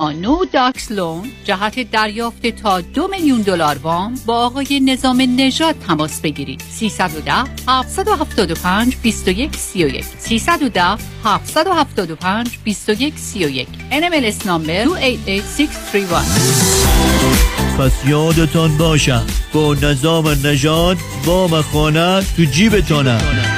نو 0.00 0.44
داکس 0.44 0.92
لون 0.92 1.30
جهت 1.44 1.90
دریافت 1.90 2.46
تا 2.46 2.80
دو 2.80 3.08
میلیون 3.08 3.42
دلار 3.42 3.78
وام 3.78 4.14
با 4.26 4.46
آقای 4.46 4.80
نظام 4.80 5.22
نژاد 5.36 5.74
تماس 5.86 6.20
بگیرید. 6.20 6.62
310 6.70 7.32
775 7.68 8.96
21 9.02 9.56
31 9.56 10.04
310 10.18 10.96
775 11.24 12.58
21 12.64 13.18
31 13.18 13.68
NMLS 13.90 14.46
نامبر 14.46 14.84
288631 14.84 17.78
پس 17.78 17.92
یادتان 18.06 18.78
باشم 18.78 19.26
با 19.52 19.74
نظام 19.74 20.28
نژاد 20.28 20.96
وام 21.24 21.62
خانه 21.62 22.22
تو 22.36 22.44
جیبتانه. 22.44 23.57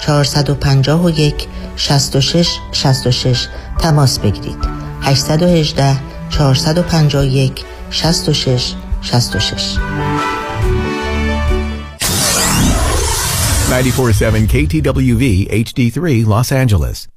451 0.00 1.48
66 1.76 2.60
66 2.72 3.48
تماس 3.78 4.18
بگیرید 4.18 4.58
818 5.02 5.96
451 6.30 7.64
66 7.90 8.74
66 9.02 9.78
947 13.68 14.46
KTWV 14.46 15.48
HD3 15.50 16.24
Los 16.24 16.52
Angeles. 16.52 17.15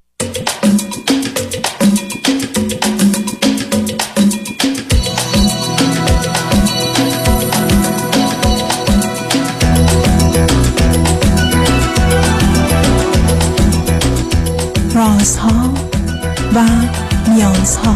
رازها 15.19 15.73
و 16.55 16.59
نیازها 17.29 17.95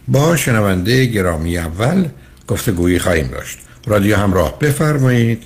با 0.11 0.35
شنونده 0.35 1.05
گرامی 1.05 1.57
اول 1.57 2.05
گفتگویی 2.47 2.99
خواهیم 2.99 3.27
داشت. 3.27 3.59
رادیو 3.87 4.15
همراه 4.15 4.59
بفرمایید. 4.59 5.43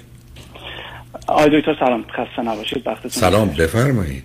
آقای 1.28 1.60
دکتر 1.60 1.76
سلام. 1.80 2.04
خسته 2.04 2.42
نباشید. 2.42 2.88
وقتتون 2.88 3.10
سلام. 3.10 3.48
بفرمایید. 3.48 4.24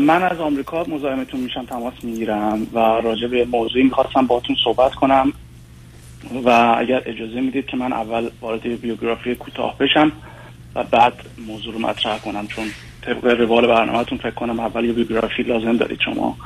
من 0.00 0.22
از 0.22 0.38
آمریکا 0.38 0.84
مزاحمتون 0.84 1.40
میشم. 1.40 1.66
تماس 1.66 1.94
می‌گیرم 2.02 2.66
و 2.72 2.78
راجع 2.78 3.26
به 3.26 3.44
موضوعی 3.44 3.84
می‌خواستم 3.84 4.26
باتون 4.26 4.56
صحبت 4.64 4.94
کنم 4.94 5.32
و 6.44 6.74
اگر 6.78 7.02
اجازه 7.06 7.40
می‌دید 7.40 7.66
که 7.66 7.76
من 7.76 7.92
اول 7.92 8.30
وارد 8.40 8.80
بیوگرافی 8.80 9.34
کوتاه 9.34 9.78
بشم 9.78 10.12
و 10.74 10.84
بعد 10.84 11.12
موضوع 11.46 11.74
رو 11.74 11.80
مطرح 11.80 12.18
کنم 12.18 12.46
چون 12.46 12.64
طبق 13.02 13.40
روال 13.40 13.66
برنامهتون 13.66 14.18
فکر 14.18 14.30
کنم 14.30 14.60
اول 14.60 14.84
یه 14.84 14.92
بیوگرافی 14.92 15.42
لازم 15.42 15.76
دارید 15.76 15.98
شما. 16.04 16.36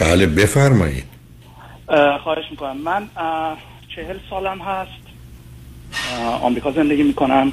بله 0.00 0.26
بفرمایید. 0.26 1.04
خواهش 2.22 2.44
می‌کنم. 2.50 2.76
من 2.76 3.08
چهل 3.96 4.16
سالم 4.30 4.58
هست. 4.58 5.02
آمریکا 6.42 6.72
زندگی 6.72 7.02
می‌کنم. 7.02 7.52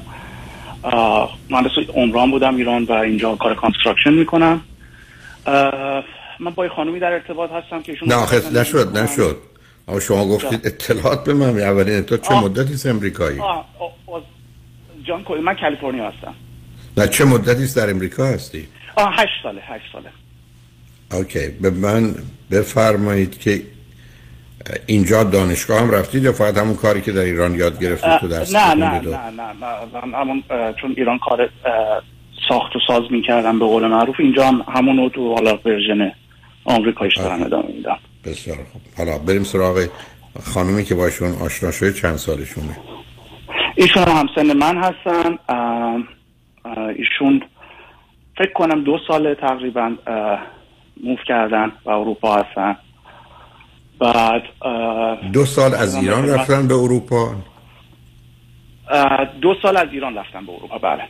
مهندس 1.50 1.70
عمران 1.94 2.30
بودم 2.30 2.56
ایران 2.56 2.84
و 2.84 2.92
اینجا 2.92 3.36
کار 3.36 3.54
construction 3.54 4.12
می‌کنم. 4.12 4.60
من 6.40 6.50
با 6.54 6.68
خانومی 6.76 7.00
در 7.00 7.12
ارتباط 7.12 7.50
هستم 7.50 7.82
که 7.82 7.92
ایشون 7.92 8.08
نه 8.08 8.14
آخه 8.14 8.50
نشد 8.50 8.98
نشد. 8.98 9.36
اما 9.88 10.00
شما 10.00 10.24
گفتید 10.24 10.66
اطلاعات 10.66 11.24
به 11.24 11.34
من 11.34 11.60
اولین 11.60 12.02
تو 12.02 12.16
چه 12.16 12.34
مدتی 12.34 12.74
است 12.74 12.86
امریکایی؟ 12.86 13.38
جان 15.04 15.24
کوی 15.24 15.40
من 15.40 15.54
کالیفرنیا 15.54 16.08
هستم. 16.08 16.34
نه 16.96 17.08
چه 17.08 17.24
مدتی 17.24 17.64
است 17.64 17.76
در 17.76 17.90
امریکا 17.90 18.24
هستی؟ 18.24 18.68
آه 18.96 19.14
هشت 19.14 19.42
ساله 19.42 19.60
هشت 19.64 19.84
ساله. 19.92 20.10
okay. 21.12 21.48
به 21.48 21.70
من 21.70 22.14
بفرمایید 22.50 23.38
که 23.38 23.62
اینجا 24.86 25.24
دانشگاه 25.24 25.80
هم 25.80 25.90
رفتید 25.90 26.24
یا 26.24 26.32
فقط 26.32 26.58
همون 26.58 26.76
کاری 26.76 27.00
که 27.00 27.12
در 27.12 27.20
ایران 27.20 27.54
یاد 27.54 27.80
گرفتید 27.80 28.16
تو 28.16 28.28
درس 28.28 28.54
نه 28.54 28.74
نه 28.74 29.00
نه 29.00 29.00
نه 29.00 29.52
نه 30.06 30.16
همون 30.16 30.42
چون 30.80 30.94
ایران 30.96 31.18
کار 31.18 31.48
ساخت 32.48 32.76
و 32.76 32.78
ساز 32.86 33.02
می‌کردم 33.10 33.58
به 33.58 33.64
قول 33.64 33.86
معروف 33.86 34.16
اینجا 34.18 34.46
هم 34.46 34.64
همون 34.68 34.96
رو 34.96 35.08
تو 35.08 35.34
حالا 35.34 35.58
version 35.64 36.12
آمریکایش 36.64 37.16
دارم 37.16 37.42
ادامه 37.42 37.68
میدم 37.68 37.98
بسیار 38.24 38.56
خوب. 38.72 38.82
حالا 38.96 39.18
بریم 39.18 39.44
سراغ 39.44 39.86
خانومی 40.54 40.84
که 40.84 40.94
باشون 40.94 41.32
آشنا 41.42 41.70
شده 41.70 41.92
چند 41.92 42.16
سالشونه؟ 42.16 42.76
ایشون 43.74 44.02
هم 44.02 44.28
سن 44.34 44.56
من 44.56 44.76
هستن. 44.76 45.38
ایشون 46.96 47.42
فکر 48.38 48.52
کنم 48.52 48.84
دو 48.84 48.98
سال 49.08 49.34
تقریبا 49.34 49.96
موف 51.04 51.18
کردن 51.26 51.72
و 51.84 51.90
اروپا 51.90 52.34
هستن. 52.34 52.76
بعد 54.00 54.42
دو 55.32 55.44
سال 55.44 55.74
از 55.74 55.96
ایران 55.96 56.28
رفتن 56.28 56.68
به 56.68 56.74
اروپا؟ 56.74 57.34
دو 59.40 59.54
سال 59.62 59.76
از 59.76 59.88
ایران 59.92 60.14
رفتن 60.14 60.46
به 60.46 60.52
اروپا 60.52 60.78
بله. 60.78 61.02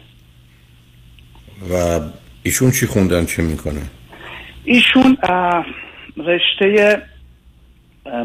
و 1.70 2.00
ایشون 2.42 2.70
چی 2.70 2.86
خوندن 2.86 3.26
چه 3.26 3.42
می‌کنه؟ 3.42 3.82
ایشون 4.64 5.16
رشته 6.16 7.02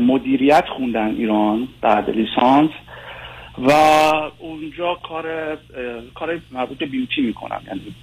مدیریت 0.01 0.65
خوندن 0.77 1.07
ایران 1.07 1.67
بعد 1.81 2.09
لیسانس 2.09 2.69
و 3.67 3.71
اونجا 4.39 4.95
کار 5.09 5.57
کار 6.15 6.39
مربوط 6.51 6.77
به 6.77 6.85
بیوتی 6.85 7.21
می‌کنن. 7.21 7.59
یعنی 7.67 7.95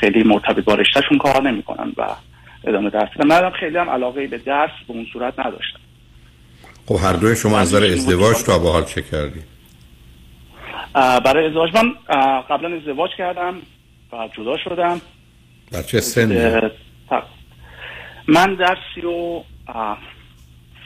خیلی 0.00 0.22
مرتبط 0.22 0.64
با 0.64 0.74
رشتهشون 0.74 1.18
کار 1.18 1.42
نمی‌کنن 1.42 1.92
و 1.96 2.06
ادامه 2.66 2.90
درس 2.90 3.08
میدن 3.16 3.26
منم 3.28 3.50
خیلی 3.50 3.78
هم 3.78 3.90
علاقه 3.90 4.26
به 4.26 4.38
درس 4.38 4.70
به 4.88 4.94
اون 4.94 5.06
صورت 5.12 5.38
نداشتم. 5.38 5.78
خب 6.86 6.96
هر 7.02 7.12
دوی 7.12 7.36
شما 7.36 7.58
از 7.58 7.74
نظر 7.74 7.86
ازدواج 7.86 8.42
تا 8.42 8.58
به 8.58 8.70
حال 8.70 8.84
چه 8.84 9.02
کردی؟ 9.02 9.40
برای 10.94 11.46
ازدواج 11.46 11.70
من 11.74 11.92
قبلا 12.50 12.76
ازدواج 12.76 13.10
کردم 13.18 13.54
و 14.12 14.28
جدا 14.36 14.56
شدم. 14.64 15.00
در 15.72 15.82
چه 15.82 16.00
تا- 17.10 17.22
من 18.28 18.54
در 18.54 18.78
سی 18.94 19.00
و 19.06 19.42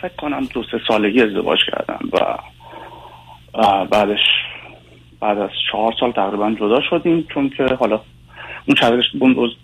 فکر 0.02 0.14
کنم 0.18 0.44
دو 0.44 0.62
سه 0.62 0.80
سالگی 0.88 1.22
ازدواج 1.22 1.58
کردم 1.72 1.98
و 2.12 2.38
بعدش 3.84 4.18
بعد 5.20 5.38
از 5.38 5.50
چهار 5.72 5.94
سال 6.00 6.12
تقریبا 6.12 6.54
جدا 6.60 6.80
شدیم 6.90 7.26
چون 7.34 7.50
که 7.56 7.64
حالا 7.80 8.00
اون 8.66 8.76
بود 9.34 9.56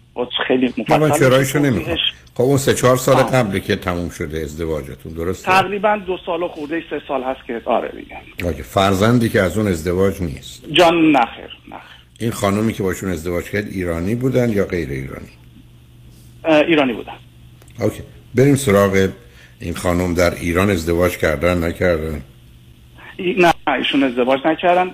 خیلی 0.49 0.75
نه 0.89 0.99
من 0.99 1.09
مفصل 1.11 1.59
نمی‌خوام 1.59 1.97
خب 2.35 2.43
اون 2.43 2.57
سه 2.57 2.75
چهار 2.75 2.97
سال 2.97 3.17
آه. 3.17 3.33
قبلی 3.33 3.61
که 3.61 3.77
تموم 3.77 4.09
شده 4.09 4.39
ازدواجتون 4.39 5.13
درسته؟ 5.13 5.47
تقریبا 5.47 6.01
دو 6.07 6.19
سال 6.27 6.43
و 6.43 6.49
خورده 6.49 6.83
سه 6.91 7.03
سال 7.09 7.23
هست 7.23 7.47
که 7.47 7.61
آره 7.65 7.89
دیگه 7.89 8.17
اوکی. 8.45 8.63
فرزندی 8.63 9.29
که 9.29 9.41
از 9.41 9.59
اون 9.59 9.67
ازدواج 9.67 10.23
نیست. 10.23 10.65
جان 10.73 11.11
نخیر 11.11 11.59
نخیر. 11.69 11.81
این 12.21 12.31
خانومی 12.31 12.73
که 12.73 12.83
باشون 12.83 13.11
ازدواج 13.11 13.45
کرد 13.45 13.67
ایرانی 13.67 14.15
بودن 14.15 14.51
یا 14.51 14.65
غیر 14.65 14.89
ایرانی؟ 14.91 15.29
ایرانی 16.45 16.93
بودم 16.93 17.17
اوکی. 17.81 18.03
بریم 18.35 18.55
سراغ 18.55 19.09
این 19.61 19.75
خانم 19.75 20.15
در 20.15 20.35
ایران 20.35 20.71
ازدواج 20.71 21.17
کردن 21.19 21.65
نکردن؟ 21.65 22.23
نه 23.19 23.53
ایشون 23.79 24.03
ازدواج 24.03 24.41
نکردن. 24.45 24.87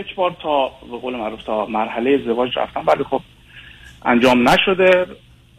یک 0.00 0.14
بار 0.14 0.36
تا 0.42 0.68
به 0.90 0.98
قول 0.98 1.16
معروف 1.16 1.42
تا 1.42 1.66
مرحله 1.66 2.18
ازدواج 2.20 2.50
رفتن. 2.56 2.80
ولی 2.86 3.04
خب 3.04 3.20
انجام 4.04 4.48
نشده. 4.48 5.06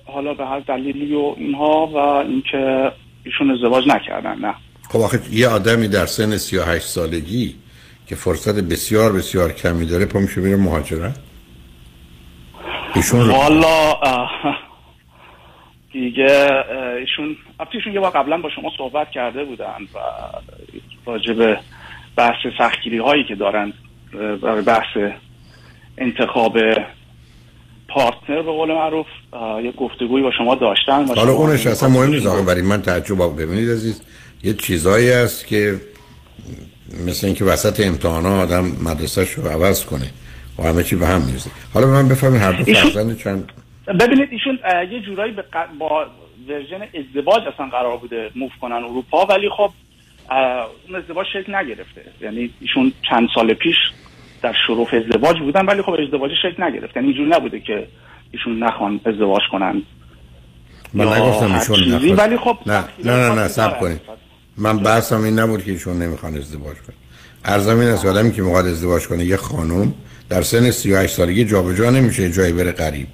حالا 0.05 0.33
به 0.33 0.45
هر 0.45 0.59
دلیلی 0.59 1.15
و 1.15 1.35
اینها 1.37 1.87
و 1.87 1.97
اینکه 1.97 2.91
ایشون 3.23 3.51
ازدواج 3.51 3.87
نکردن 3.87 4.39
نه. 4.39 4.55
خب 4.89 4.99
آخه 4.99 5.19
یه 5.31 5.47
آدمی 5.47 5.87
در 5.87 6.05
سن 6.05 6.37
38 6.37 6.85
سالگی 6.85 7.55
که 8.07 8.15
فرصت 8.15 8.59
بسیار 8.59 9.13
بسیار 9.13 9.51
کمی 9.51 9.85
داره 9.85 10.05
پا 10.05 10.19
میشه 10.19 10.41
میره 10.41 10.55
مهاجرت؟ 10.55 11.19
ایشون 12.95 13.29
والا 13.29 13.97
دیگه 15.91 16.49
ایشون 16.99 17.37
ایشون 17.73 17.93
یه 17.93 17.99
بار 17.99 18.11
قبلا 18.11 18.37
با 18.37 18.49
شما 18.49 18.71
صحبت 18.77 19.11
کرده 19.11 19.43
بودن 19.43 19.77
و 19.93 19.99
راجع 21.05 21.33
به 21.33 21.59
بحث 22.15 22.47
سختگیری 22.57 22.97
هایی 22.97 23.23
که 23.23 23.35
دارن 23.35 23.73
برای 24.41 24.61
بحث 24.61 24.97
انتخاب 25.97 26.57
پارتنر 27.93 28.41
به 28.41 28.51
قول 28.51 28.71
معروف 28.73 29.05
یه 29.63 29.71
گفتگویی 29.71 30.23
با 30.23 30.31
شما 30.37 30.55
داشتن 30.55 31.05
حالا 31.05 31.31
اونش 31.31 31.67
اصلا 31.67 31.89
مهم 31.89 32.09
نیست 32.09 32.25
آقا 32.25 32.41
برای 32.41 32.61
من 32.61 32.81
تعجب 32.81 33.21
آقا 33.21 33.33
ببینید 33.33 33.69
عزیز 33.69 34.01
یه 34.43 34.53
چیزایی 34.53 35.09
هست 35.09 35.47
که 35.47 35.79
مثل 37.07 37.27
اینکه 37.27 37.45
وسط 37.45 37.79
امتحانا 37.87 38.41
آدم 38.41 38.65
مدرسهش 38.83 39.31
رو 39.31 39.47
عوض 39.47 39.85
کنه 39.85 40.09
و 40.59 40.63
همه 40.63 40.83
چی 40.83 40.95
به 40.95 41.07
هم 41.07 41.21
می‌رسه 41.21 41.49
حالا 41.73 41.87
من 41.87 42.07
بفهمید 42.09 42.41
هر 42.41 42.51
دو 42.51 42.63
فرزند 42.63 43.17
چند 43.17 43.51
ببینید 43.99 44.29
ایشون 44.31 44.59
یه 44.91 44.99
جورایی 44.99 45.33
به 45.33 45.41
ق- 45.41 45.77
با 45.79 46.05
ورژن 46.49 46.81
ازدواج 46.99 47.43
اصلا 47.53 47.65
قرار 47.65 47.97
بوده 47.97 48.29
موف 48.35 48.51
کنن 48.61 48.75
اروپا 48.75 49.25
ولی 49.25 49.49
خب 49.57 49.71
اون 50.87 50.95
ازدواج 50.95 51.27
شکل 51.33 51.55
نگرفته. 51.55 52.01
یعنی 52.21 52.49
ایشون 52.61 52.91
چند 53.09 53.27
سال 53.35 53.53
پیش 53.53 53.75
در 54.43 54.53
شروع 54.67 54.87
ازدواج 54.93 55.39
بودن 55.39 55.65
ولی 55.65 55.81
خب 55.81 55.95
ازدواج 56.05 56.31
شکل 56.41 56.63
نگرفت. 56.63 56.95
یعنی 56.95 57.07
اینجوری 57.07 57.29
نبوده 57.29 57.59
که 57.59 57.87
ایشون 58.31 58.63
نخوان 58.63 58.99
ازدواج 59.05 59.41
کنن. 59.51 59.81
من 60.93 61.07
نگفتم 61.07 61.53
ایشون 61.53 61.79
نخواد. 61.79 62.19
ولی 62.19 62.37
خب 62.37 62.57
نه 62.65 62.83
نه 63.05 63.29
نه 63.29 63.35
نه 63.35 63.47
سب. 63.47 63.79
کنید. 63.79 64.01
من 64.57 64.77
بحثم 64.77 65.23
این 65.23 65.39
نبود 65.39 65.63
که 65.63 65.71
ایشون 65.71 66.01
نمی‌خوان 66.01 66.37
ازدواج 66.37 66.77
کنه 66.77 66.95
ارزم 67.45 67.79
این 67.79 67.89
است 67.89 68.05
آدمی 68.05 68.31
که 68.31 68.41
می‌خواد 68.41 68.65
ازدواج 68.65 69.07
کنه 69.07 69.25
یه 69.25 69.37
خانم 69.37 69.93
در 70.29 70.41
سن 70.41 70.71
38 70.71 71.15
سالگی 71.15 71.45
جابجا 71.45 71.89
نمیشه 71.89 72.31
جایی 72.31 72.53
بره 72.53 72.71
قریب. 72.71 73.07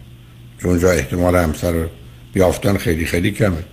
چون 0.61 0.71
اونجا 0.71 0.91
احتمال 0.91 1.35
همسر 1.35 1.71
رو 1.71 1.87
یافتن 2.35 2.77
خیلی 2.77 3.05
خیلی 3.05 3.31
کمه. 3.31 3.63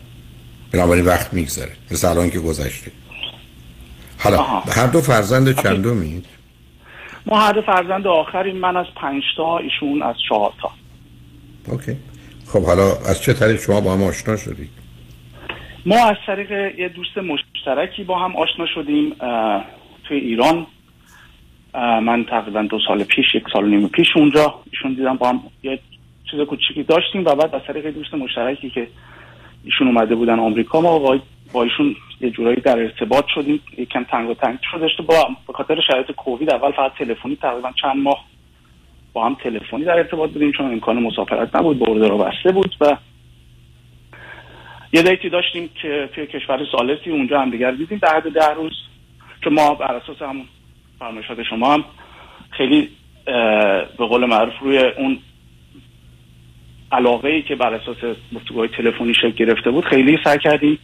بنابراین 0.72 1.04
وقت 1.04 1.34
میگذره. 1.34 1.72
مثل 1.90 2.08
الان 2.08 2.30
که 2.30 2.38
گذشته. 2.38 2.90
حالا 4.18 4.38
آها. 4.38 4.60
هر 4.60 4.86
دو 4.86 5.00
فرزند 5.00 5.62
چندمید 5.62 6.35
ما 7.26 7.40
هر 7.40 7.60
فرزند 7.60 8.06
آخریم 8.06 8.56
من 8.56 8.76
از 8.76 8.86
پنج 8.96 9.22
تا 9.36 9.58
ایشون 9.58 10.02
از 10.02 10.14
چهار 10.28 10.52
تا. 10.62 10.70
اوکی. 11.72 11.96
خب 12.46 12.64
حالا 12.64 12.82
از 13.08 13.22
چه 13.22 13.32
طریق 13.32 13.60
شما 13.60 13.80
با 13.80 13.92
هم 13.92 14.02
آشنا 14.02 14.36
شدید؟ 14.36 14.70
ما 15.86 16.06
از 16.06 16.16
طریق 16.26 16.78
یه 16.78 16.88
دوست 16.88 17.18
مشترکی 17.18 18.04
با 18.04 18.18
هم 18.18 18.36
آشنا 18.36 18.66
شدیم 18.74 19.12
توی 20.08 20.18
ایران. 20.18 20.66
من 22.02 22.24
تقریبا 22.24 22.62
دو 22.62 22.78
سال 22.88 23.04
پیش 23.04 23.34
یک 23.34 23.44
سال 23.52 23.64
و 23.64 23.66
نیم 23.66 23.88
پیش 23.88 24.06
اونجا 24.16 24.54
ایشون 24.72 24.94
دیدم 24.94 25.16
با 25.16 25.28
هم 25.28 25.40
یه 25.62 25.78
چیز 26.30 26.40
کوچیکی 26.40 26.82
داشتیم 26.82 27.24
و 27.24 27.34
بعد 27.34 27.54
از 27.54 27.62
طریق 27.66 27.86
دوست 27.86 28.14
مشترکی 28.14 28.70
که 28.70 28.88
ایشون 29.64 29.86
اومده 29.86 30.14
بودن 30.14 30.38
آمریکا 30.38 30.80
ما 30.80 30.98
با, 30.98 31.18
با 31.52 31.62
ایشون 31.62 31.96
یه 32.20 32.30
جورایی 32.30 32.60
در 32.60 32.78
ارتباط 32.78 33.24
شدیم 33.34 33.60
یکم 33.78 34.04
تنگ 34.04 34.30
و 34.30 34.34
تنگ 34.34 34.58
شده 34.70 35.02
با 35.06 35.28
به 35.46 35.52
خاطر 35.52 35.80
شرایط 35.80 36.10
کووید 36.10 36.50
اول 36.50 36.72
فقط 36.72 36.92
تلفنی 36.98 37.36
تقریبا 37.36 37.72
چند 37.82 37.96
ماه 37.96 38.24
با 39.12 39.26
هم 39.26 39.34
تلفنی 39.34 39.84
در 39.84 39.98
ارتباط 39.98 40.30
بودیم 40.30 40.52
چون 40.52 40.66
امکان 40.66 41.02
مسافرت 41.02 41.56
نبود 41.56 41.78
برده 41.78 42.08
رو 42.08 42.18
بسته 42.18 42.52
بود 42.52 42.76
و 42.80 42.96
یه 44.92 45.02
دیتی 45.02 45.28
داشتیم 45.28 45.70
که 45.82 46.08
توی 46.14 46.26
کشور 46.26 46.66
سالسی 46.72 47.10
اونجا 47.10 47.40
هم 47.40 47.50
دیگر 47.50 47.70
دیدیم 47.70 47.98
در 47.98 48.16
حد 48.16 48.32
ده 48.32 48.54
روز 48.54 48.72
که 49.42 49.50
ما 49.50 49.74
بر 49.74 49.94
اساس 49.94 50.22
همون 50.22 50.44
فرمایشات 50.98 51.42
شما 51.42 51.74
هم 51.74 51.84
خیلی 52.50 52.88
به 53.98 54.06
قول 54.08 54.24
معروف 54.24 54.58
روی 54.60 54.78
اون 54.78 55.18
علاقه 56.92 57.28
ای 57.28 57.42
که 57.42 57.54
بر 57.54 57.74
اساس 57.74 57.96
گفتگوهای 58.34 58.68
تلفنی 58.68 59.14
شکل 59.14 59.30
گرفته 59.30 59.70
بود 59.70 59.84
خیلی 59.84 60.18
سعی 60.24 60.38
کردیم 60.38 60.78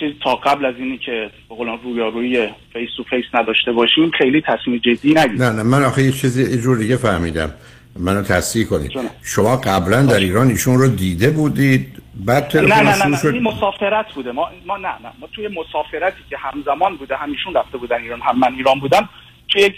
چیز 0.00 0.12
تا 0.24 0.36
قبل 0.36 0.64
از 0.64 0.74
اینی 0.78 0.98
که 0.98 1.30
به 1.48 1.54
قول 1.54 1.68
رویارویی 1.84 2.46
face 2.72 2.88
to 2.96 3.02
face 3.02 3.24
نداشته 3.34 3.72
باشیم 3.72 4.10
خیلی 4.18 4.42
تصمیم 4.46 4.78
جدی 4.78 5.14
نگیریم. 5.14 5.42
نه 5.42 5.50
نه 5.50 5.62
من 5.62 5.84
آخه 5.84 6.02
یه 6.02 6.12
چیزی 6.12 6.50
یه 6.50 6.62
جور 6.62 6.78
دیگه 6.78 6.96
فهمیدم. 6.96 7.50
منو 7.98 8.22
تصحیح 8.22 8.66
کنید. 8.66 8.92
شما 9.22 9.56
قبلا 9.56 10.02
در 10.02 10.18
ایران 10.18 10.48
ایشون 10.48 10.78
رو 10.78 10.88
دیده 10.88 11.30
بودید 11.30 12.02
بعد 12.26 12.42
نه 12.42 12.48
تلفن 12.48 12.84
نه 12.84 12.98
نه, 12.98 13.06
نه. 13.06 13.16
شد. 13.16 13.26
این 13.26 13.42
مسافرت 13.42 14.12
بوده. 14.14 14.32
ما 14.32 14.48
ما 14.66 14.76
نه 14.76 14.88
نه 14.88 15.12
ما 15.20 15.28
توی 15.32 15.48
مسافرتی 15.48 16.20
که 16.30 16.36
همزمان 16.36 16.96
بوده 16.96 17.16
همیشون 17.16 17.54
رفته 17.54 17.78
بودن 17.78 17.96
ایران 18.02 18.20
هم 18.20 18.38
من 18.38 18.54
ایران 18.54 18.80
بودم 18.80 19.08
توی 19.48 19.62
یک 19.62 19.74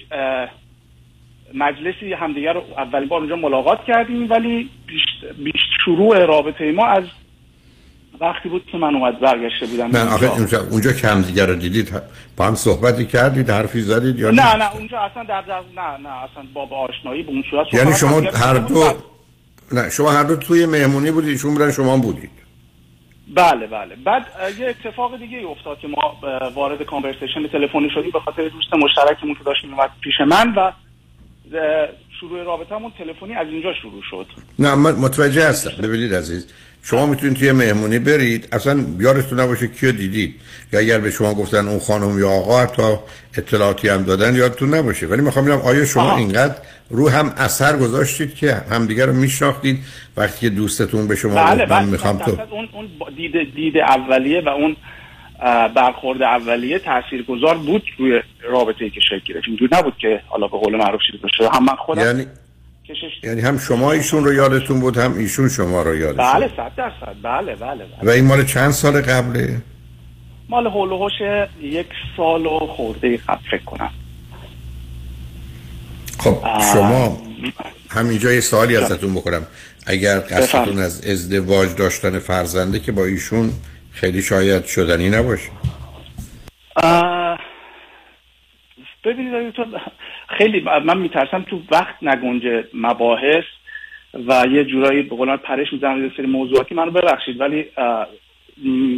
مجلسی 1.54 2.12
همدیگر 2.12 2.52
رو 2.52 2.62
اولین 2.76 3.08
بار 3.08 3.20
اونجا 3.20 3.36
ملاقات 3.36 3.84
کردیم 3.84 4.30
ولی 4.30 4.70
بیش, 4.86 5.02
بیش 5.44 5.62
شروع 5.84 6.24
رابطه 6.24 6.72
ما 6.72 6.86
از 6.86 7.04
وقتی 8.20 8.48
بود 8.48 8.66
که 8.72 8.78
من 8.78 8.94
اومد 8.94 9.20
برگشته 9.20 9.66
بودم. 9.66 9.86
نه. 9.86 10.14
آخه 10.14 10.26
اونجا, 10.26 10.60
اونجا 10.70 10.92
که 10.92 11.08
همدیگه 11.08 11.46
رو 11.46 11.54
دیدید 11.54 11.92
با 12.36 12.44
هم 12.44 12.54
صحبتی 12.54 13.06
کردید 13.06 13.50
حرفی 13.50 13.80
زدید 13.80 14.18
یا 14.18 14.30
نه 14.30 14.56
نه؟ 14.56 14.74
اونجا 14.74 14.98
اصلا 14.98 15.24
در, 15.24 15.42
در 15.42 15.60
نه 15.76 16.08
نه 16.08 16.08
اصلا 16.08 16.42
با, 16.54 16.64
با 16.64 16.76
آشنایی 16.76 17.22
به 17.22 17.30
اون 17.30 17.44
صورت 17.50 17.74
یعنی 17.74 17.94
شما 17.94 18.20
هر. 18.20 18.58
دو 18.58 18.84
نه 19.72 19.90
شما 19.90 20.10
هر 20.10 20.22
دو 20.22 20.36
توی 20.36 20.66
مهمونی 20.66 21.10
بودید 21.10 21.30
ایشون 21.30 21.54
بودن 21.54 21.70
شما 21.70 21.96
بودید. 21.96 22.30
بله 23.34 23.66
بله. 23.66 23.96
بعد 24.04 24.26
یه 24.58 24.66
اتفاق 24.66 25.18
دیگه 25.18 25.38
ای 25.38 25.44
افتاد 25.44 25.78
که 25.78 25.88
ما 25.88 26.16
وارد 26.54 26.82
کانورسیشن 26.82 27.48
تلفنی 27.52 27.90
شدیم 27.94 28.10
به 28.10 28.20
خاطر 28.20 28.48
دوست 28.48 28.74
مشترکمون 28.74 29.34
که 29.34 29.44
داشت 29.44 29.64
میومد 29.64 29.90
پیش 30.00 30.14
من 30.28 30.54
و 30.54 30.72
شروع 32.20 32.42
رابطمون 32.42 32.92
تلفنی 32.98 33.34
از 33.34 33.46
اینجا 33.48 33.74
شروع 33.82 34.02
شد. 34.10 34.26
نه 34.58 34.74
من 34.74 34.92
متوجه 34.92 35.48
هستم. 35.48 35.82
ببینید 35.82 36.14
عزیز 36.14 36.46
شما 36.82 37.06
می‌تونید 37.06 37.36
توی 37.36 37.52
مهمونی 37.52 37.98
برید. 37.98 38.48
اصلا 38.52 38.84
یادتون 39.00 39.40
نباشه 39.40 39.68
کیو 39.68 39.92
دیدید. 39.92 40.34
یا 40.72 40.80
اگر 40.80 40.98
به 40.98 41.10
شما 41.10 41.34
گفتن 41.34 41.68
اون 41.68 41.78
خانم 41.78 42.18
یا 42.18 42.30
آقا 42.30 42.62
حتی 42.62 42.82
اطلاعاتی 43.36 43.88
هم 43.88 44.02
دادن 44.02 44.34
یادتون 44.36 44.74
نباشه 44.74 45.06
ولی 45.06 45.22
می‌خوام 45.22 45.44
ببینم 45.44 45.60
آیا 45.60 45.84
شما 45.84 46.02
آها. 46.02 46.16
اینقدر 46.16 46.54
رو 46.90 47.08
هم 47.08 47.32
اثر 47.36 47.76
گذاشتید 47.76 48.34
که 48.34 48.54
همدیگه 48.70 49.06
رو 49.06 49.12
میشناختید؟ 49.12 49.78
وقتی 50.16 50.40
که 50.40 50.50
دوستتون 50.50 51.08
به 51.08 51.16
شما 51.16 51.34
بله 51.34 51.66
من 51.66 51.66
بله. 51.66 51.84
می‌خوام 51.84 52.18
تو 52.18 52.30
اون 52.50 52.68
اون 52.72 52.88
دید 53.16 53.54
دید 53.54 53.78
اولیه 53.78 54.40
و 54.40 54.48
اون 54.48 54.76
برخورد 55.74 56.22
اولیه 56.22 56.78
تاثیرگذار 56.78 57.58
بود 57.58 57.82
روی 57.98 58.20
رابطه 58.50 58.84
ای 58.84 58.90
که 58.90 59.00
شکل 59.00 59.32
گرفت. 59.34 59.44
اینجور 59.48 59.68
نبود 59.72 59.94
که 59.98 60.20
حالا 60.26 60.46
به 60.46 60.58
قول 60.58 60.76
معروف 60.76 61.00
بشه 61.24 61.48
هم 61.52 61.64
من 61.64 61.76
خودم 61.76 62.06
یعنی 62.06 62.26
کشش 62.92 63.24
یعنی 63.24 63.40
هم 63.40 63.58
شما 63.58 63.92
ایشون 63.92 64.24
رو 64.24 64.32
یادتون 64.32 64.80
بود 64.80 64.98
هم 64.98 65.18
ایشون 65.18 65.48
شما 65.48 65.82
رو 65.82 65.96
یادتون 65.96 66.32
بله 66.32 66.50
صد 66.56 66.72
درصد. 66.76 67.16
بله 67.22 67.54
بله 67.54 67.84
بله. 67.84 67.86
و 68.02 68.08
این 68.08 68.24
مال 68.24 68.44
چند 68.44 68.70
سال 68.70 69.02
قبله؟ 69.02 69.56
مال 70.48 70.66
هول 70.66 70.92
و 70.92 70.98
هوش 70.98 71.46
یک 71.62 71.86
سال 72.16 72.46
و 72.46 72.58
خورده 72.58 73.16
قبل 73.16 73.40
فکر 73.50 73.64
کنم. 73.64 73.90
خب. 76.18 76.38
شما 76.72 77.22
همینجا 77.88 78.32
یه 78.32 78.40
سوالی 78.40 78.76
ازتون 78.76 79.14
بکنم 79.14 79.46
اگر 79.86 80.18
قصدتون. 80.18 80.78
از 80.78 81.06
ازدواج 81.06 81.74
داشتن 81.74 82.18
فرزنده 82.18 82.80
که 82.80 82.92
با 82.92 83.04
ایشون 83.04 83.52
خیلی 83.92 84.22
شاید 84.22 84.66
شدنی 84.66 85.10
نباشه. 85.10 85.50
ببینید 89.04 89.50
دکتر، 89.50 89.64
خیلی 90.28 90.60
من 90.60 90.98
میترسم 90.98 91.42
تو 91.42 91.62
وقت 91.70 91.94
نگنجه 92.02 92.64
مباحث 92.74 93.44
و 94.14 94.44
یه 94.50 94.64
جورایی 94.64 95.02
به 95.02 95.16
قول 95.16 95.36
پرش 95.36 95.72
می‌زنم 95.72 96.04
یه 96.04 96.12
سری 96.16 96.26
موضوعاتی. 96.26 96.74
منو 96.74 96.90
ببخشید 96.90 97.40
ولی 97.40 97.64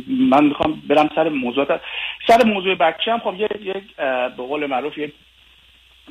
من 0.09 0.45
می‌خوام 0.45 0.83
برم 0.89 1.11
سر 1.15 1.29
موضوعات. 1.29 1.81
سر 2.27 2.45
موضوع 2.45 2.75
بچه 2.75 3.13
هم 3.13 3.19
خب 3.19 3.35
یه 3.39 3.49
به 4.37 4.43
قول 4.43 4.67
معروف 4.67 4.99
یک 4.99 5.13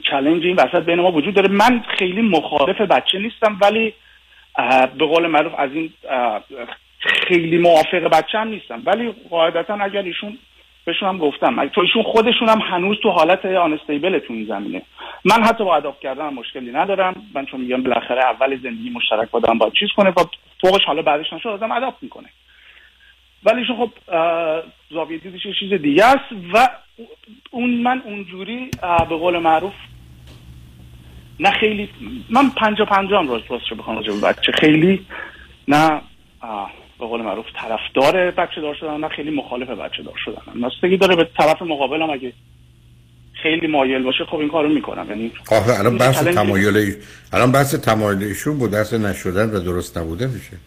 چلنج 0.04 0.46
این 0.46 0.56
وسط 0.56 0.86
بین 0.86 1.00
ما 1.00 1.12
وجود 1.12 1.34
داره. 1.34 1.50
من 1.50 1.84
خیلی 1.98 2.22
مخالف 2.22 2.82
بچه 2.82 3.20
نیستم 3.20 3.58
ولی 3.62 3.94
به 4.98 5.06
قول 5.06 5.28
معروف 5.28 5.54
از 5.58 5.70
این 5.74 5.94
خیلی 7.00 7.58
موافق 7.58 8.04
بچه 8.04 8.38
هم 8.38 8.48
نیستم. 8.48 8.82
ولی 8.86 9.14
قاعدتا 9.30 9.74
اگر 9.74 10.02
ایشون 10.02 10.38
بهشون 10.86 11.10
هم 11.10 11.18
گفتم. 11.18 11.60
اگه- 11.60 11.70
تو 11.72 11.82
ایشون 11.82 12.04
خودشون 12.04 12.50
هم 12.50 12.60
هنوز 12.60 12.98
تو 13.04 13.10
حالت 13.10 13.46
آنستیبل 13.46 14.20
تو 14.20 14.34
این 14.34 14.46
زمینه. 14.46 14.82
من 15.26 15.44
حتی 15.44 15.64
با 15.64 15.76
اداپت 15.76 16.00
کردن 16.00 16.28
مشکلی 16.28 16.72
ندارم. 16.72 17.16
من 17.36 17.46
چون 17.46 17.62
میگم 17.62 17.84
بالاخره 17.84 18.24
اول 18.26 18.58
زندگی 18.64 18.90
مشترک 18.90 19.32
باید 19.32 19.74
چیز 19.74 19.90
کنه 19.96 20.10
و 20.10 20.24
فوقش 20.62 20.84
حالا 20.86 21.02
بعدش 21.02 21.34
نشد 21.34 21.50
آدم 21.50 21.72
اداپت 21.72 21.98
می‌کنه. 22.02 22.30
ولی 23.44 23.66
خب 23.66 23.92
زاویه 24.92 25.18
دیدش 25.18 25.42
چیز 25.60 25.74
دیگه 25.74 26.06
است 26.06 26.26
و 26.54 26.68
اون 27.52 27.70
من 27.70 28.02
اونجوری 28.06 28.70
به 28.82 29.16
قول 29.18 29.38
معروف 29.40 29.74
نه 31.40 31.52
خیلی 31.52 31.90
من 32.30 32.50
پنجا 32.50 32.86
پنجا 32.86 33.20
هم 33.20 33.30
راست 33.30 33.48
رو 33.70 33.78
بخوام 33.78 33.98
بچه. 34.22 34.52
خیلی 34.52 35.06
نه 35.68 36.02
به 37.04 37.10
قول 37.10 37.22
معروف 37.22 37.46
طرفدار 37.62 38.32
بچه 38.32 38.62
دار 38.62 38.76
شدن 38.76 38.98
نه 38.98 39.08
خیلی 39.08 39.32
مخالف 39.32 39.70
بچه 39.70 40.04
دار 40.04 40.14
شدن. 40.26 40.68
نستگی 40.68 40.98
داره 40.98 41.16
به 41.16 41.30
طرف 41.38 41.62
مقابلم 41.62 42.10
اگه 42.10 42.34
خیلی 43.44 43.68
مایل 43.68 44.04
باشه 44.04 44.26
خب 44.26 44.38
این 44.38 44.50
کارو 44.50 44.70
می‌کنم. 44.70 45.06
یعنی 45.10 45.32
آخه 45.52 45.80
الان 45.80 45.98
بحث 45.98 46.24
تمایل 46.24 46.96
الان 47.34 47.52
بحث 47.52 47.76
تمایل 47.76 48.24
ایشون 48.24 48.60
با 48.60 48.68
دست 48.68 48.94
نشدن 48.94 49.50
و 49.50 49.60
درست 49.60 49.98
نبوده 49.98 50.28
میشه. 50.28 50.58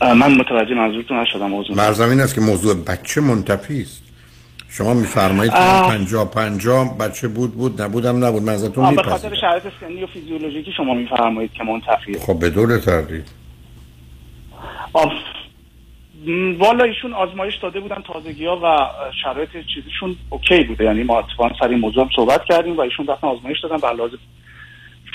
من 0.00 0.34
متوجه 0.34 0.74
منظورتون 0.74 1.20
نشدم 1.20 1.50
موضوع 1.50 1.76
مرزم 1.76 2.10
این 2.10 2.20
است 2.20 2.34
که 2.34 2.40
موضوع 2.40 2.74
بچه 2.74 3.20
منتفی 3.20 3.82
است. 3.82 4.05
شما 4.68 4.94
میفرمایید 4.94 5.52
که 5.52 5.58
آه. 5.58 5.90
پنجا 5.90 6.24
پنجا 6.24 6.84
بچه 6.84 7.28
بود 7.28 7.54
بود 7.54 7.82
نبودم 7.82 8.24
نبود. 8.24 8.42
من 8.42 8.52
ازتون 8.52 8.84
آه، 8.84 8.94
به 8.94 9.02
خاطر 9.02 9.28
میپذیرم 9.28 9.40
شرایط 9.40 9.62
سنی 9.80 10.02
و 10.04 10.06
فیزیولوژیکی 10.06 10.72
شما 10.76 10.94
میفرمایید 10.94 11.52
که 11.52 11.64
منتفیه 11.64 12.18
خب 12.18 12.44
بدون 12.46 12.80
تردید. 12.80 13.28
آف 14.92 15.12
م، 16.26 16.54
والا 16.58 16.84
ایشون 16.84 17.12
آزمایش 17.12 17.54
داده 17.56 17.80
بودن 17.80 18.02
تازگی 18.12 18.46
ها 18.46 18.60
و 18.62 18.76
شرایط 19.22 19.50
چیزشون 19.74 20.16
okay 20.30 20.64
بوده. 20.64 20.84
یعنی 20.84 21.02
ما 21.02 21.18
اتفاقا 21.18 21.54
سر 21.60 21.68
این 21.68 21.78
موضوع 21.78 22.04
هم 22.04 22.10
صحبت 22.16 22.44
کردیم 22.44 22.76
و 22.76 22.80
ایشون 22.80 23.06
رفتن 23.06 23.26
آزمایش 23.26 23.60
دادن 23.62 23.76
و 23.76 23.92
لحاظ 23.96 24.10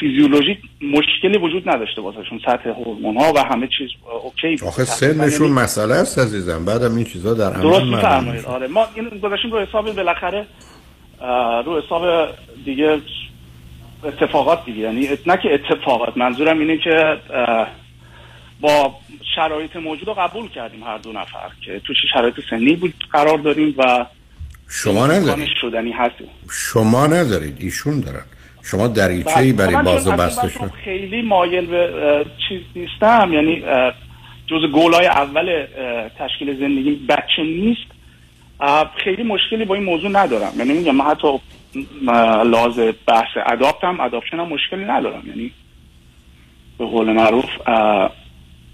فیزیولوژیک 0.02 0.58
مشکلی 0.82 1.38
وجود 1.38 1.70
نداشته 1.70 2.02
واسهشون 2.02 2.40
سطح 2.46 2.70
هورمون 2.70 3.18
ها 3.18 3.34
و 3.36 3.40
همه 3.40 3.68
چیز 3.78 3.90
okay 4.24 4.56
بود. 4.56 4.68
آخه 4.68 4.86
سنشون 4.86 5.48
یعنی- 5.48 5.62
مسئله 5.62 5.94
است 5.96 6.20
عزیزم. 6.20 6.66
بعدم 6.66 6.96
این 6.96 7.06
چیزا 7.06 7.34
در 7.34 7.54
عمل 7.54 7.62
درست 7.62 7.86
میفرمایید. 7.86 8.36
میشه. 8.36 8.48
آره 8.48 8.68
ما 8.68 8.88
این 8.96 9.10
گذاشتیم 9.10 9.52
رو 9.52 9.60
حساب 9.60 9.96
بالاخره 9.96 10.46
رو 11.66 11.82
حساب 11.82 12.28
دیگه 12.66 12.98
اتفاقات 14.04 14.66
دیگه. 14.66 14.80
یعنی 14.80 15.08
نه 15.26 15.38
که 15.38 15.50
اتفاقات 15.54 16.18
منظورم 16.18 16.60
اینه 16.60 16.78
که 16.78 17.18
با 18.62 18.96
شرایط 19.36 19.76
موجود 19.76 20.08
رو 20.08 20.14
قبول 20.14 20.50
کردیم 20.50 20.84
هر 20.84 20.98
دو 20.98 21.12
نفر 21.12 21.50
که 21.66 21.80
تو 21.80 21.94
چه 21.94 22.02
شرایط 22.14 22.36
سنی 22.50 22.76
بود 22.76 22.94
قرار 23.12 23.38
داریم 23.38 23.76
و 23.78 24.06
شما 24.70 25.08
ندارید 25.08 25.50
شدنی 25.62 25.92
هست. 25.92 26.16
شما 26.52 27.08
ندارید 27.08 27.58
ایشون 27.60 28.00
دارن. 28.00 28.24
شما 28.64 28.88
دریچه 28.88 29.38
ای 29.38 29.54
بله. 29.54 29.68
برای 29.68 29.86
باز 29.86 30.08
و 30.08 30.12
بسته 30.12 30.50
شد 30.50 30.72
خیلی 30.84 31.22
مایل 31.22 31.66
به 31.66 32.26
چیز 32.50 32.62
نیستم. 32.76 33.30
یعنی 33.34 33.64
جز 34.48 34.72
گولای 34.72 35.08
اول 35.08 35.66
تشکیل 36.20 36.60
زندگی 36.60 36.92
بچه 37.10 37.44
نیست. 37.44 37.92
خیلی 39.04 39.24
مشکلی 39.24 39.66
با 39.66 39.76
این 39.76 39.84
موضوع 39.84 40.12
ندارم. 40.12 40.52
یعنی 40.58 40.74
میگم 40.74 40.96
من 40.96 41.06
حتی 41.06 41.28
لحاظ 42.46 42.80
بحث 43.08 43.38
adopt 43.46 43.84
هم 43.84 44.00
adoption 44.00 44.40
هم 44.40 44.48
مشکلی 44.48 44.86
ندارم. 44.86 45.24
یعنی 45.28 45.52
به 46.78 46.86
قول 46.86 47.12
معروف 47.12 47.46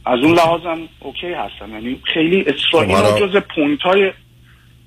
از 0.05 0.19
اون 0.23 0.33
لحاظم 0.33 0.79
okay 0.99 1.33
هستم. 1.33 1.71
یعنی 1.73 1.99
خیلی 2.13 2.41
اصرار 2.41 2.85
اینو 2.85 3.27
جز 3.27 3.41
point 3.55 3.81
های 3.81 4.11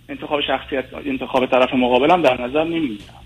انتخاب 0.09 0.41
شخصیت 0.41 0.85
انتخاب 1.07 1.47
طرف 1.47 1.75
مقابلم 1.75 2.23
در 2.23 2.41
نظر 2.41 2.65
نمی‌گیرم. 2.65 3.20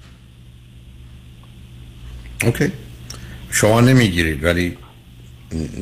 okay 2.44 2.72
شما 3.50 3.80
نمی‌گیرید 3.80 4.44
ولی 4.44 4.76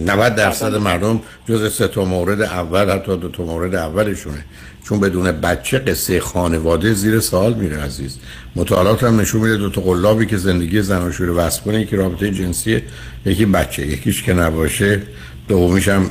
90 0.07 0.35
درصد 0.35 0.75
مردم 0.75 1.21
جز 1.49 1.73
سه 1.73 1.89
تا 1.89 2.05
مورد 2.05 2.43
اول 2.43 2.91
حتی 2.91 3.17
دو 3.17 3.29
تا 3.29 3.43
مورد 3.45 3.75
اولشونه 3.75 4.45
چون 4.85 5.01
بدون 5.01 5.33
بچه 5.33 5.79
قصه 5.79 6.21
خانواده 6.21 6.95
زیر 6.95 7.21
سوال 7.21 7.55
میره 7.55 7.83
عزیز 7.83 8.19
مطالعات 8.57 9.05
هم 9.05 9.21
نشون 9.21 9.41
میده 9.41 9.57
دو 9.57 9.71
تا 9.71 9.81
قلابی 9.81 10.27
که 10.27 10.37
زندگی 10.37 10.83
زناشویی 10.83 11.29
رو 11.29 11.37
وصل 11.37 11.61
کنه 11.61 11.81
یکی 11.81 11.97
رابطه 11.97 12.31
جنسیه 12.31 12.83
یکی 13.27 13.47
بچه 13.47 13.87
یکیش 13.87 14.23
که 14.23 14.33
نباشه 14.33 15.03
دومیش 15.49 15.89
هم 15.89 16.11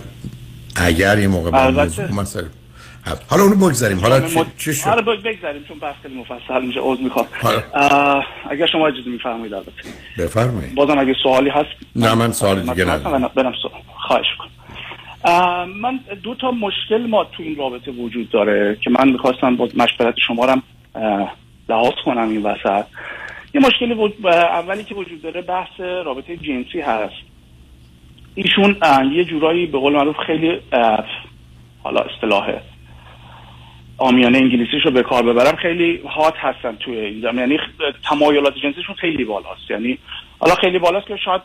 اگر 0.76 1.20
یه 1.20 1.28
موقع. 1.28 1.72
موضوع 1.72 2.12
مسئله. 2.12 2.48
حالا 3.30 3.44
اونو 3.44 3.56
بگذاریم. 3.56 4.00
حالا 4.00 4.20
چه, 4.30 4.46
چه 4.58 4.74
شد؟ 4.74 4.90
آره 4.90 5.02
بگ- 5.02 5.24
بگذاریم 5.24 5.64
چون 5.68 5.80
بحث 5.80 5.96
خیلی 6.04 6.16
مفصل 6.16 6.66
میشه. 6.66 6.80
عذر 6.84 7.02
می‌خوام. 7.02 7.26
اگر 8.50 8.66
شما 8.66 8.88
اجازه 8.88 9.10
میفرمایید 9.10 9.54
البته. 9.54 9.72
بفرمایید. 10.18 10.76
بازم 10.76 11.00
اگه 11.00 11.16
سوالی 11.24 11.50
هست 11.50 11.70
نه، 11.96 12.14
من 12.16 12.32
سوال 12.32 12.60
دیگه 12.62 12.86
ندارم. 12.86 13.32
برم 13.36 13.54
سوال 13.62 13.74
خواهش 14.08 14.26
کنم 14.40 14.50
من 15.82 16.00
دو 16.24 16.36
تا 16.36 16.52
مشکل 16.52 17.08
ما 17.10 17.24
تو 17.24 17.44
این 17.44 17.56
رابطه 17.56 17.92
وجود 17.92 18.30
داره 18.30 18.78
که 18.82 18.90
من 18.90 19.10
می‌خواستم 19.12 19.56
با 19.56 19.70
مشورت 19.76 20.16
شما 20.28 20.46
رو 20.46 20.56
اه، 20.96 21.32
لحاظ 21.70 21.94
کنم 22.06 22.30
این 22.30 22.44
وسط. 22.44 22.86
یه 23.54 23.62
مشکلی 23.62 23.94
وجود- 23.94 24.28
اولی 24.28 24.84
که 24.84 24.96
وجود 24.96 25.22
داره 25.22 25.42
بحث 25.42 25.80
رابطه 25.80 26.38
جنسی 26.38 26.80
هست. 26.82 27.14
ایشون 28.36 28.78
یه 29.14 29.24
جورایی 29.26 29.66
به 29.66 29.78
قول 29.78 29.94
معروف 29.94 30.16
خیلی 30.28 30.60
حالا 31.84 32.02
اصطلاح 32.02 32.54
آمیانه 34.02 34.38
انگلیسیش 34.38 34.86
رو 34.86 34.92
به 34.92 35.04
کار 35.04 35.24
ببرم 35.24 35.56
خیلی 35.56 35.98
هات 35.98 36.34
هستن 36.38 36.76
توی 36.76 36.98
این 37.00 37.22
زمین. 37.22 37.40
یعنی 37.40 37.60
تمایلات 38.10 38.56
جنسیشون 38.56 38.96
خیلی 38.96 39.26
بالاست. 39.26 39.72
یعنی 39.72 39.98
حالا 40.40 40.56
خیلی 40.56 40.80
بالاست 40.80 41.08
که 41.08 41.18
شاید 41.26 41.42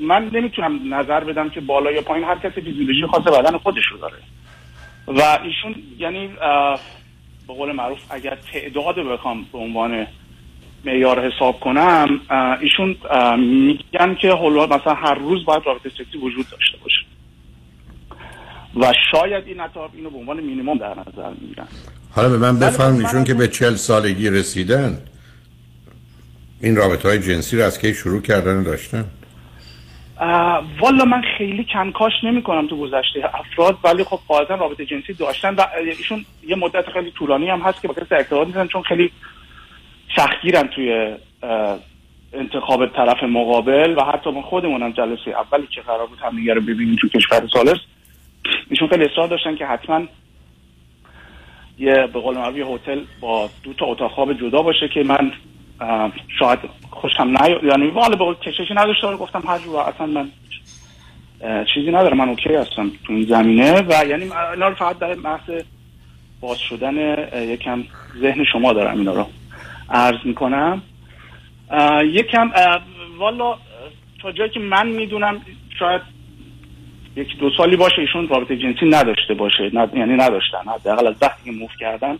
من 0.00 0.30
نمی‌تونم 0.32 0.94
نظر 0.94 1.24
بدم 1.24 1.48
که 1.48 1.60
بالا 1.60 1.92
یا 1.92 2.00
پایین 2.00 2.24
هر 2.24 2.38
کسی 2.38 2.60
فیزیولوژی 2.60 3.06
خاص 3.06 3.22
بدن 3.22 3.58
خودش 3.58 3.84
رو 3.86 3.98
داره. 3.98 4.18
و 5.06 5.38
ایشون 5.44 5.74
یعنی 5.98 6.28
به 7.48 7.54
قول 7.54 7.72
معروف 7.72 7.98
اگر 8.10 8.34
تعداد 8.52 8.98
بخوام 8.98 9.46
به 9.52 9.58
عنوان 9.58 10.06
معیار 10.84 11.26
حساب 11.26 11.60
کنم 11.60 12.20
ایشون 12.60 12.96
میگن 13.38 14.14
که 14.14 14.28
مثلا 14.70 14.94
هر 14.94 15.14
روز 15.14 15.44
باید 15.44 15.62
رابطه 15.66 15.88
سکسی 15.88 16.18
وجود 16.18 16.46
داشته 16.50 16.78
باشه. 16.82 17.15
و 18.76 18.92
شاید 19.12 19.44
این 19.46 19.60
حتی 19.60 19.80
اینو 19.94 20.10
به 20.10 20.18
عنوان 20.18 20.40
مینیمم 20.40 20.78
در 20.78 20.90
نظر 20.90 21.30
می‌گیرن. 21.40 21.66
حالا 22.10 22.28
به 22.28 22.38
من 22.38 22.58
بفرمایید 22.58 23.02
من 23.02 23.12
چون 23.12 23.24
که 23.24 23.34
به 23.34 23.48
چل 23.48 23.74
سالگی 23.74 24.30
رسیدن 24.30 24.98
این 26.60 26.76
رابطه 26.76 27.08
های 27.08 27.18
جنسی 27.18 27.56
رو 27.56 27.64
از 27.64 27.78
کی 27.78 27.94
شروع 27.94 28.22
کردن 28.22 28.62
داشتن؟ 28.62 29.04
والا 30.80 31.04
من 31.04 31.22
خیلی 31.38 31.66
کنکاش 31.72 32.12
نمی 32.22 32.42
کنم 32.42 32.66
تو 32.66 32.76
گذشته 32.76 33.30
افراد 33.34 33.78
ولی 33.84 34.04
خب 34.04 34.20
قاعدتا 34.28 34.54
رابطه 34.54 34.86
جنسی 34.86 35.12
داشتن 35.12 35.54
و 35.54 35.66
ایشون 35.86 36.24
یه 36.46 36.56
مدت 36.56 36.90
خیلی 36.90 37.10
طولانی 37.10 37.50
هم 37.50 37.60
هست 37.60 37.82
که 37.82 37.88
با 37.88 37.94
کسی 37.94 38.14
ارتباط 38.14 38.46
نیستن 38.46 38.66
چون 38.66 38.82
خیلی 38.82 39.10
سختگیرن 40.16 40.66
توی 40.66 41.16
انتخاب 42.32 42.86
طرف 42.86 43.22
مقابل 43.22 43.94
و 43.98 44.04
حتی 44.04 44.30
ما 44.30 44.42
خودمونم 44.42 44.92
جلسه 44.92 45.30
اولی 45.30 45.66
که 45.66 45.80
قرار 45.80 46.06
بود 46.06 46.18
همدیگه 46.18 46.54
رو 46.54 46.60
ببینیم 46.60 46.96
تو 47.00 47.08
کشور 47.08 47.48
سالس 47.52 47.78
ایشون 48.70 48.88
خیلی 48.88 49.04
اصرار 49.04 49.28
داشتن 49.28 49.56
که 49.56 49.66
حتما 49.66 50.02
یه 51.78 52.06
به 52.06 52.20
قول 52.20 52.36
معروف 52.36 52.80
هتل 52.80 53.00
با 53.20 53.50
دو 53.62 53.72
تا 53.72 53.86
اتاق 53.86 54.10
خواب 54.10 54.32
جدا 54.32 54.62
باشه 54.62 54.88
که 54.88 55.02
من 55.02 55.32
شاید 56.38 56.58
خوشم 56.90 57.36
نیا 57.42 57.64
یعنی 57.64 57.86
والا 57.86 58.16
به 58.16 58.34
کششی 58.34 58.74
نداشته 58.74 59.16
گفتم 59.16 59.42
هر 59.48 59.58
جور 59.58 59.80
اصلا 59.80 60.06
من 60.06 60.30
چیزی 61.74 61.90
نداره 61.90 62.16
من 62.16 62.28
اوکی 62.28 62.54
هستم 62.54 62.90
تو 63.06 63.12
این 63.12 63.22
زمینه. 63.22 63.82
و 63.88 64.06
یعنی 64.08 64.22
اینا 64.52 64.68
رو 64.68 64.74
فقط 64.74 64.98
در 64.98 65.14
محض 65.14 65.62
باز 66.40 66.58
شدن 66.58 66.96
یکم 67.34 67.84
ذهن 68.20 68.44
شما 68.52 68.72
دارم 68.72 68.98
اینا 68.98 69.12
رو 69.12 69.26
عرض 69.90 70.18
می‌کنم. 70.24 70.82
یکم 72.04 72.50
والا 73.18 73.58
تا 74.22 74.32
جایی 74.32 74.50
که 74.50 74.60
من 74.60 74.86
می‌دونم 74.86 75.40
شاید 75.78 76.02
یک 77.16 77.38
دو 77.40 77.50
سالی 77.56 77.76
باشه 77.76 77.98
ایشون 77.98 78.28
رابطه 78.28 78.56
جنسی 78.56 78.86
نداشته 78.90 79.34
باشه 79.34 79.70
نه 79.72 79.88
یعنی 79.94 80.12
نداشتن. 80.12 80.58
حداقل 80.74 81.06
از 81.06 81.14
وقتی 81.22 81.50
موف 81.50 81.70
کردن. 81.80 82.18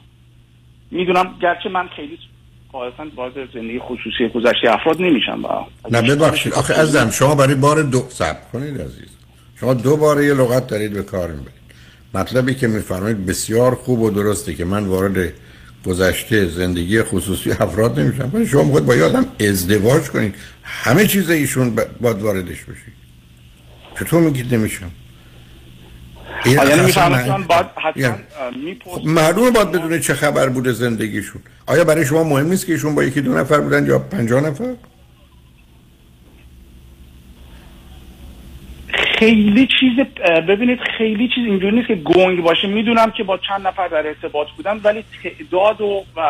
می‌دونم 0.90 1.34
گرچه 1.42 1.68
من 1.68 1.88
خیلی 1.96 2.18
قاعدتا 2.72 3.04
وارد 3.16 3.34
زندگی 3.54 3.78
خصوصی 3.78 4.28
گذشته 4.34 4.74
افراد 4.74 5.02
نمیشم 5.02 5.42
با. 5.42 5.66
نه 5.90 6.02
ببخشید. 6.02 6.52
آخه 6.52 6.74
عزیزم 6.74 7.10
شما 7.10 7.34
برای 7.34 7.54
بار 7.54 7.82
دو 7.82 8.06
صبر 8.08 8.40
کنید 8.52 8.80
عزیز. 8.80 9.08
شما 9.60 9.74
دو 9.74 9.96
باره 9.96 10.24
یه 10.24 10.34
لغت 10.34 10.66
دارید 10.66 10.92
به 10.92 11.02
کار 11.02 11.28
می‌برید. 11.28 11.56
مطلبی 12.14 12.54
که 12.54 12.66
میفرمایید 12.66 13.26
بسیار 13.26 13.74
خوب 13.74 14.00
و 14.00 14.10
درسته 14.10 14.54
که 14.54 14.64
من 14.64 14.86
وارد 14.86 15.32
گذشته 15.86 16.46
زندگی 16.46 17.02
خصوصی 17.02 17.50
افراد 17.50 18.00
نمیشم. 18.00 18.44
شما 18.44 18.64
خود 18.64 18.86
با 18.86 18.96
یه 18.96 19.04
آدم 19.04 19.26
ازدواج 19.40 20.02
کنید. 20.02 20.34
همه 20.62 21.06
چیز 21.06 21.30
ایشون 21.30 21.76
باید 22.00 22.22
واردش 22.22 22.64
بشید 22.64 23.05
چطور 23.98 24.22
میگید 24.22 24.54
نمیشم 24.54 24.90
یعنی 26.46 26.80
می‌فهمم 26.80 27.42
باید 27.42 27.66
حتما 27.84 28.16
معلومه 29.04 29.50
باید 29.50 29.72
بدونه 29.72 30.00
چه 30.00 30.14
خبر 30.14 30.48
بوده 30.48 30.72
زندگیشون 30.72 31.42
آیا 31.66 31.84
برای 31.84 32.06
شما 32.06 32.24
مهم 32.24 32.46
نیست 32.46 32.66
که 32.66 32.72
ایشون 32.72 32.94
با 32.94 33.04
یکی 33.04 33.20
دو 33.20 33.38
نفر 33.38 33.60
بودن 33.60 33.86
یا 33.86 33.98
پنجاه 33.98 34.40
نفر 34.40 34.74
خیلی 39.18 39.68
چیز 39.80 40.06
ببینید 40.48 40.78
خیلی 40.98 41.28
چیز 41.34 41.44
اینجوری 41.46 41.76
نیست 41.76 41.88
که 41.88 41.94
گنگ 41.94 42.42
باشه 42.42 42.68
می‌دونم 42.68 43.10
که 43.10 43.24
با 43.24 43.38
چند 43.48 43.66
نفر 43.66 43.88
در 43.88 44.06
ارتباط 44.06 44.46
بودم 44.56 44.80
ولی 44.84 45.04
تعداد 45.22 45.80
و 45.80 46.04
و 46.16 46.22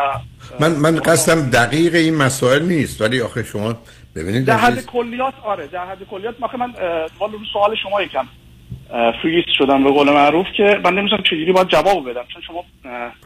من 0.61 0.73
من 0.73 0.96
قصدم 0.96 1.50
دقیق 1.50 1.94
این 1.94 2.14
مسائل 2.14 2.62
نیست 2.62 3.00
ولی 3.02 3.20
آخه 3.20 3.42
شما 3.42 3.78
ببینید 4.16 4.44
در 4.44 4.56
حد 4.56 4.87
کلیات 4.87 5.35
آره 5.44 5.66
در 5.66 5.87
حد 5.87 5.99
کلیات. 6.11 6.35
من 6.40 6.73
والا 7.18 7.32
رو 7.32 7.38
سوال 7.52 7.76
شما 7.82 8.02
یکم. 8.02 8.25
فریز 9.23 9.44
شدم 9.58 9.85
به 9.85 9.90
قول 9.90 10.11
معروف 10.12 10.46
که 10.56 10.80
من 10.85 10.94
نمی‌دونم 10.94 11.23
چجوری 11.23 11.52
باید 11.52 11.68
جواب 11.68 12.11
بدم 12.11 12.25
چون 12.32 12.42
شما 12.42 12.64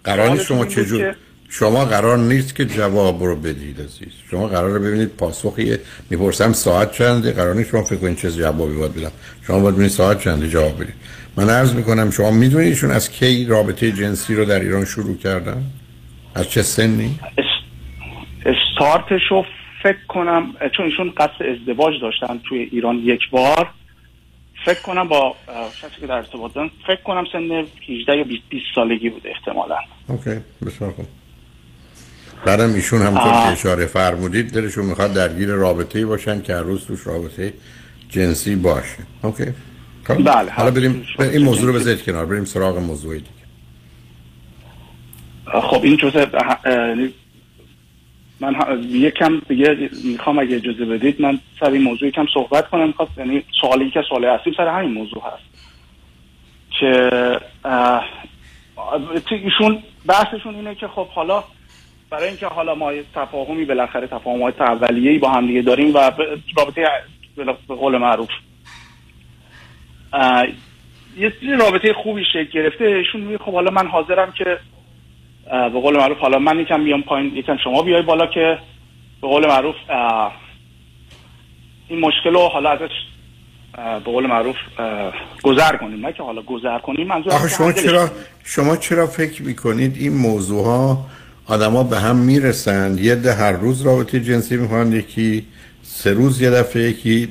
قرار 0.04 0.30
نیست 0.30 0.46
شما 0.46 0.66
چجور 0.66 1.14
شما 1.48 1.84
قرار 1.84 2.18
نیست 2.18 2.56
که 2.56 2.64
جواب 2.64 3.22
رو 3.22 3.36
بدید 3.36 3.80
عزیز. 3.80 4.12
شما 4.30 4.46
قرار 4.46 4.78
ببینید 4.78 5.08
پاسخی 5.08 5.76
می‌پرسم 6.10 6.52
ساعت 6.52 6.92
چنده؟ 6.92 7.32
قرار 7.32 7.54
نیست 7.54 7.70
شما 7.70 7.82
فکر 7.82 7.98
کنید 7.98 8.18
چه 8.18 8.30
جوابی 8.30 8.74
باید 8.74 8.94
بدم. 8.94 9.12
شما 9.46 9.60
باید 9.60 9.74
ببینید 9.74 9.92
ساعت 9.92 10.24
چنده 10.24 10.48
جواب 10.48 10.74
بدید. 10.74 10.94
من 11.36 11.50
عرض 11.50 11.74
می‌کنم 11.74 12.10
شما 12.10 12.30
می‌دونید 12.30 12.68
ایشون 12.68 12.90
از 12.90 13.10
کی 13.10 13.46
رابطه 13.46 13.92
جنسی 13.92 14.34
رو 14.34 14.44
در 14.44 14.60
ایران 14.60 14.84
شروع 14.84 15.16
کردن؟ 15.16 15.62
از 16.34 16.50
چه 16.50 16.62
سنی؟ 16.62 17.18
اس- 17.38 17.44
استارتش 18.46 19.20
رو 19.30 19.44
فکر 19.82 20.06
کنم 20.08 20.54
چون 20.76 20.86
ایشون 20.86 21.10
قصد 21.10 21.42
ازدواج 21.42 21.94
داشتن 22.00 22.40
توی 22.48 22.58
ایران 22.58 22.96
یک 22.96 23.30
بار 23.30 23.70
فکر 24.64 24.80
کنم 24.80 25.08
با 25.08 25.36
کسی 25.82 26.00
که 26.00 26.06
در 26.06 26.14
ارتباط 26.14 26.54
دارن 26.54 26.70
فکر 26.86 27.02
کنم 27.02 27.24
سن 27.32 27.64
18 27.88 28.16
یا 28.16 28.24
20 28.24 28.42
20 28.48 28.64
سالگی 28.74 29.10
بود 29.10 29.26
احتمالا 29.26 29.76
okay 30.08 30.30
بسیار 30.66 30.90
خوب 30.90 31.06
بعدم 32.44 32.74
ایشون 32.74 33.02
همونطور 33.02 33.32
که. 33.32 33.46
اشاره 33.46 33.86
فرمودید 33.86 34.52
دلشون 34.52 34.86
می‌خواد 34.86 35.12
درگیر 35.12 35.48
رابطه 35.48 36.06
باشن 36.06 36.42
که 36.42 36.54
هر 36.54 36.62
روز 36.62 36.86
توش 36.86 37.06
رابطه 37.06 37.52
جنسی 38.08 38.56
باشه 38.56 38.98
okay 39.22 39.44
خب. 40.04 40.24
بله، 40.24 40.50
حالا 40.50 40.70
بریم 40.70 41.06
این 41.18 41.42
موضوع 41.42 41.66
رو. 41.66 41.72
بذارید 41.72 42.02
کنار 42.02 42.26
بریم 42.26 42.44
سراغ 42.44 42.78
موضوع 42.78 43.14
دیگه 43.14 43.30
خب 45.62 45.84
این 45.84 45.96
جزء 45.96 46.26
من 48.40 48.54
یکم 48.90 49.38
دیگه 49.48 49.90
می‌خوام 50.04 50.38
اگه 50.38 50.56
اجازه 50.56 50.84
بدید 50.84 51.22
من 51.22 51.38
سر 51.60 51.70
این 51.70 51.82
موضوع 51.82 52.08
یکم 52.08 52.26
صحبت 52.34 52.68
کنم. 52.68 52.86
می‌خواد 52.86 53.08
یعنی 53.16 53.42
سوالی 53.60 53.90
که 53.90 54.02
سوال 54.08 54.24
اصلی 54.24 54.54
سر 54.56 54.68
همین 54.68 54.92
موضوع 54.92 55.22
هست. 55.22 55.50
که 56.70 57.40
ایشون 59.30 59.82
بحثشون 60.06 60.54
اینه 60.54 60.74
که 60.74 60.88
خب 60.88 61.08
حالا 61.08 61.44
برای 62.10 62.28
اینکه 62.28 62.46
حالا 62.46 62.74
ما 62.74 62.92
تفاهمی 63.14 63.64
بالاخره 63.64 64.06
تفاهمات 64.06 64.60
اولیه‌ای 64.60 65.18
با 65.18 65.30
هم 65.30 65.46
دیگه 65.46 65.62
داریم 65.62 65.94
و 65.94 65.98
رابطه 66.56 66.86
به 67.68 67.74
قول 67.74 67.98
معروف. 67.98 68.28
یه 71.16 71.56
رابطه 71.58 71.92
خوبی 71.92 72.24
شکل 72.32 72.50
گرفته. 72.52 72.84
ایشون 72.84 73.20
میگه 73.20 73.38
خب 73.38 73.52
حالا 73.52 73.70
من 73.70 73.86
حاضرم 73.86 74.32
که 74.32 74.58
به 75.50 75.80
قول 75.80 75.96
معروف 75.96 76.18
حالا 76.18 76.38
من 76.38 76.58
یکم 76.58 76.84
بیام 76.84 77.02
پایین 77.02 77.36
یکم 77.36 77.56
شما 77.64 77.82
بیای 77.82 78.02
بالا 78.02 78.26
که 78.26 78.58
به 79.22 79.28
قول 79.28 79.46
معروف 79.46 79.74
این 81.88 82.00
مشکل 82.00 82.30
رو 82.32 82.48
حالا 82.48 82.70
ازش 82.70 82.90
به 83.74 84.12
قول 84.12 84.26
معروف 84.26 84.56
گذر 85.42 85.76
کنیم. 85.76 86.06
نه 86.06 86.12
که 86.12 86.22
حالا 86.22 86.42
گذر 86.42 86.78
کنیم 86.78 87.06
منظور 87.06 87.32
آخه 87.32 87.48
شما 87.48 87.72
چرا. 87.72 88.10
شما 88.44 88.76
چرا 88.76 89.06
فکر 89.06 89.42
می‌کنید 89.42 89.96
این 89.96 90.12
موضوع 90.12 90.64
ها 90.64 91.06
آدما 91.46 91.82
به 91.82 91.98
هم 91.98 92.16
می‌رسند؟ 92.16 93.00
یه 93.00 93.14
ده 93.14 93.34
هر 93.34 93.52
روز 93.52 93.82
رابطه 93.82 94.20
جنسی 94.20 94.56
می‌خوان 94.56 94.92
یکی 94.92 95.46
سه 95.82 96.12
روز 96.12 96.42
یه 96.42 96.50
دفعه 96.50 96.82
یکی 96.82 97.28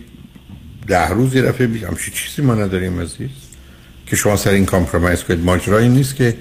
ده 0.88 1.10
روز 1.10 1.36
یه 1.36 1.42
دفعه. 1.42 1.68
بی... 1.68 1.80
همچین 1.80 2.14
چیزی 2.14 2.42
ما 2.42 2.56
نداریم 2.56 3.00
عزیز؟ 3.02 3.30
که 4.06 4.16
شما 4.16 4.36
سر 4.36 4.50
این 4.50 4.66
کامپرومایز 4.66 5.24
کنید. 5.24 5.46
ماجرایی 5.46 5.90
نیست 5.90 6.16
که 6.16 6.38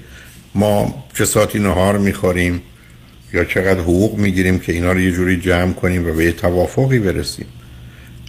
ما 0.55 1.05
چه 1.17 1.25
ساعتی 1.25 1.59
نهار 1.59 1.97
می‌خوریم 1.97 2.61
یا 3.33 3.43
چقدر 3.43 3.79
حقوق 3.79 4.17
می‌گیریم 4.17 4.59
که 4.59 4.73
اینا 4.73 4.91
رو 4.91 4.99
یه 4.99 5.11
جوری 5.11 5.37
جمع 5.37 5.73
کنیم 5.73 6.07
و 6.07 6.13
به 6.13 6.25
یه 6.25 6.31
توافقی 6.31 6.99
برسیم. 6.99 7.45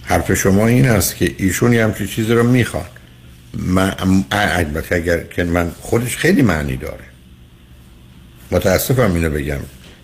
حرف 0.03 0.33
شما 0.33 0.67
این 0.67 0.89
است 0.89 1.15
که 1.15 1.35
ایشون 1.37 1.73
یه 1.73 1.83
همچین 1.83 2.07
چیزی 2.07 2.33
رو 2.33 2.43
می‌خوان 2.43 2.85
من 3.53 3.93
البته 4.31 4.95
اگر 4.95 5.23
که 5.23 5.43
من 5.43 5.71
خودش 5.79 6.17
خیلی 6.17 6.41
معنی 6.41 6.77
داره. 6.77 7.03
متاسفم 8.51 9.13
اینو 9.13 9.29
بگم. 9.29 9.59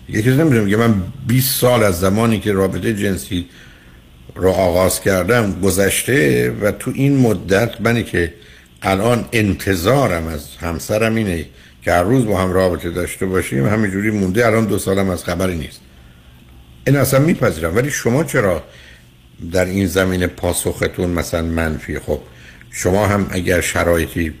یه 0.08 0.22
کسی 0.22 0.30
نمی‌تونه 0.30 0.60
میگه 0.60 0.76
من 0.76 1.02
20 1.26 1.60
سال 1.60 1.82
از 1.82 2.00
زمانی 2.00 2.40
که 2.40 2.52
رابطه 2.52 2.94
جنسی 2.94 3.46
رو 4.34 4.50
آغاز 4.50 5.00
کردم 5.00 5.60
گذشته 5.60 6.50
و 6.50 6.72
تو 6.72 6.92
این 6.94 7.16
مدت 7.16 7.80
منی 7.80 8.04
که 8.04 8.34
الان 8.82 9.28
انتظارم 9.32 10.26
از 10.26 10.56
همسرم 10.60 11.14
اینه 11.14 11.44
که 11.88 11.94
هر 11.94 12.02
روز 12.02 12.26
با 12.26 12.38
هم 12.38 12.52
رابطه 12.52 12.90
داشته 12.90 13.26
باشیم 13.26 13.66
همینجوری 13.66 14.10
مونده 14.10 14.46
الان 14.46 14.64
دو 14.66 14.78
سالم 14.78 15.10
از 15.10 15.24
خبری 15.24 15.56
نیست. 15.56 15.80
این 16.86 16.96
اصلا 16.96 17.20
میپذیرم 17.20 17.76
ولی 17.76 17.90
شما 17.90 18.24
چرا 18.24 18.62
در 19.52 19.64
این 19.64 19.86
زمینه 19.86 20.26
پاسختون 20.26 21.10
مثلا 21.10 21.42
منفی؟ 21.42 21.98
خب 21.98 22.20
شما 22.70 23.06
هم 23.06 23.26
اگر 23.30 23.60
شرایطی 23.60 24.34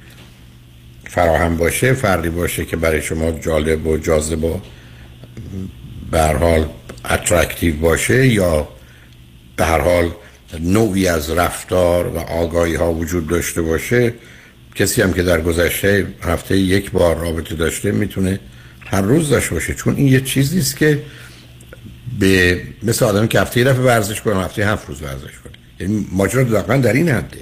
فراهم 1.10 1.56
باشه 1.56 1.92
فردی 1.92 2.28
باشه 2.28 2.64
که 2.64 2.76
برای 2.76 3.02
شما 3.02 3.30
جالب 3.32 3.86
و 3.86 3.96
جاذب 3.96 4.44
و 4.44 4.60
به 6.10 6.22
حال 6.22 6.66
اترکتیو 7.10 7.76
باشه 7.76 8.26
یا 8.26 8.68
به 9.56 9.64
هر 9.64 9.80
حال 9.80 10.10
نوعی 10.60 11.08
از 11.08 11.30
رفتار 11.30 12.06
و 12.06 12.18
آگاهی 12.18 12.74
ها 12.74 12.92
وجود 12.92 13.26
داشته 13.26 13.62
باشه 13.62 14.14
کسی 14.78 15.02
هم 15.02 15.12
که 15.12 15.22
در 15.22 15.40
گذشته 15.40 16.06
هفته 16.22 16.58
یک 16.58 16.90
بار 16.90 17.18
رابطه 17.18 17.54
داشته 17.54 17.92
می‌تونه 17.92 18.40
هر 18.86 19.02
روز 19.02 19.28
داشته 19.30 19.54
باشه. 19.54 19.74
چون 19.74 19.96
این 19.96 20.08
یه 20.08 20.20
چیزی 20.20 20.58
است 20.58 20.76
که 20.76 21.02
به 22.18 22.60
مثل 22.82 23.04
آدمی 23.04 23.28
که 23.28 23.40
هفته 23.40 23.64
دفعه 23.64 23.82
ورزش 23.82 24.20
کنه 24.20 24.44
هفته 24.44 24.66
هفت 24.66 24.88
روز 24.88 25.02
ورزش 25.02 25.38
کنه. 25.44 25.52
یعنی 25.80 26.06
ماجرا 26.12 26.42
دقیقا 26.42 26.76
در 26.76 26.92
این 26.92 27.08
حده. 27.08 27.38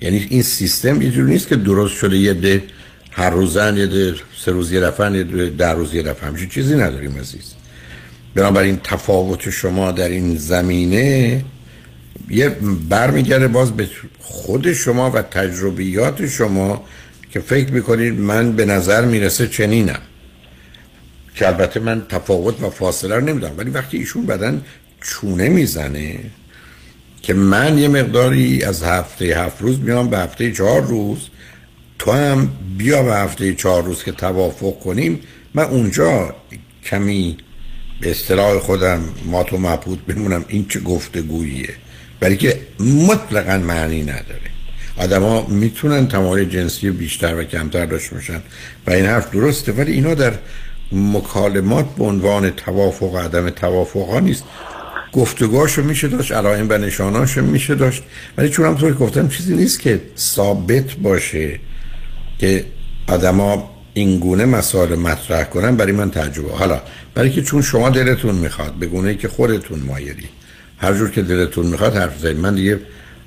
یعنی 0.00 0.26
این 0.30 0.42
سیستم 0.42 1.02
یه 1.02 1.10
جور 1.10 1.24
نیست 1.24 1.48
که 1.48 1.56
درست 1.56 1.94
شده 1.94 2.16
یه 2.16 2.34
ده 2.34 2.62
هر 3.10 3.30
روزن 3.30 3.76
یه 3.76 3.86
ده 3.86 4.14
سه 4.44 4.52
روز 4.52 4.72
یه 4.72 4.80
دفعه 4.80 5.16
یه 5.16 5.24
ده 5.24 5.50
در 5.50 5.74
روز 5.74 5.94
یه 5.94 6.02
دفعه. 6.02 6.28
همچین 6.28 6.48
چیزی 6.48 6.74
نداریم 6.74 7.18
عزیز. 7.18 7.54
بنابراین 8.34 8.80
تفاوت 8.84 9.50
شما 9.50 9.92
در 9.92 10.08
این 10.08 10.36
زمینه 10.36 11.44
یه 12.28 12.48
برمیگرده 12.88 13.48
باز 13.48 13.76
به 13.76 13.88
خود 14.18 14.72
شما 14.72 15.10
و 15.10 15.22
تجربیات 15.22 16.26
شما 16.26 16.84
که 17.30 17.40
فکر 17.40 17.72
می‌کنید 17.72 18.20
من 18.20 18.52
به 18.52 18.64
نظر 18.64 19.04
می‌رسه 19.04 19.48
چنینم. 19.48 20.00
که 21.34 21.46
البته 21.46 21.80
من 21.80 22.06
تفاوت 22.08 22.62
و 22.62 22.70
فاصله 22.70 23.14
رو 23.14 23.24
نمی‌دونم 23.24 23.52
ولی 23.56 23.70
وقتی 23.70 23.98
ایشون 23.98 24.26
بدن 24.26 24.62
چونه 25.00 25.48
می‌زنه 25.48 26.18
که 27.22 27.34
من 27.34 27.78
یه 27.78 27.88
مقداری 27.88 28.62
از 28.62 28.82
هفته 28.82 29.24
هفت 29.24 29.62
روز 29.62 29.80
میام 29.80 30.10
به 30.10 30.18
هفته 30.18 30.52
چهار 30.52 30.82
روز 30.82 31.18
تو 31.98 32.12
هم 32.12 32.50
بیا 32.78 33.02
به 33.02 33.14
هفته 33.14 33.54
چهار 33.54 33.84
روز 33.84 34.04
که 34.04 34.12
توافق 34.12 34.78
کنیم. 34.78 35.20
من 35.54 35.64
اونجا 35.64 36.34
کمی 36.84 37.36
به 38.00 38.10
اصطلاح 38.10 38.58
خودم 38.58 39.04
ما 39.24 39.42
تو 39.42 39.58
مبهوت 39.58 39.98
بمونم 39.98 40.44
این 40.48 40.66
چه 40.68 40.80
گفتگوییه. 40.80 41.74
برای 42.20 42.36
که 42.36 42.60
مطلقا 42.80 43.58
معنی 43.58 44.02
نداره. 44.02 44.50
آدما 44.96 45.46
می‌تونن 45.46 46.08
تمایل 46.08 46.48
جنسی 46.48 46.90
بیشتر 46.90 47.34
و 47.34 47.44
کمتر 47.44 47.86
داشته 47.86 48.14
باشن 48.14 48.42
و 48.86 48.90
این 48.90 49.06
حرف 49.06 49.30
درسته 49.30 49.72
ولی 49.72 49.92
اینا 49.92 50.14
در 50.14 50.32
مکالمات 50.92 51.86
به 51.94 52.04
عنوان 52.04 52.50
توافق 52.50 53.14
و 53.14 53.18
عدم 53.18 53.50
توافق 53.50 54.08
ها 54.08 54.20
نیست. 54.20 54.44
گفتگوهاشو 55.12 55.82
میشه 55.82 56.08
داشت 56.08 56.32
علائم 56.32 56.66
و 56.70 56.78
نشاناشو 56.78 57.42
میشه 57.42 57.74
داشت. 57.74 58.02
ولی 58.38 58.48
چون 58.48 58.66
هم 58.66 58.92
گفتم 58.92 59.28
چیزی 59.28 59.54
نیست 59.54 59.80
که 59.80 60.00
ثابت 60.18 60.94
باشه 60.94 61.60
که 62.38 62.64
آدما 63.08 63.70
این 63.94 64.18
گونه 64.18 64.44
مسائل 64.44 64.94
مطرح 64.94 65.44
کنن. 65.44 65.76
برای 65.76 65.92
من 65.92 66.10
تجربه 66.10 66.52
حالا 66.52 66.80
برای 67.14 67.30
که 67.30 67.42
چون 67.42 67.62
شما 67.62 67.90
دلتون 67.90 68.34
می‌خواد 68.34 68.72
به 68.72 68.86
گونه 68.86 69.14
که 69.14 69.28
خودتون 69.28 69.78
مایلی 69.78 70.28
هر 70.78 70.94
جور 70.94 71.10
که 71.10 71.22
دلتون 71.22 71.66
می‌خواد 71.66 71.96
حرف 71.96 72.18
زنید 72.18 72.38
من 72.38 72.54
دیگه 72.54 72.80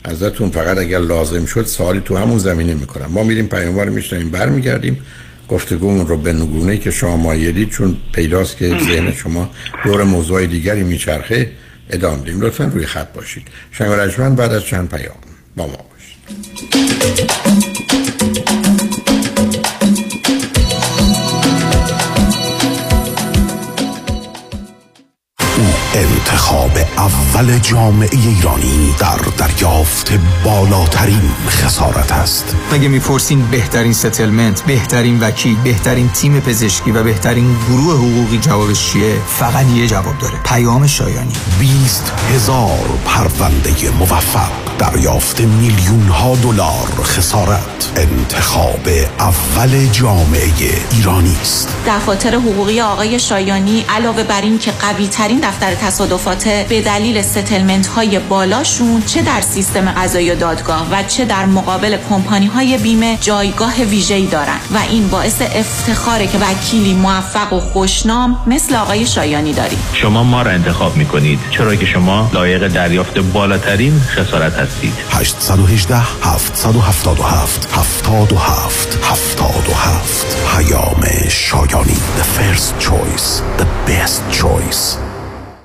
ازتون 0.03 0.49
فقط 0.49 0.77
اگر 0.77 0.99
لازم 0.99 1.45
شد 1.45 1.65
سوالی 1.65 2.01
تو 2.05 2.17
همون 2.17 2.37
زمینه 2.37 2.73
می‌کنم. 2.73 3.05
ما 3.05 3.23
میریم 3.23 3.47
پیاموار 3.47 3.89
میشنیم 3.89 4.29
برمیگردیم. 4.29 5.05
گفتگومون 5.49 6.07
رو 6.07 6.17
به 6.17 6.33
نگونه 6.33 6.77
که 6.77 6.91
شما 6.91 7.17
مایلید 7.17 7.69
چون 7.69 7.97
پیداست 8.13 8.57
که 8.57 8.67
ذهن 8.67 9.13
شما 9.13 9.49
دور 9.83 10.03
موضوع 10.03 10.45
دیگری 10.45 10.83
میچرخه 10.83 11.51
ادامه 11.89 12.23
دیم 12.23 12.41
لطفا 12.41 12.63
روی 12.63 12.85
خط 12.85 13.13
باشید. 13.13 13.47
شنگ 13.71 14.35
بعد 14.35 14.51
از 14.53 14.63
چند 14.63 14.89
پیام 14.89 15.15
با 15.55 15.67
ما 15.67 15.77
باشید. 15.91 16.19
انتخاب 26.29 26.71
اول 26.97 27.59
جامعه 27.59 28.09
ایرانی 28.11 28.95
در 28.99 29.17
دریافت 29.37 30.11
بالاترین 30.43 31.31
خسارت 31.47 32.11
است. 32.11 32.55
مگه 32.71 32.87
می‌پرسین 32.87 33.41
بهترین 33.41 33.93
ستلمنت 33.93 34.61
بهترین 34.61 35.19
وکیل 35.19 35.57
بهترین 35.63 36.09
تیم 36.09 36.39
پزشکی 36.39 36.91
و 36.91 37.03
بهترین 37.03 37.57
گروه 37.69 37.95
حقوقی 37.95 38.37
جوابش 38.37 38.91
چیه؟ 38.91 39.15
فقط 39.27 39.65
یه 39.65 39.87
جواب 39.87 40.17
داره. 40.17 40.39
پیام 40.43 40.87
شایانی. 40.87 41.33
20 41.59 42.13
هزار 42.33 42.99
پرونده 43.05 43.89
موفق. 43.99 44.51
دریافت 44.79 45.41
میلیون 45.41 46.07
ها 46.07 46.35
دلار 46.35 47.03
خسارت. 47.03 47.91
انتخاب 47.95 48.89
اول 49.19 49.87
جامعه 49.87 50.51
ایرانی 50.91 51.37
است. 51.41 51.69
دفاتر 51.87 52.35
حقوقی 52.35 52.81
آقای 52.81 53.19
شایانی 53.19 53.85
علاوه 53.89 54.23
بر 54.23 54.41
این 54.41 54.59
که 54.59 54.71
قوی 54.71 55.07
ترین 55.07 55.39
دفتر 55.39 55.75
تصادفات 56.19 56.67
به 56.69 56.81
دلیل 56.81 57.21
ستلمنت 57.21 57.87
های 57.87 58.19
بالاشون 58.19 59.03
چه 59.05 59.21
در 59.21 59.41
سیستم 59.41 59.91
قضایی 59.91 60.31
و 60.31 60.35
دادگاه 60.35 60.87
و 60.91 61.03
چه 61.03 61.25
در 61.25 61.45
مقابل 61.45 61.97
کمپانی 62.09 62.45
های 62.45 62.77
بیمه 62.77 63.17
جایگاه 63.21 63.83
ویژه‌ای 63.83 64.25
دارند 64.25 64.61
و 64.73 64.77
این 64.89 65.07
باعث 65.07 65.41
افتخاره 65.41 66.27
که 66.27 66.37
وکیلی 66.37 66.93
موفق 66.93 67.53
و 67.53 67.59
خوشنام 67.59 68.37
مثل 68.47 68.75
آقای 68.75 69.05
شایانی 69.05 69.53
داریم 69.53 69.79
شما 69.93 70.23
ما 70.23 70.41
را 70.41 70.51
انتخاب 70.51 70.97
می‌کنید 70.97 71.39
چرا 71.51 71.75
که 71.75 71.85
شما 71.85 72.29
لایق 72.33 72.67
دریافت 72.67 73.19
بالاترین 73.19 73.99
خسارت 73.99 74.53
هستید. 74.53 74.93
818 75.11 75.95
777 76.23 77.67
77 77.73 78.99
77 79.03 80.37
پیام 80.57 81.05
شایانی 81.29 81.97
The 82.17 82.23
first 82.23 82.79
choice 82.79 83.41
The 83.57 83.67
best 83.87 84.21
choice. 84.41 85.08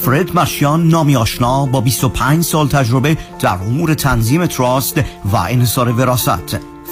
فرد 0.00 0.38
مشیان 0.38 0.88
نامی 0.88 1.16
آشنا 1.16 1.66
با 1.66 1.80
25 1.80 2.44
سال 2.44 2.68
تجربه 2.68 3.16
در 3.40 3.54
امور 3.54 3.94
تنظیم 3.94 4.46
تراست 4.46 4.98
و 5.32 5.36
انحصار 5.36 5.88
وراست 5.88 6.75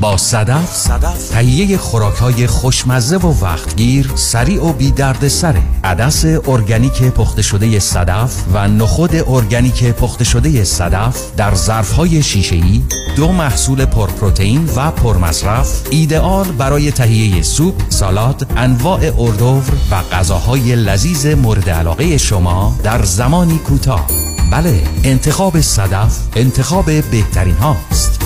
با 0.00 0.16
صدف, 0.16 0.74
صدف. 0.74 1.28
تهیه 1.28 1.78
خوراک 1.78 2.46
خوشمزه 2.46 3.16
و 3.16 3.44
وقتگیر 3.44 4.12
سریع 4.14 4.64
و 4.64 4.72
بی 4.72 4.90
درد 4.90 5.28
سره 5.28 5.62
عدس 5.84 6.24
ارگانیک 6.24 7.02
پخته 7.02 7.42
شده 7.42 7.78
صدف 7.78 8.44
و 8.52 8.68
نخود 8.68 9.16
ارگانیک 9.28 9.84
پخته 9.84 10.24
شده 10.24 10.64
صدف 10.64 11.36
در 11.36 11.54
ظرف 11.54 11.92
های 11.92 12.22
شیشه 12.22 12.56
ای 12.56 12.82
دو 13.16 13.32
محصول 13.32 13.84
پرپروتئین 13.84 14.68
و 14.76 14.90
پرمصرف 14.90 15.82
ایدئال 15.90 16.52
برای 16.52 16.92
تهیه 16.92 17.42
سوپ، 17.42 17.82
سالاد، 17.88 18.46
انواع 18.56 19.00
اردوور 19.18 19.64
و 19.90 20.02
غذاهای 20.12 20.76
لذیذ 20.76 21.26
مورد 21.26 21.70
علاقه 21.70 22.18
شما 22.18 22.76
در 22.82 23.04
زمانی 23.04 23.58
کوتاه. 23.58 24.06
بله، 24.52 24.82
انتخاب 25.04 25.60
صدف 25.60 26.18
انتخاب 26.36 26.84
بهترین 26.84 27.56
هاست. 27.56 28.20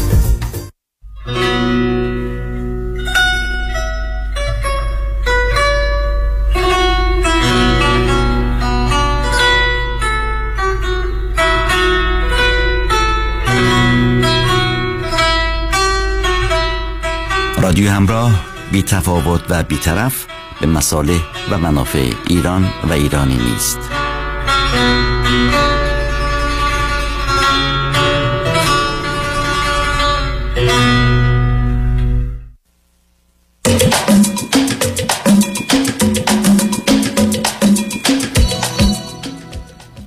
رادیو 17.71 17.91
همراه 17.91 18.45
بی 18.73 18.83
تفاوت 18.83 19.41
و 19.49 19.63
بیطرف 19.63 20.27
به 20.61 20.67
مصالح 20.67 21.21
و 21.51 21.59
منافع 21.59 22.11
ایران 22.29 22.69
و 22.89 22.93
ایرانی 22.93 23.37
نیست. 23.37 23.79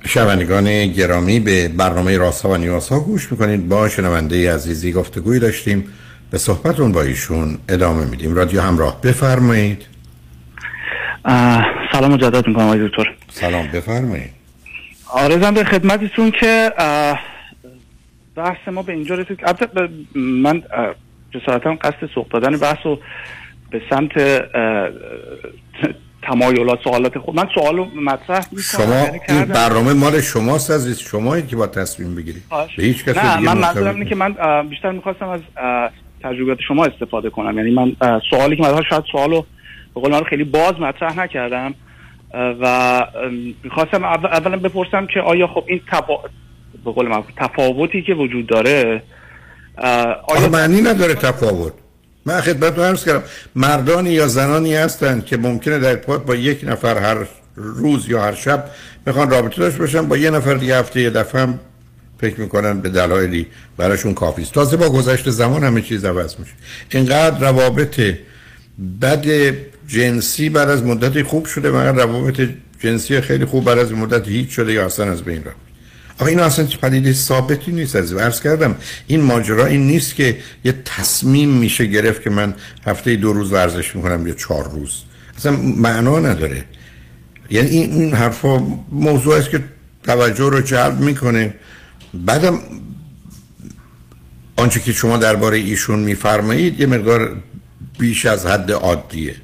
شنوندگان 0.06 0.86
گرامی 0.86 1.40
به 1.40 1.68
برنامه 1.68 2.18
راست 2.18 2.44
و 2.44 2.56
نیاز 2.56 2.88
ها 2.88 3.00
گوش 3.00 3.32
می‌کنید. 3.32 3.68
با 3.68 3.88
شنونده 3.88 4.54
عزیزی 4.54 4.92
گفتگوی 4.92 5.38
داشتیم. 5.38 5.84
به 6.34 6.38
صحبتون 6.38 6.92
با 6.92 7.02
ایشون 7.02 7.58
ادامه 7.68 8.04
میدیم. 8.04 8.34
رادیو 8.34 8.60
همراه 8.60 9.00
بفرمایید. 9.00 9.86
سلام 11.92 12.12
مجدد 12.12 12.48
می‌کنم 12.48 12.64
آقای 12.64 12.88
دکتر. 12.88 13.14
سلام 13.28 13.66
بفرمایید. 13.66 14.30
آرزم 15.12 15.54
به 15.54 15.64
خدمتتون 15.64 16.30
که 16.30 16.72
بحث 18.36 18.68
ما 18.72 18.82
به 18.82 18.92
اینجا 18.92 19.14
رسید. 19.14 19.38
البته 19.44 19.88
من 20.14 20.62
جسارتا 21.34 21.74
قصد 21.74 22.08
سوق 22.14 22.28
دادن 22.28 22.56
بحث 22.56 22.78
رو 22.84 23.00
به 23.70 23.82
سمت 23.90 24.12
تمایلات 26.22 26.78
سوالات 26.84 27.18
خود. 27.18 27.36
من 27.36 27.46
سوال 27.54 27.76
مطرح 28.04 28.46
می‌کنم 28.52 28.62
شما 28.62 28.94
یعنی 28.94 29.20
این. 29.28 29.44
برنامه 29.44 29.92
مال 29.92 30.20
شماست 30.20 30.70
عزیز. 30.70 30.98
شمایید 30.98 31.48
که 31.48 31.56
با 31.56 31.66
تصمیم 31.66 32.14
بگیرید. 32.14 32.42
به 32.76 32.82
هیچ 32.82 33.04
کس 33.04 33.16
نه 33.16 33.40
من 33.40 33.58
منظورم 33.58 33.94
اینه 33.94 34.08
که 34.08 34.14
من 34.14 34.34
بیشتر 34.68 34.90
می‌خواستم 34.90 35.28
از 35.28 35.40
تجربیات 36.24 36.58
شما 36.68 36.84
استفاده 36.84 37.30
کنم. 37.30 37.58
یعنی 37.58 37.70
من 37.70 37.96
سوالی 38.30 38.56
که 38.56 38.62
مطرح 38.62 38.82
شاید 38.90 39.04
سوال 39.12 39.30
رو 39.30 39.46
به 39.94 40.00
قول 40.00 40.10
معروف 40.10 40.28
خیلی 40.28 40.44
باز 40.44 40.72
مطرح 40.80 41.18
نکردم 41.18 41.74
و 42.60 43.06
می‌خواستم 43.64 44.04
اول- 44.04 44.26
اولا 44.26 44.56
بپرسم 44.56 45.06
که 45.06 45.20
آیا 45.20 45.46
خب 45.46 45.64
این 45.66 45.80
تفا... 45.92 46.14
به 46.84 46.90
قول 46.90 47.08
معروف 47.08 47.26
تفاوتی 47.36 48.02
که 48.02 48.14
وجود 48.14 48.46
داره 48.46 49.02
آیا 50.28 50.48
معنی 50.52 50.80
نداره 50.82 51.14
تفاوت. 51.14 51.72
من 52.26 52.40
خدمت 52.40 52.78
عرض 52.78 53.04
کردم 53.04 53.22
مردانی 53.56 54.10
یا 54.10 54.26
زنانی 54.26 54.74
هستند 54.74 55.24
که 55.26 55.36
ممکنه 55.36 55.78
در 55.78 55.88
ارتباط 55.90 56.22
با 56.22 56.34
یک 56.34 56.64
نفر 56.68 56.98
هر 56.98 57.26
روز 57.56 58.08
یا 58.08 58.22
هر 58.22 58.34
شب 58.34 58.64
می‌خوان 59.06 59.30
رابطه 59.30 59.60
داشته 59.60 59.78
باشن 59.78 60.08
با 60.08 60.16
یه 60.16 60.30
نفر 60.30 60.54
دیگه 60.54 60.78
هفته 60.78 61.00
یه 61.00 61.10
دفعه 61.10 61.40
هم 61.40 61.58
فکر 62.20 62.40
می‌کنن 62.40 62.80
به 62.80 62.88
دلایلی 62.88 63.46
براشون 63.76 64.14
کافی 64.14 64.42
است. 64.42 64.52
تازه 64.52 64.76
با 64.76 64.88
گذشت 64.88 65.30
زمان 65.30 65.64
همه 65.64 65.82
چیز 65.82 66.04
عوض 66.04 66.34
میشه. 66.38 66.52
اینقدر 66.90 67.38
روابط 67.38 68.00
بد 69.00 69.54
جنسی 69.88 70.48
بعد 70.48 70.70
از 70.70 70.82
مدتی 70.82 71.22
خوب 71.22 71.46
شده 71.46 71.70
و 71.70 71.76
روابط 71.76 72.48
جنسی 72.80 73.20
خیلی 73.20 73.44
خوب 73.44 73.64
بعد 73.64 73.78
از 73.78 73.92
مدت 73.92 74.28
هیچ 74.28 74.50
شده 74.50 74.72
یا 74.72 74.86
اصلا 74.86 75.12
از 75.12 75.22
بین 75.22 75.44
رفت. 75.44 75.56
آقا 76.18 76.26
این 76.26 76.40
اصلا 76.40 76.66
پدیده 76.82 77.12
ثابتی 77.12 77.72
نیست 77.72 77.96
از 77.96 78.12
عرض 78.12 78.40
کردم 78.40 78.76
این 79.06 79.20
ماجرا 79.20 79.66
این 79.66 79.86
نیست 79.86 80.14
که 80.14 80.36
یه 80.64 80.74
تصمیم 80.84 81.50
میشه 81.50 81.86
گرفت 81.86 82.22
که 82.22 82.30
من 82.30 82.54
هفته 82.86 83.16
دو 83.16 83.32
روز 83.32 83.52
ورزش 83.52 83.96
می‌کنم 83.96 84.26
یا 84.26 84.34
چهار 84.34 84.70
روز. 84.70 85.02
اصلا 85.36 85.52
معنا 85.56 86.18
نداره. 86.18 86.64
یعنی 87.50 87.68
این 87.68 88.14
حرفا 88.14 88.66
موضوع 88.92 89.34
است 89.34 89.50
که 89.50 89.64
توجه 90.02 90.50
رو 90.50 90.60
جلب 90.60 91.00
می‌کنه. 91.00 91.54
بعدم 92.26 92.58
آنچه 94.56 94.80
که 94.80 94.92
شما 94.92 95.16
درباره 95.16 95.58
ایشون 95.58 95.98
میفرمایید 95.98 96.80
یه 96.80 96.86
مقدار 96.86 97.36
بیش 97.98 98.26
از 98.26 98.46
حد 98.46 98.72
عادیه. 98.72 99.34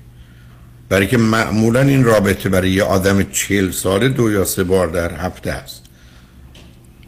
برای 0.88 1.06
که 1.06 1.16
معمولا 1.16 1.80
این 1.80 2.04
رابطه 2.04 2.48
برای 2.48 2.70
یه 2.70 2.82
آدم 2.82 3.22
چهل 3.22 3.70
ساله 3.70 4.08
دو 4.08 4.30
یا 4.30 4.44
سه 4.44 4.64
بار 4.64 4.86
در 4.86 5.16
هفته 5.16 5.50
است. 5.50 5.82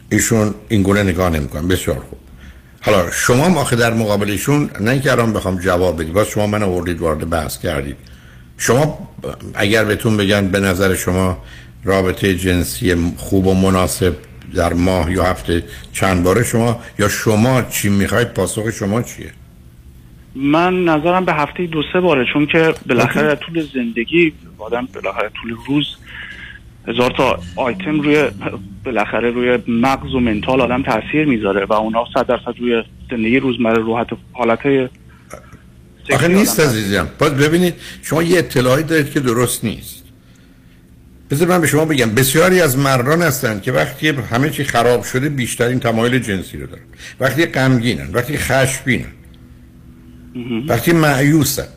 ایشون 0.09 0.55
این 0.69 0.83
گونه 0.83 1.03
نگاه 1.03 1.29
نمی‌کنن. 1.29 1.67
بسیار 1.67 1.99
خوب. 1.99 2.19
حالا 2.81 3.11
شما 3.11 3.45
هم 3.45 3.57
آخه 3.57 3.75
در 3.75 3.93
مقابلشون 3.93 4.69
نه 4.79 4.91
اینکه 4.91 5.11
الان 5.11 5.33
بخوام 5.33 5.59
جواب 5.59 6.01
بدید 6.01 6.13
باز 6.13 6.27
شما 6.27 6.47
من 6.47 6.63
آوردید 6.63 6.99
وارد 6.99 7.29
بحث 7.29 7.57
کردید. 7.57 7.95
شما 8.57 9.09
اگر 9.53 9.85
بهتون 9.85 10.17
بگن 10.17 10.47
به 10.47 10.59
نظر 10.59 10.95
شما 10.95 11.37
رابطه 11.83 12.35
جنسی 12.35 13.13
خوب 13.17 13.47
و 13.47 13.53
مناسب 13.53 14.15
در 14.55 14.73
ماه 14.73 15.11
یا 15.11 15.23
هفته 15.23 15.63
چند 15.93 16.23
باره 16.23 16.43
شما 16.43 16.79
یا 16.99 17.09
شما 17.09 17.61
چی 17.61 17.89
می‌خواید 17.89 18.27
پاسخ 18.27 18.69
شما 18.69 19.01
چیه؟ 19.01 19.31
من 20.35 20.85
نظرم 20.85 21.25
به 21.25 21.33
هفته 21.33 21.65
دو 21.65 21.83
سه 21.93 21.99
باره 21.99 22.25
چون 22.33 22.45
که 22.45 22.73
بالاخره 22.89 23.35
طول 23.35 23.67
زندگی 23.73 24.33
آدم 24.57 24.87
بالاخره 24.93 25.29
طول 25.41 25.55
روز 25.67 25.85
هزار 26.87 27.11
تا 27.17 27.39
آیتم 27.55 27.99
روی 28.01 28.29
بالاخره 28.85 29.31
روی 29.31 29.59
مغز 29.67 30.13
و 30.13 30.19
منتال 30.19 30.61
آدم 30.61 30.83
تاثیر 30.83 31.25
می‌ذاره 31.25 31.65
و 31.65 31.73
اونا 31.73 32.05
صد 32.13 32.27
درصد 32.27 32.59
روی 32.59 32.83
زندگی 33.11 33.39
روزمره 33.39 33.77
رو 33.77 34.05
حالت 34.31 34.59
آخه 36.13 36.27
نیست 36.27 36.59
عزیزم. 36.59 37.07
باز 37.19 37.37
ببینید 37.37 37.73
شما 38.01 38.23
یه 38.23 38.39
اطلاعی 38.39 38.83
دارید 38.83 39.11
که 39.11 39.19
درست 39.19 39.63
نیست. 39.63 40.02
بذار 41.33 41.47
من 41.47 41.61
به 41.61 41.67
شما 41.67 41.85
بگم 41.85 42.15
بسیاری 42.15 42.61
از 42.61 42.77
مردان 42.77 43.21
هستند 43.21 43.61
که 43.61 43.71
وقتی 43.71 44.09
همه 44.09 44.49
چی 44.49 44.63
خراب 44.63 45.03
شده 45.03 45.29
بیشترین 45.29 45.79
تمایل 45.79 46.19
جنسی 46.19 46.57
رو 46.57 46.67
دارن. 46.67 46.81
وقتی 47.19 47.45
غمگینن 47.45 48.09
وقتی 48.13 48.37
خشمگینن. 48.37 49.05
وقتی 50.67 50.91
معیوسن 50.91 51.67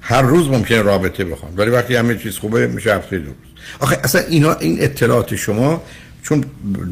هر 0.00 0.22
روز 0.22 0.48
ممکنه 0.48 0.82
رابطه 0.82 1.24
بخوان 1.24 1.52
ولی 1.56 1.70
وقتی 1.70 1.94
همه 1.94 2.16
چیز 2.16 2.36
خوبه 2.38 2.66
میشه 2.66 2.94
هفته 2.94 3.18
دو 3.18 3.24
روز. 3.24 3.34
آخه 3.80 3.98
اصلا 4.04 4.20
اینا 4.20 4.54
این 4.54 4.76
اطلاعات 4.80 5.36
شما 5.36 5.82
چون 6.22 6.44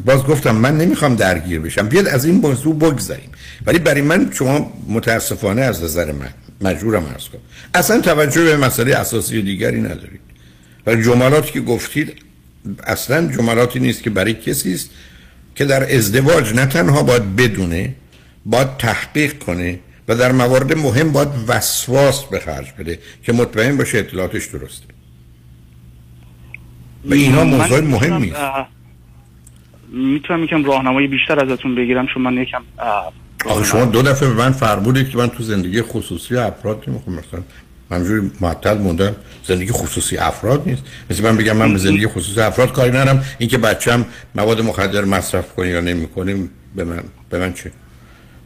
باز 0.05 0.23
گفتم 0.23 0.55
من 0.55 0.77
نمی‌خوام 0.77 1.15
درگیر 1.15 1.59
بشم. 1.59 1.87
بیاد 1.87 2.07
از 2.07 2.25
این 2.25 2.35
موضوع 2.35 2.75
بگذریم. 2.75 3.29
ولی 3.65 3.79
برای 3.79 4.01
من 4.01 4.29
شما 4.33 4.73
متاسفانه 4.87 5.61
از 5.61 5.83
نظر 5.83 6.11
من 6.11 6.29
مجبورم 6.61 7.05
ارز 7.05 7.27
کنم. 7.27 7.41
اصلا 7.73 8.01
توجه 8.01 8.43
به 8.43 8.57
مسئله 8.57 8.95
اساسی 8.95 9.41
دیگری 9.41 9.81
ندارید. 9.81 10.30
و 10.85 10.95
جملاتی 10.95 11.51
که 11.51 11.61
گفتید 11.61 12.15
اصلا 12.83 13.27
جملاتی 13.27 13.79
نیست 13.79 14.03
که 14.03 14.09
برای 14.09 14.33
کسی 14.33 14.73
است 14.73 14.89
که 15.55 15.65
در 15.65 15.95
ازدواج 15.95 16.53
نه 16.53 16.65
تنها 16.65 17.03
باید 17.03 17.35
بدونه 17.35 17.95
باید 18.45 18.77
تحقیق 18.77 19.43
کنه 19.43 19.79
و 20.07 20.15
در 20.15 20.31
موارد 20.31 20.77
مهم 20.77 21.11
باید 21.11 21.29
وسواس 21.47 22.23
به 22.23 22.39
خرج 22.39 22.67
بده 22.79 22.99
که 23.23 23.33
مطمئن 23.33 23.77
باشه 23.77 23.97
اطلاعاتش 23.97 24.45
درسته. 24.45 24.85
و 27.05 27.13
اینا 27.13 27.43
موضوع 27.43 27.79
مهم 27.79 28.13
نیست. 28.13 28.37
می‌تونم 29.91 30.43
یکم 30.43 30.65
راهنمایی 30.65 31.07
بیشتر 31.07 31.39
ازتون 31.39 31.75
بگیرم 31.75 32.07
چون 32.07 32.23
من 32.23 32.37
یکم 32.37 32.61
آخه 33.45 33.63
شما 33.63 33.85
دو 33.85 34.01
دفعه 34.01 34.29
به 34.29 34.35
من 34.35 34.51
فرمودید 34.51 35.09
که 35.09 35.17
من 35.17 35.27
تو 35.27 35.43
زندگی 35.43 35.81
خصوصی 35.81 36.37
افراد 36.37 36.83
نمی‌خوام 36.87 37.15
مثلا 37.15 37.43
منجوری 37.91 38.31
معطل 38.41 38.77
موندم 38.77 39.15
زندگی 39.47 39.71
خصوصی 39.71 40.17
افراد 40.17 40.63
نیست. 40.65 40.81
مثل 41.09 41.23
من 41.23 41.37
بگم 41.37 41.57
من 41.57 41.73
به 41.73 41.79
زندگی 41.79 42.07
خصوصی 42.07 42.41
افراد 42.41 42.73
کاری 42.73 42.89
ندارم. 42.89 43.25
اینکه 43.37 43.57
بچم 43.57 44.05
مواد 44.35 44.61
مخدر 44.61 45.05
مصرف 45.05 45.53
کنه 45.55 45.67
یا 45.67 45.81
نمی‌کنه 45.81 46.35
به 46.75 46.83
من 46.83 47.03
به 47.29 47.39
من 47.39 47.53
چه 47.53 47.71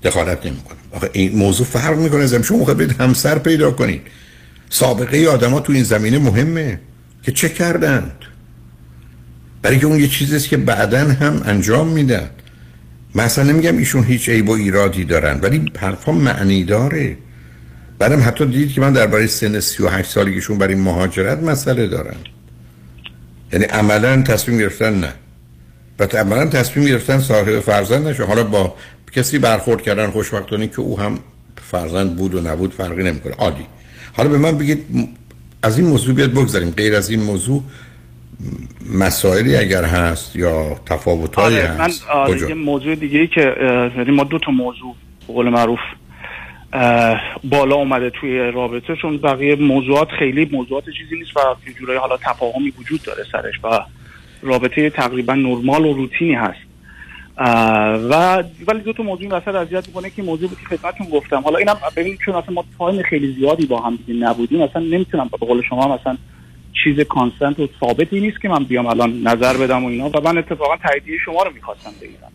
دخالت 0.04 0.46
نمی‌کنم 0.46 0.78
آخه 0.92 1.10
این 1.14 1.38
موضوع 1.38 1.66
فرق 1.66 1.98
می‌کنه. 1.98 2.24
از 2.24 2.34
شما 2.34 2.58
موقع 2.58 2.74
برید 2.74 3.02
همسر 3.02 3.38
پیدا 3.40 3.72
کنید 3.72 4.02
سابقه 4.70 5.26
آدما 5.26 5.60
تو 5.60 5.74
این 5.74 5.84
زمینه 5.84 6.20
مهمه 6.20 6.80
که 7.24 7.32
چه 7.32 7.50
کردند. 7.50 8.16
برای 9.62 9.80
که 9.80 9.86
اون 9.86 10.00
یه 10.00 10.08
چیزی 10.08 10.36
است 10.36 10.50
که 10.50 10.58
بعدا 10.58 11.00
هم 11.00 11.42
انجام 11.46 11.88
میدن 11.88 12.30
مثلا 13.16 13.44
نمیگم 13.44 13.78
ایشون 13.78 14.04
هیچ 14.04 14.30
عیب 14.30 14.50
و 14.50 14.52
ایرادی 14.52 15.04
دارن 15.04 15.40
ولی 15.40 15.72
حرفا 15.78 16.12
معنی 16.12 16.64
داره. 16.64 17.18
بعدم 18.00 18.22
حتی 18.28 18.46
دید 18.46 18.74
که 18.74 18.82
من 18.82 18.94
درباره 18.94 19.28
سن 19.28 19.60
38 19.60 20.10
سالگیشون 20.10 20.58
برای 20.58 20.76
مهاجرت 20.76 21.44
مسئله 21.44 21.88
دارم. 21.88 22.18
یعنی 23.54 23.66
عملا 23.66 24.22
تصمیم 24.22 24.58
گرفتن 24.58 25.00
نه. 25.00 25.14
و 26.00 26.04
عملا 26.04 26.46
تصمیم 26.46 26.86
گرفتن 26.86 27.20
صاحب 27.20 27.60
فرزند 27.60 28.08
نشه 28.08 28.24
حالا 28.24 28.44
با 28.44 28.76
کسی 29.12 29.40
برخورد 29.40 29.82
کردن 29.82 30.10
خوشبختانه 30.10 30.68
که 30.68 30.80
او 30.80 31.00
هم 31.00 31.20
فرزند 31.62 32.16
بود 32.16 32.36
و 32.36 32.42
نبود 32.42 32.74
فرقی 32.74 33.04
نمی‌کنه. 33.04 33.34
عالی 33.34 33.66
حالا 34.14 34.30
به 34.30 34.38
من 34.38 34.58
بگید 34.58 34.86
از 35.64 35.78
این 35.78 35.88
موضوع 35.88 36.16
بیاد 36.16 36.32
بگذاریم. 36.32 36.70
غیر 36.70 36.96
از 36.96 37.10
این 37.10 37.22
موضوع 37.22 37.64
مسائلی 38.94 39.56
اگر 39.56 39.84
هست 39.84 40.36
یا 40.36 40.80
تفاوتهایی 40.86 41.58
آره 41.58 41.72
من 41.72 41.80
هست 41.80 42.08
آره 42.08 42.34
کجا؟ 42.34 42.50
یه 42.50 42.56
موضوع 42.56 42.96
دیگه 42.96 43.20
ای 43.20 43.28
که 43.28 43.56
یعنی 43.98 44.12
ما 44.12 44.24
دو 44.24 44.40
تا 44.40 44.52
موضوع 44.52 44.96
به 45.28 45.34
قول 45.34 45.50
معروف 45.50 45.80
بالا 47.44 47.76
اومده 47.76 48.10
توی 48.10 48.38
رابطه 48.52 48.96
چون 48.96 49.18
بقیه 49.18 49.56
موضوعات 49.56 50.08
خیلی 50.20 50.50
موضوعات 50.52 50.84
چیزی 50.90 51.16
نیست 51.16 51.38
و 51.38 51.40
یه 51.68 51.74
جورایی 51.74 52.00
حالا 52.00 52.18
تفاهمی 52.18 52.74
وجود 52.80 53.02
داره 53.04 53.24
سرش 53.32 53.54
و 53.64 53.80
رابطه 54.42 54.90
تقریبا 54.90 55.34
نرمال 55.34 55.86
و 55.86 55.94
روتینی 55.94 56.34
هست. 56.34 56.60
و 58.10 58.44
ولی 58.68 58.80
دو 58.80 58.94
تا 58.94 59.04
موضوع 59.04 59.28
وسط 59.28 59.56
اذیت 59.56 59.88
می‌کنه 59.88 60.10
که 60.10 60.24
موضوع 60.24 60.50
بود 60.50 60.58
که 60.60 60.78
خدمتتون 60.78 61.08
گفتم. 61.08 61.42
حالا 61.42 61.58
اینم 61.58 61.76
ببینید 61.98 62.20
چون 62.26 62.36
اصلا 62.36 62.54
ما 62.54 62.66
تایم 62.78 63.02
خیلی 63.02 63.34
زیادی 63.34 63.66
با 63.66 63.80
هم 63.80 64.00
دیگه 64.08 64.20
نبودیم 64.20 64.62
اصلا 64.62 64.82
نمی‌تونم 64.82 65.30
به 65.32 65.38
قول 65.38 65.62
شما 65.70 65.98
مثلا 65.98 66.18
چیز 66.84 67.00
کانستنت 67.00 67.60
و 67.60 67.70
ثابتی 67.80 68.20
نیست 68.20 68.42
که 68.42 68.50
من 68.50 68.64
بیام 68.64 68.86
الان 68.86 69.22
نظر 69.22 69.58
بدم 69.58 69.84
و 69.84 69.88
اینا 69.88 70.10
و 70.10 70.22
من 70.24 70.38
اتفاقا 70.38 70.78
تاییدیه 70.78 71.18
شما 71.26 71.44
رو 71.44 71.54
می‌خواستم 71.54 71.92
بگیرم. 72.02 72.32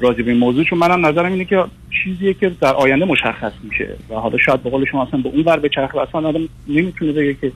راجع 0.00 0.22
به 0.22 0.30
این 0.30 0.40
موضوع 0.40 0.64
چون 0.64 0.78
منم 0.78 1.06
نظرم 1.06 1.32
اینه 1.32 1.44
که 1.44 1.64
چیزیه 2.04 2.34
که 2.34 2.52
در 2.60 2.74
آینده 2.74 3.04
مشخص 3.04 3.52
میشه 3.62 3.96
و 4.10 4.14
حالا 4.14 4.38
شاید 4.38 4.62
به 4.62 4.70
قول 4.70 4.84
شما 4.84 5.02
اصلا 5.02 5.20
به 5.20 5.28
اون 5.28 5.42
ور 5.46 5.58
بچرخه 5.58 5.98
اصلا 5.98 6.28
آدم 6.28 6.48
نمی‌تونه 6.68 7.12
بگه 7.12 7.34
که 7.34 7.52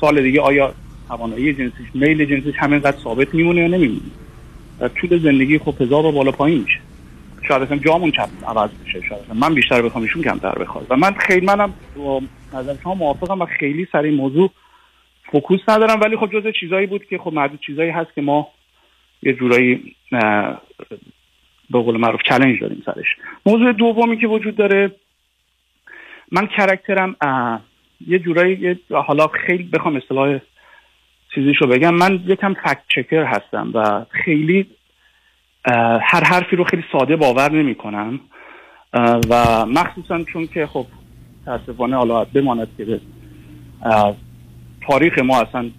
سال 0.00 0.22
دیگه 0.22 0.40
آیا 0.40 0.74
توانایی 1.08 1.52
جنسیش 1.52 1.86
میل 1.94 2.24
جنسیش 2.24 2.54
همینقدر 2.58 2.96
ثابت 3.04 3.34
میمونه 3.34 3.60
یا 3.60 3.66
نمیمونه. 3.66 4.00
در 4.80 4.88
طول 4.88 5.18
زندگی 5.18 5.58
خب 5.58 5.82
هزار 5.82 6.12
بالا 6.12 6.30
پایین 6.30 6.62
میشه. 6.62 6.78
شاید 7.48 7.62
اصلا 7.62 7.76
جامون 7.76 8.10
کم 8.10 8.28
عوض 8.46 8.70
بشه 8.70 9.00
شاید 9.08 9.22
اصلا 9.22 9.34
من 9.34 9.54
بیشتر 9.54 9.82
بخوام 9.82 10.02
ایشون 10.02 10.22
کمتر 10.22 10.58
بخواد. 10.58 10.86
و 10.90 10.96
من 10.96 11.12
خیلی 11.12 11.46
منم 11.46 11.74
نظر 12.54 12.74
شما 12.82 12.94
موافقم 12.94 13.40
و 13.40 13.46
خیلی 13.46 13.88
سر 13.92 14.02
این 14.02 14.14
موضوع 14.14 14.50
focus 15.32 15.60
ندارم 15.68 16.00
ولی 16.00 16.16
خب 16.16 16.30
جزء 16.32 16.50
چیزایی 16.60 16.86
بود 16.86 17.04
که 17.04 17.18
خب 17.18 17.32
معدود 17.32 17.60
چیزایی 17.66 17.90
هست 17.90 18.14
که 18.14 18.22
ما 18.22 18.48
یه 19.22 19.32
جورایی 19.32 19.96
به 21.72 21.78
قول 21.78 21.96
معروف 21.96 22.20
challenge 22.28 22.60
داریم 22.60 22.82
سرش. 22.86 23.06
موضوع 23.46 23.72
دومی 23.72 24.20
که 24.20 24.26
وجود 24.26 24.56
داره 24.56 24.90
من 26.32 26.46
character 26.46 27.09
م 27.09 27.16
یه 28.06 28.18
جورایی 28.18 28.78
حالا 28.90 29.26
خیلی 29.26 29.62
بخوام 29.62 29.96
اصطلاح 29.96 30.38
چیزیش 31.34 31.56
رو 31.60 31.66
بگم. 31.66 31.94
من 31.94 32.20
یکم 32.26 32.54
fact 32.54 32.82
checker 32.88 33.24
هستم 33.24 33.70
و 33.74 34.04
خیلی 34.10 34.66
هر 36.02 36.24
حرفی 36.24 36.56
رو 36.56 36.64
خیلی 36.64 36.84
ساده 36.92 37.16
باور 37.16 37.52
نمی 37.52 37.74
کنم 37.74 38.20
و 39.28 39.66
مخصوصا 39.66 40.24
چون 40.24 40.46
که 40.46 40.66
خب 40.66 40.86
تاسفانه 41.44 41.96
حالا 41.96 42.24
بماند 42.24 42.68
که 42.76 43.00
تاریخ 44.86 45.18
ما 45.18 45.40
اصلا 45.40 45.70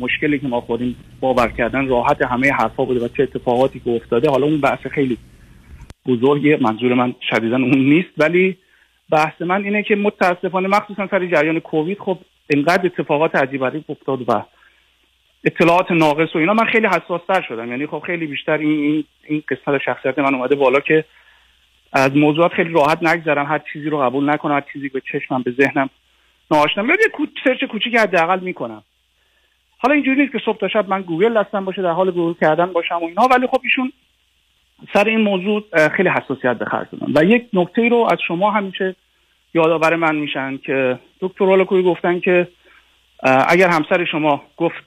مشکلی 0.00 0.38
که 0.38 0.48
ما 0.48 0.60
خودیم 0.60 0.96
باور 1.20 1.48
کردن 1.48 1.88
راحت 1.88 2.22
همه 2.22 2.52
حرفا 2.52 2.84
بوده 2.84 3.04
و 3.04 3.08
چه 3.08 3.22
اتفاقاتی 3.22 3.80
که 3.80 3.90
افتاده. 3.90 4.30
حالا 4.30 4.46
اون 4.46 4.60
بحث 4.60 4.86
خیلی 4.86 5.18
بزرگه 6.06 6.58
منظور 6.60 6.94
من 6.94 7.14
شدیدا 7.30 7.56
اون 7.56 7.78
نیست 7.78 8.10
ولی 8.18 8.56
بحث 9.10 9.42
من 9.42 9.64
اینه 9.64 9.82
که 9.82 9.96
متاسفانه 9.96 10.68
مخصوصا 10.68 11.08
سر 11.10 11.26
جریان 11.26 11.60
کووید 11.60 11.98
خب 11.98 12.18
اینقدر 12.50 12.86
اتفاقات 12.86 13.36
عجیب 13.36 13.60
غریب 13.60 13.84
افتاد 13.88 14.28
و 14.28 14.42
اطلاعات 15.44 15.90
ناقص 15.90 16.34
و 16.34 16.38
اینا. 16.38 16.54
من 16.54 16.64
خیلی 16.64 16.86
حساستر 16.86 17.42
شدم. 17.48 17.70
یعنی 17.70 17.86
خب 17.86 18.02
خیلی 18.06 18.26
بیشتر 18.26 18.58
این 18.58 18.70
این, 18.70 19.04
این 19.24 19.42
قسمت 19.48 19.80
شخصیت 19.82 20.18
من 20.18 20.34
اومده 20.34 20.54
بالا 20.54 20.80
که 20.80 21.04
از 21.92 22.16
موضوعات 22.16 22.52
خیلی 22.52 22.72
راحت 22.72 23.02
نگذرم. 23.02 23.46
هر 23.46 23.60
چیزی 23.72 23.90
رو 23.90 23.98
قبول 23.98 24.30
نکنم 24.30 24.54
هر 24.54 24.64
چیزی 24.72 24.88
به 24.88 25.02
چشمم 25.12 25.42
به 25.42 25.50
ذهنم 25.50 25.90
ناآشنا 26.50 26.88
یه 26.88 26.96
search 27.44 27.64
کوچیک 27.64 27.94
حداقل 27.94 28.40
می‌کنم. 28.40 28.82
حالا 29.78 29.94
اینجوری 29.94 30.20
نیست 30.20 30.32
که 30.32 30.38
صبح 30.44 30.58
تا 30.58 30.68
شب 30.68 30.88
من 30.88 31.02
گوگل 31.02 31.42
دستم 31.42 31.64
باشه 31.64 31.82
در 31.82 31.92
حال 31.92 32.10
گوگل 32.10 32.40
کردن 32.40 32.66
باشم 32.66 32.94
و 32.94 33.04
اینها. 33.04 33.28
ولی 33.28 33.46
خب 33.46 33.60
ایشون 33.64 33.92
سر 34.94 35.04
این 35.04 35.20
موضوع 35.20 35.88
خیلی 35.88 36.08
حساسیت 36.08 36.58
به 36.58 36.64
خرج 36.64 36.86
دادن. 36.92 37.12
و 37.14 37.24
یک 37.24 37.48
نکته 37.52 37.88
رو 37.88 38.08
از 38.12 38.18
شما 38.28 38.50
همیشه 38.50 38.96
یادآور 39.54 39.96
من 39.96 40.16
میشن 40.16 40.56
که 40.56 40.98
دکتر 41.20 41.44
هلاکویی 41.44 41.82
گفتن 41.82 42.20
که 42.20 42.48
اگر 43.22 43.68
همسر 43.68 44.04
شما 44.04 44.42
گفت 44.56 44.84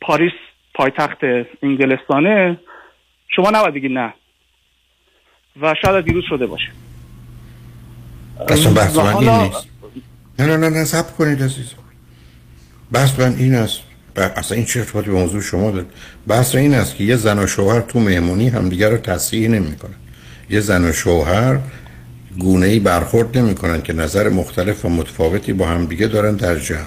پاریس 0.00 0.32
پایتخت 0.74 1.18
انگلستانه 1.62 2.60
شما 3.28 3.50
نباید 3.50 3.74
بگید 3.74 3.92
نه. 3.92 4.14
و 5.60 5.74
شاید 5.82 6.04
دیروز 6.04 6.24
شده 6.28 6.46
باشه. 6.46 6.68
اصلا 8.48 8.74
بحث 8.74 8.98
نیست. 8.98 9.70
نه 10.38 10.46
نه 10.46 10.56
نه 10.56 10.68
نه 10.68 10.84
سب 10.84 11.16
کنید 11.16 11.42
عزیز 11.42 11.74
بحث 12.92 13.20
من 13.20 13.36
این 13.38 13.54
است 13.54 13.78
اصلا 14.16 14.56
این 14.56 14.66
چه 14.66 14.80
ارتباطی 14.80 15.10
به 15.10 15.16
موضوع 15.16 15.42
شما 15.42 15.70
داره. 15.70 15.86
بحث 16.26 16.54
این 16.54 16.74
است 16.74 16.96
که 16.96 17.04
یه 17.04 17.16
زن 17.16 17.38
و 17.38 17.46
شوهر 17.46 17.80
تو 17.80 18.00
مهمونی 18.00 18.48
همدیگر 18.48 18.90
رو 18.90 18.96
تصحیح 18.96 19.48
نمی‌کنن. 19.48 19.94
یه 20.50 20.60
زن 20.60 20.84
و 20.84 20.92
شوهر 20.92 21.58
گونه 22.38 22.66
ای 22.66 22.80
برخورد 22.80 23.38
نمی 23.38 23.54
کنن 23.54 23.82
که 23.82 23.92
نظر 23.92 24.28
مختلف 24.28 24.84
و 24.84 24.88
متفاوتی 24.88 25.52
با 25.52 25.66
همدیگه 25.66 26.06
دارن 26.06 26.36
در 26.36 26.58
جمع. 26.58 26.78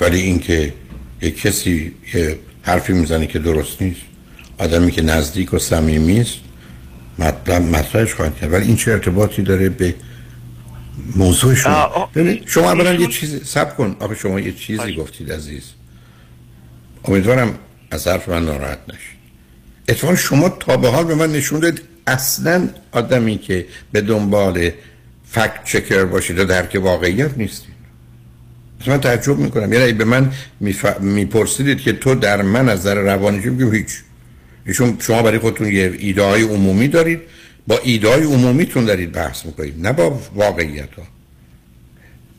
ولی 0.00 0.20
اینکه 0.20 0.72
یه 1.22 1.30
کسی 1.30 1.92
یه 2.14 2.38
حرفی 2.62 2.92
می‌زنه 2.92 3.26
که 3.26 3.38
درست 3.38 3.82
نیست 3.82 4.00
آدمی 4.58 4.90
که 4.90 5.02
نزدیک 5.02 5.54
و 5.54 5.58
صمیمی 5.58 6.20
است 6.20 6.36
مطلب 7.18 7.62
مطرحش 7.62 8.14
خواهد 8.14 8.36
کرد. 8.36 8.52
ولی 8.52 8.66
این 8.66 8.76
چه 8.76 8.92
ارتباطی 8.92 9.42
داره 9.42 9.68
به 9.68 9.94
موضوع 11.16 11.54
شما 11.54 12.10
شما 12.46 12.72
اولا 12.72 12.94
یه 12.94 13.06
چیزی 13.06 13.40
سب 13.44 13.76
کن. 13.76 13.96
آخه 14.00 14.14
شما 14.14 14.40
یه 14.40 14.52
چیزی 14.52 14.94
گفتید 14.94 15.32
عزیز. 15.32 15.62
امیدوارم 17.04 17.58
از 17.90 18.08
حرف 18.08 18.28
من 18.28 18.44
ناراحت 18.44 18.78
نشید. 18.88 19.18
اتفاقا 19.88 20.16
شما 20.16 20.48
تا 20.48 20.76
به 20.76 20.88
حال 20.88 21.04
به 21.04 21.14
من 21.14 21.32
نشون 21.32 21.60
دادید 21.60 21.82
اصلا 22.06 22.68
آدمی 22.92 23.38
که 23.38 23.66
به 23.92 24.00
دنبال 24.00 24.70
فکت 25.30 25.64
چکر 25.64 26.04
باشید 26.04 26.38
و 26.38 26.44
درک 26.44 26.78
واقعیت 26.82 27.38
نیستید. 27.38 27.74
من 28.86 29.00
تعجب 29.00 29.38
می‌کنم. 29.38 29.72
یعنی 29.72 29.92
به 29.92 30.04
من 30.04 30.32
میپرسیدید 31.00 31.80
که 31.80 31.92
تو 31.92 32.14
در 32.14 32.42
من 32.42 32.68
از 32.68 32.78
نظر 32.78 32.94
روانی 32.94 33.38
میگم 33.38 33.74
هیچ. 33.74 33.88
ایشون 34.66 34.96
شما 35.00 35.22
برای 35.22 35.38
خودتون 35.38 35.66
یه 35.72 35.94
ایده 35.98 36.22
های 36.22 36.42
عمومی 36.42 36.88
دارید. 36.88 37.20
با 37.66 37.78
ایده 37.84 38.08
های 38.08 38.24
عمومیتون 38.24 38.84
دارید 38.84 39.12
بحث 39.12 39.46
می‌کنید 39.46 39.86
نه 39.86 39.92
با 39.92 40.20
واقعیت 40.34 40.94
ها 40.94 41.02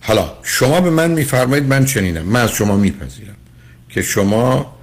حالا 0.01 0.33
شما 0.43 0.81
به 0.81 0.89
من 0.89 1.11
میفرمایید 1.11 1.65
من 1.65 1.85
چنینم 1.85 2.25
من 2.25 2.41
از 2.41 2.51
شما 2.51 2.77
میپذیرم 2.77 3.35
که 3.89 4.01
شما 4.01 4.75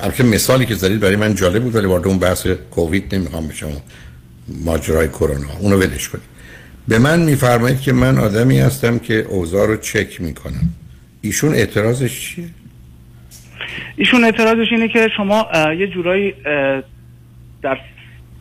البته 0.00 0.24
مثالی 0.24 0.66
که 0.66 0.74
زدید 0.74 1.00
برای 1.00 1.16
من 1.16 1.34
جالب 1.34 1.62
بود 1.62 1.74
ولی 1.74 1.86
وارد 1.86 2.06
اون 2.06 2.18
بحث 2.18 2.46
کووید 2.46 3.14
نمی‌خوام 3.14 3.48
بشم 3.48 3.72
ماجرای 4.48 5.08
کرونا 5.08 5.52
اونو 5.60 5.76
ولش 5.76 6.08
کنید. 6.08 6.24
به 6.88 6.98
من 6.98 7.20
میفرمایید 7.20 7.80
که 7.80 7.92
من 7.92 8.18
آدمی 8.18 8.58
هستم 8.58 8.98
که 8.98 9.14
اوضاع 9.14 9.66
رو 9.66 9.76
چک 9.76 10.20
می‌کنم. 10.20 10.70
ایشون 11.20 11.54
اعتراضش 11.54 12.20
چیه؟ 12.20 12.48
ایشون 13.96 14.24
اعتراضش 14.24 14.66
اینه 14.70 14.88
که 14.88 15.08
شما 15.16 15.46
یه 15.78 15.86
جورایی 15.86 16.34
در 17.62 17.78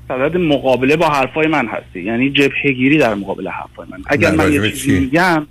صدد 0.08 0.38
مقابله 0.38 0.96
با 0.96 1.10
حرفای 1.10 1.48
من 1.48 1.68
هستی. 1.68 2.04
یعنی 2.04 2.30
جبهگیری 2.30 2.98
در 2.98 3.16
مقابل 3.16 3.48
حرفای 3.48 3.88
من. 3.90 3.98
اگر 4.08 4.32
من 4.32 4.54
یه 4.54 4.72
چیزی 4.72 5.00
میگم 5.00 5.48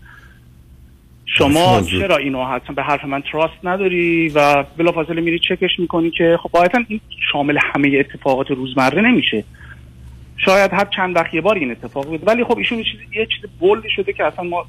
شما 1.27 1.83
چرا 1.83 2.17
اینو 2.17 2.45
حتما 2.45 2.75
به 2.75 2.83
حرف 2.83 3.05
من 3.05 3.23
تراست 3.33 3.65
نداری 3.65 4.29
و 4.29 4.65
بلافاصله 4.77 5.21
میری 5.21 5.39
چکش 5.39 5.79
می‌کنی 5.79 6.11
که 6.11 6.39
خب 6.43 6.49
قاعدتا 6.53 6.81
این 6.89 7.01
شامل 7.33 7.59
همه 7.75 7.97
اتفاقات 7.99 8.51
روزمره 8.51 9.03
نمیشه. 9.03 9.45
شاید 10.37 10.73
هر 10.73 10.85
چند 10.97 11.17
وقت 11.17 11.35
یه 11.35 11.41
بار 11.41 11.57
این 11.57 11.71
اتفاق 11.71 12.07
بود 12.07 12.29
ولی 12.29 12.45
خب 12.45 12.59
ایشون 12.59 12.79
چیز 12.79 13.01
یه 13.17 13.27
چیز 13.27 13.51
بولدی 13.59 13.91
شده 13.97 14.13
که 14.13 14.25
اصلا 14.25 14.45
ما 14.45 14.67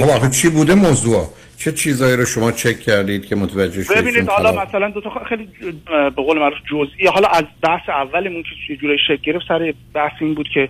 خب 0.00 0.10
آخه 0.10 0.30
چی 0.30 0.48
بوده 0.48 0.74
موضوع؟ 0.74 1.26
چه 1.56 1.72
چیزایی 1.72 2.16
رو 2.16 2.24
شما 2.24 2.52
چک 2.52 2.80
کردید 2.80 3.26
که 3.26 3.36
متوجه 3.36 3.84
شدید 3.84 3.98
ببینید 3.98 4.28
حالا 4.28 4.52
مثلا 4.52 4.90
دو 4.90 5.00
تا 5.00 5.10
خیلی 5.28 5.48
به 5.86 6.22
قول 6.22 6.38
معروف 6.38 6.58
جزئی 6.70 7.06
حالا 7.06 7.28
از 7.28 7.44
بحث 7.62 7.88
اولمون 7.88 8.42
که 8.42 8.48
چه 8.68 8.76
جوری 8.76 8.98
شکل 9.06 9.22
گرفت 9.22 9.48
سر 9.48 9.74
بحث 9.94 10.12
این 10.20 10.34
بود 10.34 10.48
که 10.54 10.68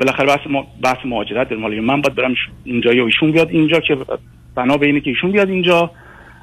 بالاخره 0.00 0.26
بحث 0.26 0.46
ما 0.50 0.66
بحث 0.82 0.96
مهاجرت 1.04 1.48
داریم. 1.48 1.64
حالا 1.64 1.82
من 1.82 2.00
باید 2.00 2.14
برم 2.14 2.34
اینجا 2.64 2.92
یا 2.92 3.06
ایشون 3.06 3.32
بیاد 3.32 3.50
اینجا 3.50 3.80
که 3.80 3.96
بنا 4.54 4.76
به 4.76 4.86
اینه 4.86 5.00
که 5.00 5.10
ایشون 5.10 5.32
بیاد 5.32 5.48
اینجا. 5.48 5.90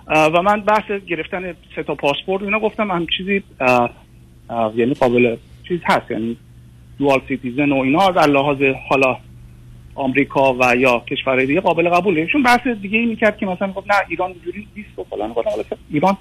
و 0.08 0.42
من 0.42 0.62
بحث 0.62 0.92
گرفتن 1.08 1.54
سه 1.76 1.84
تا 1.84 1.96
پاسپورت 1.96 2.44
اینا 2.44 2.60
گفتم 2.60 2.92
هم 2.92 3.08
چیزی 3.18 3.44
یعنی 4.76 4.94
قابل 4.94 5.36
چیز 5.68 5.80
هست. 5.86 6.12
یعنی 6.12 6.38
dual 7.00 7.22
citizen 7.28 7.72
و 7.72 7.76
اینا 7.76 8.12
در 8.12 8.28
لحاظ 8.28 8.58
حالا 8.90 9.18
آمریکا 9.96 10.54
و 10.54 10.76
یا 10.76 11.00
کشورهای 11.00 11.46
دیگه 11.46 11.62
قابل 11.62 11.90
قبوله. 11.90 12.28
چون 12.28 12.44
بحث 12.44 12.68
دیگه 12.68 13.00
ای 13.00 13.06
می‌کرد 13.06 13.38
که 13.38 13.46
مثلا 13.46 13.72
گفت 13.72 13.88
نه 13.92 13.96
ایران 14.08 14.32
اینجوری 14.32 14.68
نیست 14.76 15.00
و 15.00 15.06
فلان 15.10 15.32
حالا 15.32 15.48
ایران 15.92 16.18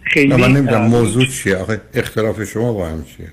خیلی 0.00 0.34
من 0.34 0.52
نمی‌دونم 0.52 0.86
موضوع 0.86 1.24
چیه. 1.24 1.56
آخه 1.56 1.80
اختلاف 1.94 2.44
شما 2.44 2.72
با 2.72 2.86
هم 2.86 3.04
چیه؟ 3.04 3.26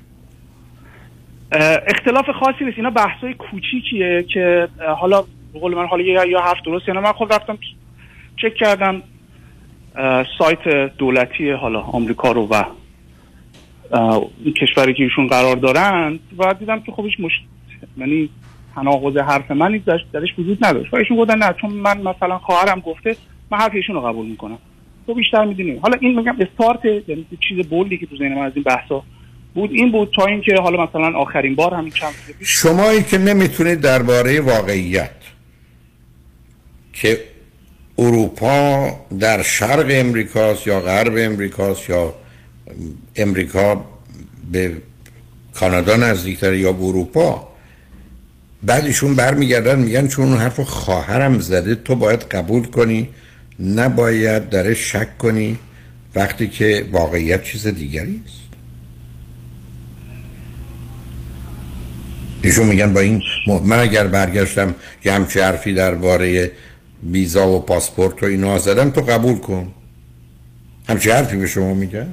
اختلاف 1.87 2.29
خاصی 2.39 2.65
نیست. 2.65 2.77
اینا 2.77 2.89
بحثای 2.89 3.33
کوچیکیه 3.33 4.25
که 4.33 4.67
حالا 4.97 5.23
قول 5.53 5.75
من 5.75 5.85
حالا 5.87 6.03
یا 6.03 6.41
حرف 6.41 6.57
درست 6.65 6.87
یعنی 6.87 6.99
من 6.99 7.11
خود 7.11 7.33
رفتم 7.33 7.57
چک 8.37 8.55
کردم 8.55 9.01
سایت 10.37 10.67
دولتی 10.97 11.51
حالا 11.51 11.81
آمریکا 11.81 12.31
رو 12.31 12.47
و 12.47 12.63
کشوری 14.61 14.93
که 14.93 15.03
ایشون 15.03 15.27
قرار 15.27 15.55
دارن 15.55 16.19
و 16.37 16.53
دیدم 16.59 16.79
که 16.79 16.91
خب 16.91 17.05
هیچ 17.05 17.19
مش 17.19 17.31
یعنی 17.97 18.29
تناقض 18.75 19.17
حرف 19.17 19.51
من 19.51 19.81
درش 20.13 20.29
وجود 20.37 20.65
نداشت. 20.65 20.93
و 20.93 20.97
ایشون 20.97 21.17
گفتن 21.17 21.37
نه 21.37 21.55
چون 21.61 21.73
من 21.73 21.97
مثلا 21.97 22.37
خواهرم 22.37 22.79
گفته 22.79 23.15
من 23.51 23.57
حرف 23.57 23.71
ایشون 23.75 23.95
رو 23.95 24.01
قبول 24.01 24.25
می‌کنم. 24.25 24.57
تو 25.07 25.13
بیشتر 25.13 25.45
می‌دونی. 25.45 25.75
حالا 25.75 25.97
این 26.01 26.17
میگم 26.19 26.35
استارت 26.39 26.85
یعنی 26.85 27.25
چیز 27.47 27.67
بولی 27.67 27.97
که 27.97 28.05
تو 28.05 28.17
ذهن 28.17 28.33
من 28.33 28.41
از 28.41 28.51
این 28.55 28.63
بحثا 28.63 29.03
بود 29.53 29.71
این 29.71 29.91
بود 29.91 30.11
تا 30.15 30.25
اینکه 30.25 30.55
حالا 30.61 30.85
مثلا 30.85 31.17
آخرین 31.17 31.55
بار 31.55 31.73
همین 31.73 31.91
چند 31.91 32.13
شمایی 32.39 33.03
که 33.03 33.17
نمی‌تونید 33.17 33.81
درباره 33.81 34.41
واقعیت 34.41 35.09
که 36.93 37.17
اروپا 37.97 38.89
در 39.19 39.43
شرق 39.43 39.85
امریکاست 39.89 40.67
یا 40.67 40.79
غرب 40.79 41.13
امریکاست 41.17 41.89
یا 41.89 42.13
امریکا 43.15 43.85
به 44.51 44.71
کانادا 45.53 45.95
نزدیکتره 45.95 46.59
یا 46.59 46.71
به 46.71 46.83
اروپا 46.83 47.47
بعد 48.63 48.85
ایشون 48.85 49.15
برمیگردن 49.15 49.79
میگن 49.79 50.07
چون 50.07 50.25
اون 50.27 50.37
حرف 50.37 50.59
خواهرم 50.59 51.39
زده 51.39 51.75
تو 51.75 51.95
باید 51.95 52.19
قبول 52.19 52.65
کنی 52.65 53.09
نباید 53.59 54.49
درش 54.49 54.91
شک 54.91 55.17
کنی 55.17 55.57
وقتی 56.15 56.47
که 56.47 56.85
واقعیت 56.91 57.43
چیز 57.43 57.67
دیگری 57.67 58.21
است. 58.25 58.43
ایشون 62.41 62.67
میگن 62.67 62.93
با 62.93 62.99
این 62.99 63.21
من 63.65 63.79
اگر 63.79 64.07
برگشتم 64.07 64.75
یه 65.05 65.13
همچه 65.13 65.43
حرفی 65.43 65.73
درباره 65.73 66.51
ویزا 67.11 67.49
و 67.49 67.59
پاسپورت 67.59 68.23
و 68.23 68.25
اینا 68.25 68.59
زدم 68.59 68.89
تو 68.89 69.01
قبول 69.01 69.37
کن. 69.37 69.73
همچه 70.89 71.13
حرفی 71.13 71.37
به 71.37 71.47
شما 71.47 71.73
میگن؟ 71.73 72.07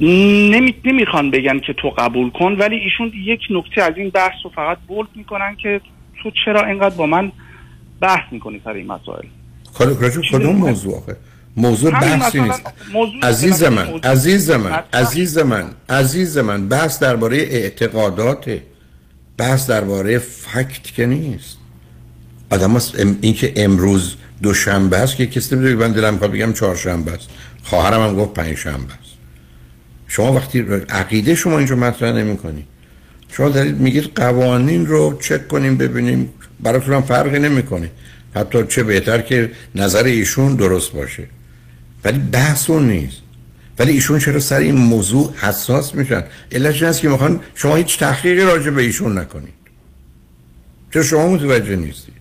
نمی... 0.00 0.74
نمی‌خوان 0.84 1.30
بگن 1.30 1.58
که 1.58 1.72
تو 1.72 1.90
قبول 1.98 2.30
کن 2.30 2.52
ولی 2.52 2.76
ایشون 2.76 3.12
یک 3.24 3.40
نکته 3.50 3.82
از 3.82 3.92
این 3.96 4.10
بحث 4.10 4.34
رو 4.44 4.50
فقط 4.50 4.78
بولد 4.88 5.08
می‌کنن 5.14 5.56
که 5.62 5.80
تو 6.22 6.30
چرا 6.44 6.66
اینقدر 6.66 6.94
با 6.94 7.06
من 7.06 7.32
بحث 8.00 8.32
می‌کنی 8.32 8.60
سر 8.64 8.72
این 8.72 8.86
مسائل؟ 8.86 9.26
کدوم 10.32 10.56
موضوع 10.56 10.96
آخه؟ 10.96 11.16
موضوع 11.56 11.90
بحثی 11.90 12.40
نیست. 12.40 12.62
عزیز 13.22 13.62
من 13.62 14.00
عزیز 14.02 14.50
من 14.50 14.82
عزیز 14.92 15.38
من 15.38 15.70
عزیز 15.88 16.38
من 16.38 16.68
بحث 16.68 16.98
درباره 17.02 17.36
اعتقاداته. 17.36 18.62
بحث 19.38 19.70
درباره 19.70 20.18
فکت 20.18 20.94
که 20.94 21.06
نیست. 21.06 21.58
آدم 22.50 22.76
هست 22.76 23.00
این 23.22 23.34
که 23.34 23.52
امروز 23.56 24.16
دوشنبه 24.42 24.96
است 24.96 25.16
که 25.16 25.26
کسی 25.26 25.56
نمی‌دونه 25.56 25.88
من 25.88 25.92
دلم 25.92 26.12
می‌خواد 26.12 26.32
بگم 26.32 26.52
چهارشنبه 26.52 27.12
است. 27.12 27.30
خواهرم 27.62 28.00
هم 28.00 28.16
گفت 28.16 28.34
پنجشنبه. 28.34 28.92
است 28.92 28.99
شما 30.10 30.32
وقتی 30.32 30.60
عقیده 30.88 31.34
شما 31.34 31.58
اینجا 31.58 31.76
مطرح 31.76 32.12
نمی 32.12 32.36
کنی 32.36 32.64
شما 33.32 33.48
دارید 33.48 33.78
میگید 33.78 34.04
قوانین 34.04 34.86
رو 34.86 35.18
چک 35.22 35.48
کنیم 35.48 35.76
ببینیم. 35.76 36.30
براتون 36.60 36.94
هم 36.94 37.02
فرقی 37.02 37.38
نمی‌کنه. 37.38 37.90
حتی 38.34 38.64
چه 38.68 38.82
بهتر 38.82 39.20
که 39.20 39.50
نظر 39.74 40.04
ایشون 40.04 40.56
درست 40.56 40.92
باشه. 40.92 41.26
ولی 42.04 42.18
بحث 42.18 42.70
اون 42.70 42.90
نیست. 42.90 43.16
ولی 43.78 43.92
ایشون 43.92 44.18
چرا 44.18 44.40
سر 44.40 44.58
این 44.58 44.74
موضوع 44.74 45.34
حساس 45.36 45.94
میشن؟ 45.94 46.24
علتش 46.52 46.82
است 46.82 47.00
که 47.00 47.08
می‌خوان 47.08 47.40
شما 47.54 47.76
هیچ 47.76 47.98
تحقیقی 47.98 48.42
راجع 48.42 48.70
به 48.70 48.82
ایشون 48.82 49.18
نکنید. 49.18 49.60
چرا 50.94 51.02
شما 51.02 51.28
متوجه 51.28 51.76
نیستید؟ 51.76 52.14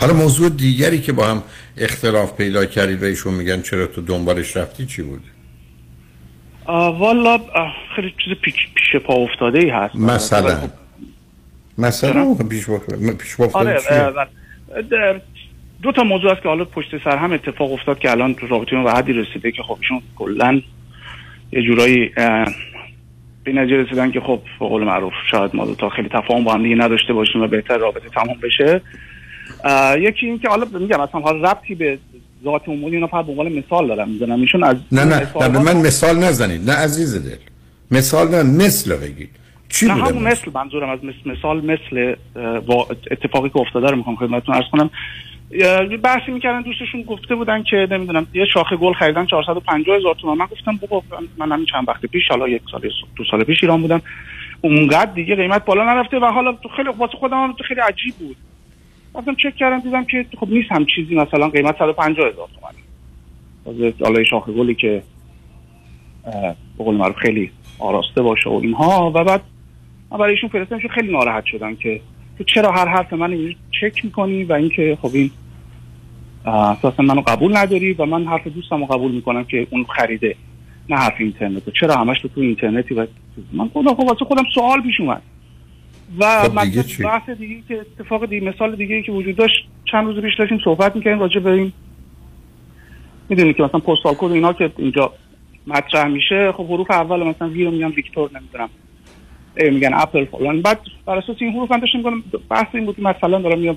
حالا 0.00 0.12
موضوع 0.12 0.48
دیگری 0.48 1.00
که 1.00 1.12
با 1.12 1.28
هم 1.28 1.42
اختلاف 1.80 2.36
پیدا 2.36 2.66
کردید 2.66 3.02
و 3.02 3.06
ایشون 3.06 3.34
میگن 3.34 3.62
چرا 3.62 3.86
تو 3.86 4.00
دنبالش 4.00 4.56
رفتی 4.56 4.86
چی 4.86 5.02
بود؟ 5.02 5.22
والا 6.98 7.38
خیلی 7.96 8.14
چیز 8.24 8.34
پیش, 8.34 8.54
پیش 8.74 8.96
پا 9.02 9.14
افتاده 9.14 9.58
ای 9.58 9.70
هست. 9.70 9.96
مثلا. 9.96 10.68
مثلا 11.78 12.34
پیش 12.50 12.66
با 12.66 12.78
پیش 13.18 13.40
آره 13.52 13.76
افتاده؟ 13.76 14.20
اه، 14.20 14.82
در- 14.90 15.20
دو 15.82 15.92
تا 15.92 16.02
موضوع 16.02 16.32
هست 16.32 16.42
که 16.42 16.48
حالا 16.48 16.64
پشت 16.64 17.04
سر 17.04 17.16
هم 17.16 17.32
اتفاق 17.32 17.72
افتاد 17.72 17.98
که 17.98 18.10
الان 18.10 18.34
تو 18.34 18.46
رابطه 18.46 18.82
به 18.82 18.92
حدی 18.92 19.12
رسیده 19.12 19.52
که 19.52 19.62
خب 19.62 19.78
ایشون 19.80 20.02
کلا 20.16 20.60
یه 21.52 21.62
جورایی 21.62 22.08
به 23.44 23.52
نتیجه 23.52 23.76
رسیدن 23.76 24.10
که 24.10 24.20
خب 24.20 24.40
به 24.60 24.66
قول 24.66 24.84
معروف 24.84 25.12
شاید 25.30 25.56
ما 25.56 25.66
دو 25.66 25.74
تا 25.74 25.88
خیلی 25.88 26.08
تفاهم 26.08 26.44
با 26.44 26.52
هم 26.54 26.62
دیگه 26.62 26.74
نداشته 26.74 27.12
باشیم 27.12 27.42
و 27.42 27.46
بهتر 27.46 27.78
رابطه 27.78 28.08
تمام 28.08 28.36
بشه. 28.42 28.80
یکی 29.98 30.26
این 30.26 30.38
که 30.38 30.48
حالا 30.48 30.66
میگم 30.80 31.00
اصلا 31.00 31.20
حالا 31.20 31.50
ربطی 31.50 31.74
به 31.74 31.98
ذات 32.44 32.68
عمومی 32.68 32.94
اینا 32.94 33.06
فقط 33.06 33.24
به 33.24 33.32
عنوان 33.32 33.52
مثال 33.52 33.86
دارم 33.86 34.08
می‌زنم. 34.08 34.40
ایشون 34.40 34.64
از 34.64 34.76
نه 34.92 35.04
نه 35.04 35.26
نه 35.40 35.58
من 35.58 35.76
مثال 35.76 36.18
نزنید. 36.18 36.70
نه 36.70 36.76
عزیز 36.76 37.24
دل. 37.24 37.36
مثال 37.90 38.28
نه 38.28 38.42
مثل 38.42 38.96
بگید. 38.96 39.30
چی 39.68 39.86
نه 39.86 39.94
همون 39.94 40.22
مثل؟ 40.22 40.50
منظورم 40.54 40.90
از 40.90 40.98
مثل 41.04 41.38
مثال 41.38 41.64
مثل 41.64 42.14
اتفاقی 43.10 43.48
که 43.48 43.60
افتاده 43.60 43.90
رو 43.90 43.96
می‌خوام 43.96 44.16
خدمتتون 44.16 44.54
عرض 44.54 44.64
کنم. 44.72 44.90
بحثی 46.02 46.32
می‌کردن 46.32 46.62
دوستشون 46.62 47.02
گفته 47.02 47.34
بودن 47.34 47.62
که 47.62 47.88
نمی‌دونم 47.90 48.26
یه 48.34 48.44
شاخه 48.54 48.76
گل 48.76 48.92
خریدن 48.92 49.26
450 49.26 49.96
هزار 49.96 50.14
تومان. 50.14 50.38
من 50.38 50.46
گفتم 50.46 50.76
بابا 50.76 51.02
من 51.38 51.52
همین 51.52 51.66
چند 51.66 51.88
وقت 51.88 52.06
پیش 52.06 52.22
حالا 52.30 52.48
یک 52.48 52.62
سال 52.72 52.80
دو 53.16 53.24
سال 53.30 53.44
پیش 53.44 53.58
ایران 53.62 53.82
بودم. 53.82 54.02
اونقدر 54.60 55.12
دیگه 55.12 55.36
قیمت 55.36 55.64
بالا 55.64 55.84
نرفته 55.84 56.18
و 56.18 56.24
حالا 56.24 56.52
تو 56.52 56.68
خیلی 56.76 56.88
واسه 56.98 57.12
خودم 57.18 57.42
هم 57.42 57.52
تو 57.52 57.64
خیلی 57.64 57.80
عجیب 57.80 58.14
بود. 58.18 58.36
رفتم 59.14 59.34
چک 59.34 59.56
کردم 59.56 59.80
دیدم 59.80 60.04
که 60.04 60.26
خب 60.40 60.48
نیست 60.48 60.72
هم 60.72 60.86
چیزی 60.94 61.14
مثلا 61.14 61.48
قیمت 61.48 61.78
150 61.78 62.26
هزار 62.26 62.48
تومان 62.54 62.72
تازه 63.64 63.94
حالا 64.04 64.24
شاخه 64.24 64.52
گلی 64.52 64.74
که 64.74 65.02
به 66.78 66.84
قول 66.84 66.96
معروف 66.96 67.16
خیلی 67.16 67.50
آراسته 67.78 68.22
باشه 68.22 68.50
و 68.50 68.52
اینها. 68.52 69.12
و 69.14 69.24
بعد 69.24 69.42
من 70.10 70.18
برای 70.18 70.34
ایشون 70.34 70.48
فرستادم 70.48 70.88
خیلی 70.88 71.12
ناراحت 71.12 71.44
شدم 71.44 71.76
که 71.76 72.00
تو 72.38 72.44
چرا 72.44 72.72
هر 72.72 72.88
حرف 72.88 73.12
من 73.12 73.32
اینجوری 73.32 73.56
چک 73.80 74.04
می‌کنی 74.04 74.44
و 74.44 74.52
اینکه 74.52 74.98
خب 75.02 75.10
این 75.14 75.30
اساسا 76.46 77.02
منو 77.02 77.20
قبول 77.20 77.56
نداری 77.56 77.92
و 77.92 78.04
من 78.04 78.26
حرف 78.26 78.46
دوستم 78.46 78.84
قبول 78.84 79.12
می‌کنم 79.12 79.44
که 79.44 79.66
اون 79.70 79.84
خریده 79.84 80.36
نه 80.88 80.96
حرف 80.96 81.14
اینترنت. 81.18 81.62
چرا 81.80 81.96
همش 81.96 82.20
تو 82.20 82.28
تو 82.28 82.40
اینترنتی 82.40 82.94
و 82.94 83.06
من 83.52 83.68
خودم 83.68 83.94
خب 83.94 84.00
واسه 84.00 84.24
خودم 84.24 84.44
سوال 84.54 84.82
پیش 84.82 85.00
اومد. 85.00 85.22
و 86.18 86.42
خب 86.42 86.64
دیگه؟ 86.64 87.04
بحث 87.04 87.30
دیگه 87.30 87.62
که 87.68 87.80
اتفاق 87.80 88.26
دیگه 88.26 88.48
مثال 88.48 88.76
دیگه 88.76 89.02
که 89.02 89.12
وجود 89.12 89.36
داشت 89.36 89.68
چند 89.84 90.06
روز 90.06 90.22
پیش 90.22 90.34
داشتیم 90.38 90.60
صحبت 90.64 90.96
می‌کنیم 90.96 91.20
راجع 91.20 91.40
به 91.40 91.50
این 91.50 91.72
می‌دونی 93.28 93.54
که 93.54 93.62
مثلا 93.62 93.80
postal 93.80 94.14
code 94.14 94.32
اینا 94.32 94.52
که 94.52 94.70
اینجا 94.78 95.12
مطرح 95.66 96.08
میشه 96.08 96.52
خب 96.52 96.66
حروف 96.66 96.90
اول 96.90 97.22
مثلا 97.22 97.48
V 97.48 97.64
رو 97.64 97.70
میگن 97.70 97.88
Victor 97.88 98.30
نمی‌دونم. 98.34 98.68
میگن 99.56 99.94
اپل 99.94 100.24
فلان. 100.24 100.62
بعد 100.62 100.80
بر 101.06 101.18
اساس 101.18 101.36
این 101.40 101.52
حروف 101.52 101.70
من 101.70 101.78
داشتم 101.78 101.98
میگم 101.98 102.22
بحث 102.50 102.66
این 102.74 102.84
بود 102.84 102.96
که 102.96 103.02
مثلا 103.02 103.40
دارم 103.40 103.58
میگم 103.58 103.76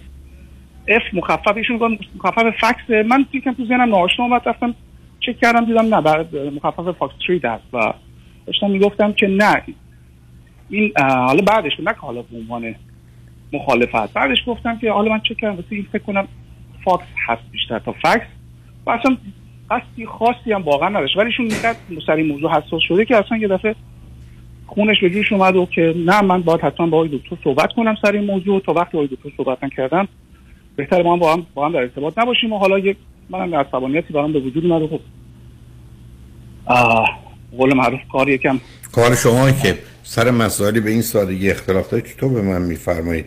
F 0.87 1.01
مخفف 1.13 1.57
ایشون 1.57 1.75
میگن 1.75 1.97
مخفف 2.15 2.43
fox 2.61 3.05
من 3.05 3.25
یکم 3.33 3.53
تو 3.53 3.65
ذهنم 3.65 3.89
ناآشنا 3.89 4.25
اومد 4.25 4.41
رفتم 4.45 4.75
چک 5.19 5.39
کردم 5.39 5.65
دیدم 5.65 5.95
نه 5.95 6.01
بعد 6.01 6.35
مخفف 6.35 6.97
foxtrot 6.97 7.45
هست 7.45 7.63
و 7.73 7.93
داشتم 8.45 8.71
می‌گفتم 8.71 9.13
که 9.13 9.27
نه. 9.27 9.61
این 10.71 10.91
حالا 10.99 11.41
بعدش 11.41 11.71
نه 11.79 11.91
حالا 11.91 12.21
به 12.21 12.37
عنوان 12.37 12.75
مخالفت. 13.53 14.13
بعدش 14.13 14.37
گفتم 14.47 14.77
که 14.77 14.91
حالا 14.91 15.11
من 15.11 15.19
چک 15.19 15.37
کردم؟ 15.37 15.55
واسه 15.55 15.67
این 15.69 15.87
فکر 15.91 16.03
کنم 16.03 16.27
فاکس 16.85 17.05
هست 17.27 17.41
بیشتر 17.51 17.79
تا 17.79 17.91
فکس 17.91 18.27
و 18.85 18.89
اصلا 18.89 19.17
قصدی 19.71 20.05
خاصی 20.05 20.51
هم 20.51 20.61
واقعا 20.61 20.89
نداشت. 20.89 21.17
ولی 21.17 21.25
ایشون 21.25 21.45
اینقدر 21.45 21.77
سر 22.07 22.13
این 22.13 22.27
موضوع 22.27 22.51
حساس 22.51 22.81
شده 22.87 23.05
که 23.05 23.17
اصلا 23.17 23.37
یه 23.37 23.47
دفعه 23.47 23.75
خونش 24.67 25.01
به 25.01 25.09
جوش 25.09 25.31
اومد 25.31 25.55
و 25.55 25.65
که 25.65 25.93
نه 25.97 26.21
من 26.21 26.41
باید 26.41 26.61
حتما 26.61 26.87
با 26.87 26.97
آقای 26.97 27.09
دکتر 27.17 27.35
صحبت 27.43 27.73
کنم 27.73 27.95
سر 28.01 28.11
این 28.11 28.25
موضوع. 28.25 28.61
تا 28.61 28.73
وقتی 28.73 28.97
آقای 28.97 29.07
دکتر 29.07 29.29
صحبت 29.37 29.63
نکردم 29.63 30.07
بهتر 30.75 31.03
ما 31.03 31.13
هم 31.13 31.19
با 31.19 31.33
هم 31.33 31.45
با 31.53 31.65
هم 31.65 31.71
در 31.71 31.79
ارتباط 31.79 32.17
نباشیم 32.17 32.53
و 32.53 32.57
حالا 32.57 32.79
یک 32.79 32.97
منم 33.29 33.55
عصبانیتی 33.55 34.13
برام 34.13 34.33
به 34.33 34.39
وجود 34.39 34.65
اومد 34.65 34.81
و 34.81 34.87
خب 34.87 34.99
قول 37.57 37.73
معروف 37.73 37.99
کار 38.11 38.29
یکم 38.29 38.59
کار 38.91 39.15
شما 39.15 39.51
که 39.51 39.77
سر 40.03 40.31
مسائلی 40.31 40.79
به 40.79 40.89
این 40.89 41.01
سادگی 41.01 41.51
اختلاف 41.51 41.89
دارید 41.89 42.05
چطور 42.05 42.33
به 42.33 42.41
من 42.41 42.61
میفرمایید 42.61 43.25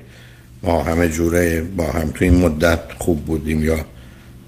ما 0.62 0.82
همه 0.82 1.08
جوره 1.08 1.62
با 1.62 1.84
هم 1.92 2.10
تو 2.10 2.24
این 2.24 2.34
مدت 2.34 2.80
خوب 2.98 3.24
بودیم 3.24 3.64
یا 3.64 3.78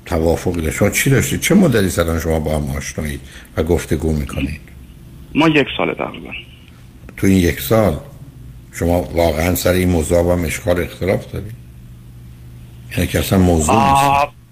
توافقی 0.06 0.60
داشت؟ 0.60 0.76
شما 0.76 0.90
چی 0.90 1.10
داشتید؟ 1.10 1.40
چه 1.40 1.54
مدتی 1.54 1.90
سران 1.90 2.20
شما 2.20 2.40
با 2.40 2.56
هم 2.56 2.70
آشنایید 2.70 3.20
و 3.56 3.62
گفتگو 3.62 4.12
می‌کنید؟ 4.12 4.60
ما 5.34 5.48
یک 5.48 5.66
سال 5.76 5.94
تقریبا. 5.94 6.30
تو 7.16 7.26
این 7.26 7.36
یک 7.36 7.60
سال 7.60 8.00
شما 8.72 9.02
واقعا 9.02 9.54
سر 9.54 9.72
این 9.72 9.88
موضوع 9.88 10.32
هم 10.32 10.44
اشکال 10.44 10.80
اختلاف 10.80 11.32
دارید؟ 11.32 11.52
یعنی 12.92 13.06
که 13.06 13.18
اصلا 13.18 13.38
موضوع 13.38 13.74
نیست. 13.74 14.45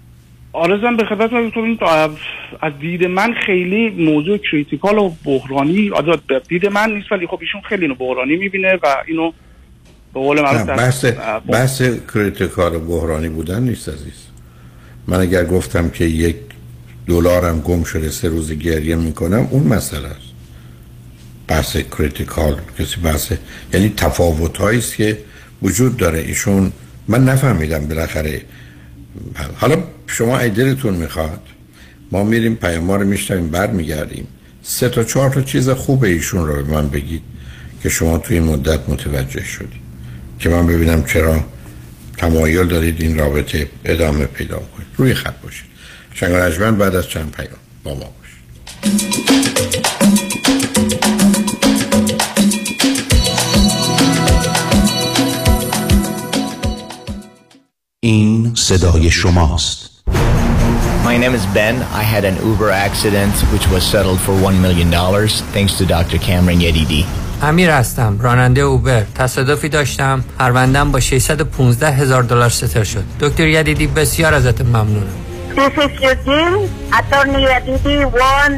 آرزم 0.55 0.97
به 0.97 1.05
خدمت 1.05 1.33
من 1.33 1.77
از 2.61 2.73
دید 2.79 3.05
من 3.05 3.33
خیلی 3.45 3.89
موضوع 3.89 4.37
کریتیکال 4.37 4.97
و 4.97 5.11
بحرانی 5.25 5.89
آزاد 5.89 6.21
به 6.27 6.41
دید 6.49 6.65
من 6.65 6.93
نیست 6.93 7.11
ولی 7.11 7.27
خب 7.27 7.37
ایشون 7.41 7.61
خیلی 7.61 7.81
اینو 7.81 7.95
بحرانی 7.95 8.35
می‌بینه 8.35 8.73
و 8.83 9.03
اینو 9.07 9.31
به 10.13 10.19
قول 10.19 10.41
بحث 10.63 11.05
بحث 11.47 11.81
critical 12.13 12.75
و 12.75 12.79
بحرانی 12.79 13.29
بودن 13.29 13.63
نیست 13.63 13.89
عزیز. 13.89 14.27
من 15.07 15.19
اگر 15.19 15.45
گفتم 15.45 15.89
که 15.89 16.05
یک 16.05 16.35
دلارم 17.07 17.61
گم 17.61 17.83
شده 17.83 18.09
سه 18.09 18.27
روز 18.29 18.51
گریه 18.51 18.95
می‌کنم 18.95 19.47
اون 19.51 19.63
مسئله 19.63 20.07
است. 20.07 20.31
بحث 21.47 21.77
critical 21.77 22.55
کسی 22.79 23.01
بحث 23.01 23.31
یعنی 23.73 23.93
تفاوت 23.97 24.61
است 24.61 24.95
که 24.95 25.17
وجود 25.61 25.97
داره. 25.97 26.19
ایشون 26.19 26.71
من 27.07 27.23
نفهمیدم 27.25 27.87
بالاخره 27.87 28.41
حالا 29.55 29.83
شما 30.07 30.39
ای 30.39 30.49
دلتون 30.49 30.93
می‌خواد 30.93 31.41
ما 32.11 32.23
میریم 32.23 32.55
پیام 32.55 32.91
رو 32.91 33.07
میشنویم 33.07 33.47
برمیگردیم. 33.49 34.27
سه 34.63 34.89
تا 34.89 35.03
چهار 35.03 35.29
تا 35.29 35.41
چیز 35.41 35.69
خوب 35.69 36.03
ایشون 36.03 36.47
رو 36.47 36.63
به 36.63 36.71
من 36.71 36.89
بگید 36.89 37.21
که 37.83 37.89
شما 37.89 38.17
توی 38.17 38.37
این 38.37 38.45
مدت 38.45 38.89
متوجه 38.89 39.43
شدید. 39.43 39.85
که 40.39 40.49
من 40.49 40.67
ببینم 40.67 41.03
چرا 41.03 41.43
تمایل 42.17 42.67
دارید 42.67 43.01
این 43.01 43.17
رابطه 43.17 43.69
ادامه 43.85 44.25
پیدا 44.25 44.57
کنید. 44.57 44.87
روی 44.97 45.13
خط 45.13 45.41
باشید. 45.41 45.65
شنگ 46.13 46.77
بعد 46.77 46.95
از 46.95 47.09
چند 47.09 47.31
پیام 47.31 47.49
با 47.83 47.93
ما 47.93 47.99
باشید. 47.99 48.35
این 57.99 58.34
صدای 58.64 59.10
شماست 59.10 59.90
My 61.04 61.16
name 61.24 61.34
is 61.34 61.46
Ben. 61.56 61.76
I 62.02 62.04
had 62.14 62.24
an 62.30 62.36
Uber 62.50 62.70
accident 62.86 63.34
which 63.52 63.66
was 63.74 63.82
settled 63.94 64.20
for 64.26 64.32
$1 64.32 64.60
million 64.66 64.90
thanks 65.54 65.72
to 65.78 65.84
Dr. 65.86 66.18
Cameron 66.18 66.60
Yedidi. 66.60 67.04
امیر 67.42 67.70
هستم 67.70 68.18
راننده 68.20 68.60
اوبر 68.60 69.02
تصادفی 69.14 69.68
داشتم 69.68 70.24
پروندم 70.38 70.92
با 70.92 71.00
615 71.00 71.90
هزار 71.90 72.22
دلار 72.22 72.48
ستر 72.48 72.84
شد 72.84 73.04
دکتر 73.20 73.48
یدیدی 73.48 73.86
بسیار 73.86 74.34
ازت 74.34 74.60
ممنونم 74.60 75.06
This 75.56 75.78
is 75.78 76.00
Eugene. 76.02 76.68
Attorney 76.98 77.44
Yedidi 77.50 77.98
won 78.20 78.50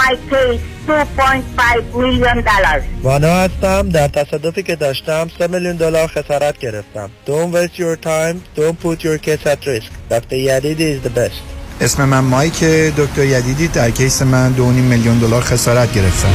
my 0.00 0.12
case 0.30 0.60
2.5 0.87 1.95
million 1.95 2.37
dollars. 2.43 2.83
وانا 3.03 3.27
هستم. 3.27 3.89
در 3.89 4.07
تصادفی 4.07 4.63
که 4.63 4.75
داشتم 4.75 5.27
3 5.37 5.47
میلیون 5.47 5.75
دلار 5.75 6.07
خسارت 6.07 6.57
گرفتم. 6.57 7.09
Don't 7.27 7.55
waste 7.55 7.79
your 7.79 7.95
time. 8.05 8.59
Don't 8.59 8.85
put 8.85 9.03
your 9.03 9.17
case 9.17 9.45
at 9.45 9.65
risk. 9.65 9.91
Dr. 10.09 10.37
Yadidi 10.47 10.87
is 10.95 11.07
the 11.07 11.19
best. 11.19 11.41
اسم 11.81 12.05
من 12.05 12.19
مایک. 12.19 12.63
دکتر 12.97 13.25
یدیدی 13.25 13.67
در 13.67 13.91
کیس 13.91 14.21
من 14.21 14.55
2.5 14.55 14.61
میلیون 14.61 15.19
دلار 15.19 15.41
خسارت 15.41 15.93
گرفتم. 15.93 16.33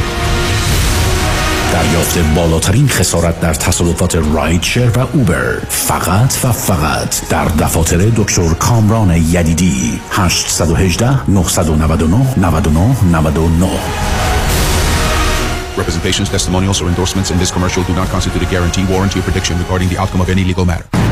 دریافت 1.73 2.17
بالاترین 2.35 2.87
خسارت 2.87 3.39
در 3.39 3.53
تصادفات 3.53 4.15
رایدشر 4.15 4.89
و 4.95 4.99
اوبر. 5.13 5.59
فقط 5.69 6.35
و 6.43 6.51
فقط 6.51 7.29
در 7.29 7.45
دفاتر 7.45 7.97
دکتر 7.97 8.53
کامران 8.53 9.11
یدیدی. 9.11 9.99
818 10.11 11.29
999 11.29 12.17
99 12.37 12.95
99 13.11 13.69
Representations, 15.83 16.29
testimonials, 16.29 16.81
or 16.81 16.87
endorsements 16.87 17.29
in 17.29 17.37
this 17.37 17.51
commercial 17.51 17.83
do 17.83 17.93
not 17.93 18.07
constitute 18.07 18.41
a 18.41 18.45
guarantee, 18.45 18.85
warranty, 18.85 19.19
or 19.19 19.23
prediction 19.23 19.57
regarding 19.57 19.89
the 19.89 19.97
outcome 19.97 20.21
of 20.21 20.29
any 20.29 20.45
legal 20.45 20.63
matter. 20.63 21.02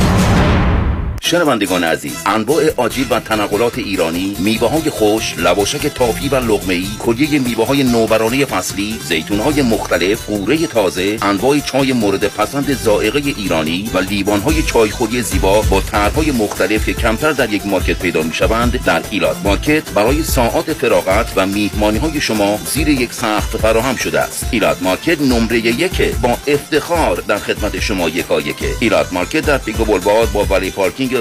شنوندگان 1.32 1.84
عزیز 1.84 2.17
انواع 2.25 2.63
آجیل 2.77 3.07
و 3.09 3.19
تنقلات 3.19 3.77
ایرانی 3.77 4.36
میوه 4.39 4.69
های 4.69 4.89
خوش 4.89 5.36
لواشک 5.38 5.88
تافی 5.88 6.29
و 6.29 6.36
لقمه 6.36 6.74
ای 6.73 6.88
کلیه 6.99 7.39
میوه 7.39 7.67
های 7.67 7.84
نوبرانه 7.84 8.45
فصلی 8.45 8.99
زیتون 9.03 9.39
های 9.39 9.61
مختلف 9.61 10.25
غوره 10.26 10.67
تازه 10.67 11.17
انواع 11.21 11.59
چای 11.59 11.93
مورد 11.93 12.27
پسند 12.27 12.73
ذائقه 12.74 13.22
ایرانی 13.38 13.89
و 13.93 13.97
لیوان 13.97 14.39
های 14.39 14.63
چایخوری 14.63 15.21
زیبا 15.21 15.61
با 15.61 15.82
طرحهای 15.82 16.32
مختلف 16.32 16.86
که 16.86 16.93
کمتر 16.93 17.32
در 17.32 17.53
یک 17.53 17.67
مارکت 17.67 17.99
پیدا 17.99 18.21
می 18.21 18.34
شوند 18.34 18.84
در 18.84 19.01
ایلات 19.09 19.38
مارکت 19.43 19.89
برای 19.89 20.23
ساعات 20.23 20.73
فراغت 20.73 21.34
و 21.36 21.45
میهمانی 21.47 21.97
های 21.97 22.21
شما 22.21 22.59
زیر 22.65 22.88
یک 22.88 23.13
سقف 23.13 23.55
فراهم 23.55 23.95
شده 23.95 24.19
است. 24.19 24.45
ایلات 24.51 24.84
مارکت 24.84 25.21
نمره 25.21 25.57
یک 25.57 26.15
با 26.21 26.38
افتخار 26.47 27.15
در 27.15 27.38
خدمت 27.38 27.79
شما 27.79 28.09
یکایک. 28.09 28.55
ایلات 28.79 29.13
مارکت 29.13 29.45
در 29.45 29.57
Pico 29.57 29.86
Boulevard 29.86 30.32
با 30.32 30.43
valet 30.43 30.72
parking 30.72 31.20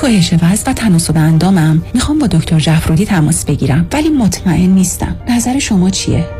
کاهش 0.00 0.34
وزن 0.42 0.70
و 0.70 0.74
تناسب 0.74 1.16
اندامم. 1.16 1.82
می‌خوام 1.94 2.18
با 2.18 2.26
دکتر 2.26 2.58
جعفرودی 2.58 3.06
تماس 3.06 3.44
بگیرم 3.44 3.86
ولی 3.92 4.08
مطمئن 4.08 4.70
نیستم. 4.70 5.16
نظر 5.28 5.58
شما 5.58 5.90
چیه؟ 5.90 6.39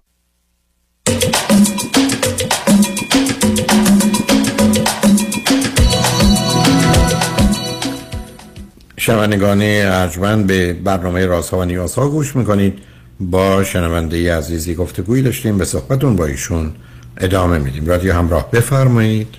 شنوندگان 9.01 9.61
ارجمند 9.61 10.47
به 10.47 10.73
برنامه 10.73 11.25
رازها 11.25 11.57
و 11.57 11.65
نیازها 11.65 12.09
گوش 12.09 12.35
می‌کنید. 12.35 12.79
با 13.19 13.63
شنونده 13.63 14.35
عزیزی 14.37 14.75
گفتگویی 14.75 15.23
داشتیم 15.23 15.57
به 15.57 15.65
صحبتون 15.65 16.15
با 16.15 16.25
ایشون 16.25 16.71
ادامه 17.17 17.57
میدیم. 17.59 17.85
رادیو 17.85 18.13
همراه 18.13 18.51
بفرمایید. 18.51 19.35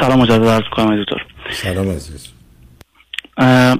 سلام 0.00 0.18
مجدد 0.18 0.44
عرض 0.44 0.68
کنم 0.72 1.02
دکتر. 1.02 1.26
سلام 1.50 1.88
عزیز. 1.88 2.28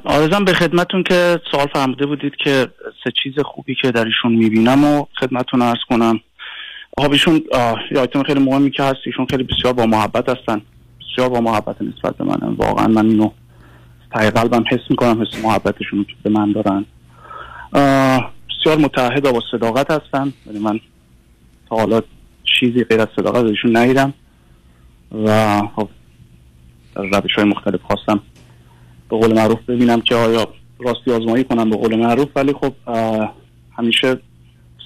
آرزم 0.05 0.45
به 0.45 0.53
خدمتون 0.53 1.03
که 1.03 1.41
سوال 1.51 1.67
فرموده 1.75 2.07
بودید 2.07 2.33
که 2.45 2.69
سه 3.05 3.13
چیز 3.23 3.33
خوبی 3.45 3.75
که 3.83 3.91
در 3.91 4.05
ایشون 4.05 4.33
می‌بینم 4.33 4.85
و 4.85 5.07
خدمتون 5.21 5.63
عرض 5.63 5.81
کنم. 5.89 6.21
خب 6.99 7.13
ایشون 7.13 7.43
یه 7.91 8.01
آیتم 8.01 8.23
خیلی 8.23 8.41
مهمی 8.41 8.71
که 8.71 8.83
هست. 8.83 9.01
ایشون 9.07 9.27
خیلی 9.31 9.43
بسیار 9.43 9.73
با 9.73 9.87
محبت 9.87 10.29
هستن. 10.29 10.63
بسیار 11.01 11.29
با 11.29 11.41
محبت 11.41 11.77
نسبت 11.83 12.17
به 12.17 12.25
من 12.25 12.55
واقعا 12.57 12.87
من 12.87 13.07
اینو 13.07 13.31
تای 14.13 14.31
قلبم 14.31 14.65
حس 14.71 14.91
می‌کنم 14.91 15.23
حس 15.23 15.45
محبتشون 15.45 16.05
که 16.05 16.15
به 16.23 16.31
من 16.31 16.53
دارن. 16.53 16.85
بسیار 18.61 18.79
متحد 18.79 19.27
و 19.27 19.33
با 19.33 19.43
صداقت 19.51 19.91
هستن 19.91 20.33
یعنی 20.47 20.59
من 20.59 20.81
تا 21.69 21.77
حالا 21.77 22.01
چیزی 22.61 22.85
غیر 22.85 23.01
از 23.01 23.09
صداقت 23.17 23.45
ایشون 23.45 23.77
ندیدم. 23.77 24.15
و 25.25 25.61
خب 25.77 25.89
روش 26.97 27.35
های 27.37 27.45
مختلف 27.45 27.83
خواستم 27.83 28.21
به 29.11 29.17
قول 29.17 29.35
معروف 29.35 29.59
ببینم 29.69 30.01
که 30.01 30.15
آیا 30.15 30.49
راستی 30.79 31.13
آزمایی 31.13 31.45
کنم 31.45 31.71
به 31.71 31.77
قول 31.77 31.97
معروف 31.97 32.29
ولی 32.37 32.53
خب 32.53 32.73
همیشه 33.79 34.17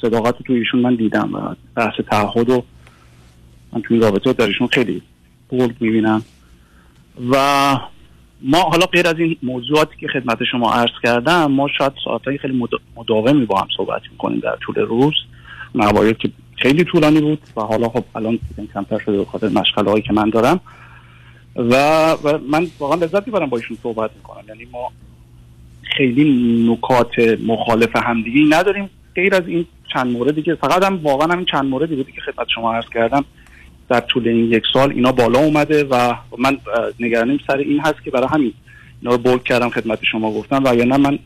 صداقت 0.01 0.35
رو 0.47 0.55
ایشون 0.55 0.81
من 0.81 0.95
دیدم 0.95 1.35
و 1.35 1.55
بحث 1.77 1.95
تعهد 2.11 2.51
و 2.51 2.65
من 3.73 3.83
توی 3.83 3.99
رابطه 3.99 4.33
در 4.33 4.53
خیلی 4.73 5.03
بولد 5.49 5.81
می‌بینم. 5.81 6.23
و 7.31 7.77
ما 8.43 8.61
حالا 8.61 8.87
غیر 8.87 9.07
از 9.07 9.19
این 9.19 9.37
موضوعاتی 9.43 9.97
که 10.01 10.09
خدمت 10.09 10.39
شما 10.45 10.73
عرض 10.73 10.91
کردم 11.03 11.47
ما 11.47 11.69
شاید 11.79 11.93
ساعتهای 12.05 12.39
خیلی 12.39 12.69
مداومی 12.97 13.47
با 13.47 13.61
هم 13.61 13.69
صحبت 13.77 14.03
می‌کنیم 14.11 14.41
در 14.41 14.57
طول 14.61 14.75
روز. 14.75 15.15
مواردی 15.75 16.15
که 16.15 16.31
خیلی 16.57 16.85
طولانی 16.85 17.21
بود 17.21 17.39
و 17.57 17.61
حالا 17.61 17.89
خب 17.89 18.05
الان 18.15 18.39
کمتر 18.75 18.99
شده 18.99 19.17
به 19.17 19.25
خاطر 19.25 19.49
مشغله 19.49 19.91
هایی 19.91 20.03
که 20.03 20.13
من 20.13 20.31
دارم. 20.31 20.61
و, 21.57 21.75
و 22.13 22.39
من 22.51 22.67
واقعا 22.79 22.97
لذت 22.97 23.27
می‌برم 23.27 23.47
با 23.47 23.57
ایشون 23.57 23.79
صحبت 23.83 24.11
می‌کنم. 24.17 24.45
یعنی 24.49 24.67
ما 24.73 24.93
خیلی 25.97 26.25
نکات 26.71 27.39
مخالف 27.47 27.97
همدیگه 27.97 28.57
نداریم. 28.57 28.91
غیر 29.15 29.35
از 29.35 29.47
این 29.47 29.67
چند 29.93 30.13
موردی 30.13 30.43
که 30.43 30.55
فقط 30.55 30.85
هم 30.85 31.01
واقعا 31.03 31.33
هم 31.33 31.45
چند 31.45 31.65
موردی 31.65 31.97
بودی 31.97 32.13
که 32.13 32.21
خدمت 32.21 32.47
شما 32.55 32.75
عرض 32.75 32.89
کردم. 32.95 33.25
در 33.89 34.01
طول 34.01 34.29
این 34.29 34.53
یک 34.53 34.63
سال 34.73 34.91
اینا 34.91 35.13
بالا 35.13 35.39
اومده 35.39 35.85
و 35.85 36.15
من 36.39 36.59
نگرانیم 37.01 37.41
سر 37.47 37.57
این 37.57 37.81
هست 37.81 38.03
که 38.05 38.11
برای 38.11 38.29
همین 38.31 38.53
اینا 39.03 39.15
رو 39.15 39.23
بولد 39.23 39.43
کردم 39.43 39.69
خدمت 39.71 39.99
شما 40.05 40.33
گفتم 40.33 40.63
و 40.65 40.75
یا 40.75 40.85
نه 40.85 40.97
من 40.97 41.19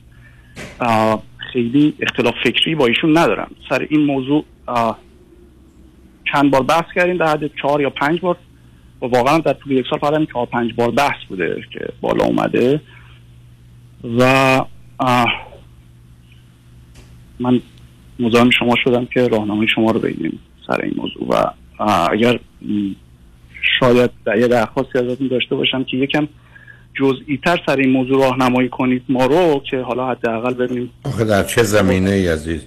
خیلی 1.52 1.94
اختلاف 2.00 2.34
فکری 2.44 2.74
با 2.74 2.86
ایشون 2.86 3.18
ندارم. 3.18 3.50
سر 3.68 3.86
این 3.90 4.00
موضوع 4.00 4.44
چند 6.32 6.50
بار 6.50 6.62
بحث 6.62 6.84
کردیم 6.94 7.16
در 7.16 7.26
حد 7.26 7.50
چهار 7.62 7.80
یا 7.80 7.90
پنج 7.90 8.20
بار. 8.20 8.36
و 9.02 9.06
واقعا 9.06 9.38
در 9.38 9.52
طول 9.52 9.72
یک 9.72 9.86
سال 9.90 9.98
فقط 9.98 10.28
چهار 10.32 10.46
پنج 10.46 10.74
بار 10.74 10.90
بحث 10.90 11.24
بوده 11.28 11.64
که 11.72 11.88
بالا 12.00 12.24
اومده. 12.24 12.80
و 14.18 14.60
من 17.38 17.60
مزاحم 18.18 18.50
شما 18.50 18.74
شدم 18.84 19.06
که 19.06 19.28
راهنمای 19.28 19.68
شما 19.74 19.90
رو 19.90 20.00
بگیریم 20.00 20.38
سر 20.66 20.80
این 20.80 20.94
موضوع 20.96 21.28
و 21.28 21.50
اگر 22.10 22.38
شاید 23.80 24.10
یه 24.38 24.48
درخواستی 24.48 24.98
ازتون 24.98 25.28
داشته 25.28 25.54
باشم 25.54 25.84
که 25.84 25.96
یکم 25.96 26.28
جزئی 26.94 27.40
تر 27.44 27.60
سر 27.66 27.76
این 27.76 27.90
موضوع 27.90 28.20
راهنمایی 28.20 28.68
کنید 28.68 29.02
ما 29.08 29.26
رو 29.26 29.62
که 29.70 29.78
حالا 29.80 30.10
حداقل 30.10 30.54
ببینیم. 30.54 30.90
آخه 31.04 31.24
در 31.24 31.42
چه 31.42 31.62
زمینه 31.62 32.10
ای 32.10 32.28
عزیز؟ 32.28 32.60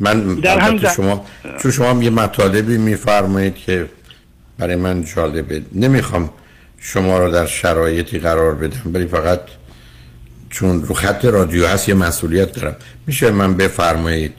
من 0.00 0.34
در 0.34 0.58
هم 0.58 0.76
در... 0.76 0.92
شما 0.92 1.24
چون 1.62 1.70
شما 1.70 2.02
یه 2.02 2.10
مطالبی 2.10 2.78
میفرمایید 2.78 3.54
که 3.54 3.86
برای 4.58 4.76
من 4.76 5.04
جالبه. 5.04 5.62
نمی‌خوام 5.72 6.30
شما 6.78 7.18
رو 7.18 7.30
در 7.30 7.46
شرایطی 7.46 8.18
قرار 8.18 8.54
بدم 8.54 8.94
ولی 8.94 9.06
فقط 9.06 9.40
چون 10.50 10.82
رو 10.82 10.94
خط 10.94 11.24
رادیو 11.24 11.66
هست 11.66 11.88
یه 11.88 11.94
مسئولیت 11.94 12.52
دارم. 12.52 12.76
میشه 13.06 13.30
من 13.30 13.54
بفرمایید 13.54 14.32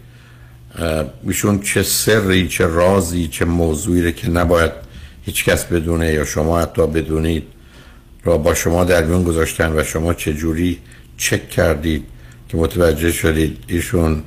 ایشون 1.27 1.59
چه 1.59 1.83
سری 1.83 2.47
چه 2.47 2.67
رازی 2.67 3.27
چه 3.27 3.45
موضوعی 3.45 4.11
که 4.11 4.29
نباید 4.29 4.71
هیچ 5.25 5.45
کس 5.45 5.65
بدونه 5.65 6.13
یا 6.13 6.25
شما 6.25 6.59
حتی 6.59 6.87
بدونید 6.87 7.43
را 8.23 8.37
با 8.37 8.53
شما 8.53 8.83
در 8.83 9.03
میون 9.03 9.23
گذاشتن 9.23 9.79
و 9.79 9.83
شما 9.83 10.13
چه 10.13 10.33
جوری 10.33 10.79
چک 11.17 11.49
کردید 11.49 12.03
که 12.49 12.57
متوجه 12.57 13.11
شدید 13.11 13.57
ایشون 13.67 14.23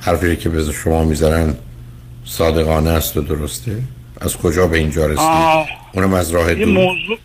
حرفی 0.00 0.36
که 0.36 0.48
به 0.48 0.72
شما 0.72 1.04
می‌ذارن 1.04 1.54
صادقانه 2.24 2.90
است 2.90 3.16
و 3.16 3.20
درسته؟ 3.20 3.78
از 4.20 4.36
کجا 4.36 4.66
به 4.66 4.78
اینجا 4.78 5.06
رسید؟ 5.06 5.68
اونم 5.94 6.14
از 6.14 6.30
راه 6.30 6.58
یه 6.58 6.66
موضوع 6.66 7.18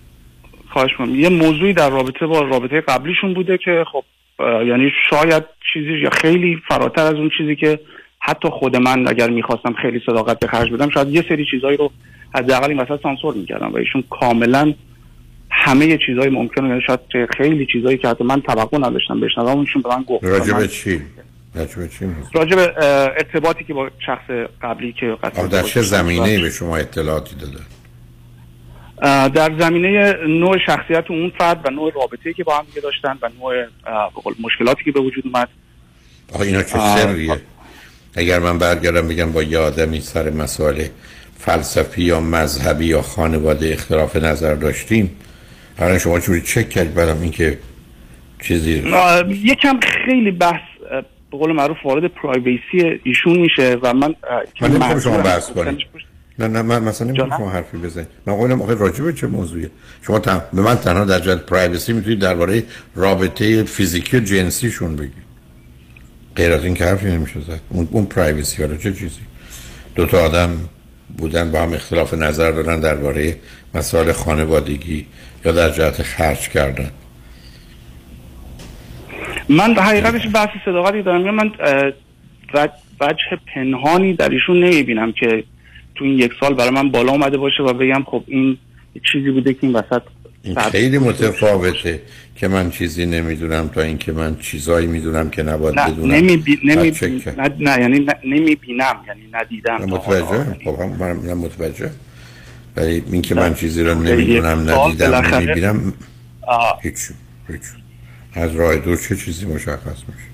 خواهش 0.69 0.89
یه 1.15 1.29
موضوعی 1.29 1.73
در 1.73 1.89
رابطه 1.89 2.25
با 2.25 2.41
رابطه 2.41 2.81
قبلیشون 2.81 3.33
بوده 3.33 3.57
که 3.57 3.85
خب 3.91 4.03
یعنی 4.39 4.91
شاید 5.09 5.43
چیزی 5.73 5.97
یا 6.03 6.09
خیلی 6.09 6.61
فراتر 6.67 7.01
از 7.01 7.13
اون 7.13 7.29
چیزی 7.37 7.55
که 7.55 7.79
حتی 8.21 8.49
خود 8.49 8.75
من 8.75 9.07
اگر 9.07 9.29
می‌خواستم 9.29 9.73
خیلی 9.81 10.01
صداقت 10.05 10.39
به 10.39 10.47
خرج 10.47 10.71
بدم 10.71 10.89
شاید 10.89 11.07
یه 11.07 11.25
سری 11.29 11.45
چیزهایی 11.51 11.77
رو 11.77 11.91
حداقل 12.35 12.69
این 12.69 12.79
وسط 12.79 13.03
سانسور 13.03 13.33
می‌کردم 13.33 13.71
و 13.73 13.77
ایشون 13.77 14.03
کاملا 14.09 14.73
همه 15.49 15.97
چیزهای 16.05 16.29
ممکنه 16.29 16.69
یعنی 16.69 16.81
شاید 16.87 16.99
خیلی 17.37 17.67
چیزهایی 17.73 17.97
که 17.97 18.07
حتی 18.07 18.23
من 18.23 18.41
توقع 18.41 18.77
نداشتم 18.77 19.19
بشنوم 19.19 19.47
اونشون 19.47 19.81
به 19.81 19.89
من 19.89 20.03
گفت. 20.03 20.23
راجب 20.23 20.65
چی؟ 20.65 21.01
راجب 21.55 21.87
چی 21.87 22.05
راجب 22.33 22.57
ارتباطی 23.17 23.63
که 23.63 23.73
با 23.73 23.89
شخص 24.05 24.29
قبلی 24.61 24.93
که 24.93 25.17
در 25.51 25.61
چه 25.61 25.81
زمینه 25.81 26.41
به 26.41 26.49
شما 26.49 26.77
اطلاعاتی 26.77 27.35
داده؟ 27.35 27.59
در 29.29 29.59
زمینه 29.59 30.13
نوع 30.27 30.57
شخصیت 30.65 31.05
اون 31.09 31.31
فرد 31.37 31.61
و 31.65 31.69
نوع 31.69 31.91
رابطه‌ای 31.95 32.33
که 32.33 32.43
با 32.43 32.57
هم 32.57 32.65
دیگه 32.65 32.81
داشتن 32.81 33.17
و 33.21 33.29
نوع 33.39 33.65
مشکلاتی 34.39 34.83
که 34.83 34.91
به 34.91 34.99
وجود 34.99 35.23
اومد. 35.27 35.49
آقا 36.33 36.43
اینا 36.43 36.63
چه 36.63 36.79
سریه؟ 36.79 37.41
اگر 38.19 38.39
من 38.39 38.57
برگردم 38.57 39.07
بگم 39.07 39.31
با 39.31 39.43
یه 39.43 39.57
آدمی 39.57 40.01
سر 40.01 40.29
مسائل 40.29 40.87
فلسفی 41.39 42.03
یا 42.03 42.19
مذهبی 42.19 42.85
یا 42.85 43.01
خانواده 43.01 43.73
اختلاف 43.73 44.15
نظر 44.15 44.55
داشتیم 44.55 45.11
حالا 45.79 45.97
شما 45.97 46.19
چوری 46.19 46.41
چک 46.41 46.69
کرد 46.69 46.93
برام 46.93 47.21
این 47.21 47.31
که 47.31 47.57
چیزی 48.41 48.83
یکم 49.43 49.79
خیلی 50.05 50.31
بحث 50.31 50.61
به 51.31 51.37
قول 51.37 51.51
معروف 51.51 51.77
وارد 51.83 52.11
پرایویسی 52.11 52.99
ایشون 53.03 53.39
میشه 53.39 53.77
و 53.81 53.93
من 53.93 54.15
من 54.61 54.71
نمی‌خوام 54.71 54.99
شما 54.99 55.17
بحث 55.17 55.49
کنید. 55.49 55.77
نه 56.39 56.47
نه 56.47 56.61
من 56.61 56.83
مثلا 56.83 57.07
نمی‌خوام 57.07 57.29
شما 57.37 57.49
حرفی 57.49 57.77
بزنید. 57.77 58.07
من 58.25 58.35
قولم 58.35 58.61
آخه 58.61 58.73
راجبه 58.73 59.13
چه 59.13 59.27
موضوعیه؟ 59.27 59.69
شما 60.01 60.19
تن... 60.19 60.41
به 60.53 60.61
من 60.61 60.75
تنها 60.75 61.05
در 61.05 61.19
جهت 61.19 61.45
پرایوسی 61.45 61.93
می‌تونید 61.93 62.19
درباره 62.19 62.63
رابطه 62.95 63.63
فیزیکی 63.63 64.17
و 64.17 64.19
جنسیشون 64.19 64.95
بگید. 64.95 65.28
غیر 66.35 66.51
از 66.51 66.63
این 66.63 66.73
که 66.73 66.83
حرفی 66.85 67.05
نمیشه 67.05 67.39
زد. 67.39 67.59
اون, 67.69 67.87
اون 67.91 68.05
پرایوسی 68.05 68.77
چه 68.77 68.93
چیزی؟ 68.93 69.21
دو 69.95 70.05
تا 70.05 70.25
آدم 70.25 70.69
بودن 71.17 71.51
با 71.51 71.61
هم 71.61 71.73
اختلاف 71.73 72.13
نظر 72.13 72.51
دارن 72.51 72.79
درباره 72.79 73.35
مسائل 73.73 74.11
خانوادگی 74.11 75.05
یا 75.45 75.51
در 75.51 75.69
جهت 75.69 76.01
خرج 76.01 76.49
کردن. 76.49 76.91
من 79.49 79.75
حقیقتش 79.75 80.27
بحث 80.33 80.49
صداقتی 80.65 81.01
دارم. 81.01 81.35
من 81.35 81.51
وجه 83.01 83.39
پنهانی 83.55 84.13
در 84.13 84.29
ایشون 84.29 84.59
نمی‌بینم 84.63 85.11
که 85.11 85.43
تو 85.95 86.05
این 86.05 86.19
یک 86.19 86.31
سال 86.39 86.53
برای 86.53 86.69
من 86.69 86.91
بالا 86.91 87.11
اومده 87.11 87.37
باشه 87.37 87.63
و 87.63 87.73
بگم 87.73 88.03
خب 88.03 88.23
این 88.27 88.57
چیزی 89.11 89.31
بوده 89.31 89.53
که 89.53 89.59
این 89.61 89.73
وسط 89.75 90.01
این 90.43 90.55
خیلی 90.55 90.97
متفاوته 90.97 92.01
که 92.35 92.47
من 92.47 92.71
چیزی 92.71 93.05
نمی‌دونم 93.05 93.67
تا 93.67 93.81
اینکه 93.81 94.11
من 94.11 94.37
چیزایی 94.37 94.87
می‌دونم 94.87 95.29
که 95.29 95.43
نباید 95.43 95.79
نه 95.79 95.91
بدونم. 95.91 96.15
نمی 96.15 96.37
بی... 96.37 96.59
نمی 96.63 96.91
بی... 96.91 97.23
نه, 97.37 97.49
نه 97.59 97.81
یعنی 97.81 98.07
نمی‌بینم 98.25 98.95
یعنی 99.07 99.21
ندیدم 99.33 99.75
متوجه؟ 99.75 100.57
خب 100.65 100.81
هم 100.81 100.89
من 100.99 101.33
متوجه. 101.33 101.91
ولی 102.75 103.03
اینکه 103.11 103.35
من 103.35 103.53
چیزی 103.53 103.83
رو 103.83 103.95
نمی‌دونم 103.95 104.69
ندیدم 104.69 105.15
نمی‌بینم 105.15 105.93
هیچ 106.81 106.95
هیچ. 107.49 107.61
از 108.33 108.55
راه 108.55 108.75
دور 108.75 108.97
چه 108.97 109.15
چیزی 109.15 109.45
مشخص 109.45 109.97
میشه؟ 110.07 110.29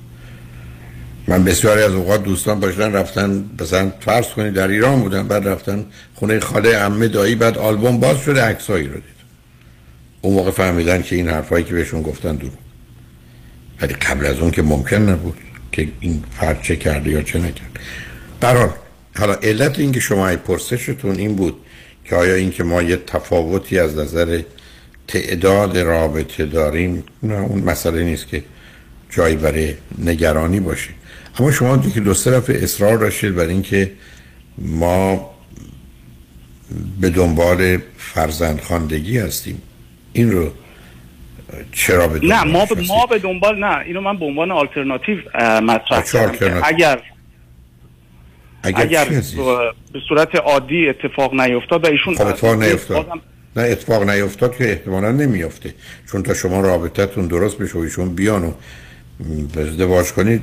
من 1.27 1.43
بسیاری 1.43 1.81
از 1.81 1.91
اوقات 1.91 2.23
دوستان 2.23 2.59
باشن 2.59 2.91
رفتن 2.93 3.45
مثلا 3.61 3.91
فرض 3.99 4.27
کنید 4.27 4.53
در 4.53 4.67
ایران 4.67 4.99
بودن 4.99 5.27
بعد 5.27 5.47
رفتن 5.47 5.85
خونه 6.15 6.39
خاله 6.39 6.77
عمه 6.77 7.07
دایی 7.07 7.35
بعد 7.35 7.57
آلبوم 7.57 7.99
باز 7.99 8.21
شده 8.21 8.41
عکسایی 8.41 8.87
رو 8.87 8.93
دید. 8.93 9.14
اون 10.25 10.33
موقع 10.33 10.51
فهمیدن 10.51 11.01
که 11.01 11.15
این 11.15 11.29
حرفایی 11.29 11.63
که 11.63 11.73
بهشون 11.73 12.01
گفتن 12.01 12.35
دور 12.35 12.51
ولی 13.81 13.93
قبل 13.93 14.25
از 14.25 14.39
اون 14.39 14.51
که 14.51 14.61
ممکن 14.61 15.09
نبود 15.09 15.37
که 15.71 15.87
این 15.99 16.23
فرد 16.39 16.61
چه 16.61 16.75
کرده 16.75 17.09
یا 17.09 17.21
چه 17.21 17.39
نکرد 17.39 17.79
برحال 18.39 18.69
حالا 19.19 19.33
علت 19.33 19.79
اینکه 19.79 19.99
شما 19.99 20.27
ای 20.27 20.37
پرسشتون 20.37 21.15
این 21.15 21.35
بود 21.35 21.55
که 22.05 22.15
آیا 22.15 22.35
اینکه 22.35 22.63
ما 22.63 22.81
یه 22.81 22.97
تفاوتی 23.07 23.79
از 23.79 23.97
نظر 23.97 24.41
تعداد 25.07 25.77
رابطه 25.77 26.45
داریم 26.45 27.03
نه 27.23 27.35
اون 27.35 27.63
مسئله 27.63 28.03
نیست 28.03 28.27
که 28.27 28.43
جایی 29.09 29.35
برای 29.35 29.73
نگرانی 29.97 30.59
باشه. 30.59 30.89
اما 31.39 31.51
شما 31.51 31.77
که 31.77 31.99
دو 31.99 32.13
طرف 32.13 32.49
اصرار 32.49 32.97
داشتید 32.97 33.35
بر 33.35 33.47
اینکه 33.47 33.91
ما 34.57 35.31
به 37.01 37.09
دنبال 37.09 37.77
فرزند 37.97 38.61
خاندگی 38.61 39.17
هستیم. 39.17 39.61
این 40.15 40.31
رو 40.31 40.51
چرا 41.71 42.07
به 42.07 42.19
نه 42.27 42.43
ما 42.43 42.65
به 42.65 42.81
ما 42.87 43.05
به 43.05 43.19
دنبال 43.19 43.59
نه. 43.59 43.79
اینو 43.79 44.01
من 44.01 44.17
به 44.17 44.25
عنوان 44.25 44.51
آلترناتیو 44.51 45.17
مطرح 45.61 46.01
کردم 46.01 46.61
اگر 46.63 46.99
اگر, 48.63 48.81
اگر 48.81 49.05
به 49.93 49.99
صورت 50.09 50.35
عادی 50.35 50.89
اتفاق 50.89 51.33
نیفتاد 51.33 51.85
و 51.85 51.87
ایشون 51.87 52.15
خب 52.15 52.27
اتفاق 52.27 52.63
نیفتاد. 52.63 53.07
نه 53.55 53.63
اتفاق 53.63 54.09
نیفتاد 54.09 54.57
که 54.57 54.69
احتمالا 54.69 55.11
نمیافته. 55.11 55.73
چون 56.11 56.23
تا 56.23 56.33
شما 56.33 56.61
رابطتون 56.61 57.27
درست 57.27 57.57
بشه 57.57 57.77
و 57.77 57.81
ایشون 57.81 58.15
بیان 58.15 58.43
و 58.43 58.51
ازدواج 59.59 60.11
کنید 60.11 60.41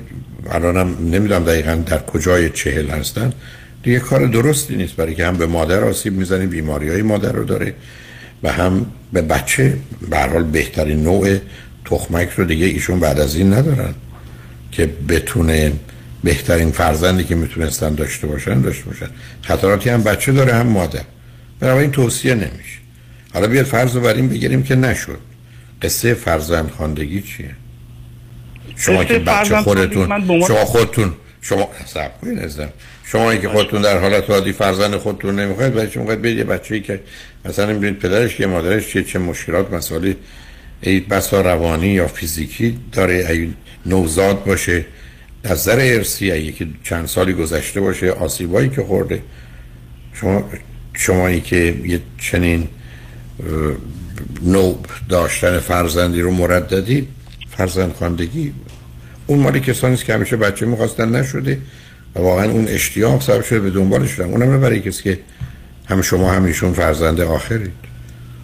الانم 0.51 0.97
نمی‌دونم 1.01 1.45
دقیقا 1.45 1.75
در 1.75 1.99
کجای 1.99 2.51
چهل 2.51 2.89
هستن. 2.91 3.33
دیگه 3.83 3.99
کار 3.99 4.27
درستی 4.27 4.77
نیست. 4.77 4.97
برای 4.97 5.15
که 5.15 5.27
هم 5.27 5.37
به 5.37 5.47
مادر 5.47 5.85
آسیب 5.85 6.13
می‌زنی 6.13 6.47
بیماری 6.47 6.89
های 6.89 7.03
مادر 7.03 7.33
رو 7.33 7.45
داره. 7.45 7.75
و 8.43 8.53
هم 8.53 8.87
به 9.13 9.23
بچه 9.23 9.77
به 10.11 10.19
حال 10.19 10.43
بهترین 10.43 11.03
نوع 11.03 11.39
تخمک 11.85 12.29
رو 12.31 12.45
دیگه 12.45 12.67
ایشون 12.67 13.01
بعد 13.01 13.21
از 13.21 13.37
این 13.37 13.53
ندارن 13.53 13.95
که 14.73 14.87
بتونه 15.09 15.73
بهترین 16.25 16.71
فرزندی 16.71 17.25
که 17.25 17.35
می‌تونستن 17.35 17.95
داشته 17.95 18.27
باشن 18.27 18.61
داشته 18.61 18.85
باشن. 18.85 19.09
خطراتی 19.43 19.91
هم 19.91 20.03
بچه 20.03 20.33
داره 20.33 20.55
هم 20.55 20.67
مادر. 20.67 21.05
این 21.63 21.91
توصیه 21.91 22.35
نمیشه. 22.35 22.79
حالا 23.35 23.47
بیاد 23.47 23.67
فرض 23.67 23.95
رو 23.95 24.01
بر 24.01 24.15
این 24.15 24.29
بگیریم 24.29 24.63
که 24.63 24.75
نشد. 24.75 25.19
قصه 25.83 26.15
فرزند 26.15 26.71
خاندگی 26.71 27.23
چیه؟ 27.23 27.51
شما 28.77 29.05
که 29.05 29.19
بچه 29.19 29.57
خودتون 29.57 30.27
شما 30.47 30.65
خودتون 30.65 31.13
شما 31.41 31.69
سب 31.87 32.11
ازم 32.43 32.69
شما 33.05 33.37
که 33.37 33.49
خودتون 33.49 33.83
در 33.83 33.99
حالت 33.99 34.31
عادی 34.31 34.53
فرزند 34.53 34.97
خودتون 34.97 35.39
نمی‌خواید 35.39 35.75
بچه 35.75 36.01
می‌خواید 36.01 36.23
بید 36.23 36.39
یه 36.39 36.45
بچه‌ای 36.45 36.81
که 36.81 37.01
مثلا 37.45 37.67
نمی‌دونید 37.71 37.99
پدرش 37.99 38.37
که 38.37 38.47
مادرش 38.47 38.93
چه 38.93 39.03
چه 39.03 39.19
مشکلات 39.19 39.73
مسائل 39.73 40.13
ای 40.81 41.01
بسا 41.01 41.41
روانی 41.41 41.87
یا 41.87 42.09
فیزیکی 42.09 42.79
داره 42.93 43.27
ای 43.31 43.53
نوزاد 43.87 44.45
باشه 44.45 44.85
از 45.45 45.51
نظر 45.51 45.79
ارسی 45.81 46.33
ای 46.33 46.53
که 46.53 46.67
چند 46.85 47.07
سالی 47.07 47.33
گذشته 47.33 47.81
باشه 47.81 48.11
آسیبایی 48.11 48.69
که 48.69 48.83
خورده. 48.83 49.23
شما 50.15 50.51
شمایی 50.95 51.41
که 51.41 51.75
یه 51.85 52.01
چنین 52.19 52.69
نوع 54.43 54.79
داشتن 55.09 55.59
فرزندی 55.59 56.21
رو 56.21 56.31
مرددی 56.31 57.09
فرزند 57.57 57.93
خواندگی 57.93 58.53
اون 59.27 59.39
مالی 59.39 59.61
کسانی 59.61 59.97
که 59.97 60.15
همیشه 60.15 60.37
بچه 60.37 60.67
می‌خواستن 60.67 61.17
نشده. 61.17 61.59
و 62.17 62.21
واقعا 62.21 62.51
اون 62.51 62.69
اشتیاق 62.69 63.21
سبب 63.21 63.43
شده 63.43 63.61
به 63.61 63.71
دنبالش 63.71 64.11
شدن. 64.11 64.31
اونم 64.31 64.61
برای 64.61 64.81
کسی 64.81 65.03
که 65.03 65.19
هم 65.89 66.03
شما 66.03 66.33
هم 66.33 66.45
ایشون 66.45 66.73
فرزند 66.73 67.21
آخرید. 67.21 67.73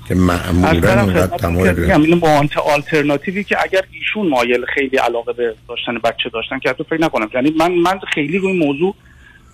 که 0.09 0.15
معمولا 0.15 1.03
اونقدر 1.03 1.37
تمایل 1.37 2.15
با 2.15 2.31
آنت 2.31 2.57
آلترناتیوی 2.57 3.45
که 3.45 3.57
اگر 3.63 3.83
ایشون 3.93 4.29
مایل 4.29 4.65
خیلی 4.75 4.97
علاقه 4.97 5.33
به 5.33 5.55
داشتن 5.69 5.99
بچه 6.05 6.31
داشتن 6.33 6.59
که 6.59 6.73
تو 6.73 6.85
فکر 6.85 7.01
نکنم. 7.01 7.29
یعنی 7.35 7.55
من 7.59 7.73
من 7.73 7.99
خیلی 8.15 8.39
روی 8.39 8.53
موضوع 8.53 8.95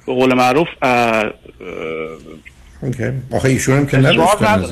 به 0.07 0.13
قول 0.13 0.35
معروف 0.35 0.69
اوکی. 2.83 3.13
آخه 3.31 3.49
ایشون 3.49 3.77
هم 3.77 3.87
که 3.87 3.97
نداشتن 3.97 4.65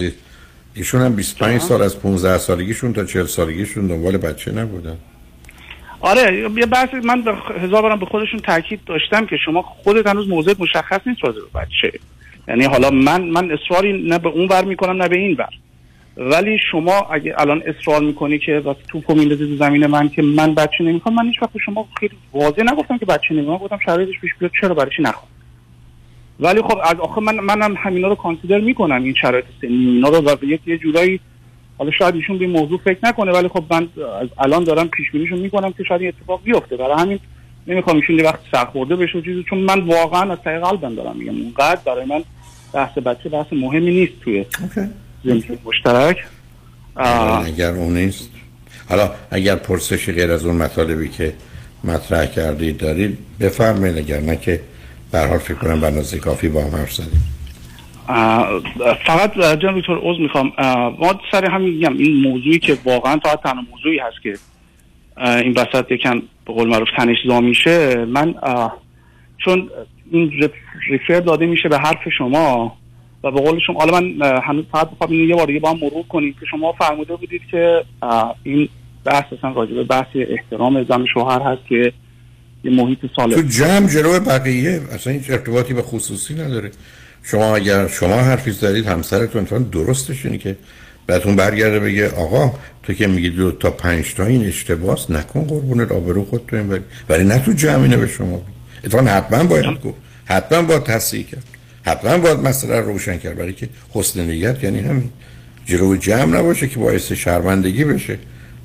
ایشون 0.75 1.01
هم 1.01 1.15
25 1.15 1.61
سال 1.61 1.83
از 1.83 1.99
15 1.99 2.39
سالگیشون 2.39 2.93
تا 2.93 3.05
40 3.05 3.27
سالگیشون 3.27 3.87
دنبال 3.87 4.17
بچه 4.17 4.53
نبودن. 4.53 4.97
آره 6.03 6.51
یه 6.57 6.67
بحث 6.67 6.95
من 7.05 7.23
به 7.23 7.35
هزار 7.63 7.83
بارم 7.83 7.99
به 7.99 8.07
خودشون 8.07 8.41
تاکید 8.41 8.81
داشتم 8.87 9.27
که 9.27 9.37
شما 9.45 9.63
خودت 9.63 10.07
هنوز 10.07 10.29
موضوع 10.29 10.55
مشخص 10.59 11.01
نیست 11.07 11.25
راجع 11.25 11.39
به 11.39 11.61
بچه. 11.61 11.99
یعنی 12.49 12.65
حالا 12.65 12.91
من 12.91 13.23
من 13.23 13.51
اصراری 13.51 14.09
نه 14.09 14.19
به 14.19 14.29
اون 14.29 14.49
ور 14.49 14.65
می‌کنم 14.65 15.03
نه 15.03 15.09
به 15.09 15.19
این 15.19 15.37
ور. 15.39 15.49
ولی 16.17 16.59
شما 16.71 16.99
اگه 17.11 17.35
الان 17.39 17.63
اصرار 17.67 18.01
می‌کنی 18.01 18.39
که 18.39 18.59
واسه 18.59 18.81
توپو 18.89 19.15
میندازی 19.15 19.47
تو 19.47 19.57
زمین 19.57 19.87
من 19.87 20.09
که 20.09 20.23
من 20.23 20.55
بچه 20.55 20.85
نمی‌خوام 20.85 21.15
من 21.15 21.27
هیچ 21.27 21.43
وقت 21.43 21.51
شما 21.65 21.89
خیلی 22.01 22.15
واضح 22.33 22.63
نگفتم 22.63 22.99
که 22.99 23.07
بچه 23.07 23.35
نمی‌خوام 23.35 23.59
گفتم 23.59 23.79
شرایطش 23.85 24.21
پیش 24.21 24.31
بیاد 24.39 24.53
چرا 24.61 24.75
برایش 24.75 25.01
نخوام؟ 25.01 25.29
ولی 26.41 26.63
خب 26.63 26.79
از 26.85 27.01
آخه 27.01 27.21
من 27.21 27.41
منم 27.41 27.75
همینا 27.77 28.09
رو 28.09 28.15
کانسیدر 28.15 28.61
می‌کنم 28.61 29.05
این 29.05 29.15
شرایط 29.15 29.45
سنی. 29.61 29.71
اینا 29.71 30.09
رو 30.09 30.19
و 30.19 30.37
یه 30.67 30.79
جورایی 30.79 31.21
حالا 31.83 31.93
شاید 31.99 32.15
ایشون 32.15 32.39
به 32.39 32.47
موضوع 32.47 32.81
فکر 32.85 32.99
نکنه 33.03 33.33
ولی 33.33 33.49
خب 33.49 33.65
من 33.71 33.89
الان 34.39 34.65
دارم 34.65 34.89
پیش 34.89 35.11
بینیشو 35.11 35.37
می‌کنم 35.37 35.73
که 35.73 35.85
شاید 35.85 36.01
این 36.01 36.13
اتفاق 36.19 36.43
بیفته. 36.45 36.77
برای 36.77 36.97
همین 36.99 37.19
نمی‌خوام 37.67 37.97
ایشون 37.97 38.19
یه 38.19 38.25
وقت 38.25 38.39
سخت 38.53 38.71
خورده 38.71 38.97
بشه 38.97 39.23
چیزی 39.23 39.45
چون 39.51 39.59
من 39.59 39.81
واقعا 39.81 40.33
از 40.33 40.39
طریق 40.45 40.63
قلبم 40.63 40.95
دارم 40.95 41.17
میگم. 41.17 41.35
اونقدر 41.43 41.81
برای 41.85 42.05
من 42.05 42.25
بحث 42.73 42.99
بچه 42.99 43.29
بحث 43.29 43.47
مهمی 43.53 43.91
نیست 43.91 44.13
توی 44.21 44.45
زندگی 45.25 45.59
مشترک. 45.65 46.17
اگر 47.47 47.71
اون 47.71 47.97
نیست. 47.97 48.31
حالا 48.89 49.11
اگر 49.31 49.57
پرسشی 49.57 50.13
غیر 50.13 50.33
از 50.33 50.45
اون 50.45 50.57
مطالبی 50.57 51.09
که 51.09 51.33
مطرح 51.85 52.27
کردید 52.27 52.77
دارید 52.77 53.19
بفرمایید 53.41 53.99
اگر 53.99 54.21
نه 54.21 54.37
که 54.37 54.61
به 55.13 55.19
حال 55.19 55.39
فکر 55.39 55.55
کنم 55.55 55.81
به 55.81 56.19
کافی 56.19 56.49
با 56.49 56.65
هم 56.65 56.77
حرف 56.77 56.93
زدیم. 56.93 57.23
فقط 59.07 59.59
جان 59.59 59.81
دکتر 59.81 59.93
عوض 59.93 60.19
می‌خوام. 60.19 60.53
ما 60.99 61.21
سر 61.33 61.51
همین 61.51 61.75
میگم 61.75 61.97
این 61.97 62.31
موضوعی 62.31 62.59
که 62.59 62.79
واقعا 62.85 63.17
تا 63.17 63.37
تنها 63.37 63.63
موضوعی 63.71 63.99
هست 63.99 64.23
که 64.23 64.35
این 65.17 65.53
وسط 65.53 65.93
یکم 65.93 66.23
به 66.47 66.53
قول 66.53 66.69
معروف 66.69 66.89
تنش 66.97 67.17
میشه. 67.43 68.05
من 68.05 68.35
چون 69.45 69.71
این 70.11 70.51
ریفر 70.91 71.21
داده 71.21 71.47
میشه 71.47 71.69
به 71.69 71.79
حرف 71.79 72.09
شما 72.19 72.77
و 73.25 73.31
به 73.31 73.41
قول 73.41 73.61
شما 73.67 73.79
حالا 73.81 74.01
من 74.01 74.41
هنوز 74.43 74.65
فقط 74.73 74.91
بخوام 74.91 75.13
یه 75.13 75.35
بار 75.35 75.47
دیگه 75.47 75.61
با 75.61 75.71
هم 75.71 75.79
مرور 75.79 76.05
کنیم 76.09 76.37
که 76.41 76.47
شما 76.51 76.73
فرموده 76.73 77.17
بودید 77.17 77.43
که 77.51 77.85
این 78.43 78.69
بحث 79.05 79.25
اصلا 79.39 79.53
راجبه 79.53 79.85
بحث 79.85 80.07
احترام 80.15 80.85
زن 80.85 81.07
شوهر 81.15 81.43
هست 81.43 81.67
که 81.69 81.93
یه 82.65 82.71
محیط 82.71 82.99
سالم. 83.17 83.35
تو 83.35 83.43
جمع 83.43 83.89
جلو 83.89 84.21
بقیه 84.21 84.81
اصلا 84.93 85.13
هیچ 85.13 85.31
ارتباطی 85.31 85.75
به 85.75 85.83
خصوصی 85.83 86.35
نداره. 86.35 86.71
شما 87.23 87.57
اگر 87.57 87.89
شما 87.89 88.17
حرفی 88.17 88.51
زدید 88.51 88.87
همسرتون 88.87 89.45
فقط 89.45 89.71
درستش 89.71 90.27
اینه 90.27 90.39
که 90.39 90.57
بهتون 91.07 91.37
برگرده 91.37 91.81
بگه 91.81 92.11
آقا 92.11 92.53
تو 92.83 92.93
که 92.93 93.07
میگی 93.07 93.31
دو 93.31 93.53
تا 93.53 93.71
پنج 93.71 94.15
تا 94.15 94.25
این 94.25 94.47
اشتباس 94.47 95.11
نکن 95.11 95.45
قربونت 95.45 95.93
آبرو 95.93 96.25
خود 96.25 96.45
تو 96.49 96.57
این 96.57 96.81
ولی 97.09 97.25
نه 97.25 97.39
تو 97.39 97.53
جمعینه 97.53 97.97
به 97.97 98.07
شما. 98.07 98.43
اتفاقا 98.85 99.05
حتما 99.05 99.45
باید 99.45 99.67
گفت 99.67 99.97
حتما 100.25 100.63
باید 100.63 100.83
تصحیح 100.83 101.27
کرد. 101.27 101.45
حتما 101.83 102.19
باید 102.19 102.39
مسئله 102.39 102.81
رو 102.81 102.87
روشن 102.87 103.19
کرد. 103.19 103.37
برای 103.37 103.53
که 103.53 103.69
حسن 103.91 104.21
نیت 104.21 104.65
یعنی 104.65 104.81
همین. 104.81 105.11
جلو 105.67 105.97
جمع 105.97 106.39
نباشه 106.39 106.69
که 106.69 106.79
باعث 106.79 107.13
شرمندگی 107.13 107.85
بشه. 107.85 108.19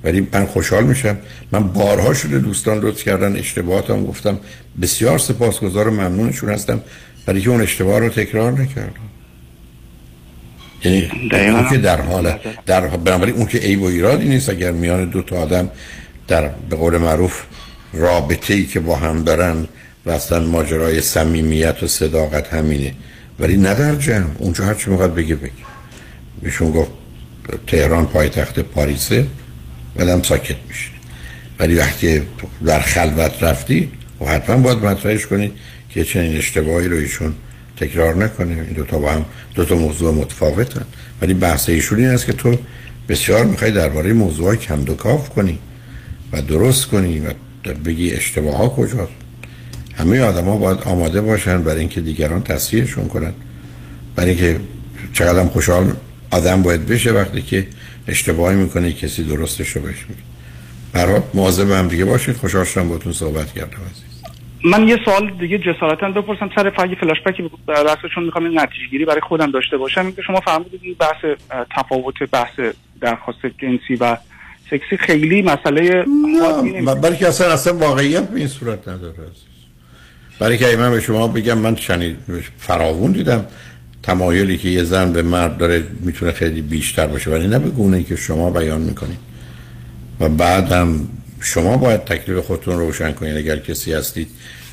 ولی 0.04 0.28
من 0.34 0.46
خوشحال 0.46 0.84
میشم. 0.84 1.18
من 1.52 1.68
بارها 1.68 2.14
شده 2.14 2.40
دوستان 2.40 2.80
لطف 2.80 3.04
کردن 3.04 3.36
اشتباهاتم 3.36 4.06
گفتم. 4.06 4.40
بسیار 4.82 5.18
سپاسگزار 5.18 5.88
و 5.88 5.92
ممنونشون 5.92 6.50
هستم. 6.50 6.82
برای 7.28 7.42
که 7.42 7.50
اون 7.50 7.62
اشتباه 7.62 8.00
رو 8.00 8.10
تکرار 8.10 8.52
نکردم 8.52 9.08
یعنی 10.84 11.10
اون 11.32 11.70
که 11.70 11.78
در 11.78 12.02
حال 12.02 12.40
در 12.66 12.88
بنابراین 12.88 13.36
اون 13.36 13.46
که 13.46 13.58
عیب 13.58 13.82
و 13.82 13.86
ایرادی 13.86 14.30
نیست 14.30 14.50
اگر 14.50 14.72
میان 14.72 15.10
دو 15.10 15.22
تا 15.22 15.38
آدم 15.38 15.70
در 16.28 16.48
به 16.48 16.76
قول 16.76 16.98
معروف 16.98 17.44
رابطه 17.94 18.54
ای 18.54 18.66
که 18.66 18.80
با 18.80 18.96
هم 18.96 19.24
دارن 19.24 19.68
و 20.06 20.12
اصلا 20.12 20.40
ماجرای 20.40 21.02
صمیمیت 21.02 21.84
و 21.84 21.88
صداقت 21.88 22.54
همینه. 22.54 22.94
ولی 23.40 23.58
نه 23.58 23.74
در 23.74 23.96
جمع 23.96 24.26
اونجا 24.38 24.66
هر 24.66 24.74
چی 24.74 24.90
می‌خواد 24.90 25.16
بگه 25.16 25.36
بگه. 25.36 25.52
بهشون 26.42 26.72
گفت 26.72 26.92
تهران 27.68 28.06
پایتخت 28.06 28.60
پاریسه 28.60 29.28
بعدم 29.96 30.22
ساکت 30.22 30.56
میشه 30.68 30.90
ولی 31.60 31.76
وقتی 31.76 32.22
در 32.66 32.80
خلوت 32.80 33.44
رفتی 33.44 33.92
و 34.22 34.26
حتما 34.26 34.58
باید 34.58 34.78
مطرحش 34.78 35.26
کنید 35.26 35.52
که 35.98 36.04
چنین 36.04 36.38
اشتباهی 36.38 36.88
رو 36.88 36.98
ایشون 36.98 37.34
تکرار 37.78 38.16
نکنه. 38.16 38.54
این 38.54 38.74
دو 38.74 38.84
تا 38.84 39.00
با 39.00 39.12
هم 39.12 39.26
دو 39.56 39.66
تا 39.66 39.76
موضوع 39.76 40.14
متفاوتن. 40.14 40.86
ولی 41.22 41.34
بحث 41.34 41.70
ایشون 41.70 42.00
این 42.00 42.08
است 42.08 42.26
که 42.26 42.34
تو 42.34 42.58
بسیار 43.10 43.46
می‌خوای 43.46 43.72
درباره 43.72 44.14
موضوع 44.14 44.56
کم 44.56 44.86
کاف 44.86 45.30
کنی 45.30 45.60
و 46.32 46.42
درست 46.42 46.86
کنی 46.86 47.20
و 47.20 47.34
بگی 47.74 48.12
اشتباه 48.12 48.58
ها 48.58 48.70
کجاست. 48.70 49.12
همه 49.94 50.20
آدما 50.20 50.58
باید 50.58 50.80
آماده 50.80 51.22
باشن 51.22 51.64
برای 51.64 51.80
اینکه 51.80 52.02
دیگران 52.02 52.44
تصحیحشون 52.44 53.08
کنن. 53.08 53.34
برای 54.16 54.30
اینکه 54.30 54.60
چقدر 55.14 55.46
خوشحال 55.46 55.94
آدم 56.32 56.62
باید 56.62 56.86
بشه 56.86 57.12
وقتی 57.12 57.42
که 57.42 57.68
اشتباهی 58.08 58.56
می‌کنه 58.56 58.94
کسی 58.94 59.24
درستش 59.24 59.70
رو 59.70 59.82
بهش 59.82 60.06
میگه. 60.10 60.22
برات 60.94 61.24
مواظب 61.34 61.72
هم 61.72 61.88
دیگه 61.88 62.06
باشید. 62.06 62.36
خوشحال 62.36 62.66
شدم 62.66 62.90
باتون 62.90 63.14
صحبت 63.14 63.54
کردم 63.54 63.82
عزیز. 63.92 64.07
من 64.68 64.88
یه 64.88 64.98
سوال 65.06 65.32
دیگه 65.40 65.58
جسارتا 65.58 66.12
بپرسم. 66.12 66.50
سر 66.56 66.70
فاگی 66.70 66.96
فلاش 66.96 67.18
بکی 67.26 67.50
چون 68.16 68.24
می‌خوام 68.24 68.46
این 68.46 68.60
نتیجه 68.60 68.88
گیری 68.92 69.06
برای 69.06 69.22
خودم 69.22 69.52
داشته 69.52 69.78
باشم. 69.78 70.02
اینکه 70.02 70.22
شما 70.22 70.40
فهمیدید 70.40 70.80
این 70.84 70.96
بحث 71.00 71.38
تفاوت 71.76 72.16
بحث 72.32 72.60
درخواست 73.02 73.40
جنسی 73.46 73.96
و 74.00 74.18
سکسی 74.72 74.98
خیلی 74.98 75.42
مسئله 75.42 76.06
نه 76.82 76.96
برای 76.96 77.18
که 77.18 77.28
اصلا 77.28 77.54
اصلا 77.54 77.78
واقعیت 77.78 78.30
به 78.30 78.40
این 78.40 78.48
صورت 78.48 78.88
نداره 78.88 79.14
عزیز. 79.14 79.44
برای 80.40 80.58
که 80.58 80.78
من 80.78 80.92
به 80.92 81.02
شما 81.02 81.28
بگم 81.28 81.58
من 81.58 81.76
شنید 81.76 82.18
فراوون 82.58 83.12
دیدم 83.12 83.46
تمایلی 84.04 84.58
که 84.58 84.70
یه 84.70 84.84
زن 84.84 85.14
به 85.14 85.22
مرد 85.22 85.58
داره 85.58 85.84
می‌تونه 86.00 86.32
خیلی 86.32 86.62
بیشتر 86.62 87.08
باشه. 87.08 87.32
ولی 87.32 87.48
نه 87.48 87.60
به 87.60 87.70
گونه 87.70 88.04
که 88.04 88.16
شما 88.16 88.50
بیان 88.52 88.82
می‌کنید. 88.82 89.20
و 90.20 90.30
بعدم 90.30 91.08
شما 91.42 91.78
باید 91.78 92.04
تکلیف 92.04 92.46
خودتون 92.46 92.80
روشن 92.80 93.12
کنید. 93.12 93.38
اگر 93.38 93.58
کسی 93.58 93.94
هستید 93.94 94.28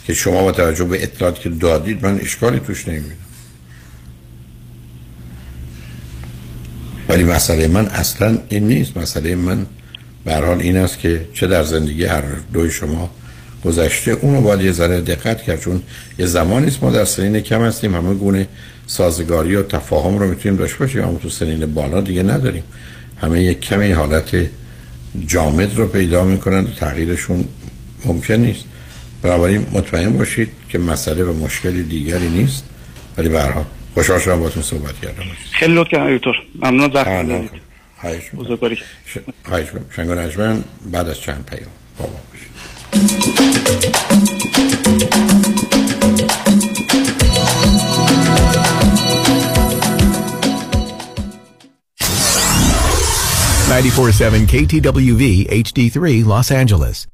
که 0.07 0.15
شما 0.15 0.43
با 0.43 0.53
توجه 0.53 0.85
به 0.85 1.03
اطلاعاتی 1.03 1.43
که 1.43 1.49
دادید 1.49 2.07
من 2.07 2.21
اشکالی 2.21 2.61
توش 2.61 2.89
نمی‌بینم. 2.89 3.17
ولی 7.09 7.25
مسئله 7.25 7.69
من 7.69 7.87
اصلا 7.87 8.39
این 8.49 8.69
نیست. 8.69 8.97
مسئله 8.97 9.35
من 9.35 9.67
به 10.25 10.35
حال 10.35 10.61
این 10.61 10.77
است 10.77 10.99
که 10.99 11.29
چه 11.33 11.47
در 11.47 11.65
زندگی 11.65 12.05
هر 12.05 12.23
دوی 12.53 12.71
شما 12.71 13.11
گذشته. 13.65 14.11
اونو 14.11 14.41
باید 14.41 14.61
یه 14.61 14.73
ذره 14.73 15.01
دقت 15.01 15.43
کرد 15.43 15.61
چون 15.61 15.83
یه 16.19 16.27
زمانی 16.27 16.67
است 16.67 16.83
ما 16.83 16.91
در 16.91 17.05
سنین 17.05 17.41
کم 17.41 17.63
هستیم 17.63 17.95
همه 17.95 18.15
گونه 18.15 18.49
سازگاری 18.87 19.57
و 19.57 19.63
تفاهم 19.63 20.19
رو 20.19 20.29
می‌تونیم 20.29 20.59
داشته 20.59 20.79
باشیم 20.79 21.03
اما 21.03 21.19
تو 21.19 21.31
سنین 21.31 21.67
بالا 21.67 22.01
دیگه 22.01 22.23
نداریم. 22.23 22.63
همه 23.21 23.43
یک 23.43 23.61
کمی 23.61 23.93
حالت 23.93 24.37
جامد 25.27 25.77
رو 25.77 25.87
پیدا 25.87 26.25
می‌کنن 26.25 26.67
تغییرشون 26.77 27.45
ممکن 28.05 28.35
نیست. 28.35 28.65
بنابراین 29.25 29.66
مطمئن 29.72 30.12
باشید 30.18 30.49
که 30.68 30.79
مسئله 30.79 31.25
و 31.25 31.33
مشکلی 31.33 31.83
دیگری 31.83 32.29
نیست. 32.29 32.64
ولی 33.18 33.29
به 33.29 33.43
هر 33.43 33.51
حال 33.51 33.64
خوشحال 33.95 34.20
شدم 34.20 34.39
باهاتون 34.39 34.62
صحبت 34.62 35.01
کردم. 35.01 35.22
خیلی 35.53 35.75
لطف 35.75 35.91
کردید 35.91 36.18
دکتر. 36.18 36.31
ممنون 36.55 36.91
وقت 36.91 37.29
دادید. 37.29 37.51
بزرگواری. 38.37 38.79
خواهش 39.45 39.66
اجمن 39.99 40.64
بعد 40.93 41.09
از 41.09 41.20
چند 41.20 41.47
پیام. 41.51 41.70
بابا 41.99 42.12
باشید. 42.33 42.55
Ninety-four 53.68 54.11
seven 54.12 54.43
KTWV 54.53 55.25
HD3 55.64 56.25
Los 56.33 56.49
Angeles. 56.62 57.14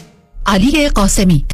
علی 0.45 0.89
قاسمی. 0.89 1.45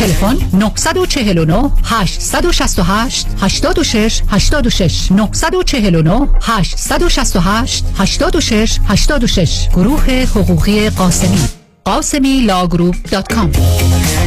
تلفن 0.00 0.36
949 0.52 1.70
868 1.84 3.26
86 3.40 4.22
86 4.30 5.12
949 5.12 6.28
868 6.42 7.84
86 7.98 8.78
86 8.88 9.68
گروه 9.68 10.10
حقوقی 10.10 10.90
قاسمی. 10.90 11.38
قاسمی 11.84 12.40
لاگروپ 12.40 12.96
دات 13.10 13.32
کام. 13.32 13.52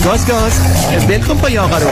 گاز 0.04 0.28
گاز. 0.28 0.54
بلکن 1.08 1.38
پای 1.38 1.58
آقا 1.58 1.78
رو. 1.78 1.88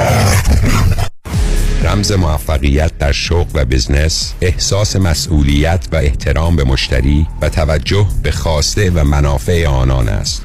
رمز 1.84 2.11
موفقیت 2.11 2.97
در 2.97 3.11
شغل 3.11 3.49
و 3.53 3.66
بزنس 3.66 4.34
احساس 4.41 4.95
مسئولیت 4.95 5.88
و 5.91 5.95
احترام 5.95 6.55
به 6.55 6.63
مشتری 6.63 7.28
و 7.41 7.49
توجه 7.49 8.07
به 8.24 8.32
خواسته 8.32 8.91
و 8.91 9.03
منافع 9.03 9.68
آنان 9.68 10.09
است. 10.09 10.45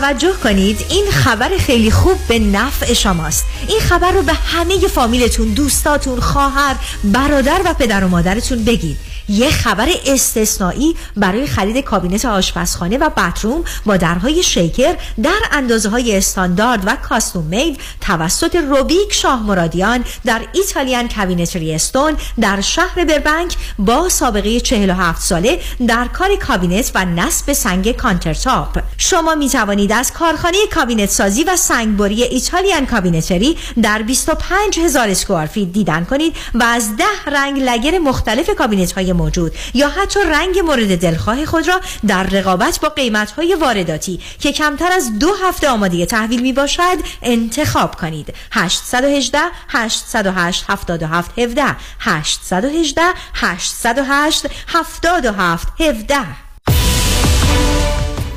توجه 0.00 0.32
کنید 0.32 0.86
این 0.88 1.10
خبر 1.10 1.48
خیلی 1.58 1.90
خوب 1.90 2.18
به 2.28 2.38
نفع 2.38 2.92
شماست. 2.92 3.44
این 3.68 3.80
خبر 3.80 4.10
رو 4.10 4.22
به 4.22 4.32
همه 4.32 4.78
فامیلتون 4.78 5.48
دوستاتون 5.48 6.20
خواهر 6.20 6.76
برادر 7.04 7.60
و 7.64 7.74
پدر 7.74 8.04
و 8.04 8.08
مادرتون 8.08 8.64
بگید. 8.64 8.96
یه 9.28 9.50
خبر 9.50 9.88
استثنایی 10.06 10.96
برای 11.16 11.46
خرید 11.46 11.84
کابینت 11.84 12.24
آشپزخانه 12.24 12.98
و 12.98 13.10
bathroom 13.10 13.64
با 13.86 13.96
درهای 13.96 14.42
shaker 14.42 14.96
در 15.22 15.40
اندازه 15.52 15.88
های 15.88 16.16
استاندارد 16.16 16.82
و 16.86 16.96
custom 16.96 17.44
made 17.44 17.80
توسط 18.00 18.56
روبیک 18.56 19.12
شاه 19.12 19.42
مرادیان 19.42 20.04
در 20.24 20.40
Italian 20.52 21.08
Cabinetry 21.08 21.74
Stone 21.74 22.16
در 22.40 22.60
شهر 22.60 23.04
بربنک 23.04 23.56
با 23.78 24.08
سابقه 24.08 24.60
47 24.60 25.22
ساله 25.22 25.60
در 25.86 26.08
کار 26.08 26.36
کابینت 26.36 26.90
و 26.94 27.04
نصب 27.04 27.52
سنگ 27.52 27.92
countertop. 27.92 28.82
شما 28.98 29.34
می 29.34 29.48
توانید 29.48 29.92
از 29.92 30.12
کارخانه 30.12 30.58
کابینت 30.74 31.10
سازی 31.10 31.44
و 31.44 31.56
سنگبری 31.56 32.22
Italian 32.22 32.86
Cabinetry 32.86 33.56
در 33.82 34.02
25 34.02 34.78
هزار 34.78 35.08
square 35.08 35.46
feet 35.46 35.72
دیدن 35.72 36.04
کنید 36.04 36.36
و 36.54 36.62
از 36.62 36.96
ده 36.96 37.30
رنگ 37.32 37.62
lacquer 37.62 37.98
مختلف 37.98 38.50
کابینت 38.50 38.92
های 38.92 39.12
موجود 39.16 39.52
یا 39.74 39.88
حتی 39.88 40.20
رنگ 40.30 40.58
مورد 40.58 40.98
دلخواه 40.98 41.44
خود 41.46 41.68
را 41.68 41.80
در 42.06 42.22
رقابت 42.22 42.80
با 42.80 42.88
قیمت 42.88 43.30
های 43.30 43.54
وارداتی 43.54 44.20
که 44.40 44.52
کمتر 44.52 44.92
از 44.92 45.18
دو 45.18 45.34
هفته 45.42 45.68
آماده 45.68 46.06
تحویل 46.06 46.42
می 46.42 46.52
باشد 46.52 46.96
انتخاب 47.22 47.94
کنید. 47.94 48.34
818 48.52 49.38
808 49.68 50.64
77 50.68 51.38
17 51.38 51.64
818 52.00 53.02
808 53.34 54.46
77 54.66 55.68
17 55.80 56.16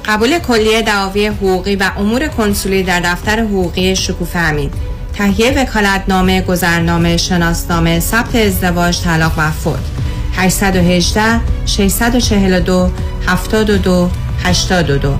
قبول 0.05 0.39
کلیه 0.39 0.81
دعاوی 0.81 1.27
حقوقی 1.27 1.75
و 1.75 1.91
امور 1.97 2.27
کنسولی 2.27 2.83
در 2.83 2.99
دفتر 2.99 3.39
حقوقی 3.39 3.95
شکوفه 3.95 4.39
امید. 4.39 4.73
تهیه 5.13 5.61
وکالتنامه 5.61 6.41
گذرنامه 6.41 7.17
شناسنامه 7.17 7.99
ثبت 7.99 8.35
ازدواج 8.35 9.01
طلاق 9.01 9.33
و 9.37 9.51
فوت. 9.51 9.79
818 10.35 11.41
642 11.65 12.89
72 13.27 14.09
82 14.43 15.15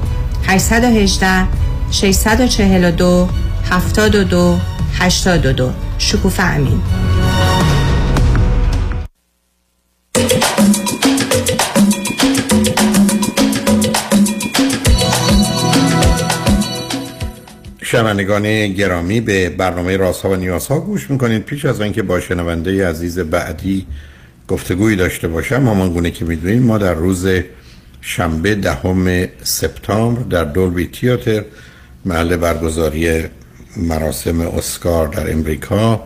818 0.47 1.47
642 1.91 3.27
72 3.69 4.59
82 4.99 5.71
شکوفه 5.97 6.43
امین. 6.43 6.81
شنوندگان 17.81 18.67
گرامی 18.67 19.21
به 19.21 19.49
برنامه 19.49 19.97
راست 19.97 20.21
ها 20.21 20.29
و 20.29 20.35
نیاز 20.35 20.67
ها 20.67 20.79
گوش 20.79 21.11
می‌کنید. 21.11 21.43
پیش 21.43 21.65
از 21.65 21.81
اینکه 21.81 22.03
با 22.03 22.19
شنونده 22.19 22.89
عزیز 22.89 23.19
بعدی 23.19 23.87
گفتگویی 24.49 24.95
داشته 24.95 25.27
باشم. 25.27 25.55
همان 25.55 25.93
گونه 25.93 26.11
که 26.11 26.25
می‌دونید 26.25 26.61
ما 26.61 26.77
در 26.77 26.93
روز 26.93 27.27
شنبه 28.01 28.55
دهم 28.55 29.27
سپتامبر 29.43 30.21
در 30.21 30.43
دولبی 30.43 30.87
تیاتر 30.87 31.43
محل 32.05 32.35
برگزاری 32.35 33.23
مراسم 33.77 34.41
اسکار 34.41 35.07
در 35.07 35.31
امریکا 35.31 36.03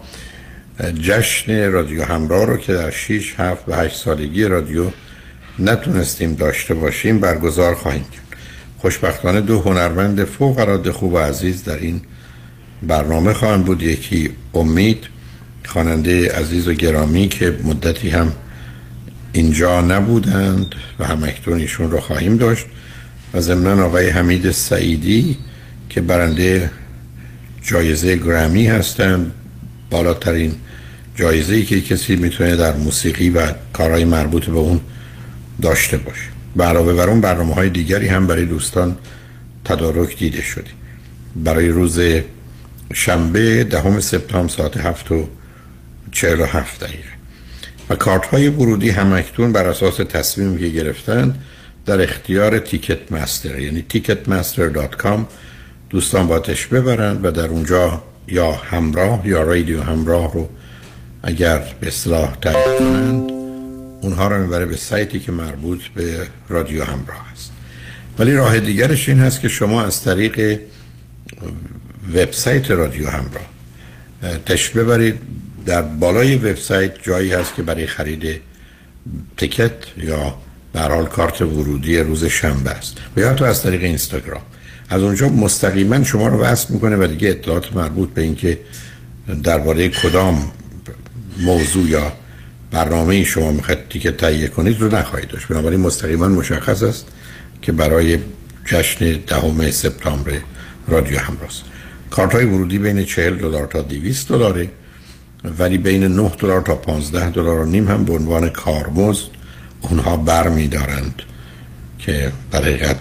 جشن 1.02 1.72
رادیو 1.72 2.04
همراه 2.04 2.46
رو 2.46 2.58
که 2.58 2.74
در 2.74 2.92
6, 2.92 3.34
7 3.38 3.64
و 3.68 3.76
8 3.76 3.96
سالگی 3.96 4.44
رادیو 4.44 4.86
نتونستیم 5.60 6.36
داشته 6.36 6.74
باشیم 6.74 7.20
برگزار 7.20 7.76
خواهیم 7.76 8.04
کرد. 8.04 8.40
خوشبختانه 8.78 9.42
دو 9.42 9.62
هنرمند 9.62 10.24
فوق 10.24 10.60
العاده 10.60 10.92
خوب 10.92 11.14
و 11.14 11.18
عزیز 11.18 11.64
در 11.64 11.78
این 11.78 12.02
برنامه 12.84 13.34
خواهند 13.34 13.66
بود. 13.66 13.84
یکی 13.84 14.30
امید 14.54 15.13
خواننده 15.66 16.32
عزیز 16.32 16.68
و 16.68 16.74
گرامی 16.74 17.28
که 17.28 17.58
مدتی 17.64 18.10
هم 18.10 18.32
اینجا 19.34 19.82
نبودند 19.82 20.76
و 21.00 21.06
هم 21.06 21.24
ایشون 21.48 21.92
رو 21.92 22.00
خواهیم 22.00 22.38
داشت 22.38 22.66
و 23.34 23.42
ضمن 23.42 23.80
آقای 23.80 24.10
حمید 24.10 24.52
سعیدی 24.52 25.38
که 25.90 26.02
برنده 26.02 26.72
جایزه 27.62 28.16
گرامی 28.16 28.68
هستند 28.68 29.32
بالاترین 29.90 30.56
جایزه 31.16 31.56
ای 31.56 31.64
که 31.64 31.82
کسی 31.82 32.16
می‌تونه 32.16 32.56
در 32.56 32.76
موسیقی 32.76 33.30
و 33.30 33.48
کارهای 33.74 34.06
مربوط 34.06 34.46
به 34.46 34.58
اون 34.58 34.82
داشته 35.62 35.98
باشه. 35.98 36.34
علاوه 36.60 36.94
بر 36.94 37.10
اون 37.10 37.22
برنامه 37.22 37.54
های 37.54 37.70
دیگری 37.70 38.08
هم 38.08 38.28
برای 38.28 38.46
دوستان 38.46 38.98
تدارک 39.66 40.18
دیده 40.18 40.42
شدی 40.42 40.72
برای 41.36 41.70
روز 41.70 42.00
شنبه 42.94 43.64
دهم 43.64 44.00
سپتامبر 44.00 44.54
ساعت 44.54 44.78
هفت 44.78 45.12
و 45.12 45.28
چهل 46.14 46.40
و 46.42 46.46
هفت 46.46 46.84
دقیقه. 46.84 47.14
و 47.90 47.96
کارت 47.96 48.26
های 48.26 48.48
ورودی 48.48 48.90
هم 48.90 49.14
اکتون 49.14 49.52
بر 49.52 49.68
اساس 49.68 49.96
تصمیمی 49.96 50.60
که 50.60 50.68
گرفتن 50.68 51.36
در 51.86 52.02
اختیار 52.02 52.60
تیکت 52.60 53.12
مستر 53.12 53.60
یعنی 53.60 53.86
ticketmaster.com 53.94 55.20
دوستان 55.90 56.28
باتش 56.28 56.68
ببرند 56.68 57.26
و 57.26 57.32
در 57.32 57.48
اونجا 57.48 58.04
یا 58.28 58.52
همراه 58.52 59.28
یا 59.28 59.44
رادیو 59.44 59.82
همراه 59.82 60.34
رو 60.34 60.50
اگر 61.24 61.64
به 61.80 61.88
اصلاح 61.88 62.36
کنند 62.44 63.32
اونها 64.02 64.28
رو 64.28 64.42
می‌بره 64.42 64.66
به 64.66 64.76
سایتی 64.76 65.20
که 65.20 65.32
مربوط 65.32 65.82
به 65.96 66.28
رادیو 66.50 66.84
همراه 66.84 67.32
است. 67.34 67.52
ولی 68.20 68.34
راه 68.34 68.60
دیگرش 68.60 69.10
این 69.10 69.20
هست 69.20 69.42
که 69.42 69.48
شما 69.48 69.84
از 69.84 70.04
طریق 70.04 70.60
وبسایت 72.14 72.72
رادیو 72.72 73.10
همراه 73.10 73.48
تش 74.46 74.70
ببرید. 74.70 75.20
در 75.66 75.82
بالای 75.82 76.36
وبسایت 76.36 77.04
جایی 77.04 77.32
هست 77.32 77.56
که 77.56 77.64
برای 77.64 77.88
خرید 77.88 78.42
تکت 79.38 79.72
یا 79.98 80.36
برحال 80.74 81.06
کارت 81.06 81.42
ورودی 81.42 81.98
روز 81.98 82.26
شنبه 82.26 82.70
است. 82.70 82.98
و 83.18 83.20
یا 83.20 83.34
تو 83.34 83.46
از 83.46 83.64
طریق 83.64 83.84
اینستاگرام. 83.84 84.42
از 84.90 85.02
اونجا 85.02 85.30
مستقیما 85.30 86.04
شما 86.04 86.28
رو 86.28 86.38
وصل 86.38 86.74
می‌کنه 86.74 86.96
و 86.96 87.08
دیگه 87.08 87.30
اطلاعات 87.30 87.76
مربوط 87.76 88.10
به 88.10 88.22
اینکه 88.22 88.60
درباره 89.44 89.90
کدام 89.90 90.52
موضوع 91.40 91.90
یا 91.90 92.14
برنامه 92.72 93.24
شما 93.24 93.52
می‌خواید 93.52 93.90
تیکت 93.90 94.18
تهیه 94.18 94.48
کنید 94.48 94.82
رو 94.82 94.96
نخواهید 94.96 95.30
داشت. 95.30 95.48
بنابراین 95.48 95.80
مستقیما 95.80 96.28
مشخص 96.28 96.84
است 96.84 97.08
که 97.62 97.72
برای 97.72 98.18
جشن 98.66 99.12
دهم 99.28 99.72
سپتامبر 99.72 100.32
رادیو 100.88 101.20
همراست 101.20 101.64
کارت 102.10 102.32
های 102.36 102.46
ورودی 102.46 102.78
بین 102.78 103.06
40 103.06 103.38
دلار 103.38 103.68
تا 103.68 103.82
200 103.82 104.30
دلاره. 104.30 104.70
ولی 105.60 105.78
بین 105.78 106.04
9 106.04 106.30
دلار 106.30 106.62
تا 106.62 106.76
15 106.76 107.30
دلار 107.30 107.60
و 107.60 107.66
نیم 107.66 107.88
هم 107.88 108.06
به 108.06 108.14
عنوان 108.14 108.50
کارمزد 108.50 109.28
اونها 109.82 110.18
بر 110.18 110.50
می 110.50 110.68
دارند 110.68 111.22
که 112.00 112.32
در 112.52 112.62
حقیقت 112.62 113.00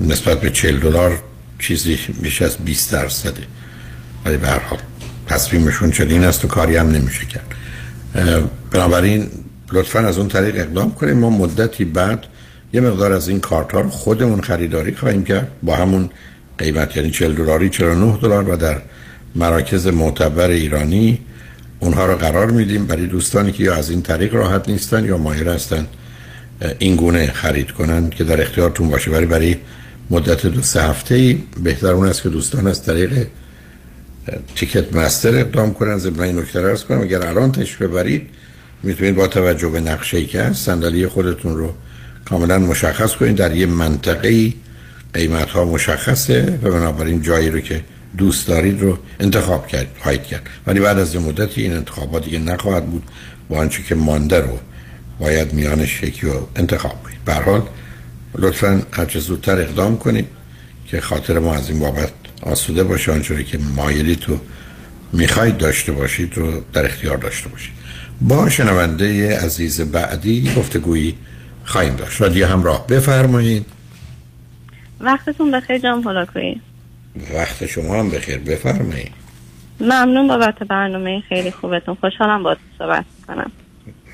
نسبت 0.00 0.40
به 0.40 0.50
40 0.50 0.78
دلار 0.78 1.22
چیزی 1.58 1.98
میشه 2.22 2.44
از 2.44 2.56
20 2.56 2.92
درصده. 2.92 3.42
ولی 4.24 4.36
به 4.36 4.48
هر 4.48 4.58
حال 4.58 4.78
تصمیمشون 5.26 5.90
چنین 5.90 6.24
است 6.24 6.44
و 6.44 6.48
کاری 6.48 6.76
هم 6.76 6.90
نمیشه 6.90 7.26
کرد. 7.26 7.54
بنابراین 8.70 9.28
لطفا 9.72 9.98
از 9.98 10.18
اون 10.18 10.28
طریق 10.28 10.56
اقدام 10.56 10.94
کنیم. 10.94 11.18
ما 11.18 11.30
مدتی 11.30 11.84
بعد 11.84 12.24
یه 12.72 12.80
مقدار 12.80 13.12
از 13.12 13.28
این 13.28 13.40
کارت 13.40 13.72
ها 13.72 13.80
رو 13.80 13.88
خودمون 13.88 14.40
خریداری 14.40 14.94
خواهیم 14.94 15.24
کرد. 15.24 15.50
با 15.62 15.76
همون 15.76 16.10
قیمت 16.58 16.96
یعنی 16.96 17.10
40 17.10 17.34
دلاری 17.34 17.68
49 17.68 18.18
دلار 18.22 18.50
و 18.50 18.56
در 18.56 18.82
مراکز 19.34 19.86
معتبر 19.86 20.50
ایرانی 20.50 21.18
اونها 21.80 22.06
رو 22.06 22.14
قرار 22.16 22.50
میدیم 22.50 22.86
برای 22.86 23.06
دوستانی 23.06 23.52
که 23.52 23.64
یا 23.64 23.74
از 23.74 23.90
این 23.90 24.02
طریق 24.02 24.34
راحت 24.34 24.68
نیستن 24.68 25.04
یا 25.04 25.18
ماهر 25.18 25.48
هستن 25.48 25.86
این 26.78 26.96
گونه 26.96 27.32
خرید 27.32 27.70
کنن 27.70 28.10
که 28.10 28.24
در 28.24 28.42
اختیارتون 28.42 28.88
باشه. 28.88 29.10
برای 29.10 29.26
برای 29.26 29.56
مدت 30.10 30.46
دو 30.46 30.62
سه 30.62 30.82
هفته 30.82 31.14
ای 31.14 31.38
بهتر 31.62 31.92
اون 31.92 32.08
است 32.08 32.22
که 32.22 32.28
دوستان 32.28 32.66
از 32.66 32.82
طریق 32.82 33.26
تیکت 34.56 34.96
مستر 34.96 35.38
اقدام 35.38 35.74
کنن 35.74 35.98
ضمن 35.98 36.20
این 36.20 36.38
نکته 36.38 36.60
ارز 36.60 36.84
کنم. 36.84 37.00
اگر 37.00 37.26
الان 37.26 37.52
تش 37.52 37.76
ببرید 37.76 38.26
می‌تونید 38.82 39.14
با 39.14 39.26
توجه 39.26 39.68
به 39.68 39.80
نقشه 39.80 40.16
ای 40.16 40.26
که 40.26 40.42
هست 40.42 40.66
صندلی 40.66 41.06
خودتون 41.06 41.56
رو 41.56 41.74
کاملا 42.24 42.58
مشخص 42.58 43.14
کنید. 43.14 43.36
در 43.36 43.56
یه 43.56 43.66
منطقه 43.66 44.52
قیمت 45.14 45.50
ها 45.50 45.64
مشخصه 45.64 46.58
و 46.62 46.70
بنابراین 46.70 47.22
جایی 47.22 47.50
رو 47.50 47.60
که 47.60 47.80
دوست 48.16 48.48
دارید 48.48 48.80
رو 48.80 48.98
انتخاب 49.20 49.66
کرد 49.66 49.86
خواهید 49.98 50.22
کرد. 50.22 50.42
ولی 50.66 50.80
بعد 50.80 50.98
از 50.98 51.16
مدتی 51.16 51.62
این 51.62 51.72
انتخابات 51.72 52.24
دیگه 52.24 52.38
نخواهد 52.38 52.86
بود 52.86 53.02
با 53.48 53.58
آنچه 53.58 53.82
که 53.82 53.94
مانده 53.94 54.40
رو 54.40 54.58
باید 55.18 55.52
میانش 55.52 56.02
یکی 56.02 56.26
رو 56.26 56.48
انتخاب 56.56 57.02
کنید. 57.02 57.24
به 57.24 57.34
حال 57.34 57.62
لطفا 58.34 58.82
هرچه 58.92 59.20
زودتر 59.20 59.60
اقدام 59.60 59.98
کنید 59.98 60.26
که 60.86 61.00
خاطر 61.00 61.38
ما 61.38 61.54
از 61.54 61.70
این 61.70 61.78
بابت 61.78 62.12
آسوده 62.42 62.84
باشه. 62.84 63.12
آنچوری 63.12 63.44
که 63.44 63.58
مایلی 63.76 64.16
تو 64.16 64.40
می‌خواید 65.12 65.56
داشته 65.56 65.92
باشید 65.92 66.38
رو 66.38 66.62
در 66.72 66.84
اختیار 66.84 67.16
داشته 67.16 67.48
باشید. 67.48 67.72
با 68.20 68.48
شنونده 68.48 69.38
عزیز 69.38 69.80
بعدی 69.80 70.52
گفتگویی 70.56 71.14
خواهیم 71.64 71.96
داشت. 71.96 72.20
رادیو 72.20 72.46
همراه 72.46 72.86
بفرمایید. 72.86 73.66
وقتتون 75.00 75.50
بخیر 75.50 75.78
جان 75.78 76.02
هلاکویی 76.02 76.60
وقت 77.34 77.66
شما 77.66 77.94
هم 77.94 78.10
بخیر 78.10 78.38
بفرمایید. 78.38 79.12
ممنون 79.80 80.28
بابت 80.28 80.58
برنامه 80.58 81.20
خیلی 81.28 81.50
خوبتون 81.50 81.94
خوشحالم 81.94 82.42
با 82.42 82.56
صحبت 82.78 83.04
کنم 83.26 83.50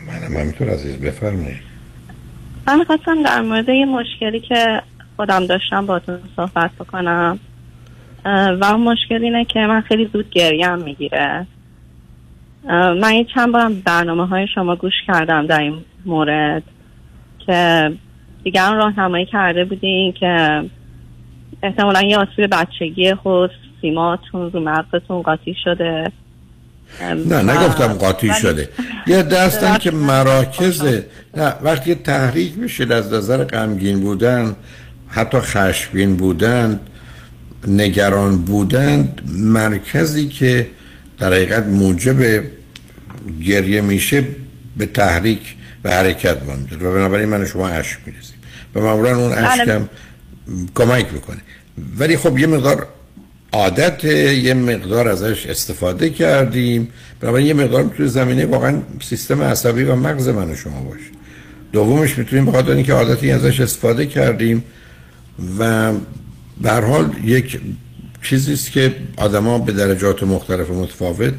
منم 0.06 0.36
همینطور 0.36 0.70
عزیز 0.70 0.96
بفرمایید. 0.96 1.74
من 2.66 2.84
خواستم 2.84 3.22
در 3.22 3.40
مورد 3.40 3.68
یه 3.68 3.84
مشکلی 3.84 4.40
که 4.40 4.82
خودم 5.16 5.46
داشتم 5.46 5.86
باتون 5.86 6.18
صحبت 6.36 6.70
بکنم. 6.80 7.38
و 8.60 8.64
اون 8.64 8.80
مشکل 8.80 9.24
اینه 9.24 9.44
که 9.44 9.60
من 9.60 9.80
خیلی 9.80 10.10
زود 10.12 10.30
گریم 10.30 10.78
می‌گیره. 10.78 11.46
من 13.00 13.14
یه 13.14 13.26
چند 13.34 13.52
بارم 13.52 13.80
برنامه 13.80 14.26
های 14.26 14.46
شما 14.54 14.76
گوش 14.76 14.92
کردم 15.06 15.46
در 15.46 15.60
این 15.60 15.74
مورد 16.04 16.62
که 17.46 17.92
دیگران 18.44 18.76
راهنمایی 18.76 19.26
کرده 19.26 19.64
بودین 19.64 20.12
که 20.12 20.62
احتمالا 21.64 22.02
یه 22.02 22.18
آسیب 22.18 22.50
بچگی 22.52 23.14
خود 23.14 23.50
سیماتون 23.80 24.52
رو 24.52 24.60
مغزتون 24.60 25.22
قاطی 25.22 25.56
شده. 25.64 26.12
نه 27.26 27.42
نگفتم 27.42 27.86
قاطی 27.86 28.34
شده. 28.34 28.68
یه 29.06 29.22
دستن 29.22 29.78
که 29.78 29.90
مراکز 29.90 30.82
نه 31.36 31.54
وقتی 31.62 31.94
تحریک 31.94 32.58
میشه 32.58 32.94
از 32.94 33.12
نظر 33.12 33.44
غمگین 33.44 34.00
بودن 34.00 34.56
حتی 35.08 35.38
خشبین 35.38 36.16
بودن 36.16 36.80
نگران 37.66 38.38
بودند 38.38 39.20
مرکزی 39.34 40.28
که 40.28 40.66
در 41.18 41.32
حقیقت 41.32 41.66
موجب 41.66 42.42
گریه 43.44 43.80
میشه 43.80 44.24
به 44.76 44.86
تحریک 44.86 45.54
و 45.84 45.90
حرکت 45.90 46.38
بانده 46.38 46.76
و 46.76 46.94
بنابراین 46.94 47.28
من 47.28 47.46
شما 47.46 47.68
عشق 47.68 47.98
می‌رسیم 48.06 48.36
و 48.74 48.80
معمولا 48.80 49.16
اون 49.16 49.32
عشقم 49.32 49.64
بله. 49.64 49.88
کمک 50.74 51.12
می‌کنه 51.12 51.40
ولی 51.98 52.16
خب 52.16 52.38
یه 52.38 52.46
مقدار 52.46 52.86
عادت 53.52 54.04
یه 54.04 54.54
مقدار 54.54 55.08
ازش 55.08 55.46
استفاده 55.46 56.10
کردیم. 56.10 56.88
بنابراین 57.20 57.46
یه 57.46 57.54
مقدار 57.54 57.84
توی 57.96 58.08
زمینه 58.08 58.46
واقعا 58.46 58.82
سیستم 59.02 59.42
عصبی 59.42 59.84
و 59.84 59.96
مغز 59.96 60.28
من 60.28 60.50
و 60.50 60.54
شما 60.54 60.80
باشه. 60.80 61.04
دومش 61.72 62.18
می‌تونیم 62.18 62.46
بخاطر 62.46 62.70
اینکه 62.70 62.92
عادتی 62.92 63.30
ازش 63.32 63.60
استفاده 63.60 64.06
کردیم 64.06 64.64
و 65.58 65.92
به 66.60 66.72
حال 66.72 67.10
یک 67.24 67.60
چیزیست 68.22 68.72
که 68.72 68.94
آدما 69.16 69.58
به 69.58 69.72
درجات 69.72 70.22
مختلف 70.22 70.70
و 70.70 70.74
متفاوت 70.74 71.34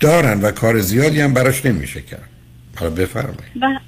دارن 0.00 0.40
و 0.40 0.50
کار 0.50 0.80
زیادی 0.80 1.20
هم 1.20 1.34
براش 1.34 1.66
نمیشه 1.66 2.00
کرد. 2.00 2.28
حالا 2.76 2.90
بفرمایید. 2.90 3.40
ب- 3.62 3.80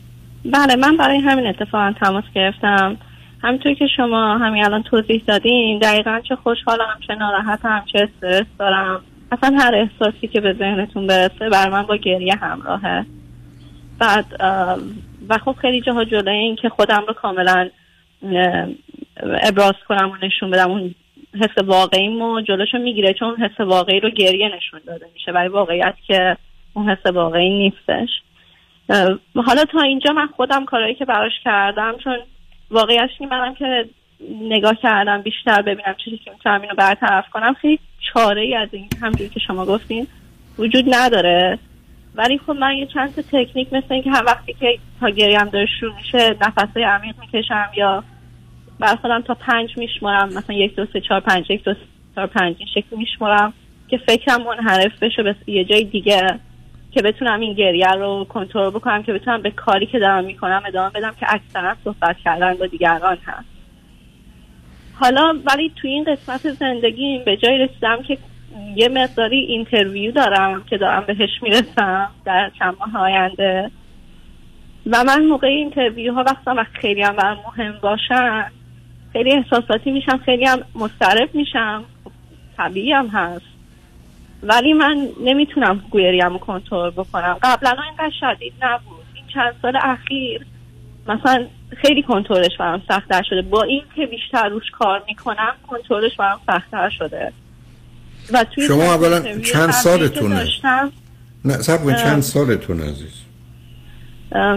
بله 0.52 0.76
من 0.76 0.96
برای 0.96 1.18
همین 1.18 1.46
اتفاقا 1.46 1.94
تماس 2.00 2.24
گرفتم. 2.34 2.96
همینطور 3.42 3.74
که 3.74 3.86
شما 3.96 4.38
همین 4.38 4.64
الان 4.64 4.82
توضیح 4.82 5.22
دادین 5.26 5.78
دقیقا 5.78 6.20
چه 6.28 6.36
خوشحالم 6.36 6.98
چه 7.06 7.14
ناراحتم 7.14 7.84
چه 7.92 7.98
استرس 7.98 8.46
دارم. 8.58 9.04
اصلا 9.32 9.58
هر 9.58 9.74
احساسی 9.74 10.28
که 10.28 10.40
به 10.40 10.52
ذهنتون 10.52 11.06
برسه 11.06 11.48
بر 11.48 11.68
من 11.68 11.82
با 11.82 11.96
گریه 11.96 12.34
همراهه. 12.34 13.06
بعد 13.98 14.26
و 15.28 15.38
خب 15.44 15.56
خیلی 15.60 15.80
جاها 15.80 16.04
جلوی 16.04 16.36
این 16.36 16.56
که 16.56 16.68
خودم 16.68 17.04
رو 17.08 17.14
کاملا 17.14 17.70
ابراز 19.42 19.74
کنم 19.88 20.10
و 20.10 20.26
نشون 20.26 20.50
بدم. 20.50 20.70
اون 20.70 20.94
حس 21.40 21.64
واقعیمو 21.64 22.40
جلوشو 22.40 22.78
می‌گیره 22.78 23.12
چون 23.12 23.36
حس 23.36 23.60
واقعی 23.60 24.00
رو 24.00 24.10
گریه 24.10 24.56
نشون 24.56 24.80
داده 24.86 25.06
میشه. 25.14 25.32
برای 25.32 25.48
واقعیت 25.48 25.94
که 26.06 26.36
اون 26.74 26.88
حس 26.90 27.06
واقعی 27.06 27.50
نیستش. 27.50 28.08
حالا 29.46 29.64
تا 29.72 29.80
اینجا 29.80 30.12
من 30.12 30.26
خودم 30.26 30.64
کارهایی 30.64 30.94
که 30.94 31.04
براش 31.04 31.32
کردم 31.44 31.94
چون 32.04 32.16
واقعیتش 32.70 33.10
این 33.20 33.28
منم 33.28 33.54
که 33.54 33.88
نگاه 34.40 34.74
کردم 34.74 35.22
بیشتر 35.22 35.62
ببینم 35.62 35.94
چیزی 36.04 36.18
که 36.18 36.30
می‌تونم 36.30 36.60
اینو 36.60 36.74
برطرف 36.74 37.30
کنم. 37.30 37.54
خیلی 37.54 37.78
چاره 38.12 38.42
ای 38.42 38.54
از 38.54 38.68
این 38.72 38.88
همجوری 39.02 39.28
که 39.28 39.40
شما 39.40 39.66
گفتین 39.66 40.06
وجود 40.58 40.84
نداره. 40.94 41.58
ولی 42.14 42.38
خب 42.38 42.50
من 42.52 42.76
یه 42.76 42.86
چند 42.86 43.14
تا 43.14 43.22
تکنیک 43.22 43.72
مثل 43.72 43.94
اینکه 43.94 44.10
هر 44.10 44.24
وقتی 44.24 44.52
که 44.52 44.78
تا 45.00 45.08
گریم 45.10 45.44
داره 45.44 45.66
شروع 45.80 45.94
میشه 45.96 46.36
نفسهای 46.40 46.84
عمیق 46.84 47.14
می‌کشم 47.20 47.70
یا 47.76 48.04
بر 48.80 48.96
خودم 48.96 49.22
تا 49.22 49.34
پنج 49.34 49.78
میشمارم 49.78 50.28
مثلا 50.28 50.56
یک 50.56 50.74
دو 50.74 50.86
سه 50.92 51.00
چهار 51.00 51.20
پنج 51.20 51.50
یک 51.50 51.64
دو 51.64 51.74
سه 51.74 51.80
چهار 52.14 52.26
پنج 52.26 52.56
این 52.58 52.68
شکلی 52.74 52.98
میشمارم 52.98 53.52
که 53.88 53.98
فکرم 53.98 54.42
منحرف 54.42 55.02
بشه 55.02 55.22
به 55.22 55.34
یه 55.46 55.64
جای 55.64 55.84
دیگه. 55.84 56.40
که 56.90 57.02
بتونم 57.02 57.40
این 57.40 57.54
گریه 57.54 57.90
رو 57.90 58.26
کنترل 58.28 58.70
بکنم 58.70 59.02
که 59.02 59.12
بتونم 59.12 59.42
به 59.42 59.50
کاری 59.50 59.86
که 59.86 59.98
دارم 59.98 60.24
می‌کنم 60.24 60.62
ادامه 60.66 60.90
بدم 60.90 61.14
که 61.20 61.26
اکثرا 61.28 61.76
صحبت 61.84 62.16
کردن 62.24 62.54
با 62.54 62.66
دیگران 62.66 63.18
هست. 63.24 63.48
حالا 64.94 65.34
ولی 65.44 65.72
توی 65.76 65.90
این 65.90 66.04
قسمت 66.04 66.50
زندگیم 66.50 67.24
به 67.24 67.36
جای 67.36 67.58
رسیدم 67.58 68.02
که 68.02 68.18
یه 68.76 68.88
مقداری 68.88 69.38
interview 69.38 70.12
دارم 70.12 70.64
که 70.64 70.78
دارم 70.78 71.04
بهش 71.06 71.42
می‌رسم 71.42 72.10
در 72.24 72.50
چند 72.58 72.76
ماه 72.80 73.02
آینده. 73.02 73.70
و 74.86 75.04
من 75.04 75.24
موقع 75.24 75.46
interview 75.46 76.14
ها 76.14 76.22
وقتا 76.22 76.54
و 76.56 76.64
خیلی 76.72 77.02
هم 77.02 77.16
برام 77.16 77.38
مهم 77.46 77.78
باشن. 77.82 78.44
خیلی 79.12 79.32
احساساتی 79.32 79.90
میشم 79.90 80.18
خیلی 80.24 80.44
هم 80.44 80.58
مضطرب 80.74 81.34
میشم. 81.34 81.84
خب، 82.04 82.10
طبیعی 82.56 82.92
هم 82.92 83.06
هست. 83.06 83.57
ولی 84.42 84.72
من 84.72 85.08
نمی‌تونم 85.24 85.84
گریم 85.90 86.28
رو 86.28 86.38
کنترل 86.38 86.90
بکنم. 86.90 87.36
قبلا 87.42 87.70
اینقدر 87.70 88.14
شدید 88.20 88.52
نبود. 88.62 89.04
این 89.14 89.24
چند 89.34 89.54
سال 89.62 89.76
اخیر 89.82 90.46
مثلا 91.08 91.46
خیلی 91.76 92.02
کنترلش 92.02 92.56
برام 92.58 92.82
سختتر 92.88 93.22
شده. 93.22 93.42
با 93.42 93.62
این 93.62 93.82
که 93.96 94.06
بیشتر 94.06 94.48
روش 94.48 94.70
کار 94.78 95.02
می‌کنم 95.08 95.54
کنترلش 95.68 96.16
برام 96.16 96.40
سختتر 96.46 96.90
شده. 96.90 97.32
و 98.32 98.44
توی 98.44 98.66
شما 98.66 98.82
اولا 98.82 99.40
چند 99.40 99.70
سالتونه؟ 99.70 100.46
نه 101.44 101.56
سب. 101.56 101.96
چند 101.96 102.22
سالتون 102.22 102.80
عزیز؟ 102.80 103.22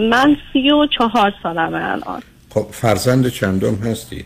من 0.09 0.37
سی 0.53 0.71
و 0.71 0.85
چهار 0.85 1.33
سالمه 1.43 1.91
الان. 1.91 2.21
خب 2.49 2.67
فرزند 2.71 3.27
چندم 3.27 3.75
هستی؟ 3.75 4.25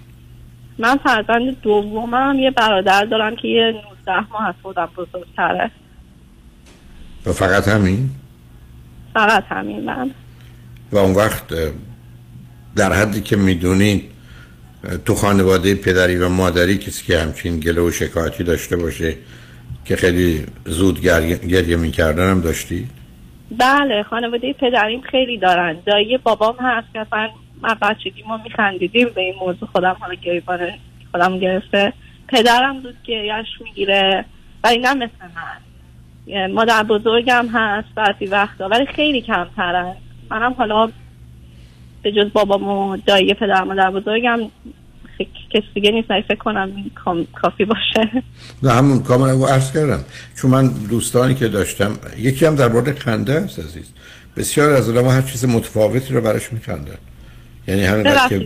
من 0.78 0.97
فرزند 0.97 1.62
دومم. 1.62 2.39
یه 2.39 2.51
برادر 2.51 3.06
دارم 3.06 3.36
که 3.36 3.47
یه 3.47 3.76
19 4.08 4.32
ماه 4.32 4.47
از 4.47 4.56
خودم 4.62 4.89
بزرگتره. 4.97 5.72
و 7.26 7.34
فقط 7.34 7.68
همین؟ 7.68 8.10
فقط 9.14 9.43
همین 9.49 9.86
من. 9.86 10.12
و 10.91 10.97
اون 10.97 11.16
وقت 11.16 11.43
در 12.76 12.93
حدی 12.93 13.22
که 13.22 13.36
می‌دونید 13.36 14.12
تو 15.06 15.16
خانواده 15.16 15.76
پدری 15.76 16.18
و 16.18 16.30
مادری 16.30 16.78
کسی 16.78 17.06
که 17.06 17.20
همچین 17.20 17.60
گله 17.60 17.82
و 17.82 17.91
شکایتی 17.91 18.43
داشته 18.43 18.78
باشه 18.78 19.16
که 19.86 19.95
خیلی 19.95 20.45
زود 20.66 21.01
گریه, 21.01 21.38
گریه 21.38 21.76
می‌کردن 21.76 22.30
هم 22.30 22.41
داشتی؟ 22.41 22.88
بله 23.51 24.03
خانواده 24.03 24.53
پدریم 24.53 25.01
خیلی 25.01 25.38
دارن. 25.38 25.78
دایی 25.86 26.18
بابام 26.18 26.56
هست 26.60 26.88
که 26.93 26.99
اصلا 26.99 27.30
من 27.62 27.76
بچگی 27.82 28.24
ما 28.28 28.38
میخندیدیم 28.43 29.08
به 29.16 29.22
این 29.22 29.34
موضوع. 29.39 29.70
خودم 29.72 29.95
حالا 29.99 30.14
گریبان 30.14 30.60
خودم 31.12 31.39
گرفته. 31.39 31.93
پدرم 32.28 32.82
زود 32.82 32.95
گریهش 33.03 33.47
می‌گیره. 33.63 34.26
ولی 34.63 34.78
نه 34.78 34.93
مثل 34.93 35.11
من. 35.36 36.51
مادر 36.51 36.84
بزرگم 36.84 37.47
هست 37.53 37.88
بعضی 37.95 38.26
وقتا 38.26 38.67
ولی 38.67 38.86
خیلی 38.86 39.21
کمترن 39.21 39.95
منم 40.30 40.53
حالا 40.53 40.89
به 42.03 42.11
جز 42.11 42.34
بابام 42.34 42.67
و 42.67 42.97
دایی 42.97 43.34
پدر 43.34 43.63
مادر 43.63 43.91
بزرگم 43.91 44.39
کسی 45.49 45.67
دیگه 45.73 45.91
نیست. 45.91 46.07
فکر 46.07 46.36
کنم 46.36 46.71
کافی 47.41 47.65
باشه. 47.65 48.23
نه 48.63 48.71
همون 48.71 49.03
کاملا 49.03 49.32
رو 49.32 49.45
عرض 49.45 49.73
کردم. 49.73 50.05
چون 50.41 50.51
من 50.51 50.67
دوستانی 50.67 51.36
که 51.36 51.47
داشتم 51.47 51.97
یکی 52.17 52.45
هم 52.45 52.55
در 52.55 52.67
مورد 52.67 52.99
خنده 52.99 53.34
است 53.34 53.59
عزیز. 53.59 53.93
بسیار 54.38 54.73
از 54.73 54.89
آدم 54.89 55.07
هر 55.07 55.21
چیز 55.21 55.45
متفاوتی 55.45 56.13
رو 56.13 56.21
براش 56.21 56.53
میخندن. 56.53 56.97
یعنی 57.68 57.84
همین 57.84 58.03
که 58.30 58.39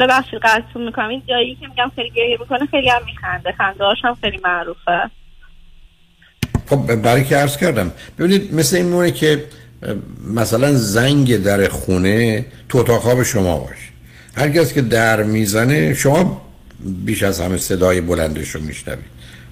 ببخشید 0.00 0.38
قطعتون 0.42 0.84
می‌کنم. 0.86 1.08
این 1.08 1.22
دایی 1.28 1.54
که 1.60 1.68
میگم 1.68 1.92
خیلی 1.96 2.10
گریه 2.10 2.36
می‌کنه 2.40 2.66
خیلی 2.70 2.88
هم 2.88 3.00
میخنده. 3.06 3.52
خنده 3.58 3.84
هم 4.04 4.16
خیلی 4.20 4.40
معروفه. 4.44 5.10
خب 6.66 6.94
برای 6.94 7.24
که 7.24 7.36
عرض 7.36 7.56
کردم 7.56 7.92
ببینید 8.18 8.54
مثل 8.54 8.76
این 8.76 8.86
مونه 8.86 9.10
که 9.10 9.44
مثلا 10.34 10.72
زنگ 10.72 11.42
در 11.42 11.68
خونه 11.68 12.46
تو 12.68 12.78
اتاق 12.78 13.00
خواب 13.00 13.22
شما 13.22 13.58
باشه. 13.58 13.92
هر 14.36 14.48
کس 14.48 14.72
که 14.72 14.82
در 14.82 15.22
می‌زنه 15.22 15.94
شما 15.94 16.42
بیش 16.80 17.22
از 17.22 17.40
همه 17.40 17.56
صدای 17.56 18.00
بلندش 18.00 18.48
رو 18.48 18.60
میشنوید. 18.60 19.04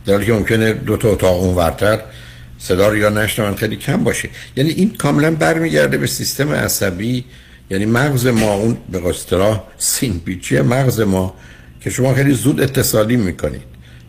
در 0.06 0.12
حالی 0.12 0.26
که 0.26 0.32
ممکنه 0.32 0.72
دو 0.72 0.96
تا 0.96 1.08
اتاق 1.08 1.42
اون 1.42 1.54
ورتر 1.54 1.98
صدا 2.58 2.88
رو 2.88 2.96
یا 2.96 3.08
نشنون 3.08 3.54
خیلی 3.54 3.76
کم 3.76 4.04
باشه. 4.04 4.28
یعنی 4.56 4.70
این 4.70 4.94
کاملا 4.94 5.30
برمیگرده 5.30 5.98
به 5.98 6.06
سیستم 6.06 6.52
عصبی 6.52 7.24
یعنی 7.70 7.86
مغز 7.86 8.26
ما 8.26 8.54
اون 8.54 8.76
به 8.92 9.08
اصطلاح 9.08 9.62
سین 9.78 10.20
پیچی 10.20 10.60
مغز 10.60 11.00
ما 11.00 11.34
که 11.80 11.90
شما 11.90 12.14
خیلی 12.14 12.34
زود 12.34 12.60
اتصالی 12.60 13.16
می‌کنید. 13.16 13.62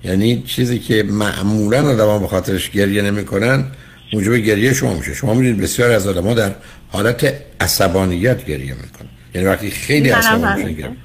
یعنی 0.04 0.44
چیزی 0.48 0.80
که 0.80 1.04
معمولا 1.04 1.90
آدم 1.90 2.22
به 2.22 2.28
خاطرش 2.28 2.70
گریه 2.70 3.02
نمی‌کنن 3.02 3.66
موجب 4.14 4.36
گریه 4.36 4.74
شما 4.74 4.94
میشه. 4.94 5.14
شما 5.14 5.34
می‌دونید 5.34 5.62
بسیار 5.62 5.92
از 5.92 6.08
آدم 6.08 6.34
در 6.34 6.52
حالت 6.90 7.34
عصبانیت 7.60 8.46
گریه 8.46 8.74
می‌کنن. 8.74 9.10
یعنی 9.36 9.48
وقتی 9.48 9.72
خیلی 9.72 10.10
عصبانی 10.10 10.64
میشن 10.64 10.96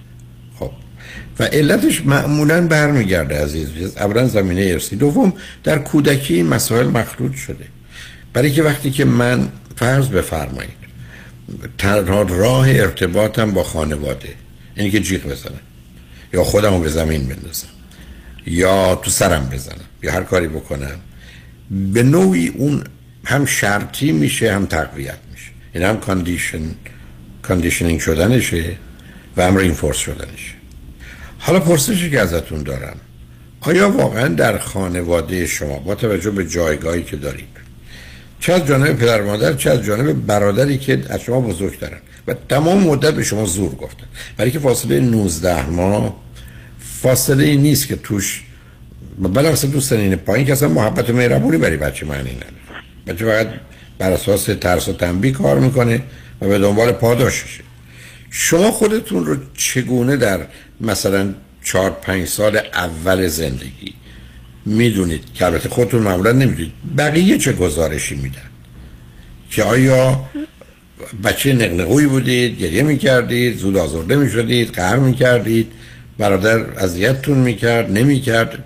خب. 0.58 0.70
و 1.38 1.44
علتش 1.44 2.02
معمولا 2.06 2.66
برمیگرده 2.66 3.42
عزیز. 3.42 3.68
اولا 3.96 4.28
زمینه 4.28 4.62
ارسی 4.72 4.96
دوم 4.96 5.32
در 5.64 5.78
کودکی 5.78 6.42
مسائل 6.42 6.86
مخلوط 6.86 7.34
شده. 7.34 7.64
برای 8.32 8.50
که 8.50 8.62
وقتی 8.62 8.90
که 8.90 9.04
من 9.04 9.48
فرض 9.76 10.08
بفرمایید 10.08 10.75
تنها 11.78 12.22
راه 12.22 12.68
ارتباطم 12.68 13.50
با 13.50 13.62
خانواده. 13.62 14.28
اینی 14.76 14.90
که 14.90 15.00
جیغ 15.00 15.22
بزنم. 15.22 15.60
یا 16.32 16.44
خودم 16.44 16.74
رو 16.74 16.80
به 16.80 16.88
زمین 16.88 17.26
بندازم. 17.26 17.68
یا 18.46 18.94
تو 18.94 19.10
سرم 19.10 19.48
بزنم. 19.52 19.84
یا 20.02 20.12
هر 20.12 20.22
کاری 20.22 20.48
بکنم. 20.48 20.96
به 21.70 22.02
نوعی 22.02 22.48
اون 22.48 22.84
هم 23.24 23.46
شرطی 23.46 24.12
میشه 24.12 24.54
هم 24.54 24.66
تقویت 24.66 25.18
میشه. 25.32 25.50
این 25.74 25.82
هم 25.82 26.00
condition 26.00 26.60
conditioning 27.42 28.00
شدنشه 28.00 28.76
و 29.36 29.46
هم 29.46 29.56
reinforce 29.56 29.96
شدنشه. 29.96 30.54
حالا 31.38 31.60
پرسشی 31.60 32.10
که 32.10 32.20
ازتون 32.20 32.62
دارم. 32.62 32.96
آیا 33.60 33.90
واقعا 33.90 34.28
در 34.28 34.58
خانواده 34.58 35.46
شما 35.46 35.78
با 35.78 35.94
توجه 35.94 36.30
به 36.30 36.46
جایگاهی 36.46 37.02
که 37.02 37.16
دارید 37.16 37.65
چه 38.40 38.52
از 38.52 38.66
جانب 38.66 38.96
پدر 38.96 39.22
مادر 39.22 39.52
چه 39.52 39.70
از 39.70 39.82
جانب 39.82 40.26
برادری 40.26 40.78
که 40.78 41.02
از 41.08 41.20
شما 41.20 41.40
بزرگترن 41.40 41.98
و 42.28 42.34
تمام 42.48 42.82
مدت 42.82 43.14
به 43.14 43.22
شما 43.22 43.44
زور 43.44 43.74
گفتن. 43.74 44.06
برای 44.36 44.50
که 44.50 44.58
فاصله 44.58 45.00
19 45.00 45.66
ماه 45.66 46.16
فاصله 47.02 47.44
ای 47.44 47.56
نیست 47.56 47.88
که 47.88 47.96
توش 47.96 48.42
بلا 49.18 49.48
اصلا 49.48 49.70
تو 49.70 49.80
سنین 49.80 50.16
پایین 50.16 50.46
که 50.46 50.52
اصلا 50.52 50.68
محبت 50.68 51.10
و 51.10 51.12
مهربونی 51.12 51.58
برای 51.58 51.76
بچه 51.76 52.06
معنی 52.06 52.30
نداره. 52.30 52.52
بچه 53.06 53.24
فقط 53.24 53.48
بر 53.98 54.12
اساس 54.12 54.44
ترس 54.44 54.88
و 54.88 54.92
تنبیه 54.92 55.32
کار 55.32 55.58
می‌کنه 55.58 56.02
و 56.40 56.48
به 56.48 56.58
دنبال 56.58 56.92
پاداششه 56.92 57.60
شما 58.30 58.70
خودتون 58.70 59.26
رو 59.26 59.36
چگونه 59.54 60.16
در 60.16 60.40
مثلا 60.80 61.34
چهار 61.64 61.90
پنج 61.90 62.28
سال 62.28 62.56
اول 62.56 63.26
زندگی 63.26 63.94
می‌دونید 64.66 65.32
که 65.34 65.44
البته 65.44 65.68
خودتون 65.68 66.02
معمولا 66.02 66.32
نمی‌دونید. 66.32 66.72
بقیه 66.98 67.38
چه 67.38 67.52
گزارشی 67.52 68.14
میدن؟ 68.14 68.50
که 69.50 69.62
آیا 69.62 70.24
بچه 71.24 71.52
نقنقوی 71.52 72.06
بودید 72.06 72.58
گریه 72.58 72.82
می‌کردید 72.82 73.56
زود 73.56 73.76
آزرده 73.76 74.16
می‌شدید 74.16 74.70
قهر 74.70 74.96
می‌کردید 74.96 75.72
برادر 76.18 76.58
اذیتتون 76.58 77.38
می‌کرد 77.38 77.90
نمی‌کرد؟ 77.90 78.64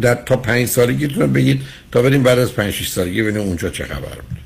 در 0.00 0.14
تا 0.14 0.36
پنج 0.36 0.66
سالگیتون 0.66 1.32
بگید 1.32 1.62
تا 1.92 2.02
بریم 2.02 2.22
بعد 2.22 2.38
از 2.38 2.54
پنج 2.54 2.70
شیش 2.70 2.88
سالگی 2.88 3.22
ببینیم 3.22 3.42
اونجا 3.42 3.70
چه 3.70 3.84
خبر 3.84 3.98
بود. 3.98 4.36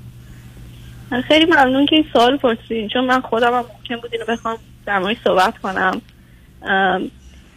خیلی 1.28 1.44
ممنون 1.44 1.86
که 1.86 1.96
این 1.96 2.04
سوال 2.12 2.36
پرسیدین 2.36 2.88
چون 2.88 3.04
من 3.04 3.20
خودم 3.20 3.52
هم 3.52 3.64
ممکن 3.78 3.96
بود 4.02 4.10
اینو 4.12 4.24
بخوام 4.28 4.58
در 4.86 5.16
صحبت 5.24 5.58
کنم. 5.58 6.00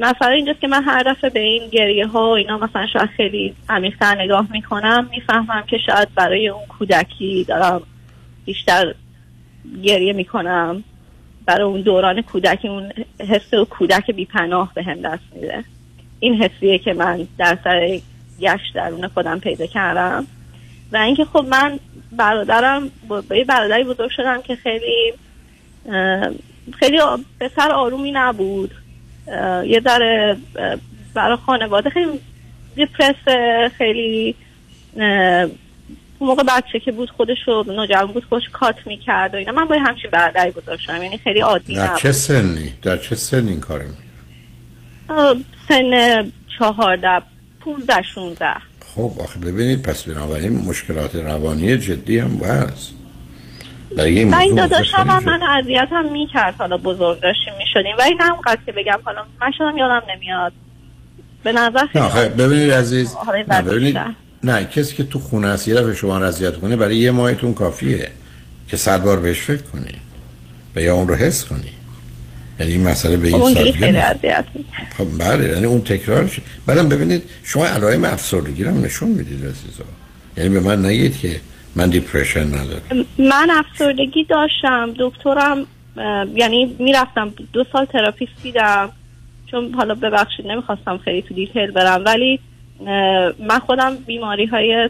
مثلا 0.03 0.29
اینجاست 0.29 0.61
که 0.61 0.67
من 0.67 0.83
هر 0.83 1.03
دفعه 1.03 1.29
به 1.29 1.39
این 1.39 1.69
گریه 1.69 2.07
ها 2.07 2.35
اینا 2.35 2.57
مثلا 2.57 2.87
شاید 2.87 3.09
خیلی 3.09 3.55
عمیق‌تر 3.69 4.21
نگاه 4.21 4.47
می‌کنم 4.51 5.07
می‌فهمم 5.11 5.63
که 5.67 5.77
شاید 5.77 6.13
برای 6.15 6.47
اون 6.47 6.65
کودکی 6.65 7.45
دارم 7.47 7.81
بیشتر 8.45 8.95
گریه 9.83 10.13
می‌کنم. 10.13 10.83
برای 11.45 11.63
اون 11.63 11.81
دوران 11.81 12.21
کودکی 12.21 12.67
اون 12.67 12.91
حس 13.19 13.53
و 13.53 13.65
کودک 13.65 14.11
بیپناه 14.11 14.71
به 14.73 14.83
هم 14.83 15.01
دست 15.01 15.23
میده. 15.35 15.63
این 16.19 16.43
حسیه 16.43 16.79
که 16.79 16.93
من 16.93 17.27
در 17.37 17.57
سر 17.63 17.99
گشت 18.39 18.73
درون 18.73 19.07
خودم 19.07 19.39
پیدا 19.39 19.65
کردم. 19.65 20.27
و 20.91 20.97
اینکه 20.97 21.25
خب 21.25 21.45
من 21.49 21.79
برادرم 22.11 22.91
با 23.07 23.23
یه 23.31 23.45
برادری 23.45 23.83
بزرگ 23.83 24.09
شدم 24.09 24.41
که 24.41 24.55
خیلی 24.55 25.13
خیلی 26.79 26.99
آ- 26.99 27.17
پسر 27.39 27.71
آرومی 27.71 28.11
نبود. 28.11 28.71
یه 29.67 29.81
ذره 29.83 30.37
برای 31.13 31.37
خانواده 31.45 31.89
خیلی 31.89 32.19
دیپرس 32.75 33.15
خیلی 33.77 34.35
موقع 36.21 36.43
بچه 36.43 36.79
که 36.85 36.91
بود 36.91 37.09
خودش 37.09 37.37
رو 37.47 37.63
نوجوان 37.67 38.11
بود 38.11 38.25
خودش 38.29 38.49
کات 38.53 38.75
می‌کرد 38.85 39.33
و 39.33 39.37
اینا. 39.37 39.51
من 39.51 39.65
با 39.65 39.75
یه 39.75 39.81
همچین 39.81 40.11
برادری 40.11 40.51
بزرگ 40.51 40.79
شدم 40.79 41.03
یعنی 41.03 41.17
خیلی 41.17 41.39
عادی 41.39 41.75
در 41.75 41.95
چه 41.95 42.11
سنی؟ 42.11 42.73
در 42.81 42.97
چه 42.97 43.15
سنی 43.15 43.49
این 43.49 43.59
کار 43.59 43.85
سن 45.69 46.31
چهارده 46.59 47.21
پونزده 47.59 48.01
شونزده. 48.01 48.55
خب 48.95 49.11
آخه 49.19 49.39
ببینید 49.39 49.81
پس 49.81 50.03
بنابراین 50.03 50.65
مشکلات 50.65 51.15
روانی 51.15 51.77
جدی 51.77 52.19
هم 52.19 52.31
هست. 52.31 52.93
برای 53.97 54.19
این 54.19 54.33
و 54.33 54.37
این 54.37 54.55
داداش 54.55 54.93
هم, 54.93 55.23
من 55.23 55.43
اذیت 55.43 55.87
هم 55.91 56.11
می‌کرد. 56.11 56.55
حالا 56.57 56.77
بزرگ 56.77 57.19
داشتیم 57.19 57.53
می‌شدیم. 57.57 57.95
ولی 57.99 58.15
نه 58.15 58.31
اونقدر 58.31 58.59
که 58.65 58.71
بگم 58.71 58.99
حالا 59.03 59.21
من 59.41 59.51
شدم 59.57 59.77
یادم 59.77 60.01
نمیاد. 60.15 60.53
به 61.43 61.51
نظر 61.51 61.81
نه 61.81 61.87
خیلی 61.87 62.05
آخه 62.05 62.29
ببینید 62.29 62.71
عزیز. 62.71 63.13
حالا 63.13 63.43
نه 63.47 63.61
ببینید. 63.61 63.97
نه 64.43 64.65
کسی 64.65 64.95
که 64.95 65.03
تو 65.03 65.19
خونه 65.19 65.47
است 65.47 65.67
یه 65.67 65.75
دفعه 65.75 65.93
شما 65.93 66.17
اذیت 66.17 66.57
کنه 66.57 66.75
برای 66.75 66.95
یه 66.95 67.11
ماهتون 67.11 67.53
کافیه 67.53 68.07
که 68.67 68.77
صد 68.77 69.03
بار 69.03 69.19
بهش 69.19 69.39
فکر 69.39 69.61
کنی 69.61 69.95
و 70.75 70.81
یا 70.81 70.95
اون 70.95 71.07
رو 71.07 71.15
حس 71.15 71.45
کنی. 71.45 71.71
یعنی 72.59 72.71
این 72.71 72.87
مسئله 72.87 73.17
به 73.17 73.31
خب 73.31 73.43
این 73.43 73.63
می‌کرد. 73.63 74.47
خب 74.97 75.07
بله 75.19 75.49
یعنی 75.49 75.65
اون 75.65 75.81
تکرارش 75.81 76.39
بعدم 76.65 76.89
ببینید 76.89 77.23
شما 77.43 77.65
علائم 77.65 78.05
افسردگی 78.05 78.63
رو 78.63 78.71
نشون 78.71 79.09
می‌دید 79.09 79.45
عزیزا. 79.45 79.83
یعنی 80.37 80.49
به 80.49 80.59
من 80.59 80.85
نگید 80.85 81.19
که 81.19 81.41
من 81.75 81.89
depression 81.89 82.47
ندارم. 82.47 83.05
من 83.17 83.47
افسردگی 83.51 84.23
داشتم. 84.23 84.93
دکترم 84.99 85.65
یعنی 86.35 86.75
می‌رفتم. 86.79 87.33
دو 87.53 87.65
سال 87.71 87.85
therapist 87.85 88.43
دیدم 88.43 88.89
چون 89.51 89.73
حالا 89.73 89.95
ببخشید 89.95 90.47
نمی‌خواستم 90.47 90.97
خیلی 90.97 91.21
تو 91.21 91.33
دیتیل 91.33 91.71
برم. 91.71 92.03
ولی 92.05 92.39
من 93.39 93.59
خودم 93.65 93.95
بیماری 93.95 94.45
های 94.45 94.89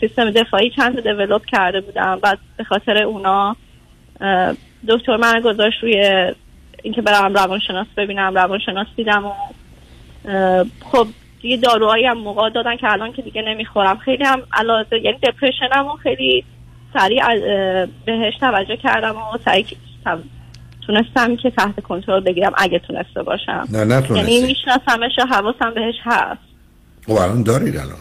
سیستم 0.00 0.30
دفاعی 0.30 0.70
چند 0.70 1.00
دیولوب 1.00 1.44
کرده 1.44 1.80
بودم. 1.80 2.18
بعد 2.22 2.38
به 2.56 2.64
خاطر 2.64 3.02
اونا 3.02 3.56
دکتر 4.88 5.16
من 5.16 5.40
گذاشت 5.40 5.82
روی 5.82 6.32
اینکه 6.82 7.02
برم 7.02 7.34
روانشناس 7.34 7.86
ببینم 7.96 8.34
روانشناس 8.34 8.86
دیدم 8.96 9.24
و 9.26 9.32
خب 10.80 11.06
دیگه 11.44 11.56
داروهایی 11.56 12.06
هم 12.06 12.18
موقع 12.18 12.50
دادن 12.50 12.76
که 12.76 12.92
الان 12.92 13.12
که 13.12 13.22
دیگه 13.22 13.42
نمی‌خورم. 13.42 13.98
خیلی 13.98 14.24
هم 14.24 14.42
علاوه 14.52 14.84
یعنی 15.02 15.18
دپرشنم 15.22 15.86
و 15.86 15.96
خیلی 16.02 16.44
سریع 16.94 17.22
بهش 18.06 18.34
توجه 18.40 18.76
کردم 18.76 19.16
و 19.16 19.38
سریع 19.44 19.66
تم- 20.04 20.22
تونستم 20.86 21.36
که 21.36 21.50
تحت 21.50 21.80
کنترل 21.80 22.20
بگیرم 22.20 22.52
اگه 22.56 22.78
تونسته 22.78 23.22
باشم. 23.22 23.68
نه 23.70 23.84
نتونستی. 23.84 24.32
یعنی 24.32 24.46
میشناسمش 24.46 25.18
و 25.18 25.26
حواسم 25.34 25.74
بهش 25.74 25.94
هست. 26.04 26.40
خب 27.06 27.12
الان 27.12 27.42
دارید 27.42 27.76
الان. 27.76 27.96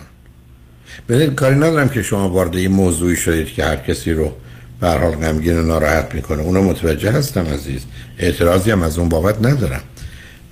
ببینید 1.09 1.35
کاری 1.35 1.55
ندارم 1.55 1.89
که 1.89 2.01
شما 2.01 2.29
وارد 2.29 2.55
یه 2.55 2.69
موضوعی 2.69 3.15
شدید 3.15 3.53
که 3.53 3.65
هر 3.65 3.75
کسی 3.75 4.13
رو 4.13 4.31
به 4.81 4.87
هر 4.87 4.97
حال 4.97 5.11
غمگین 5.11 5.57
و 5.59 5.61
ناراحت 5.61 6.15
می‌کنه. 6.15 6.41
اونو 6.41 6.61
متوجه 6.61 7.11
هستم 7.11 7.41
عزیز. 7.41 7.85
اعتراضی 8.19 8.71
هم 8.71 8.83
از 8.83 8.99
اون 8.99 9.09
بابت 9.09 9.45
ندارم. 9.45 9.81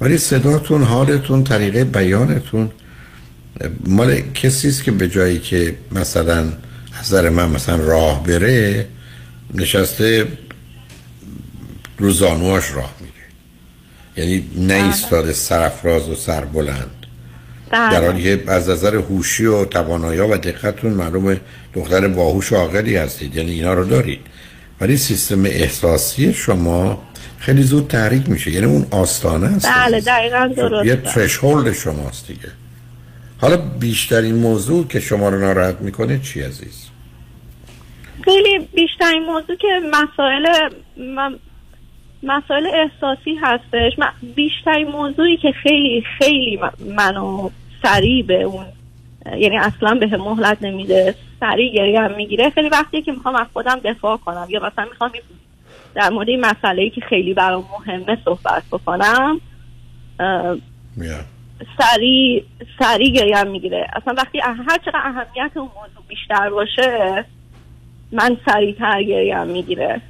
ولی 0.02 0.18
صداتون 0.18 0.84
حالتون 0.84 1.44
طریقه 1.44 1.84
بیانتون 1.84 2.72
مال 3.86 4.22
کسی 4.22 4.68
است 4.68 4.84
که 4.84 4.92
به 4.92 5.08
جایی 5.08 5.40
که 5.40 5.76
مثلا 5.92 6.40
از 7.00 7.06
نظر 7.06 7.30
من 7.30 7.50
مثلا 7.50 7.76
راه 7.76 8.24
بره 8.24 8.88
نشسته 9.54 10.28
رو 11.98 12.12
زانواش 12.12 12.72
راه 12.72 12.94
میره 13.00 13.14
یعنی 14.18 14.50
نه 14.56 14.74
ایستاده 14.74 15.34
سرفراز 15.34 16.10
و 16.10 16.16
سربلند 16.16 16.92
در 17.72 18.06
حالی 18.06 18.24
که 18.24 18.44
از 18.48 18.70
نظر 18.70 18.96
هوشی 18.96 19.46
و 19.46 19.66
توانایی 19.66 20.20
و 20.20 20.38
دقتتون 20.38 20.94
معلومه 20.94 21.42
دختر 21.74 22.08
باهوش 22.08 22.52
و 22.52 22.56
عاقلی 22.56 22.96
هستید. 22.96 23.36
یعنی 23.36 23.52
اینا 23.52 23.74
رو 23.74 23.84
دارید. 23.86 24.20
ولی 24.82 24.98
سیستم 24.98 25.46
احساسی 25.46 26.34
شما 26.34 27.04
خیلی 27.42 27.64
زود 27.64 27.88
تحریک 27.88 28.30
میشه. 28.30 28.52
یعنی 28.52 28.66
اون 28.66 28.86
آستانه 28.92 29.48
است. 29.48 29.70
بله 29.70 30.02
دقیقا 30.02 30.48
یه 30.48 30.56
درسته 30.56 30.96
ترشهولد 30.96 31.74
شماست 31.74 32.28
دیگه. 32.28 32.50
حالا 33.42 33.58
بیشترین 33.58 34.36
موضوع 34.36 34.88
که 34.88 35.00
شما 35.00 35.30
رو 35.30 35.40
ناراحت 35.40 35.82
می‌کنه 35.82 36.20
چی 36.20 36.42
عزیز؟ 36.42 36.88
خیلی 38.26 38.60
بیشترین 38.74 39.24
موضوع 39.26 39.56
که 39.56 39.68
مسائل 39.92 40.70
من 41.16 41.40
مسائل 42.24 42.68
احساسی 42.68 43.36
هستش. 43.42 44.00
من 44.00 44.10
بیشترین 44.36 44.88
موضوعی 44.88 45.38
که 45.38 45.52
خیلی 45.64 46.04
خیلی 46.20 46.60
من- 46.62 46.96
منو 46.96 47.50
سریع 47.84 48.26
به 48.26 48.44
اون 48.44 48.66
یعنی 49.38 49.58
اصلا 49.58 49.96
به 49.96 50.18
مهلت 50.18 50.58
نمیده 50.62 51.16
سریع 51.40 51.74
گریه 51.74 52.02
هم 52.02 52.16
می‌گیره. 52.16 52.50
خیلی 52.50 52.70
وقتی 52.70 53.02
که 53.02 53.12
می‌خوام 53.12 53.36
از 53.36 53.48
خودم 53.54 53.80
دفاع 53.86 54.18
کنم. 54.18 54.48
یا 54.50 54.60
مثلا 54.60 54.86
می‌خوام 54.86 55.12
در 55.96 56.10
مورد 56.10 56.30
این 56.30 56.46
مسئله 56.46 56.90
که 56.90 57.02
خیلی 57.10 57.34
برام 57.34 57.66
مهمه 57.80 58.18
صحبت 58.26 58.64
بکنم. 58.72 59.42
سریع 61.78 62.44
سریع 62.80 63.12
گریه 63.12 63.38
هم 63.38 63.48
می‌گیره. 63.48 63.88
اصلا 63.94 64.14
وقتی 64.18 64.40
هر 64.40 64.78
چقدر 64.86 65.02
اهمیت 65.06 65.52
اون 65.56 65.70
موضوع 65.76 66.04
بیشتر 66.08 66.50
باشه 66.50 67.26
من 68.12 68.38
سریعتر 68.46 69.04
گریه 69.04 69.38
هم 69.38 69.48
می‌گیره 69.48 70.02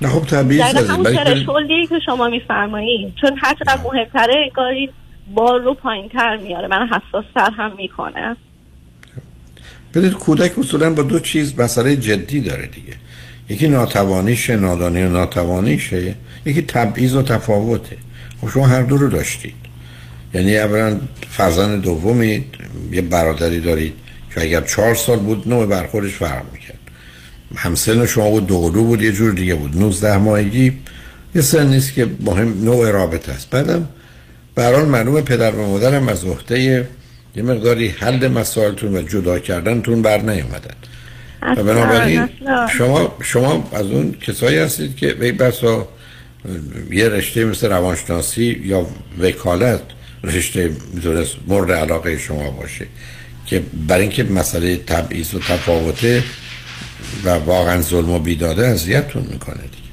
نه 0.00 0.08
خب 0.08 0.26
طبیعی 0.26 0.60
همون 0.60 1.14
ترشولدی 1.14 1.86
که 1.86 1.98
شما 2.06 2.28
میفرمایید 2.28 3.14
چون 3.20 3.38
هر 3.42 3.54
چقدر 3.54 3.82
مهمتره 3.82 4.34
انگاری 4.44 4.90
بار 5.34 5.60
رو 5.60 5.74
پایین 5.74 6.08
تر 6.08 6.36
میاره 6.36 6.68
من 6.68 6.88
حساس 6.88 7.24
تر 7.34 7.50
هم 7.50 7.72
می‌کنه. 7.76 8.36
ببینید 9.94 10.12
کودک 10.12 10.58
اصولا 10.58 10.94
با 10.94 11.02
دو 11.02 11.20
چیز 11.20 11.60
مسئله 11.60 11.96
جدی 11.96 12.40
داره 12.40 12.66
دیگه. 12.66 12.94
یکی 13.50 13.68
ناتوانیشه 13.68 14.56
نادانی 14.56 15.02
و 15.02 15.08
ناتوانیشه. 15.08 16.14
یکی 16.46 16.62
تبعیض 16.62 17.14
و 17.14 17.22
تفاوته. 17.22 17.96
خب 18.40 18.48
شما 18.48 18.66
هر 18.66 18.82
دو 18.82 18.96
رو 18.96 19.08
داشتید. 19.08 19.54
یعنی 20.34 20.56
اولا 20.56 21.00
فرزند 21.30 21.82
دومی 21.82 22.44
یه 22.92 23.02
برادری 23.02 23.60
دارید 23.60 23.92
که 24.34 24.40
اگر 24.40 24.60
چهار 24.60 24.94
سال 24.94 25.18
بود 25.18 25.48
نوع 25.48 25.66
برخوردش 25.66 26.12
فرق 26.12 26.44
می‌کرد. 26.52 26.78
همسن 27.56 28.06
شما 28.06 28.30
بود 28.30 28.46
دو 28.46 28.60
قلو 28.60 28.84
بود 28.84 29.02
یه 29.02 29.12
جور 29.12 29.32
دیگه 29.32 29.54
بود. 29.54 29.76
19 29.76 30.16
ماهگی. 30.16 30.72
یه 31.34 31.42
سن 31.42 31.66
نیست 31.66 31.94
که 31.94 32.06
مهم 32.20 32.64
نوع 32.64 32.90
رابطه 32.90 33.32
است. 33.32 33.50
بعدم 33.50 33.88
حال 34.56 34.84
معلومه 34.84 35.20
پدر 35.20 35.54
و 35.54 35.66
مادرم 35.66 36.08
از 36.08 36.24
عهده 36.24 36.88
یه 37.36 37.42
مقداری 37.42 37.88
حل 37.88 38.28
مسائلتون 38.28 38.96
و 38.96 39.02
جدا 39.02 39.38
کردنتون 39.38 40.02
بر 40.02 40.18
نیومدن. 40.18 40.74
و 41.42 41.54
بنابراین. 41.54 42.28
شما 42.78 43.16
شما 43.22 43.70
از 43.72 43.86
اون 43.86 44.12
کسایی 44.12 44.58
هستید 44.58 44.96
که 44.96 45.12
به 45.12 45.32
بسا 45.32 45.88
یه 46.90 47.08
رشته 47.08 47.44
مثل 47.44 47.68
روانشناسی 47.68 48.60
یا 48.64 48.86
وکالت 49.20 49.80
رشته 50.24 50.70
می‌تونست 50.94 51.36
مورد 51.46 51.72
علاقه 51.72 52.18
شما 52.18 52.50
باشه 52.50 52.86
که 53.46 53.62
برای 53.88 54.02
اینکه 54.02 54.24
مسئله 54.24 54.76
تبعیض 54.76 55.34
و 55.34 55.38
تفاوته 55.38 56.22
و 57.24 57.30
واقعا 57.30 57.80
ظلم 57.80 58.10
و 58.10 58.18
بیداده 58.18 58.66
اذیتتون 58.66 59.22
می‌کنه 59.22 59.54
دیگه 59.54 59.90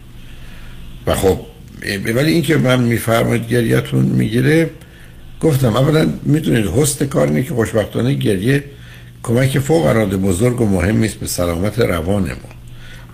و 1.07 1.15
خب 1.15 1.40
ولی 2.15 2.32
اینکه 2.32 2.57
من 2.57 2.84
میفرمایید 2.84 3.48
گریهتون 3.48 4.06
می‌گیره 4.06 4.69
گفتم 5.41 5.76
اولا 5.76 6.14
می‌دونید 6.24 6.65
حسن 6.65 7.06
کار 7.06 7.28
اینه 7.28 7.44
که 7.44 7.53
خوشبختانه 7.53 8.14
گریه 8.14 8.64
کمک 9.28 9.60
فوق 9.60 9.86
العاده 9.86 10.18
بزرگ 10.18 10.62
و 10.62 10.66
مهمی 10.66 11.06
است 11.06 11.16
به 11.16 11.28
سلامت 11.28 11.80
روان 11.80 12.24
ما. 12.24 12.49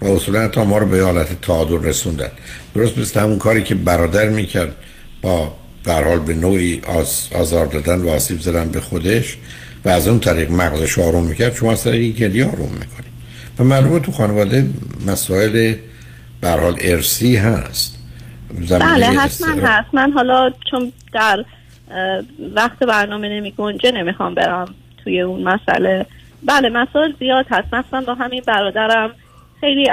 و 0.02 0.16
اصولا 0.16 0.48
تا 0.48 0.64
ما 0.64 0.78
رو 0.78 0.86
به 0.86 1.04
حالت 1.04 1.42
تعادل 1.42 1.84
رسوندن. 1.84 2.32
درست 2.76 2.98
مثل 2.98 3.20
همون 3.20 3.40
کاری 3.40 3.64
که 3.64 3.76
برادر 3.76 4.30
می‌کرد 4.30 4.76
با 5.22 5.54
هر 5.88 6.04
حال 6.04 6.20
به 6.20 6.34
نوعی 6.34 6.82
آز، 6.88 7.28
آزار 7.36 7.66
دادن 7.66 8.02
و 8.02 8.10
آسیب 8.10 8.40
زدن 8.40 8.70
به 8.70 8.82
خودش 8.82 9.38
و 9.86 9.90
از 9.90 10.08
اون 10.08 10.20
طریق 10.20 10.52
مغزش 10.52 11.00
آروم 11.00 11.24
می‌کرد 11.24 11.56
شما 11.56 11.72
از 11.72 11.84
طریق 11.84 12.16
گریه 12.16 12.46
آروم 12.46 12.72
می‌کنید. 12.72 13.14
و 13.60 13.64
معلومه 13.64 14.00
تو 14.00 14.12
خانواده 14.12 14.66
مسائل 15.08 15.76
به 16.42 16.50
حال 16.50 16.78
ارسی 16.82 17.36
هست. 17.36 17.98
بله 18.70 19.06
حتما. 19.06 19.68
هست. 19.68 19.94
من 19.94 20.12
حالا 20.12 20.52
چون 20.72 20.92
در 21.14 21.46
وقت 22.56 22.80
برنامه 22.80 23.30
نمی 23.30 23.52
گنجه 23.58 23.92
نمی‌خوام 23.92 24.36
برم. 24.36 24.76
توی 25.04 25.22
اون 25.22 25.44
مسئله. 25.44 26.06
بله 26.44 26.70
مسائل 26.70 27.14
زیاد 27.20 27.46
هست. 27.52 27.74
مثلا 27.74 28.02
با 28.02 28.14
همین 28.14 28.42
برادرم 28.48 29.12
خیلی 29.60 29.92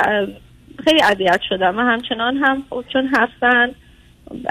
خیلی 0.85 1.03
اذیت 1.03 1.41
شدم 1.49 1.79
و 1.79 1.81
همچنان 1.81 2.37
هم 2.37 2.63
خب 2.71 2.85
چون 2.93 3.11
هستن 3.15 3.71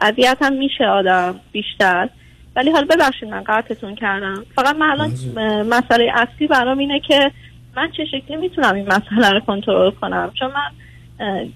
اذیت 0.01 0.37
هم 0.41 0.53
میشه 0.53 0.85
آدم 0.85 1.39
بیشتر. 1.51 2.09
ولی 2.55 2.71
حالا 2.71 2.87
ببخشید 2.89 3.29
من 3.29 3.43
قطعتون 3.43 3.95
کردم. 3.95 4.43
فقط 4.55 4.75
من 4.75 4.89
الان 4.89 5.11
اه، 5.37 5.63
مسئله 5.63 6.11
اصلی 6.13 6.47
برام 6.47 6.77
اینه 6.77 6.99
که 6.99 7.31
من 7.75 7.91
چه 7.97 8.05
شکلی 8.05 8.37
می‌تونم 8.37 8.75
این 8.75 8.85
مسئله 8.85 9.29
رو 9.29 9.39
کنترل 9.39 9.91
کنم؟ 9.91 10.31
چون 10.39 10.51
من 10.51 10.71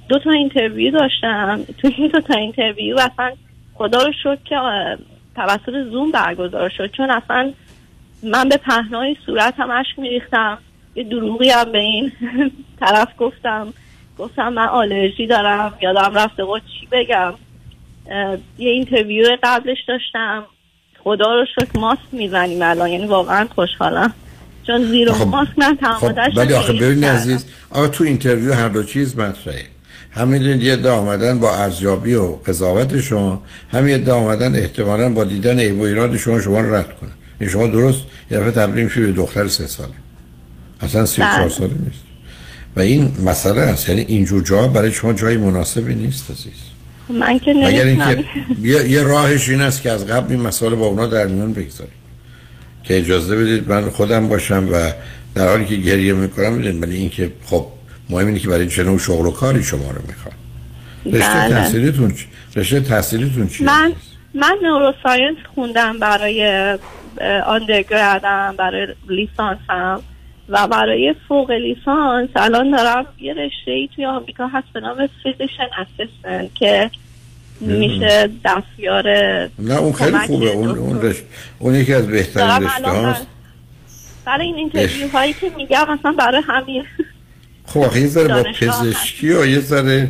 دو 0.10 0.20
تا 0.20 0.32
interview 0.32 0.92
داشتم. 0.92 1.60
تو 1.82 1.92
این 1.98 2.08
دو 2.08 2.22
تا 2.22 2.34
interview 2.34 3.00
اصلا 3.00 3.32
خدا 3.74 4.04
رو 4.06 4.12
شکر 4.24 4.40
که 4.46 4.56
توسط 5.36 5.90
زوم 5.92 6.12
برگزار 6.12 6.70
شد. 6.70 6.92
چون 6.92 7.12
اصلا 7.12 7.54
من 8.24 8.50
به 8.50 8.58
پهنای 8.58 9.16
صورت 9.26 9.54
هم 9.58 9.72
اشک 9.72 10.00
میریختم. 10.00 10.58
یه 10.96 11.04
دروغی 11.04 11.50
هم 11.50 11.72
به 11.72 11.78
این 11.78 12.12
طرف 12.80 13.08
گفتم. 13.18 13.74
گفتم 14.18 14.54
من 14.54 14.68
آلرژی 14.68 15.28
دارم. 15.28 15.74
یادم 15.82 16.12
رفته 16.16 16.46
بود 16.46 16.62
چی 16.80 16.88
بگم. 16.92 17.34
یه 18.58 18.70
interview 18.70 19.26
قبلش 19.44 19.78
داشتم. 19.88 20.44
خدا 21.04 21.34
رو 21.36 21.46
شکر 21.56 21.80
ماسک 21.80 22.02
می‌زنیم 22.12 22.62
الان. 22.62 22.90
یعنی 22.90 23.06
واقعا 23.06 23.48
خوشحالم. 23.56 24.14
چون 24.68 24.84
زیر 24.84 25.12
خب، 25.12 25.28
ماسک 25.28 25.60
من 25.60 25.78
خب 25.82 26.38
ولی 26.38 26.54
آخه. 26.54 26.74
ببین 26.74 27.04
عزیز 27.04 27.46
آقا 27.70 27.88
تو 27.88 28.04
interview 28.04 28.54
هر 28.54 28.70
دو 28.70 28.84
چیز 28.84 29.18
مطرحه. 29.20 29.64
همین 30.12 30.62
یه 30.62 30.74
عده 30.74 30.90
آمدن 30.90 31.40
با 31.40 31.56
ارزیابی 31.56 32.14
و 32.14 32.32
قضاوت 32.32 33.02
شما 33.02 33.44
همین 33.72 33.96
عده 33.96 34.12
آمدن 34.12 34.56
احتمالا 34.56 35.10
با 35.10 35.24
دیدن 35.24 35.60
عیب 35.60 35.80
و 35.80 35.84
ایراد 35.84 36.18
شما 36.18 36.42
شما 36.42 36.60
رو 36.60 36.76
رد 36.76 37.00
کنن. 37.00 37.12
شما 37.50 37.68
درست 37.68 38.00
یه 38.32 38.38
دفعه 38.38 38.52
تبدیل 38.52 38.84
میشه 38.84 39.02
به 39.02 39.12
دختر 39.12 39.48
سه 39.48 39.68
ساله 39.68 39.94
اصلا 40.82 41.06
سی 41.06 41.16
چهار 41.22 41.40
بله. 41.40 41.50
ساله 41.50 41.74
نیست 41.74 42.04
و 42.76 42.80
این 42.80 43.12
مسئله 43.26 43.62
هست 43.62 43.90
یعنی 43.90 44.02
اینجور 44.02 44.44
جا 44.44 44.68
برای 44.68 44.92
شما 44.92 45.14
جای 45.14 45.38
مناسبی 45.38 45.96
نیست 45.96 46.32
عزیز 46.32 46.54
من 47.10 47.40
که 47.40 47.54
مگر 47.54 47.86
اینکه 47.86 48.24
یه, 48.62 48.90
یه 48.90 49.04
راهش 49.04 49.50
این 49.50 49.62
است 49.62 49.82
که 49.82 49.92
از 49.92 50.08
قبل 50.08 50.32
این 50.32 50.42
مسئله 50.42 50.76
با 50.76 50.86
اونا 50.86 51.08
در 51.08 51.28
میان 51.28 51.54
بگذارید 51.54 52.04
که 52.84 52.98
اجازه 52.98 53.36
بدید 53.36 53.70
من 53.70 53.90
خودم 53.90 54.28
باشم 54.28 54.68
و 54.72 54.92
در 55.36 55.48
حالی 55.48 55.66
که 55.66 55.76
گریه 55.76 56.14
می‌کنم 56.14 56.58
بدید 56.58 56.84
ولی 56.84 56.96
اینکه 56.96 57.32
خب 57.46 57.68
مهم 58.10 58.28
اینه 58.28 58.40
که 58.40 58.48
برای 58.48 58.68
چه 58.68 58.84
نوع 58.84 59.00
شغل 59.00 59.26
و 59.26 59.32
کاری 59.32 59.64
شما 59.64 59.92
رو 59.92 60.02
می‌خواد 60.08 60.34
رشته 61.06 61.34
بله. 61.34 61.50
تحصیلیتون 61.50 62.12
چی؟ 62.12 62.26
رشته 62.56 62.80
تحصیلیتون 62.80 63.48
چیه؟ 63.48 63.68
من 63.68 63.94
من 64.34 64.58
neuroscience 64.64 65.38
خوندم 65.56 66.00
برای 66.00 66.78
undergrad 67.46 68.45
م 68.45 68.56
برای 68.58 68.88
لیسانسم. 69.10 70.02
و 70.50 70.68
برای 70.68 71.16
فوق 71.28 71.52
لیسانس 71.52 72.30
الان 72.36 72.72
دارم 72.72 73.06
یه 73.20 73.34
رشته 73.34 73.72
ای 73.72 73.90
توی 73.96 74.06
آمریکا 74.06 74.48
هست 74.48 74.68
به 74.74 74.80
نام 74.80 75.10
physician 75.24 75.68
assistant 75.78 76.56
که 76.56 76.92
میشه 77.62 78.30
دستیار 78.46 79.10
نه 79.60 79.78
اون 79.78 79.94
خیلی 79.94 80.18
خوبه. 80.18 80.50
اون 80.50 80.78
اون 80.78 81.02
رشته 81.02 81.26
اون 81.60 81.76
یکی 81.76 81.94
از 81.94 82.08
بهترین 82.08 82.68
رشته 82.68 82.90
هاست. 82.90 83.28
برای 84.26 84.46
این 84.46 84.56
interview 84.56 85.08
هایی 85.08 85.34
که 85.34 85.52
میگم 85.58 85.86
مثلا 85.90 86.12
برای 86.12 86.42
همین 86.48 86.84
خب 87.66 87.98
یه 87.98 88.08
ذره 88.08 88.44
با 88.44 88.50
پزشکی 88.60 89.32
و 89.32 89.46
یه 89.46 89.60
ذره 89.60 90.10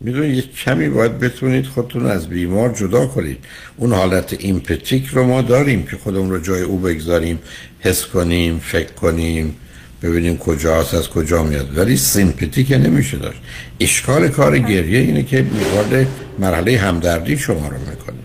می‌دونید 0.00 0.36
یه 0.36 0.42
کمی 0.42 0.88
باید 0.88 1.18
بتونید 1.18 1.66
خودتون 1.66 2.06
از 2.06 2.28
بیمار 2.28 2.74
جدا 2.74 3.06
کنید. 3.06 3.38
اون 3.76 3.92
حالت 3.92 4.36
empathic 4.38 5.06
رو 5.06 5.26
ما 5.26 5.42
داریم 5.42 5.86
که 5.86 5.96
خودمون 5.96 6.30
رو 6.30 6.40
جای 6.40 6.62
او 6.62 6.78
بگذاریم 6.78 7.38
حس 7.80 8.06
کنیم 8.06 8.58
فکر 8.58 8.92
کنیم 8.92 9.54
ببینیم 10.02 10.38
کجاست 10.38 10.94
از 10.94 11.08
کجا 11.08 11.42
میاد. 11.42 11.78
ولی 11.78 11.96
sympathy 11.96 12.64
که 12.64 12.78
نمیشه 12.78 13.16
داشت. 13.16 13.40
اشکال 13.80 14.28
کار 14.28 14.58
گریه 14.58 14.98
اینه 14.98 15.22
که 15.22 15.46
وارد 15.74 16.06
مرحله 16.38 16.78
همدردی 16.78 17.36
شما 17.36 17.68
رو 17.68 17.78
می‌کنه. 17.90 18.16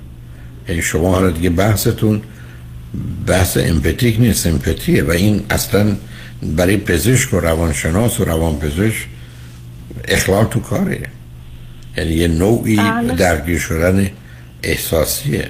یعنی 0.69 0.81
شما 0.81 1.11
حالا 1.11 1.29
دیگه 1.29 1.49
بحثتون 1.49 2.21
بحث 3.27 3.57
امپتیک 3.57 4.19
نیست 4.19 4.43
سیمپتیه 4.43 5.03
و 5.03 5.11
این 5.11 5.43
اصلا 5.49 5.95
برای 6.43 6.77
پزشک 6.77 7.33
و 7.33 7.39
روانشناس 7.39 8.19
و 8.19 8.25
روانپزشک 8.25 9.07
اخلال 10.07 10.45
تو 10.45 10.59
کاره. 10.59 10.99
یعنی 11.97 12.13
یه 12.13 12.27
نوعی 12.27 12.77
بله. 12.77 13.13
درگیر 13.13 13.59
شدن 13.59 14.09
احساسیه. 14.63 15.49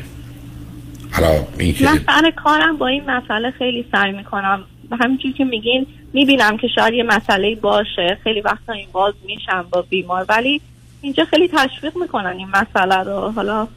حالا 1.11 1.47
این 1.59 1.73
که 1.73 1.85
من 1.85 1.99
سر 2.05 2.31
کارم 2.35 2.77
با 2.77 2.87
این 2.87 3.03
مسئله 3.11 3.51
خیلی 3.51 3.85
سعی 3.91 4.11
می‌کنم. 4.11 4.63
و 4.91 4.95
همینجور 4.95 5.31
که 5.31 5.45
میگین 5.45 5.87
می‌بینم 6.13 6.57
که 6.57 6.67
شاید 6.67 6.93
یه 6.93 7.03
مسئله 7.03 7.55
باشه. 7.55 8.17
خیلی 8.23 8.41
وقتا 8.41 8.73
این 8.73 8.87
باز 8.91 9.13
میشم 9.25 9.65
با 9.71 9.81
بیمار. 9.81 10.25
ولی 10.29 10.61
اینجا 11.01 11.25
خیلی 11.25 11.47
تشویق 11.47 11.97
می‌کنن 11.97 12.35
این 12.37 12.47
مسئله 12.47 12.95
رو. 12.95 13.31
حالا 13.31 13.67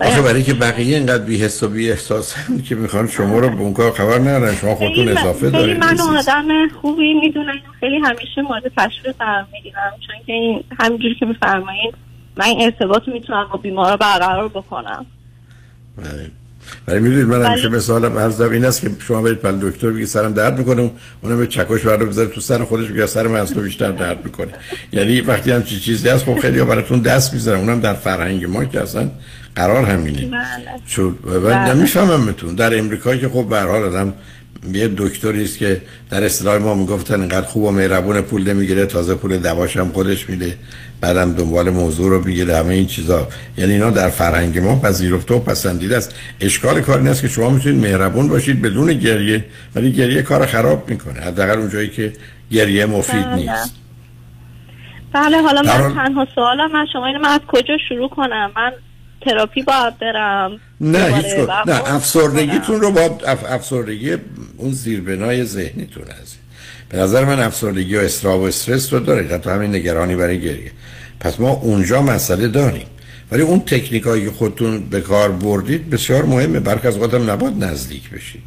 آخه 0.00 0.22
برای 0.22 0.42
که 0.42 0.54
بقیه 0.54 0.96
اینقدر 0.96 1.24
بی 1.24 1.36
حس 1.36 1.62
و 1.62 1.68
بی 1.68 1.90
احساس 1.90 2.34
که 2.68 2.74
می‌خوان 2.74 3.08
شما 3.08 3.38
رو 3.38 3.48
به 3.48 3.60
اون 3.60 3.72
کار 3.72 3.92
خبر 3.92 4.18
ندارن 4.18 4.54
شما 4.54 4.74
خودتون 4.74 5.08
اضافه 5.08 5.50
خیلی 5.50 5.52
دارید. 5.52 5.78
من 5.78 6.00
آدم 6.00 6.68
خوبی 6.80 7.14
می‌دونم. 7.14 7.54
خیلی 7.80 7.96
همیشه 8.04 8.42
مورد 8.42 8.62
تشویق 8.76 9.16
قرار 9.18 9.46
می‌گیرم. 9.52 9.92
چون 10.06 10.16
که 10.26 10.32
این 10.32 10.64
همینجوری 10.80 11.14
که 11.14 11.26
میفرمایید 11.26 11.94
من 12.36 12.44
این 12.44 12.62
ارتباط 12.62 13.02
می‌تونم 13.08 13.48
با 13.52 13.58
بیمارا 13.58 13.96
برقرار 13.96 14.48
بکنم. 14.48 15.06
بله. 15.96 16.30
ولی 16.88 17.00
می‌دونید 17.00 17.26
من 17.26 17.46
همیشه 17.46 17.68
مثالم 17.68 18.18
عرض 18.18 18.40
این 18.40 18.64
است 18.64 18.80
که 18.80 18.90
شما 19.06 19.22
برید 19.22 19.38
پل 19.38 19.70
دکتر 19.70 19.90
بگی 19.90 20.06
سرم 20.06 20.32
درد 20.32 20.58
می‌کنه 20.58 20.90
اونم 21.22 21.38
به 21.38 21.46
چکش 21.46 21.82
برای 21.82 22.06
بذاره 22.06 22.28
تو 22.28 22.40
سر 22.40 22.64
خودش 22.64 22.88
بگه 22.88 23.06
سر 23.06 23.26
من 23.26 23.40
از 23.40 23.54
تو 23.54 23.60
بیشتر 23.60 23.90
درد 23.90 24.24
می‌کنه. 24.24 24.52
یعنی 24.92 25.20
وقتی 25.20 25.50
هم 25.50 25.62
چی 25.62 25.80
چیزی 25.80 26.08
هست 26.08 26.24
خب 26.24 26.38
خیلی 26.38 26.62
براتون 26.62 27.00
دست 27.00 27.34
می‌ذارن 27.34 27.60
اونم 27.60 27.80
در 27.80 27.94
فرهنگ 27.94 28.44
ما 28.44 28.64
که 28.64 28.80
اصلا 28.80 29.10
قرار 29.58 29.84
همینه 29.84 30.30
چون 30.86 31.18
و 31.24 31.40
بله. 31.40 31.74
نمیفهممتون. 31.74 32.54
در 32.54 32.78
امریکا 32.78 33.16
که 33.16 33.28
خب 33.28 33.46
به 33.48 33.60
حال 33.60 33.82
آدم 33.82 34.14
یه 34.72 34.90
دکتری 34.96 35.44
است 35.44 35.58
که 35.58 35.82
در 36.10 36.24
اصطلاح 36.24 36.58
ما 36.58 36.74
می‌گفتن 36.74 37.20
اینقدر 37.20 37.46
خوب 37.46 37.64
و 37.64 37.70
مهربون 37.70 38.20
پول 38.20 38.52
نمی‌گیره 38.52 38.86
تازه 38.86 39.14
پول 39.14 39.38
دواش 39.38 39.76
هم 39.76 39.88
خودش 39.88 40.30
میده 40.30 40.56
بعدم 41.00 41.32
دنبال 41.32 41.70
موضوع 41.70 42.10
رو 42.10 42.24
می‌گیره 42.24 42.56
همه 42.56 42.74
این 42.74 42.86
چیزا. 42.86 43.28
یعنی 43.58 43.72
اینا 43.72 43.90
در 43.90 44.08
فرهنگ 44.08 44.58
ما 44.58 44.80
پذیرفته 44.80 45.34
و 45.34 45.38
پسندیده 45.38 45.96
است. 45.96 46.14
اشکال 46.40 46.80
کار 46.80 46.98
این 46.98 47.08
است 47.08 47.22
که 47.22 47.28
شما 47.28 47.50
می‌تونید 47.50 47.82
مهربون 47.82 48.28
باشید 48.28 48.62
بدون 48.62 48.92
گریه 48.92 49.44
ولی 49.74 49.92
گریه 49.92 50.22
کار 50.22 50.46
خراب 50.46 50.90
می‌کنه. 50.90 51.20
حداقل 51.20 51.58
اون 51.58 51.70
جایی 51.70 51.88
که 51.88 52.12
گریه 52.50 52.86
مفید 52.86 53.24
بله. 53.24 53.34
نیست. 53.34 53.74
بله 55.12 55.42
حالا 55.42 55.62
من 55.62 55.94
تنها 55.94 56.26
سوالم 56.34 56.72
من 56.72 56.86
شما 56.92 57.06
اینه 57.06 57.18
من 57.18 57.28
از 57.28 57.40
کجا 57.48 57.74
شروع 57.88 58.08
کنم؟ 58.08 58.50
من 58.56 58.72
تراپی 59.20 59.62
باید 59.62 59.98
برم. 59.98 60.60
نه 60.80 61.16
هیچ 61.16 61.26
نه 61.66 61.94
افسردگیتون 61.94 62.80
رو 62.80 62.90
با 62.90 63.18
اف... 63.26 63.44
افسردگی 63.48 64.16
اون 64.56 64.72
زیربنای 64.72 65.44
ذهنیتون 65.44 66.04
هست. 66.22 66.38
به 66.88 66.98
نظر 66.98 67.24
من 67.24 67.40
افسردگی 67.40 67.96
و 67.96 68.00
استراب 68.00 68.40
و 68.40 68.44
استرس 68.44 68.92
رو 68.92 69.00
دارید. 69.00 69.32
حتی 69.32 69.50
همین 69.50 69.74
نگرانی 69.74 70.16
برای 70.16 70.40
گریه. 70.40 70.72
پس 71.20 71.40
ما 71.40 71.50
اونجا 71.50 72.02
مسئله 72.02 72.48
داریم. 72.48 72.86
ولی 73.32 73.42
اون 73.42 73.60
تکنیک 73.60 74.02
هایی 74.02 74.24
که 74.24 74.30
خودتون 74.30 74.80
به 74.80 75.00
کار 75.00 75.32
بردید 75.32 75.90
بسیار 75.90 76.24
مهمه. 76.24 76.60
برخ 76.60 76.84
از 76.84 76.96
هم 76.96 77.30
نباید 77.30 77.64
نزدیک 77.64 78.10
بشید. 78.10 78.42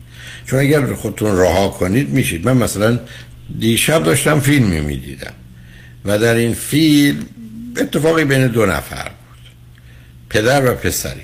چون 0.46 0.60
اگر 0.60 0.94
خودتون 0.94 1.38
رها 1.38 1.70
کنید 1.70 2.10
میشید. 2.10 2.46
من 2.46 2.58
مثلا 2.58 3.00
دیشب 3.60 4.04
داشتم 4.04 4.40
فیلمی 4.40 4.82
می‌دیدم. 4.82 5.34
و 6.06 6.20
در 6.20 6.36
این 6.36 6.54
فیلم 6.54 7.26
اتفاقی 7.78 8.24
بین 8.24 8.48
دو 8.48 8.66
نفر 8.66 9.12
پدر 10.32 10.72
و 10.72 10.76
پسری. 10.76 11.22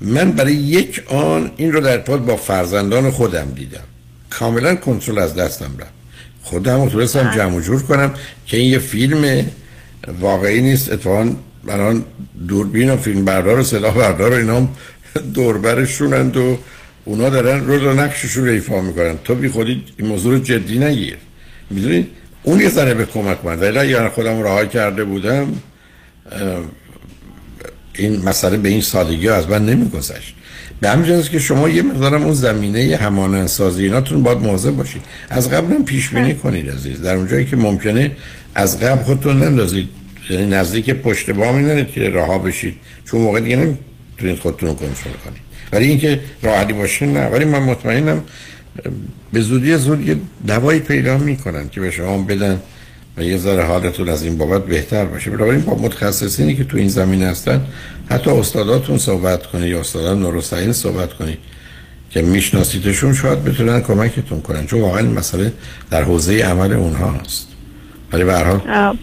من 0.00 0.32
برای 0.32 0.54
یک 0.54 1.02
آن 1.06 1.50
این 1.56 1.72
رو 1.72 1.80
در 1.80 1.92
ارتباط 1.92 2.20
با 2.20 2.36
فرزندان 2.36 3.10
خودم 3.10 3.52
دیدم. 3.54 3.84
کاملا 4.30 4.74
کنترل 4.74 5.18
از 5.18 5.34
دستم 5.34 5.70
رفت. 5.78 5.92
خودم 6.42 6.82
رو 6.82 6.90
تونستم 6.90 7.32
جمع 7.36 7.56
و 7.56 7.60
جور 7.60 7.82
کنم 7.82 8.14
که 8.46 8.56
این 8.56 8.70
یه 8.70 8.78
فیلم 8.78 9.46
واقعی 10.20 10.62
نیست. 10.62 10.92
اتفاقا 10.92 11.32
الان 11.68 12.04
دوربین 12.48 12.90
و 12.90 12.96
فیلم 12.96 13.24
بردار 13.24 13.58
و 13.58 13.62
سلاح 13.62 13.94
بردار 13.94 14.32
و 14.32 14.34
اینا 14.34 14.56
هم 14.56 14.68
دوربرشونند 15.34 16.36
و 16.36 16.58
اونا 17.04 17.28
دارن 17.28 17.64
رول 17.66 17.82
و 17.86 17.92
نقششون 17.92 18.44
رو 18.44 18.52
ایفا 18.52 18.80
می‌کنن. 18.80 19.18
تو 19.24 19.34
بی 19.34 19.48
خودی 19.48 19.84
این 19.96 20.08
موضوع 20.08 20.32
رو 20.32 20.38
جدی 20.38 20.78
نگیر. 20.78 21.16
می‌دونید 21.70 22.08
اون 22.42 22.60
یه 22.60 22.68
ذره 22.68 22.94
به 22.94 23.06
کمک 23.06 23.38
من 23.44 23.60
ولی 23.60 23.78
اگر 23.78 24.08
خودم 24.08 24.42
رها 24.42 24.64
کرده 24.64 25.04
بودم 25.04 25.52
این 27.98 28.22
مسئله 28.22 28.56
به 28.56 28.68
این 28.68 28.80
سادگی 28.80 29.26
ها 29.26 29.34
از 29.34 29.48
من 29.48 29.66
نمیگذشت 29.66 30.34
به 30.80 30.90
همین 30.90 31.22
که 31.22 31.38
شما 31.38 31.68
یه 31.68 31.82
مقدارم 31.82 32.22
اون 32.22 32.32
زمینه 32.32 32.96
همانندسازی 32.96 33.84
ایناتون 33.84 34.22
باید 34.22 34.38
مواظب 34.38 34.70
باشید. 34.70 35.02
از 35.30 35.50
قبل 35.50 35.82
پیش 35.82 36.08
بینی 36.08 36.34
کنید 36.34 36.70
عزیز. 36.70 37.02
در 37.02 37.16
اونجایی 37.16 37.44
که 37.44 37.56
ممکنه 37.56 38.10
از 38.54 38.80
قبل 38.80 39.02
خودتون 39.02 39.42
نندازید. 39.42 39.88
یعنی 40.30 40.46
نزدیک 40.46 40.90
پشت 40.90 41.30
بامی 41.30 41.62
نرید 41.62 41.90
که 41.90 42.00
رها 42.00 42.38
بشید. 42.38 42.74
چون 43.04 43.20
موقع 43.20 43.40
دیگه 43.40 43.56
نمی‌تونید 43.56 44.38
خودتون 44.38 44.68
رو 44.68 44.74
کنترل 44.74 45.12
کنید. 45.24 45.42
ولی 45.72 45.88
اینکه 45.88 46.20
راحتی 46.42 46.72
باشه 46.72 47.06
نه. 47.06 47.26
ولی 47.26 47.44
من 47.44 47.62
مطمئنم 47.62 48.22
به 49.32 49.40
زودی 49.40 49.76
زود 49.76 50.08
یه 50.08 50.16
دوایی 50.46 50.80
پیدا 50.80 51.18
می‌کنن 51.18 51.68
که 51.68 51.80
به 51.80 51.90
شما 51.90 52.18
بدن. 52.18 52.60
و 53.16 53.22
یه 53.22 53.36
ذره 53.36 53.62
حالتون 53.62 54.08
از 54.08 54.24
این 54.24 54.38
بابت 54.38 54.66
بهتر 54.66 55.04
باشه. 55.04 55.30
بنابراین 55.30 55.60
با 55.60 55.74
متخصصینی 55.74 56.54
که 56.54 56.64
تو 56.64 56.76
این 56.76 56.88
زمین 56.88 57.22
هستن 57.22 57.66
حتی 58.10 58.30
استاداتون 58.30 58.98
صحبت 58.98 59.46
کنید 59.46 59.68
یا 59.68 59.80
استادان 59.80 60.20
نوروساین 60.20 60.72
صحبت 60.72 61.12
کنید 61.12 61.38
که 62.10 62.22
میشناسیدشون 62.22 63.14
شاید 63.14 63.44
بتونن 63.44 63.80
کمکتون 63.80 64.40
کنن 64.40 64.66
چون 64.66 64.80
واقعا 64.80 65.02
مسئله 65.02 65.52
در 65.90 66.02
حوزه 66.02 66.42
عمل 66.42 66.72
اونها 66.72 67.10
هست. 67.10 67.48
ولی 68.12 68.24
به 68.24 68.32
هر 68.32 68.44
حال 68.44 68.96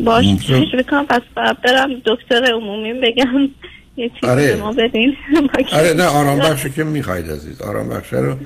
باش 0.00 0.24
چیش 0.24 0.74
بکنم. 0.78 1.06
پس 1.06 1.22
برم 1.64 1.90
دکتر 2.06 2.52
عمومی 2.54 2.92
بگم. 2.92 3.48
یه 3.96 4.08
چیزی 4.08 4.32
آره. 4.32 4.56
ما 4.56 4.72
بدین. 4.72 5.16
آره 5.72 5.92
نه 5.92 6.04
آرام 6.04 6.38
بخش 6.38 6.66
که 6.76 6.84
می‌خواید 6.84 7.30
عزیز. 7.30 7.62
آرام 7.62 7.88
بخش 7.88 8.12
رو 8.12 8.36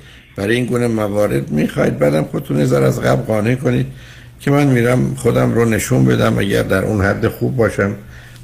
برای 0.40 0.56
این 0.56 0.64
گونه 0.64 0.86
موارد 0.86 1.50
می‌خواید. 1.50 1.98
بعدم 1.98 2.24
خودتون 2.24 2.56
نظر 2.60 2.82
از 2.82 3.00
قبل 3.00 3.22
قانع 3.22 3.54
کنید 3.54 3.86
که 4.40 4.50
من 4.50 4.66
میرم 4.66 5.14
خودم 5.14 5.52
رو 5.52 5.64
نشون 5.64 6.04
بدم. 6.04 6.38
اگر 6.38 6.62
در 6.62 6.84
اون 6.84 7.04
حد 7.04 7.28
خوب 7.28 7.56
باشم 7.56 7.94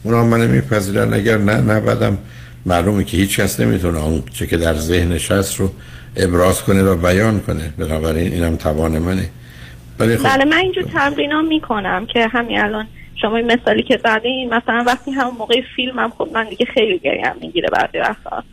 اونا 0.02 0.24
من 0.24 0.47
میپذیرن. 0.47 1.14
اگر 1.14 1.39
نه 1.39 1.60
نه 1.60 1.81
بعدم 1.81 2.18
معلومه 2.66 3.05
که 3.05 3.16
هیچ 3.16 3.40
کس 3.40 3.60
نمی‌تونه 3.60 4.05
اون 4.05 4.23
چه 4.32 4.47
که 4.47 4.56
در 4.56 4.74
ذهنش 4.74 5.31
هست 5.31 5.60
رو 5.60 5.73
ابراز 6.16 6.62
کنه 6.62 6.82
و 6.82 6.97
بیان 6.97 7.40
کنه. 7.40 7.73
بنابراین 7.78 8.32
اینم 8.32 8.56
توان 8.56 8.98
منه. 8.98 9.28
خب 9.98 10.06
بله 10.06 10.44
من 10.44 10.56
اینجور 10.56 10.85
تمرین 10.85 11.40
می‌کنم 11.48 12.06
که 12.06 12.27
همین 12.27 12.60
الان 12.60 12.86
شما 13.22 13.36
این 13.36 13.52
مثالی 13.52 13.82
که 13.82 14.01
زدین 14.05 14.55
مثلا 14.55 14.84
وقتی 14.86 15.10
همون 15.10 15.34
موقع 15.34 15.60
فیلم 15.76 15.98
هم 15.98 16.12
خب 16.18 16.28
من 16.32 16.48
دیگه 16.48 16.66
خیلی 16.66 16.98
گریم 16.98 17.32
می‌گیره 17.40 17.68
بعضی 17.68 17.98
وقتا. 17.98 18.44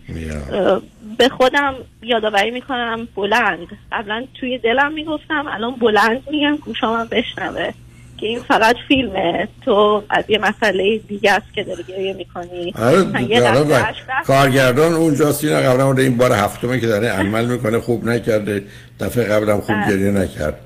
به 1.17 1.29
خودم 1.29 1.75
یادآوری 2.01 2.51
می‌کنم 2.51 3.07
بلند. 3.15 3.67
قبلا 3.91 4.23
توی 4.39 4.57
دلم 4.57 4.93
می‌گفتم 4.93 5.45
الان 5.47 5.75
بلند 5.75 6.21
میگم 6.31 6.55
گوشام 6.55 7.07
بشنوه 7.11 7.71
که 8.17 8.27
این 8.27 8.39
فقط 8.39 8.75
فیلمه. 8.87 9.47
تو 9.65 10.03
از 10.09 10.23
یه 10.27 10.37
مسئله 10.37 10.97
دیگه 10.97 11.31
است 11.31 11.53
که 11.53 11.63
داری 11.63 11.83
گریه 11.83 12.13
می‌کنی. 12.13 12.73
آره 12.79 13.05
کارگردان 14.25 14.93
اونجاست 14.93 15.43
این 15.43 15.61
قبلا 15.61 15.93
این 15.93 16.17
بار 16.17 16.31
هفتمه 16.31 16.79
که 16.79 16.87
داره 16.87 17.07
عمل 17.07 17.45
می‌کنه 17.45 17.79
خوب 17.79 18.05
نکرده. 18.05 18.63
دفعه 18.99 19.23
قبلم 19.23 19.61
خوب 19.61 19.75
بله. 19.75 19.95
گریه 19.95 20.11
نکرد. 20.11 20.59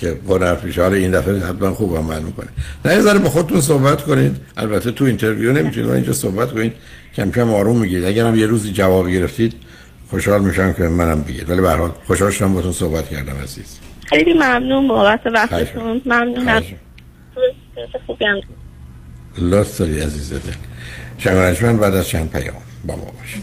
که 0.00 0.18
هنرپیشه 0.28 0.82
حالا 0.82 0.94
این 0.94 1.10
دفعه 1.10 1.38
حتما 1.38 1.74
خوب 1.74 1.96
عمل 1.96 2.22
می‌کنه. 2.22 2.48
نه 2.84 2.94
یه 2.94 3.00
ذره 3.00 3.18
با 3.18 3.28
خودتون 3.28 3.60
صحبت 3.60 4.02
کنید. 4.02 4.36
البته 4.56 4.90
تو 4.90 5.04
interview 5.04 5.52
نمی‌تونید 5.52 5.90
اینجا 5.90 6.12
صحبت 6.12 6.52
کنید. 6.52 6.72
کم 7.16 7.30
کم 7.30 7.50
آروم 7.50 7.78
میگید 7.78 8.04
اگرم 8.04 8.34
یه 8.36 8.46
روزی 8.46 8.72
جواب 8.72 9.10
گرفتید 9.10 9.54
خوشحال 10.10 10.44
میشم 10.44 10.72
که 10.72 10.82
منم 10.82 11.22
بگید. 11.22 11.50
ولی 11.50 11.60
به 11.60 11.70
حال 11.70 11.90
خوشحال 12.06 12.30
شدم 12.30 12.54
باتون 12.54 12.72
صحبت 12.72 13.08
کردم 13.08 13.36
عزیز. 13.42 13.78
خیلی 14.06 14.34
ممنون 14.34 14.88
بابت 14.88 15.20
وقتتون. 15.26 16.02
ممنون 16.06 16.48
از 16.48 16.62
لطف 19.38 19.78
داری 19.78 20.00
عزیز 20.00 20.32
دل. 20.32 20.38
شنگ 21.54 21.78
بعد 21.78 21.94
از 21.94 22.08
چند 22.08 22.30
پیام 22.30 22.56
با 22.84 22.96
ما 22.96 23.12
باشید. 23.18 23.42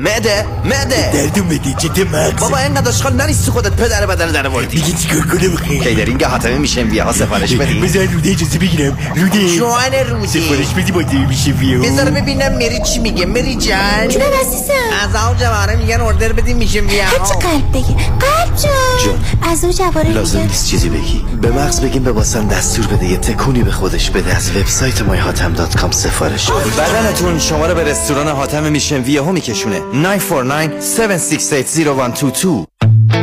معده 0.00 0.46
معده 0.64 1.10
دردو 1.12 1.44
میدی 1.44 1.74
چه 1.78 2.04
مغز 2.04 2.40
بابا 2.40 2.58
اینقدر 2.58 2.88
اشغال 2.88 3.12
نریستی 3.12 3.50
خودت 3.50 3.72
پدر 3.72 4.06
بدن 4.06 4.32
در 4.32 4.46
آوردی 4.46 4.80
دیگه 4.80 4.98
چیکار 4.98 5.20
کنم؟ 5.20 5.56
خیلی. 5.56 5.80
کیدرینگ 5.80 6.24
حاتمه 6.24 6.58
میشه 6.58 6.82
ویا 6.82 7.04
ها 7.04 7.12
سفارش 7.12 7.52
بدی. 7.54 7.80
بذار 7.80 8.04
روده 8.04 8.30
اجازه 8.30 8.58
بگیرم. 8.58 8.98
روده 9.16 9.56
جوان 9.56 9.92
روده 10.10 10.26
سفارش 10.26 10.68
بدی 10.68 10.92
با 10.92 11.02
دیو 11.02 11.20
میشه 11.20 11.50
ویا 11.50 11.80
بذار 11.80 12.10
ببینم 12.10 12.56
میری 12.56 12.82
چی 12.82 12.98
میگه. 12.98 13.26
میری 13.26 13.56
جان. 13.56 14.08
جونم 14.08 14.26
عزیزم. 14.40 14.72
از 15.08 15.16
آو 15.16 15.34
جواره 15.34 15.76
میگن 15.76 16.00
اوردر 16.00 16.32
بدی 16.32 16.54
میشه 16.54 16.80
ویا 16.80 17.04
هرچی 17.04 17.34
قلب 17.34 17.72
بگی. 17.72 17.94
قلب 17.94 18.56
جان. 18.56 19.50
از 19.52 19.64
او 19.64 19.72
جواره 19.72 20.10
لازم 20.10 20.40
نیست 20.40 20.66
چیزی 20.66 20.88
بگی. 20.88 21.24
به 21.42 21.50
مغز 21.50 21.80
بگیم 21.80 22.02
به 22.02 22.12
واسم 22.12 22.48
دستور 22.48 22.86
بده. 22.86 23.06
یه 23.06 23.16
تکونی 23.16 23.62
به 23.62 23.72
خودش 23.72 24.10
بده. 24.10 24.36
از 24.36 24.56
وبسایت 24.56 25.02
مایهاتم.com 25.02 25.92
سفارش. 25.92 26.50
بدنتون 26.50 27.38
شما 27.38 27.66
رو 27.66 27.74
به 27.74 27.84
رستوران 27.84 28.28
حاتم 28.28 28.62
میشن. 28.62 29.02
ویا 29.02 29.24
ها 29.24 29.32
میکشونه. 29.32 29.80
949 29.92 30.80
7680122 30.80 32.69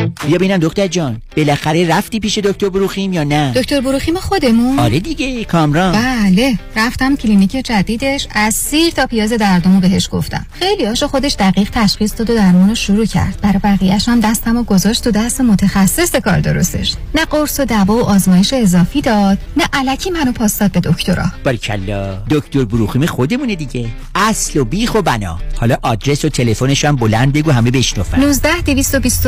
بیا 0.08 0.38
ببینم 0.38 0.58
دکتر 0.58 0.88
جان. 0.88 1.22
بالاخره 1.38 1.88
رفتی 1.88 2.20
پیش 2.20 2.38
دکتر 2.38 2.70
بروخیم 2.70 3.14
یا 3.14 3.24
نه؟ 3.24 3.54
دکتر 3.56 3.82
بروخیم 3.82 4.16
خودمون. 4.16 4.80
آره 4.80 5.00
دیگه 5.00 5.44
کامران. 5.44 5.92
بله 5.92 6.60
رفتم 6.76 7.16
کلینیک 7.16 7.52
جدیدش 7.52 8.28
از 8.32 8.54
سیر 8.54 8.92
تا 8.92 9.06
پیاز 9.08 9.34
دردمو 9.34 9.80
بهش 9.80 10.10
گفتم. 10.12 10.46
خیلی 10.52 10.86
هاشو 10.86 11.08
خودش 11.08 11.36
دقیق 11.40 11.70
تشخیص 11.74 12.14
داد 12.18 12.30
و 12.30 12.36
درمونو 12.36 12.76
شروع 12.76 13.06
کرد. 13.06 13.40
برای 13.42 13.60
بقیهش 13.64 14.10
هم 14.10 14.20
دستمو 14.20 14.64
گذاشت 14.64 15.04
تو 15.04 15.12
دست 15.12 15.42
متخصص 15.42 16.16
کار 16.16 16.40
درستش. 16.40 16.96
نه 17.16 17.26
قرص 17.26 17.60
و 17.60 17.66
دوا 17.66 17.96
و 17.96 18.04
آزمایش 18.04 18.54
اضافی 18.54 19.02
داد 19.02 19.38
نه 19.58 19.64
علکی 19.74 20.10
منو 20.10 20.32
پاس 20.32 20.60
داد 20.60 20.72
به 20.72 20.80
دکترا. 20.80 21.26
باریکلا 21.46 22.18
دکتر 22.30 22.66
بروخیم 22.66 23.06
خودمونه 23.06 23.56
دیگه. 23.56 23.88
اصل 24.16 24.60
و 24.60 24.66
بیخ 24.66 24.96
و 24.96 25.02
بنا. 25.02 25.40
حالا 25.56 25.78
آدرس 25.82 26.26
و 26.26 26.30
تلفنش 26.30 26.86
هم 26.86 26.96
بلند 26.96 27.34
بگو 27.34 27.52
همه 27.52 27.72
بشنفن 27.72 28.20
19 28.20 28.62
220 28.62 29.28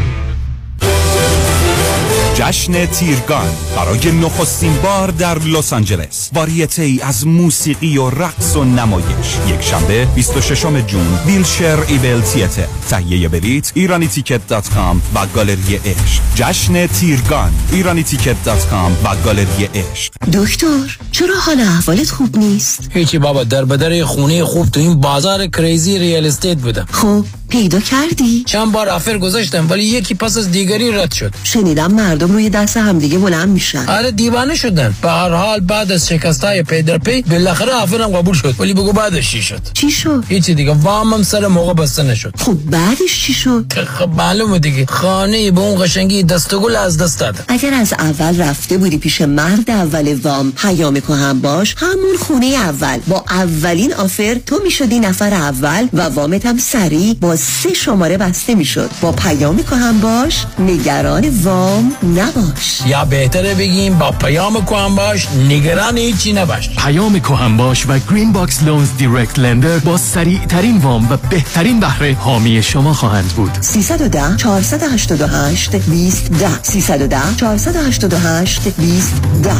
جشن 2.35 2.85
تیرگان 2.85 3.49
برای 3.75 4.11
نخستین 4.11 4.77
بار 4.83 5.11
در 5.11 5.39
لس 5.39 5.73
آنجلس. 5.73 6.29
واریته 6.33 6.81
ای 6.83 7.01
از 7.01 7.27
موسیقی 7.27 7.97
و 7.97 8.09
رقص 8.09 8.55
و 8.55 8.63
نمایش. 8.63 9.05
یک 9.47 9.61
شنبه 9.61 10.05
26 10.15 10.65
June 10.87 11.07
Wilshire 11.25 11.79
Ebell 11.87 12.21
Theatre 12.21 12.67
تهیه 12.89 13.27
بلیت 13.27 13.71
ایرانی 13.75 14.07
ticket 14.07 14.47
dot 14.47 14.69
com 14.69 15.01
و 15.15 15.25
گالری 15.35 15.75
عشق. 15.75 16.21
جشن 16.35 16.87
تیرگان 16.87 17.51
ایرانی 17.71 18.03
ticket 18.03 18.43
dot 18.43 18.69
com 18.69 18.97
و 19.05 19.15
گالری 19.25 19.69
عشق. 19.75 20.13
دکتر 20.33 20.97
چرا 21.11 21.35
حال 21.39 21.59
احوالت 21.59 22.09
خوب 22.09 22.37
نیست؟ 22.37 22.89
هیچی 22.93 23.17
بابا 23.17 23.43
در 23.43 23.65
بدر 23.65 24.03
خونه 24.03 24.45
خوب 24.45 24.69
تو 24.69 24.79
این 24.79 25.01
بازار 25.01 25.47
crazy 25.47 25.99
real 25.99 26.25
estate 26.25 26.57
بودم. 26.57 26.87
خب 26.91 27.25
پیدا 27.49 27.79
کردی؟ 27.79 28.43
چند 28.43 28.71
بار 28.71 28.89
offer 28.89 29.17
گذاشتم 29.17 29.69
ولی 29.69 29.83
یکی 29.83 30.13
پس 30.13 30.37
از 30.37 30.51
دیگری 30.51 30.91
رد 30.91 31.11
شد. 31.11 31.33
شنیدم 31.43 31.93
مردم 32.21 32.33
روی 32.33 32.49
دست 32.49 32.77
همدیگه 32.77 33.17
بلند 33.17 33.49
میشن. 33.49 33.85
آره 33.87 34.11
دیوانه 34.11 34.55
شدن. 34.55 34.95
به 35.01 35.09
هر 35.09 35.29
حال 35.29 35.59
بعد 35.59 35.91
از 35.91 36.07
شکستای 36.07 36.63
پی 36.63 36.81
در 36.81 36.97
پی 36.97 37.21
بالاخره 37.21 37.71
offer 37.73 38.01
م 38.01 38.07
قبول 38.07 38.35
شد. 38.35 38.55
ولی 38.59 38.73
بگو 38.73 38.93
بعدش 38.93 39.31
چی 39.31 39.41
شد؟ 39.41 39.61
چی 39.73 39.91
شد؟ 39.91 40.23
هیچی 40.27 40.55
دیگه. 40.55 40.71
وامم 40.71 41.23
سر 41.23 41.47
موقع 41.47 41.73
بسته 41.73 42.03
نشد. 42.03 42.33
خب 42.37 42.53
بعدش 42.53 43.25
چی 43.25 43.33
شد؟ 43.33 43.73
خب 43.99 44.09
معلومه 44.09 44.59
دیگه. 44.59 44.85
خانه 44.85 45.51
به 45.51 45.61
اون 45.61 45.83
قشنگی 45.83 46.23
دست 46.23 46.55
گل 46.55 46.75
از 46.75 46.97
دست 46.97 47.19
داد. 47.19 47.35
اگر 47.47 47.73
از 47.73 47.93
اول 47.93 48.41
رفته 48.41 48.77
بودی 48.77 48.97
پیش 48.97 49.21
مرد 49.21 49.71
اول 49.71 50.19
وام 50.23 50.51
پیام 50.51 50.97
هم 50.97 51.41
باش 51.41 51.75
همون 51.77 52.17
خونه 52.19 52.45
اول. 52.45 52.99
با 53.07 53.25
اولین 53.29 53.93
offer 53.93 54.37
تو 54.45 54.59
می‌شدی 54.63 54.99
نفر 54.99 55.33
اول 55.33 55.87
و 55.93 56.01
وامت 56.01 56.45
هم 56.45 56.57
سریع 56.57 57.13
با 57.13 57.35
سه 57.35 57.73
شماره 57.73 58.17
بسته 58.17 58.55
می‌شد. 58.55 58.89
با 59.01 59.11
پیام 59.11 59.59
هم 59.71 59.99
باش 59.99 60.45
نگران 60.59 61.29
وام 61.43 61.91
نباش. 62.19 62.81
یا 62.85 63.05
بهتره 63.05 63.55
بگیم 63.55 63.97
با 63.97 64.11
پیام 64.11 64.55
هم 64.55 64.95
باش 64.95 65.27
نگران 65.49 65.97
هیچی 65.97 66.33
نباش. 66.33 66.69
پیام 66.69 67.15
هم 67.15 67.57
باش 67.57 67.85
و 67.89 67.99
Green 68.11 68.31
Box 68.31 68.63
Loans 68.63 68.89
direct 68.99 69.39
lender 69.39 69.77
با 69.77 69.97
سریع 69.97 70.45
ترین 70.45 70.77
وام 70.77 71.11
و 71.11 71.17
بهترین 71.17 71.79
بهره 71.79 72.13
حامی 72.13 72.63
شما 72.63 72.93
خواهند 72.93 73.29
بود. 73.35 73.57
310 73.61 74.37
488 74.37 75.75
20 75.75 76.31
10 76.31 76.63
310 76.63 77.35
488 77.35 78.67
20 78.67 79.21
10 79.43 79.51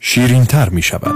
شیرین 0.00 0.44
تر 0.44 0.68
می 0.68 0.82
شود 0.82 1.14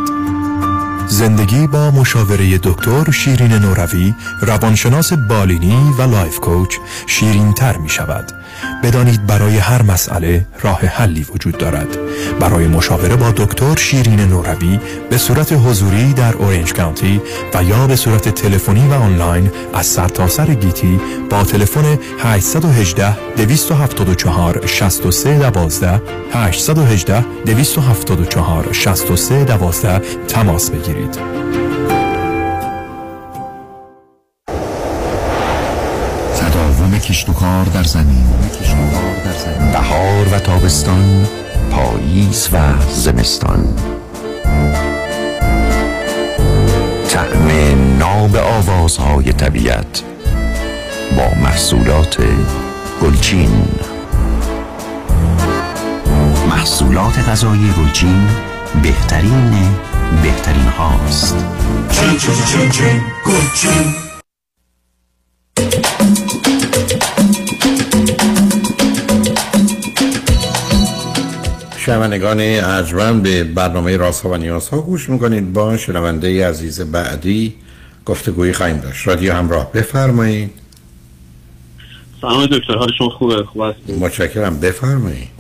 زندگی 1.07 1.67
با 1.67 1.91
مشاوره 1.91 2.59
دکتر 2.59 3.11
شیرین 3.11 3.53
نوروی 3.53 4.15
روانشناس 4.41 5.13
بالینی 5.13 5.95
و 5.99 6.03
life 6.03 6.41
coach 6.41 6.77
شیرین 7.07 7.53
تر 7.53 7.77
می 7.77 7.89
شود 7.89 8.33
بدانید 8.83 9.27
برای 9.27 9.59
هر 9.59 9.83
مسئله 9.83 10.47
راه 10.63 10.81
حلی 10.81 11.27
وجود 11.35 11.59
دارد. 11.59 11.99
برای 12.41 12.67
مشاوره 12.67 13.17
با 13.17 13.31
دکتر 13.31 13.77
شیرین 13.77 14.21
نوروی 14.21 14.81
به 15.11 15.19
صورت 15.19 15.53
حضوری 15.53 16.13
در 16.13 16.35
اورنج 16.35 16.73
کانتی 16.73 17.21
و 17.55 17.63
یا 17.63 17.87
به 17.87 17.97
صورت 17.97 18.29
تلفنی 18.29 18.89
و 18.89 18.93
آنلاین 18.93 19.51
از 19.75 19.87
سرتاسر 19.87 20.47
سر 20.47 20.55
گیتی 20.55 21.01
با 21.31 21.45
تلفن 21.45 21.99
818 22.19 23.17
274 23.37 24.67
63 24.67 25.39
12 25.51 26.03
818 26.33 27.25
274 27.47 28.73
63 28.73 29.45
12 29.45 29.99
تماس 30.29 30.71
بگیرید. 30.71 30.94
کشت 37.09 37.29
و 37.29 37.33
کار 37.33 37.65
در 37.65 37.83
زمین. 37.83 38.25
بهار 39.73 40.29
و 40.33 40.39
تابستان 40.39 41.27
پاییز 41.71 42.49
و 42.53 42.59
زمستان. 42.91 43.77
تعم 47.09 47.49
ناب 47.99 48.37
آوازهای 48.37 49.33
طبیعت 49.33 50.03
با 51.17 51.41
محصولات 51.43 52.19
گلچین. 53.03 53.69
محصولات 56.51 57.19
غذایی 57.29 57.75
گلچین 57.79 58.29
بهترین 58.83 59.51
بهترین 60.23 60.67
هاست. 60.67 61.37
چین 61.91 62.19
چین 62.19 62.35
چین 62.35 62.71
چین 62.71 63.01
گلچین 63.27 63.95
شنوندگان 71.77 72.41
ارجمند 72.41 73.23
به 73.23 73.45
برنامه 73.45 73.97
راست 73.97 74.25
و 74.25 74.37
نیاز 74.37 74.69
ها 74.69 74.81
گوش 74.81 75.11
می‌کنید. 75.11 75.53
با 75.53 75.77
شنونده 75.77 76.49
عزیز 76.49 76.81
بعدی 76.81 77.55
گفتگویی 78.07 78.53
خواهیم 78.53 78.77
داشت. 78.77 79.09
رادیو 79.09 79.33
همراه 79.33 79.73
بفرمایید. 79.73 80.51
سلام 82.21 82.47
دکتر 82.47 82.75
حال 82.79 82.93
شما 82.99 83.09
خوبه؟ 83.09 83.45
خوب 83.45 83.63
هستید؟ 83.63 83.99
متشکرم. 83.99 84.61
بفرمایید. 84.61 85.34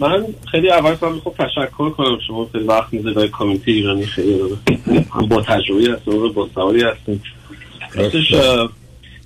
من 0.00 0.26
خیلی 0.50 0.70
اول 0.70 0.94
خواهم 0.94 1.18
خوب 1.18 1.34
تشکر 1.34 1.90
کنم 1.90 2.18
شما 2.26 2.48
خیلی 2.52 2.64
وقت 2.64 2.92
میده 2.92 3.12
در 3.12 3.26
کامیتی 3.26 3.72
ایرانی 3.72 4.06
خیلی 4.06 4.40
هم 5.14 5.26
با 5.26 5.42
تجربه 5.42 5.92
هستیم 5.92 6.32
با 6.32 6.48
سوالی 6.54 6.82
هستیم. 6.82 7.22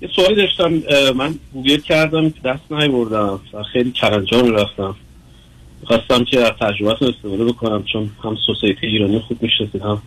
یه 0.01 0.09
سوالی 0.15 0.35
داشتم 0.35 0.73
من 1.17 1.35
گوگل 1.53 1.77
کردم 1.77 2.29
دست 2.29 2.69
بردم 2.69 3.39
و 3.53 3.63
خیلی 3.63 3.91
چرنجان 3.91 4.53
رفتم. 4.53 4.95
خواستم 5.83 6.23
که 6.23 6.39
از 6.39 6.51
تجربت 6.59 7.03
استفاده 7.03 7.45
بکنم 7.45 7.83
چون 7.93 8.09
هم 8.23 8.37
سوسیتی 8.45 8.87
ایرانی 8.87 9.19
خوب 9.19 9.43
می‌شناسید 9.43 9.81
هم 9.81 10.01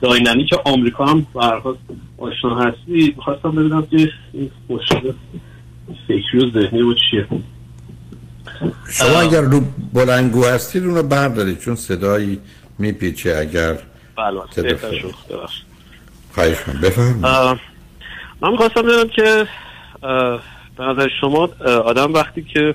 داینامی 0.00 0.46
که 0.46 0.56
آمریکا 0.64 1.06
هم 1.06 1.26
برخواست 1.34 1.78
آشنا 2.18 2.56
هستی. 2.60 3.14
خواستم 3.18 3.50
ببینم 3.50 3.86
که 3.86 4.08
این 4.32 4.50
مشکل 4.68 5.12
فکری 6.08 6.38
و 6.38 6.50
ذهنی 6.50 6.82
و 6.82 6.94
چیه؟ 6.94 7.26
شما 8.90 9.20
اگر 9.20 9.40
رو 9.40 9.60
بلنگو 9.92 10.44
هستید 10.44 10.84
اون 10.84 10.94
رو 10.94 11.02
بردارید 11.02 11.58
چون 11.58 11.76
صدایی 11.76 12.40
میپیچه 12.78 13.36
اگر 13.36 13.78
بله 14.16 14.40
خواهش 16.34 16.56
من 16.68 17.58
من 18.40 18.50
می‌خواستم 18.50 18.82
ببینم 18.82 19.08
که 19.08 19.46
به 20.76 20.84
نظر 20.84 21.08
شما 21.20 21.48
آدم 21.84 22.14
وقتی 22.14 22.42
که 22.42 22.74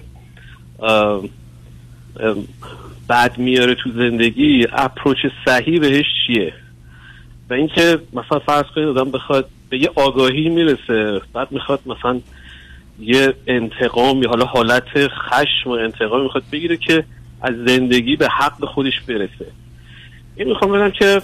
بعد 3.07 3.37
میاره 3.37 3.75
تو 3.75 3.91
زندگی 3.95 4.67
اپروچ 4.71 5.17
صحیح 5.45 5.79
بهش 5.79 6.05
چیه؟ 6.27 6.53
و 7.49 7.53
اینکه 7.53 7.99
مثلا 8.13 8.39
فرض 8.39 8.65
کنید 8.75 8.87
آدم 8.87 9.11
بخواد 9.11 9.49
به 9.69 9.77
یه 9.77 9.91
آگاهی 9.95 10.49
می‌رسه 10.49 11.21
بعد 11.33 11.51
می‌خواد 11.51 11.79
مثلا 11.85 12.21
انتقام 13.47 14.23
یا 14.23 14.29
حالا 14.29 14.45
حالت 14.45 14.83
خشم 14.95 15.69
و 15.69 15.71
انتقام 15.71 16.23
می‌خواد 16.23 16.43
بگیره 16.51 16.77
که 16.77 17.03
از 17.41 17.55
زندگی 17.67 18.15
به 18.15 18.27
حق 18.29 18.65
خودش 18.65 19.01
برسه. 19.07 19.51
این 20.35 20.47
می‌خوام 20.47 20.71
بگم 20.71 20.91
که 20.91 21.21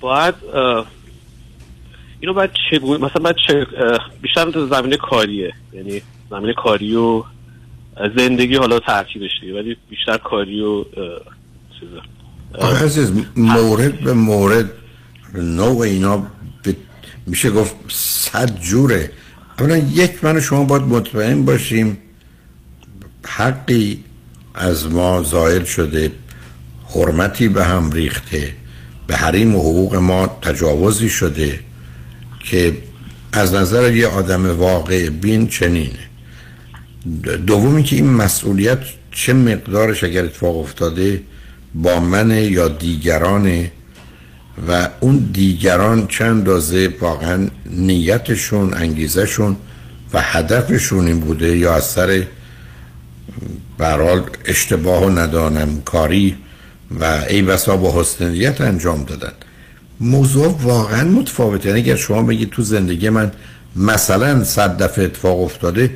باید 0.00 0.34
اینو 2.20 2.34
باید 2.34 2.50
چه 2.70 2.78
مثلا 2.78 3.22
باید 3.22 3.36
چه 3.46 3.66
بیشتر 4.22 4.50
تو 4.50 4.66
زمینه 4.66 4.96
کاریه. 4.96 5.52
یعنی 5.72 6.02
زمینه 6.30 6.52
کاری 6.52 6.96
و 6.96 7.22
زندگی 8.16 8.56
حالا 8.56 8.80
ترکیبش 8.80 9.30
دیگه 9.40 9.54
ولی 9.54 9.76
بیشتر 9.90 10.18
کاری 10.18 10.60
و 10.60 10.84
عزیز 12.84 13.26
مورد 13.36 14.00
به 14.00 14.12
مورد 14.12 14.70
نوع 15.34 15.80
اینا 15.80 16.26
میشه 17.26 17.50
گفت 17.50 17.74
صد 17.88 18.60
جوره. 18.60 19.10
اولا 19.58 19.76
یک 19.76 20.24
من 20.24 20.40
شما 20.40 20.64
باید 20.64 20.82
مطمئن 20.82 21.44
باشیم 21.44 21.98
حقی 23.26 24.04
از 24.54 24.86
ما 24.86 25.22
زائل 25.22 25.64
شده 25.64 26.12
حرمتی 26.88 27.48
به 27.48 27.64
هم 27.64 27.90
ریخته 27.90 28.52
به 29.06 29.16
حریم 29.16 29.54
و 29.54 29.60
حقوق 29.60 29.94
ما 29.94 30.38
تجاوزی 30.42 31.08
شده 31.08 31.60
که 32.44 32.76
از 33.32 33.54
نظر 33.54 33.92
یه 33.92 34.06
آدم 34.06 34.58
واقع 34.58 35.10
بین 35.10 35.48
چنینه. 35.48 35.98
دومی 37.46 37.82
که 37.82 37.96
این 37.96 38.10
مسئولیت 38.10 38.78
چه 39.12 39.32
مقدارش 39.32 40.04
اگر 40.04 40.24
اتفاق 40.24 40.56
افتاده 40.56 41.22
با 41.74 42.00
من 42.00 42.30
یا 42.30 42.68
دیگرانه 42.68 43.72
و 44.68 44.88
اون 45.00 45.16
دیگران 45.32 46.06
چند 46.06 46.44
دازه 46.44 46.94
واقعا 47.00 47.48
نیتشون 47.66 48.74
انگیزشون 48.74 49.56
و 50.12 50.20
هدفشون 50.22 51.06
این 51.06 51.20
بوده 51.20 51.56
یا 51.56 51.74
از 51.74 51.84
سر 51.84 52.24
برحال 53.78 54.22
اشتباه 54.44 55.04
و 55.04 55.18
ندانم 55.18 55.80
کاری 55.84 56.36
و 57.00 57.04
ای 57.28 57.42
بسا 57.42 57.76
با 57.76 58.00
حسنیت 58.00 58.60
انجام 58.60 59.04
دادن. 59.04 59.32
موضوع 60.00 60.58
واقعا 60.62 61.04
متفاوته. 61.04 61.68
یعنی 61.68 61.80
اگر 61.80 61.96
شما 61.96 62.22
بگید 62.22 62.50
تو 62.50 62.62
زندگی 62.62 63.08
من 63.08 63.32
مثلا 63.76 64.44
صد 64.44 64.82
دفعه 64.82 65.04
اتفاق 65.04 65.40
افتاده 65.40 65.90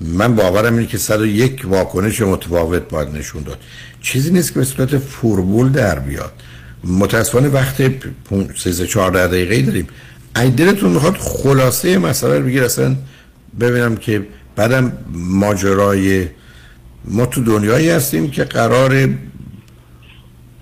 من 0.00 0.34
باورم 0.34 0.74
اینه 0.76 0.86
که 0.86 0.98
101 0.98 1.62
واکنش 1.64 2.20
متفاوت 2.20 2.88
باید 2.88 3.08
نشون 3.08 3.42
داد. 3.42 3.58
چیزی 4.02 4.30
نیست 4.30 4.52
که 4.52 4.58
به 4.58 4.64
صورت 4.64 4.98
فوربول 4.98 5.68
در 5.68 5.98
بیاد. 5.98 6.32
متاسفانه 6.86 7.48
وقت 7.48 7.82
13 8.56 8.86
14 8.86 9.26
دقیقه 9.26 9.62
داریم. 9.62 9.86
ای 10.36 10.50
دلتون 10.50 10.90
می‌خواد 10.90 11.16
خلاصه 11.16 11.98
مسئله 11.98 12.38
رو 12.38 12.44
بگیر 12.44 12.64
اصلا 12.64 12.96
ببینم 13.60 13.96
که 13.96 14.26
بعدم 14.56 14.92
ماجرای 15.12 16.28
ما 17.04 17.26
تو 17.26 17.44
دنیایی 17.44 17.90
هستیم 17.90 18.30
که 18.30 18.44
قرار 18.44 19.08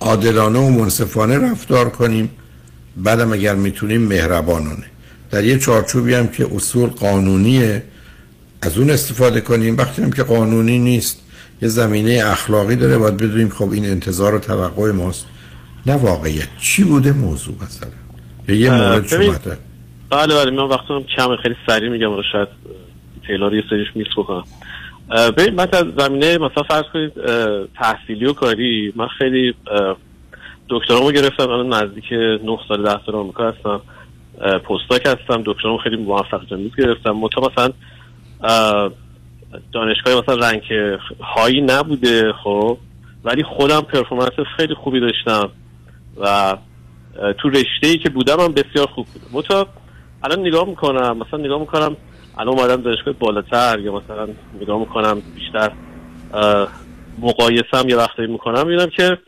عادلانه 0.01 0.59
و 0.59 0.69
منصفانه 0.69 1.39
رفتار 1.39 1.91
کنیم. 1.91 2.31
بعدم 2.97 3.33
اگر 3.33 3.55
می‌تونیم 3.55 4.03
مهربانانه. 4.03 4.85
در 5.31 5.45
یه 5.45 5.59
چارچوبی 5.59 6.15
هم 6.15 6.29
که 6.29 6.47
اصول 6.55 6.89
قانونیه 6.89 7.83
از 8.63 8.79
اون 8.79 8.91
استفاده 8.91 9.41
کنیم. 9.41 9.77
وقتی 9.77 10.03
هم 10.03 10.13
که 10.13 10.23
قانونی 10.23 10.79
نیست 10.79 11.17
یه 11.63 11.69
زمینه 11.69 12.23
اخلاقی 12.27 12.77
داره 12.77 12.99
باید 12.99 13.17
بدونیم 13.17 13.49
خب 13.49 13.73
این 13.73 13.87
انتظار 13.87 14.35
و 14.35 14.39
توقع 14.39 14.91
ماست. 14.91 15.25
نه 15.87 15.97
واقعیت. 15.97 16.49
چی 16.61 16.85
بوده 16.85 17.13
موضوع 17.13 17.55
مثلا؟ 17.55 17.91
یا 18.49 18.55
یه 18.55 18.71
مورد 18.71 19.07
شما 19.07 19.55
بله 20.11 20.35
بله 20.35 20.51
من 20.51 20.69
وقتی 20.69 20.95
هم 20.95 21.03
کم 21.03 21.37
خیلی 21.37 21.57
سریع 21.67 21.89
میگم 21.89 22.11
رو 22.17 22.23
شاید 22.33 22.49
تیلار 23.27 23.55
یه 23.55 23.65
سریش 23.71 23.89
میس 23.95 24.07
بکنم. 24.17 24.45
ببین 25.11 25.55
من 25.55 25.69
از 25.73 25.85
زمینه 25.99 26.39
مثلا 26.39 26.63
فرض 26.63 26.85
کنید 26.93 27.13
تحصیلی 27.75 28.27
و 28.27 28.33
کاری 28.33 28.93
من 28.97 29.07
خیلی 29.07 29.55
دکترامو 30.69 31.11
گرفتم 31.13 31.51
الان 31.51 31.73
نزدیک 31.73 32.13
9 32.13 32.59
سال 32.69 32.83
10 32.83 33.01
سال 33.07 33.15
آمریکا 33.15 33.51
هستم 33.51 33.81
پستاک 34.59 35.07
هستم 35.07 35.43
دکترامو 35.47 35.79
خیلی 35.79 35.97
موفق 35.97 36.47
جنبیز 36.47 36.77
گرفتم. 36.79 37.11
متا 37.11 37.51
مثلا 37.53 37.73
دانشگاه 39.73 40.23
مثلا 40.23 40.35
رنگ 40.35 40.63
هایی 41.21 41.61
نبوده 41.61 42.33
خب 42.45 42.79
ولی 43.25 43.43
خودم 43.43 43.81
پرفورمنس 43.81 44.33
خیلی 44.57 44.75
خوبی 44.75 45.01
داشتم. 45.01 45.51
و 46.21 46.57
تو 47.39 47.49
رشته 47.49 47.87
ای 47.87 47.99
که 47.99 48.11
بودم 48.11 48.41
هم 48.41 48.53
بسیار 48.53 48.87
خوب 48.87 49.07
بودم 49.07 49.27
متا 49.33 49.67
الان 50.23 50.41
نگاه 50.41 50.69
می‌کنم 50.69 51.19
مثلا 51.19 51.39
نگاه 51.39 51.61
می‌کنم 51.61 51.97
الان 52.39 52.59
اومدم 52.59 52.83
دانشگاه 52.83 53.15
بالاتر 53.15 53.79
یا 53.79 53.93
مثلا 53.93 54.29
نگاه 54.61 54.79
می‌کنم 54.79 55.23
بیشتر 55.35 55.73
مقایسم 57.19 57.89
یه 57.89 57.97
وقتایی 57.97 58.29
می‌کنم 58.29 58.67
می‌بینم 58.67 58.91
که 58.97 59.19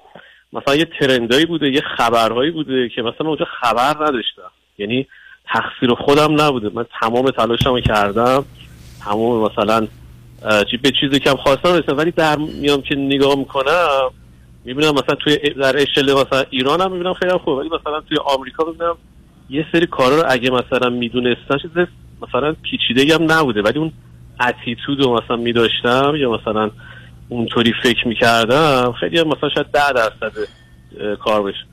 مثلا 0.52 0.74
یه 0.74 0.88
ترندایی 1.00 1.46
بوده 1.46 1.70
یه 1.70 1.82
خبرهایی 1.96 2.50
بوده 2.50 2.88
که 2.88 3.02
مثلا 3.02 3.26
اونجا 3.26 3.46
خبر 3.60 3.94
نداشتم. 3.94 4.50
یعنی 4.78 5.06
تقصیر 5.46 5.94
خودم 5.94 6.40
نبوده. 6.40 6.70
من 6.74 6.86
تمام 7.00 7.30
تلاشمو 7.30 7.80
کردم 7.80 8.44
تمام 9.04 9.42
مثلا 9.42 9.86
به 10.82 10.92
چیزی 11.00 11.20
که 11.20 11.30
هم 11.30 11.36
خواستم 11.36 11.72
رسیدم. 11.72 11.98
ولی 11.98 12.10
در 12.10 12.36
میام 12.36 12.82
که 12.82 12.94
نگاه 12.94 13.38
می‌کنم 13.38 14.10
می‌بینم 14.64 14.90
مثلا 14.90 15.14
توی 15.14 15.36
در 15.36 15.76
اشل 15.76 16.12
مثلا 16.12 16.44
ایران 16.50 16.80
هم 16.80 16.92
می‌بینم 16.92 17.14
خیلی 17.14 17.32
خوبه 17.32 17.60
ولی 17.60 17.68
مثلا 17.68 18.00
توی 18.00 18.18
آمریکا 18.24 18.64
می‌بینم 18.64 18.96
یه 19.50 19.66
سری 19.72 19.86
کارا 19.86 20.16
رو 20.16 20.22
اگه 20.28 20.50
مثلا 20.50 20.90
می‌دونستن 20.90 21.58
چیز 21.62 21.70
مثلا 22.28 22.56
پیچیده 22.62 23.14
هم 23.14 23.32
نبوده 23.32 23.62
ولی 23.62 23.78
اون 23.78 23.92
اتیتود 24.40 25.00
رو 25.00 25.20
مثلا 25.22 25.36
میداشتم 25.36 26.12
یا 26.16 26.32
مثلا 26.32 26.70
اونطوری 27.28 27.72
فکر 27.82 28.08
می‌کردم 28.08 28.92
خیلی 29.00 29.22
مثلا 29.22 29.48
شاید 29.54 29.66
ده 29.66 29.92
درصد 29.92 30.32
کار 31.20 31.42
بشه. 31.42 31.64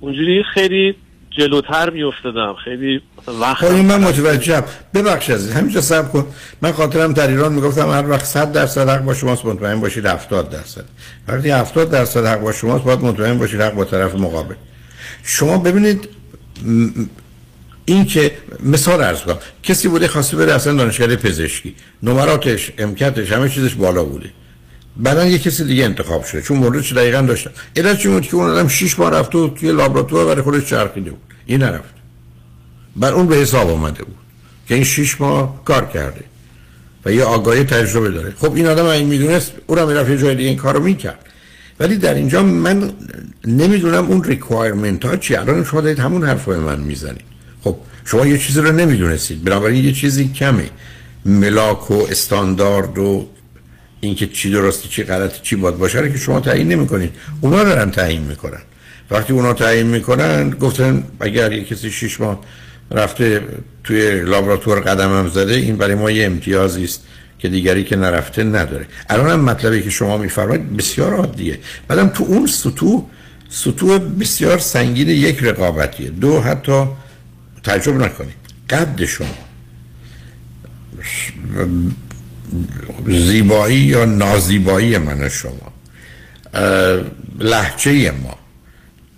اونجوری 0.00 0.44
خیلی 0.54 0.94
جلوتر 1.38 1.90
میافتادم. 1.90 2.54
خیلی 2.64 3.02
وقت 3.40 3.56
خب 3.56 3.72
من 3.72 4.00
متوجهم. 4.00 4.64
ببخش 4.94 5.30
از 5.30 5.50
همینجا 5.50 5.80
سب 5.80 6.12
کن. 6.12 6.26
من 6.62 6.72
خاطرم 6.72 7.12
در 7.12 7.28
ایران 7.28 7.52
می‌گفتم 7.52 7.90
هر 7.90 8.10
وقت 8.10 8.24
100 8.24 8.52
درصد 8.52 8.88
حق 8.88 9.04
با 9.04 9.14
شماست 9.14 9.44
مطمئن 9.44 9.80
باشید 9.80 10.06
70 10.06 10.50
درصد. 10.50 10.84
وقتی 11.28 11.50
70 11.50 11.90
درصد 11.90 12.26
حق 12.26 12.40
با 12.40 12.52
شماست 12.52 12.84
باید 12.84 13.00
مطمئن 13.00 13.38
باشید 13.38 13.60
حق 13.60 13.74
با 13.74 13.84
طرف 13.84 14.14
مقابل. 14.14 14.54
شما 15.24 15.58
ببینید 15.58 16.08
این 17.84 18.04
که 18.04 18.32
مثال 18.62 19.02
ارز 19.02 19.20
کنم. 19.20 19.38
کسی 19.62 19.88
بوده 19.88 20.08
خواسته 20.08 20.36
بره 20.36 20.52
اصلا 20.52 20.72
دانشگاه 20.72 21.16
پزشکی. 21.16 21.74
نمراتش 22.02 22.72
امکتش 22.78 23.32
همه 23.32 23.48
چیزش 23.48 23.74
بالا 23.74 24.04
بوده. 24.04 24.30
بعدا 24.96 25.26
یه 25.26 25.38
کسی 25.38 25.64
دیگه 25.64 25.84
انتخاب 25.84 26.24
شده 26.24 26.42
چون 26.42 26.56
موردش 26.56 26.92
دقیقا 26.92 27.20
داشتم 27.20 27.50
علت 27.76 28.06
بود 28.06 28.22
که 28.22 28.34
اون 28.34 28.50
آدم 28.50 28.68
6 28.68 28.94
بار 28.94 29.12
رفته 29.12 29.38
و 29.38 29.48
توی 29.48 29.72
لابراتوار 29.72 30.26
برای 30.26 30.42
خودش 30.42 30.66
چرخیده 30.66 31.10
بود 31.10 31.20
این 31.46 31.62
نرفت 31.62 31.94
بر 32.96 33.12
اون 33.12 33.26
به 33.26 33.36
حساب 33.36 33.70
آمده 33.70 34.04
بود 34.04 34.16
که 34.68 34.74
این 34.74 34.84
6 34.84 35.20
ماه 35.20 35.64
کار 35.64 35.86
کرده 35.86 36.24
و 37.04 37.12
یه 37.12 37.24
آگاهی 37.24 37.64
تجربه 37.64 38.10
داره 38.10 38.34
خب 38.38 38.54
این 38.54 38.66
آدم 38.66 38.84
این 38.84 39.06
می‌دونست 39.06 39.52
او 39.66 39.74
را 39.74 39.86
می‌رفت 39.86 40.10
یه 40.10 40.18
جای 40.18 40.34
دیگه 40.34 40.48
این 40.48 40.58
کارو 40.58 40.82
می‌کرد 40.82 41.26
ولی 41.80 41.96
در 41.96 42.14
اینجا 42.14 42.42
من 42.42 42.92
نمی‌دونم 43.46 44.06
اون 44.06 44.24
ریکوایرمنت 44.24 45.04
ها 45.04 45.16
چی 45.16 45.34
الان 45.34 45.64
شما 45.64 45.80
دارید 45.80 45.98
همون 45.98 46.24
حرفای 46.24 46.58
من 46.58 46.80
می‌زنید 46.80 47.24
خب 47.64 47.76
شما 48.04 48.26
یه 48.26 48.38
چیزی 48.38 48.60
رو 48.60 48.72
نمی‌دونستید 48.72 49.44
بنابراین 49.44 49.84
یه 49.84 49.92
چیزی 49.92 50.28
کمه 50.28 50.70
ملاک 51.24 51.90
و 51.90 52.06
استاندارد 52.10 52.98
و 52.98 53.28
اینکه 54.00 54.26
چی 54.26 54.50
درسته 54.50 54.88
چی 54.88 55.02
غلطه 55.02 55.38
چی 55.42 55.56
باید 55.56 55.78
باشه 55.78 56.12
که 56.12 56.18
شما 56.18 56.40
تعیین 56.40 56.68
نمی‌کنید. 56.68 57.12
اونا 57.40 57.64
دارن 57.64 57.90
تعیین 57.90 58.22
می‌کنن. 58.22 58.60
وقتی 59.10 59.32
اونا 59.32 59.52
تعیین 59.52 59.86
می‌کنن 59.86 60.50
گفتن 60.50 61.04
اگر 61.20 61.52
یه 61.52 61.64
کسی 61.64 61.90
شش 61.90 62.20
ماه 62.20 62.40
رفته 62.90 63.42
توی 63.84 64.20
لابراتوار 64.20 64.80
قدم 64.80 65.18
هم 65.18 65.28
زده 65.28 65.54
این 65.54 65.76
برای 65.76 65.94
ما 65.94 66.10
یه 66.10 66.26
امتیازی 66.26 66.84
است 66.84 67.02
که 67.38 67.48
دیگری 67.48 67.84
که 67.84 67.96
نرفته 67.96 68.44
نداره. 68.44 68.86
الان 69.08 69.30
هم 69.30 69.40
مطلبی 69.40 69.82
که 69.82 69.90
شما 69.90 70.18
میفرمایید 70.18 70.76
بسیار 70.76 71.14
عادیه. 71.14 71.58
بعدم 71.88 72.08
تو 72.08 72.24
اون 72.24 72.46
سطوح 72.46 73.06
سطوح 73.48 73.98
بسیار 73.98 74.58
سنگین 74.58 75.08
یک 75.08 75.42
رقابتیه. 75.42 76.10
دو 76.10 76.40
حتی 76.40 76.84
تعجب 77.62 77.94
نکنید. 77.94 78.34
قد 78.70 79.04
شما. 79.04 79.26
زیبایی 83.06 83.78
یا 83.78 84.04
نازیبایی 84.04 84.98
من 84.98 85.28
شما؟ 85.28 85.72
لحجه 87.38 88.10
ما 88.10 88.34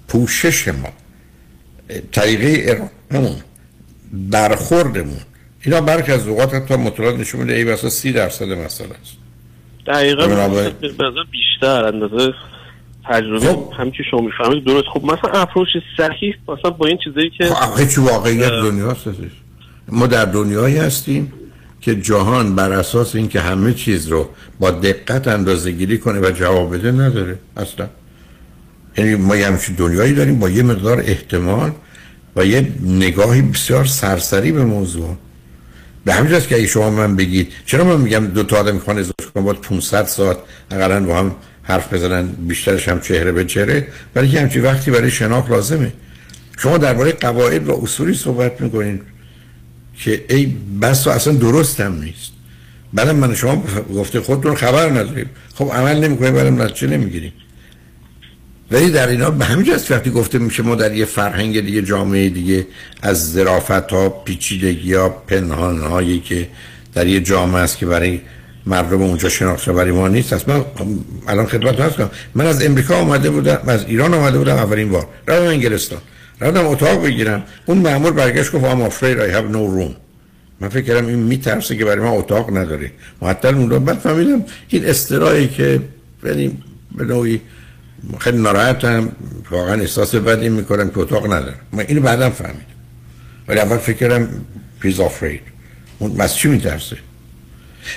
پوشش 0.08 0.68
ما 0.68 0.88
طریقه 2.12 2.64
ارائمون 3.10 3.36
برخوردمون. 4.12 5.20
اینا 5.64 5.80
برک 5.80 6.10
از 6.10 6.28
اوقات 6.28 6.54
حتی 6.54 6.76
مطالعات 6.76 7.18
نشون 7.18 7.40
میده 7.40 7.52
ای 7.52 7.64
بسا 7.64 7.90
سی 7.90 8.12
درصد 8.12 8.48
مسئله 8.48 8.88
است. 9.02 9.16
دقیقا 9.86 10.26
بیشتر 11.30 11.84
اندازه 11.84 12.32
تجربه 13.08 13.46
خب. 13.46 13.72
هم 13.78 13.90
که 13.90 14.02
شما 14.10 14.20
می‌فهمید 14.20 14.64
درست. 14.64 14.86
خب 14.94 15.04
مثلا 15.04 15.40
اپروچ 15.40 15.68
صحیح 15.96 16.34
مثلا 16.48 16.70
با 16.70 16.86
این 16.86 16.98
چیزایی 17.04 17.30
که 17.38 17.44
خب 17.44 17.98
واقعیت 17.98 18.50
دنیا 18.50 18.90
هست 18.90 19.08
ما 19.88 20.06
در 20.06 20.24
دنیایی 20.24 20.76
هستیم. 20.76 21.32
که 21.82 21.94
جهان 21.94 22.54
بر 22.54 22.72
اساس 22.72 23.14
اینکه 23.14 23.40
همه 23.40 23.74
چیز 23.74 24.08
رو 24.08 24.28
با 24.58 24.70
دقت 24.70 25.28
اندازه 25.28 25.70
گیری 25.70 25.98
کنه 25.98 26.20
و 26.20 26.30
جواب 26.30 26.74
بده 26.74 26.92
نداره 26.92 27.38
اصلا. 27.56 27.88
یعنی 28.96 29.14
ما 29.14 29.36
یه 29.36 29.46
همچین 29.46 29.74
دنیایی 29.74 30.14
داریم 30.14 30.38
با 30.38 30.50
یه 30.50 30.62
مقدار 30.62 31.00
احتمال 31.00 31.70
و 32.36 32.46
یه 32.46 32.72
نگاهی 32.82 33.42
بسیار 33.42 33.84
سرسری 33.84 34.52
به 34.52 34.64
موضوع. 34.64 35.16
به 36.04 36.12
همین 36.14 36.40
که 36.40 36.56
اگه 36.56 36.66
شما 36.66 36.90
من 36.90 37.16
بگید 37.16 37.52
چرا 37.66 37.84
من 37.84 38.00
میگم 38.00 38.26
دو 38.26 38.42
تا 38.42 38.56
آدم 38.56 38.74
می‌خوان 38.74 38.98
ازدواج 38.98 39.32
کنن 39.34 39.44
باید 39.44 39.60
500 39.60 40.06
ساعت 40.06 40.36
اقلا 40.70 41.04
با 41.06 41.18
هم 41.18 41.34
حرف 41.62 41.94
بزنن 41.94 42.26
بیشترش 42.26 42.88
هم 42.88 43.00
چهره 43.00 43.32
به 43.32 43.44
چهره؟ 43.44 43.86
برای 44.14 44.28
که 44.28 44.40
همچین 44.40 44.62
وقتی 44.62 44.90
برای 44.90 45.10
شناخت 45.10 45.50
لازمه. 45.50 45.92
شما 46.58 46.78
درباره 46.78 47.12
قواعد 47.12 47.68
و 47.68 47.80
اصولی 47.82 48.14
صحبت 48.14 48.60
می‌کنین. 48.60 49.00
که 49.98 50.24
ای 50.28 50.46
بس 50.82 51.06
اصلا 51.06 51.32
درست 51.32 51.80
هم 51.80 52.02
نیست. 52.02 52.32
بعدم 52.92 53.16
من 53.16 53.34
شما 53.34 53.64
گفته 53.94 54.20
خودتون 54.20 54.54
خبر 54.54 54.90
نداریم. 54.90 55.30
خب 55.54 55.70
عمل 55.74 55.98
نمی‌کنیم 55.98 56.34
بعدم 56.34 56.62
نتیجه 56.62 56.86
نمی‌گیریم. 56.86 57.32
ولی 58.70 58.90
در 58.90 59.08
اینا 59.08 59.30
به 59.30 59.44
همین 59.44 59.64
جاست 59.66 59.90
وقتی 59.90 60.10
گفته 60.10 60.38
میشه 60.38 60.62
ما 60.62 60.74
در 60.74 60.94
یه 60.94 61.04
فرهنگ 61.04 61.60
دیگه 61.60 61.82
جامعه 61.82 62.28
دیگه 62.28 62.66
از 63.02 63.32
ظرافت 63.32 63.70
ها 63.70 64.08
پیچیدگی 64.08 64.94
ها 64.94 65.08
پنهان 65.08 65.80
هایی 65.80 66.20
که 66.20 66.48
در 66.94 67.06
یه 67.06 67.20
جامعه 67.20 67.62
است 67.62 67.78
که 67.78 67.86
برای 67.86 68.20
مردم 68.66 69.02
اونجا 69.02 69.28
شناخته 69.28 69.72
برای 69.72 69.92
ما 69.92 70.08
نیست. 70.08 70.32
اصلا 70.32 70.56
من 70.56 70.64
الان 71.28 71.46
خدمت 71.46 71.80
هست 71.80 71.96
کنم. 71.96 72.10
من 72.34 72.46
از 72.46 72.62
امریکا 72.66 72.96
آمده 72.96 73.30
بودم 73.30 73.58
از 73.66 73.84
ایران 73.84 74.14
آمده 74.14 74.38
بودم 74.38 74.56
اولین 74.56 74.88
بار. 74.88 75.06
رفتم 75.28 75.44
انگلستان. 75.46 75.98
رفتم 76.42 76.66
اتاق 76.66 77.04
بگیرم. 77.04 77.42
اون 77.66 77.78
مأمور 77.78 78.12
برگشت 78.12 78.52
گفت 78.52 78.64
I'm 78.64 78.92
afraid 78.92 79.16
I 79.18 79.34
have 79.36 79.54
no 79.54 79.78
room. 79.78 79.96
من 80.60 80.68
فکر 80.68 80.82
کردم 80.82 81.06
این 81.06 81.18
میترسه 81.18 81.76
که 81.76 81.84
برای 81.84 82.00
من 82.00 82.16
اتاق 82.16 82.56
نداره. 82.56 82.90
معطل 83.22 83.54
اون 83.54 83.70
رو 83.70 83.80
بعد 83.80 83.98
فهمیدم 83.98 84.44
این 84.68 84.84
استرایی 84.86 85.48
که 85.48 85.80
یعنی 86.24 86.58
به 86.94 87.04
نوعی 87.04 87.40
خیلی 88.18 88.38
ناراحتم. 88.38 89.12
واقعا 89.50 89.80
احساس 89.80 90.14
بدی 90.14 90.48
می‌کنم 90.48 90.90
که 90.90 90.98
اتاق 90.98 91.26
ندارم 91.26 91.60
من 91.72 91.84
اینو 91.88 92.00
بعدم 92.00 92.30
فهمیدم. 92.30 92.64
ولی 93.48 93.60
اول 93.60 93.76
فکر 93.76 93.96
کردم 93.96 94.28
پیز 94.80 95.00
afraid. 95.00 95.40
اون 95.98 96.20
از 96.20 96.36
چی 96.36 96.48
میترسه؟ 96.48 96.96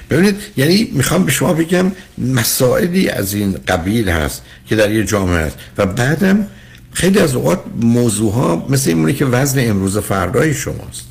ببینید 0.10 0.36
یعنی 0.58 0.90
می‌خوام 0.94 1.26
به 1.26 1.32
شما 1.32 1.54
بگم 1.54 1.92
مسائلی 2.18 3.10
از 3.10 3.34
این 3.34 3.58
قبیل 3.68 4.10
هست 4.10 4.44
که 4.68 4.76
در 4.76 4.92
یه 4.92 5.04
جامعه 5.04 5.38
هست. 5.38 5.58
و 5.78 5.86
بعدم 5.86 6.48
خیلی 6.96 7.20
از 7.20 7.36
اوقات 7.36 7.60
موضوع 7.82 8.34
ها 8.34 8.66
مثل 8.70 8.90
این 8.90 9.16
که 9.16 9.26
وزن 9.26 9.70
امروز 9.70 9.98
و 9.98 10.02
فردای 10.02 10.54
شماست. 10.54 11.08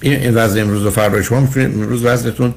این 0.00 0.34
وزن 0.34 0.60
امروز 0.60 0.86
و 0.86 0.90
فردای 0.90 1.24
شما 1.24 1.40
می‌تونه 1.40 1.64
امروز 1.64 2.04
وزنتون 2.04 2.54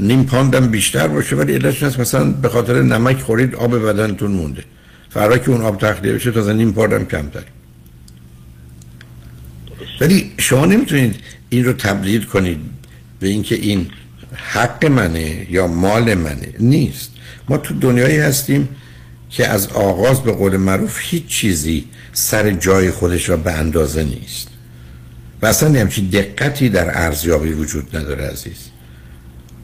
نیم 0.00 0.24
پاندم 0.24 0.68
بیشتر 0.68 1.08
باشه 1.08 1.36
ولی 1.36 1.52
علتش 1.54 1.82
هست 1.82 2.00
مثلا 2.00 2.30
به 2.30 2.48
خاطر 2.48 2.82
نمک 2.82 3.20
خورید 3.20 3.54
آب 3.54 3.78
بدنتون 3.78 4.30
مونده. 4.32 4.64
فردا 5.10 5.38
که 5.38 5.50
اون 5.50 5.60
آب 5.60 5.78
تخلیه 5.78 6.12
بشه 6.12 6.30
تازه 6.30 6.52
نیم 6.52 6.72
پاندم 6.72 7.04
کمتر. 7.04 7.42
ولی 10.00 10.32
شما 10.36 10.66
نمی‌تونید 10.66 11.16
این 11.48 11.64
رو 11.64 11.72
تبدیل 11.72 12.24
کنید 12.24 12.58
به 13.20 13.28
اینکه 13.28 13.54
این 13.54 13.86
حق 14.34 14.86
منه 14.86 15.46
یا 15.50 15.66
مال 15.66 16.14
منه. 16.14 16.54
نیست. 16.60 17.10
ما 17.48 17.58
تو 17.58 17.74
دنیایی 17.74 18.18
هستیم 18.18 18.68
که 19.30 19.48
از 19.48 19.68
آغاز 19.68 20.22
به 20.22 20.32
قول 20.32 20.56
معروف 20.56 20.98
هیچ 21.00 21.26
چیزی 21.26 21.84
سر 22.12 22.50
جای 22.50 22.90
خودش 22.90 23.28
را 23.28 23.36
به 23.36 23.52
اندازه 23.52 24.04
نیست. 24.04 24.48
و 25.42 25.46
اصلا 25.46 25.80
همچین 25.80 26.08
دقتی 26.08 26.68
در 26.68 26.98
ارزیابی 27.04 27.52
وجود 27.52 27.96
نداره 27.96 28.24
عزیز. 28.24 28.56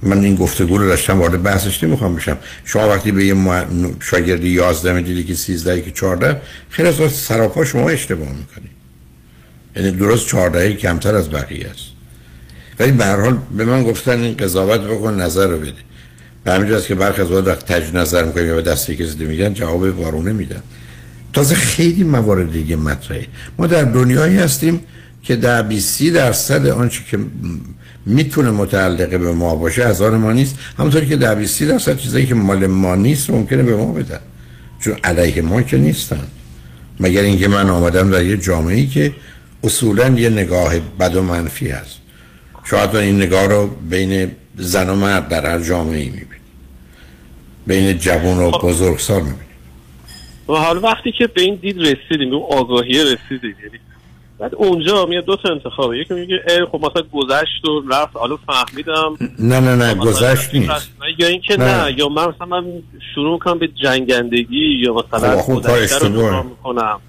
من 0.03 0.25
این 0.25 0.37
گفتگو 0.37 0.79
رو 0.79 0.87
داشتم 0.87 1.21
وارد 1.21 1.43
بحثش 1.43 1.85
نمی‌خوام 1.85 2.17
بشم. 2.17 2.39
شما 2.65 2.89
وقتی 2.89 3.13
به 3.13 3.25
یه 3.25 3.35
شاگردی 4.01 4.49
11 4.49 4.93
می‌دیدی 4.93 5.25
که 5.25 5.35
13 5.35 5.83
که 5.83 5.91
14 5.91 6.41
خیلی 6.71 6.89
از 6.89 7.13
سراپا 7.13 7.65
شما 7.65 7.91
اشتباه 7.91 8.29
می‌کنی. 8.29 8.71
یعنی 9.77 9.91
درست 9.91 10.27
14 10.27 10.75
کمتر 10.75 11.15
از 11.15 11.31
بقیه 11.31 11.69
است. 11.69 11.85
ولی 12.79 12.93
به 12.93 13.05
هر 13.05 13.21
حال 13.21 13.39
به 13.57 13.65
من 13.65 13.83
گفتن 13.83 14.21
این 14.21 14.37
قضاوت 14.37 14.81
بکن 14.81 15.21
نظر 15.21 15.47
رو 15.47 15.59
بده. 15.59 15.73
به 16.45 16.53
همین 16.53 16.81
که 16.81 16.95
برخی 16.95 17.23
از 17.23 17.31
وقت 17.31 17.73
تج 17.73 17.95
نظر 17.95 18.25
می‌کنیم 18.25 18.47
یا 18.47 18.55
به 18.55 18.63
دستی 18.63 18.97
کسی 18.97 19.25
میگن 19.25 19.55
جواب 19.55 20.01
وارونه 20.01 20.33
میدن. 20.33 20.63
تازه 21.33 21.55
خیلی 21.55 22.05
موارد 22.05 22.53
دیگه 22.53 22.77
مطرحه. 22.77 23.27
ما 23.59 23.67
در 23.67 23.85
دنیایی 23.85 24.37
هستیم 24.37 24.81
که 25.23 25.37
در 25.37 25.63
20 25.63 26.03
درصد 26.03 26.67
آنچه 26.67 27.01
که 27.11 27.19
می‌تونه 28.07 28.51
متعلقه 28.51 29.19
به 29.19 29.33
ما 29.33 29.57
باشه 29.57 29.85
از 29.85 30.03
آن 30.03 30.17
ما 30.17 30.33
نیست. 30.33 30.59
همونطوری 30.79 31.07
که 31.07 31.17
در 31.17 31.35
20 31.35 31.63
درصد 31.63 31.99
چیزایی 31.99 32.27
که 32.27 32.35
مال 32.35 32.67
ما 32.67 32.95
نیست 32.95 33.31
ممکنه 33.31 33.63
به 33.63 33.77
ما 33.77 33.93
بدن. 33.93 34.21
چون 34.81 34.95
علیه 35.05 35.43
ما 35.43 35.63
که 35.63 35.77
نیستن. 35.77 36.27
مگر 37.01 37.23
اینکه 37.23 37.49
من 37.49 37.71
آمدم 37.71 38.11
در 38.11 38.23
یه 38.23 38.37
جامعه 38.37 38.87
که 38.87 39.13
اصولا 39.65 40.09
یه 40.09 40.31
نگاه 40.31 40.75
بد 41.01 41.17
و 41.17 41.23
منفی 41.23 41.69
هست. 41.69 41.97
شاید 42.65 42.97
این 42.97 43.17
نگاه 43.17 43.47
رو 43.47 43.67
بین 43.91 44.31
زن 44.57 44.91
و 44.91 44.95
مرد 44.95 45.29
در 45.29 45.47
هر 45.47 45.59
جامعه 45.59 45.99
ای 45.99 46.09
می‌بینی. 46.09 46.27
بین 47.67 47.99
جوان 47.99 48.39
و 48.39 48.51
خب. 48.51 48.69
بزرگسال 48.69 49.23
می‌بینی. 49.23 49.39
و 50.49 50.53
حال 50.53 50.85
وقتی 50.85 51.13
که 51.13 51.27
به 51.27 51.43
این 51.43 51.55
دید 51.55 51.79
رسیدیم 51.81 52.31
به 52.31 52.37
اون 52.37 52.59
آگاهی 52.59 52.93
رسیدیم 52.93 53.57
یعنی 53.65 53.79
بعد 54.39 54.55
اونجا 54.55 55.07
میاد 55.07 55.25
دو 55.25 55.37
تا 55.37 55.49
انتخابه. 55.53 55.99
یکی 55.99 56.15
میگه 56.15 56.43
ای 56.49 56.65
خب 56.73 56.79
مثلا 56.79 57.03
گذشت 57.13 57.65
و 57.65 57.83
رفت 57.91 58.17
حالا 58.17 58.37
فهمیدم. 58.37 59.17
نه 59.39 59.61
نه 59.61 59.77
نه 59.77 59.95
گذشت 59.95 60.55
نیست. 60.55 60.91
یا 61.19 61.27
اینکه 61.27 61.57
نه. 61.57 61.85
نه 61.85 61.99
یا 61.99 62.09
من 62.09 62.29
مثلا 62.29 62.47
من 62.47 62.65
شروع 63.15 63.33
می‌کنم 63.33 63.59
به 63.59 63.69
جنگندگی 63.69 64.81
یا 64.81 64.95
مثلا 64.95 65.43
خب 65.43 65.55
گذشته 65.55 66.09
رو 66.09 66.43
می‌کنم. 66.43 67.01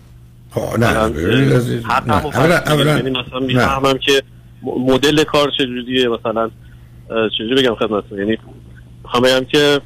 خب 0.51 0.79
نه 0.79 0.87
اولا 1.85 2.57
اولا 2.57 2.95
یعنی 2.95 3.09
مثلا 3.09 3.39
می‌فهمم 3.39 3.97
که 3.97 4.23
مدل 4.63 5.23
کار 5.23 5.51
چجوریه 5.57 6.07
مثلا 6.07 6.51
چجوری 7.09 7.55
بگم 7.55 7.75
خدمتتون؟ 7.75 8.19
یعنی 8.19 8.37
می‌خوام 9.03 9.23
بگم 9.23 9.45
که 9.45 9.81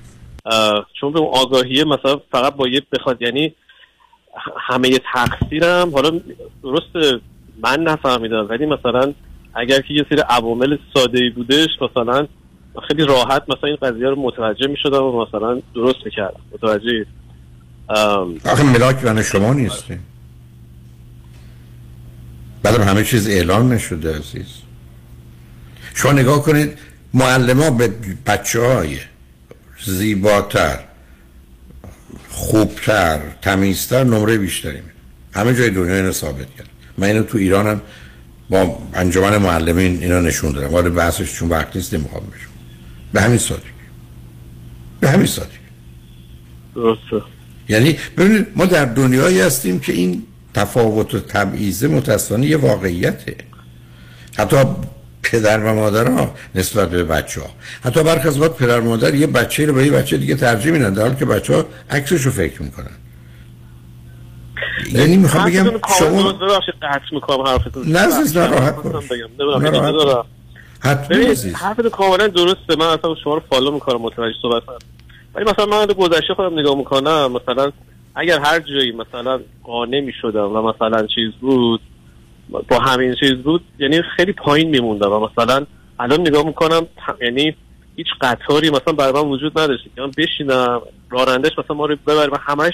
چون 1.00 1.14
به 1.14 1.20
اون 1.20 1.30
آگاهیه 1.34 1.84
مثلا 1.84 2.22
فقط 2.32 2.56
با 2.56 2.68
یه 2.68 2.82
بخواد 2.92 3.22
یعنی 3.22 3.54
همه 4.68 5.00
تقصیرم 5.14 5.90
حالا 5.94 6.20
درست 6.64 7.22
من 7.64 7.80
نفهمیدم 7.84 8.48
ولی 8.50 8.66
مثلا 8.66 9.14
اگر 9.54 9.82
که 9.82 9.94
یه 9.94 10.06
سری 10.10 10.20
عوامل 10.30 10.78
ساده 10.94 11.20
ای 11.20 11.30
بودش 11.30 11.70
مثلا 11.82 12.28
خیلی 12.88 13.06
راحت 13.06 13.44
مثلا 13.50 13.70
این 13.70 13.78
قضیه 13.82 14.10
رو 14.10 14.16
متوجه 14.16 14.68
می 14.68 14.76
و 14.86 15.26
مثلا 15.26 15.62
درست 15.76 15.98
می‌کردم. 16.06 16.40
متوجه 16.52 17.06
آخه 18.46 18.64
ملاک 18.64 19.06
من 19.06 19.24
شما 19.24 19.54
نیستی. 19.54 20.00
بعدم 22.64 22.84
همه 22.84 23.04
چیز 23.04 23.30
اعلان 23.30 23.70
نشده 23.70 24.18
عزیز. 24.18 24.62
شما 25.96 26.12
نگاه 26.12 26.44
کنید 26.44 26.78
معلم 27.14 27.78
به 27.78 27.88
بچه 28.26 28.62
های 28.62 28.98
زیباتر 29.86 30.80
خوبتر 32.30 33.20
تمیزتر 33.42 34.04
نمره 34.04 34.38
بیشتری 34.38 34.76
میده. 34.76 34.94
همه 35.34 35.54
جای 35.54 35.70
دنیا 35.70 35.96
اینو 35.96 36.12
ثابت 36.12 36.56
کرد. 36.58 36.70
من 36.98 37.08
اینو 37.08 37.24
تو 37.24 37.38
ایرانم 37.38 37.82
با 38.50 38.80
انجمن 38.94 39.38
معلمین 39.38 40.04
اینا 40.04 40.22
نشون 40.22 40.52
دارم 40.52 40.72
وارد 40.72 40.96
بحثش 40.96 41.34
چون 41.34 41.50
وقت 41.50 41.76
نیست 41.76 41.94
نمی‌خوام 41.94 42.24
بشم. 42.24 42.50
به 43.14 43.22
همین 43.22 43.38
سادگی. 43.38 43.64
به 45.00 45.10
همین 45.10 45.26
سادگی. 45.26 45.58
درسته. 46.76 47.26
یعنی 47.70 47.98
ببینید 48.18 48.48
ما 48.56 48.66
در 48.66 48.86
دنیایی 48.86 49.42
هستیم 49.42 49.80
که 49.80 49.94
این 49.94 50.24
تفاوت 50.54 51.14
و 51.14 51.20
تبعیض 51.20 51.84
متاسفانه 51.84 52.48
یه 52.48 52.58
واقعیته. 52.58 53.36
حتی 54.38 54.58
پدر 55.24 55.60
و 55.60 55.74
مادر 55.74 56.08
ها 56.12 56.34
نسبت 56.56 56.90
به 56.90 57.04
بچه 57.04 57.42
ها 57.42 57.48
حتی 57.84 58.04
برخی 58.04 58.28
از 58.28 58.40
وقت 58.42 58.56
پدر 58.56 58.80
و 58.80 58.84
مادر 58.84 59.16
یه 59.16 59.28
بچه 59.28 59.66
رو 59.66 59.74
به 59.74 59.86
یه 59.86 59.92
بچه 59.92 60.18
دیگه 60.18 60.36
ترجیح 60.36 60.72
میدن 60.72 60.94
در 60.94 61.02
حالی 61.02 61.16
که 61.16 61.26
بچه 61.26 61.56
ها 61.56 61.66
عکسش 61.90 62.22
رو 62.22 62.32
فکر 62.32 62.62
می‌کنن. 62.62 62.98
یعنی 64.94 65.18
می‌خوام 65.18 65.46
بگم 65.46 65.64
شما 66.00 66.34
قطع 66.82 67.00
می‌کنم 67.12 67.42
حرفتون. 67.42 67.88
نه 67.88 68.00
عزیز 68.00 68.38
نراحت 68.38 68.76
باش. 68.76 69.04
نراحت 69.40 70.26
حرفتون 71.56 71.90
کاملا 71.90 72.28
درسته. 72.28 72.76
من 72.80 72.86
اصلا 72.86 73.16
شما 73.24 73.34
رو 73.34 73.42
فالو 73.50 73.72
می‌کنم 73.72 74.02
متوجه 74.02 74.36
صحبت 74.42 74.64
ولی 75.36 75.46
مثلا 75.46 75.66
من 75.66 75.86
گذشته 75.86 76.34
خودم 76.34 76.60
نگاه 76.60 76.78
می‌کنم 76.78 77.32
مثلا 77.32 77.72
اگر 78.16 78.40
هر 78.40 78.60
جایی 78.60 78.92
مثلا 78.92 79.40
قانع 79.64 80.00
می‌شدم 80.00 80.56
و 80.56 80.62
مثلا 80.62 81.08
چیز 81.16 81.32
بود 81.42 81.82
با 82.50 82.80
همین 82.80 83.16
چیز 83.20 83.34
بود 83.34 83.62
یعنی 83.80 84.02
خیلی 84.18 84.34
پایین 84.34 84.70
میموندم 84.70 85.12
و 85.12 85.28
مثلا 85.28 85.66
الان 86.00 86.22
نگاه 86.22 86.46
می‌کنم 86.46 86.82
یعنی 87.22 87.56
هیچ 87.96 88.08
قطاری 88.22 88.70
مثلا 88.70 88.94
برای 88.94 89.14
من 89.14 89.30
وجود 89.30 89.60
نداشت. 89.60 89.84
که 89.96 90.02
من 90.02 90.12
بشینم 90.18 90.82
رانندش 91.10 91.52
مثلا 91.58 91.76
ما 91.76 91.86
رو 91.86 91.96
ببرم 92.08 92.40
همش 92.42 92.74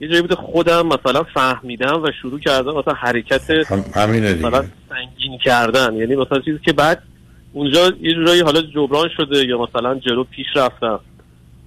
یه 0.00 0.08
جایی 0.08 0.20
بوده 0.20 0.34
خودم 0.34 0.86
مثلا 0.86 1.22
فهمیدم 1.34 2.02
و 2.02 2.10
شروع 2.22 2.40
کردم 2.40 2.74
مثلا 2.74 2.94
حرکت 2.94 3.50
مثلا 3.50 4.64
سنگین 4.88 5.38
کردن. 5.44 5.96
یعنی 5.96 6.16
مثلا 6.16 6.38
چیزی 6.40 6.58
که 6.64 6.72
بعد 6.72 7.02
اونجا 7.52 7.92
یه 8.00 8.14
جورایی 8.14 8.40
حالا 8.40 8.62
جبران 8.62 9.08
شده 9.16 9.46
یا 9.46 9.58
مثلا 9.58 9.94
جلو 9.94 10.24
پیش 10.24 10.46
رفتم. 10.54 11.00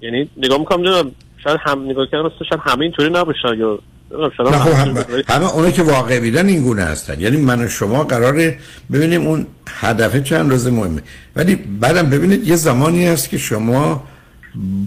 یعنی 0.01 0.29
نگاه 0.37 0.57
می‌کنم 0.59 1.11
شاید 1.43 1.59
هم 1.63 1.83
نگاه 1.83 2.07
کردم 2.07 2.31
شاید 2.49 2.61
همه 2.63 2.81
اینطوری 2.81 3.09
نباشن 3.09 3.57
یا 3.57 3.79
همه, 4.11 5.05
همه 5.29 5.53
اونایی 5.53 5.73
که 5.73 5.83
واقع 5.83 6.19
بیدن 6.19 6.47
این 6.47 6.61
گونه 6.61 6.83
هستن. 6.83 7.19
یعنی 7.19 7.37
من 7.37 7.65
و 7.65 7.67
شما 7.67 8.03
قراره 8.03 8.57
ببینیم 8.91 9.27
اون 9.27 9.47
هدف 9.67 10.23
چند 10.23 10.51
روز 10.51 10.67
مهمه. 10.67 11.01
ولی 11.35 11.55
بعدم 11.55 12.09
ببینید 12.09 12.47
یه 12.47 12.55
زمانی 12.55 13.05
هست 13.05 13.29
که 13.29 13.37
شما 13.37 14.03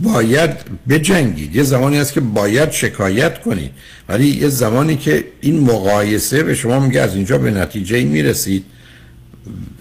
باید 0.02 0.50
بجنگید. 0.88 1.56
یه 1.56 1.62
زمانی 1.62 1.98
هست 1.98 2.12
که 2.12 2.20
باید 2.20 2.70
شکایت 2.70 3.40
کنید. 3.40 3.70
ولی 4.08 4.26
یه 4.26 4.48
زمانی 4.48 4.96
که 4.96 5.24
این 5.40 5.60
مقایسه 5.60 6.42
به 6.42 6.54
شما 6.54 6.80
میگه 6.80 7.00
از 7.00 7.14
اینجا 7.14 7.38
به 7.38 7.50
نتیجه 7.50 8.04
می‌رسید. 8.04 8.64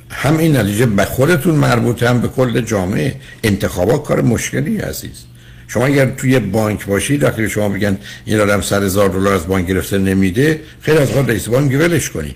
هم 0.09 0.37
این 0.37 0.57
نتیجه 0.57 0.85
به 0.85 1.05
خودتون 1.05 1.55
مربوطه 1.55 2.09
هم 2.09 2.21
به 2.21 2.27
کل 2.27 2.61
جامعه. 2.61 3.15
انتخابات 3.43 4.03
کار 4.03 4.21
مشکلی 4.21 4.77
عزیز 4.77 5.30
شما 5.73 5.85
اگر 5.85 6.05
توی 6.05 6.39
بانک 6.39 6.85
باشید 6.85 7.23
وقتی 7.23 7.49
شما 7.49 7.69
بگن 7.69 7.97
این 8.25 8.39
آدم 8.39 8.61
سر 8.61 8.83
هزار 8.83 9.09
دلار 9.09 9.33
از 9.33 9.47
بانک 9.47 9.67
گرفته 9.67 9.97
نمیده 9.97 10.61
خیلی 10.81 10.97
از 10.97 11.15
وقت 11.15 11.29
رئیس 11.29 11.47
بانک 11.47 11.71
ولش 11.71 12.09
کنید 12.09 12.35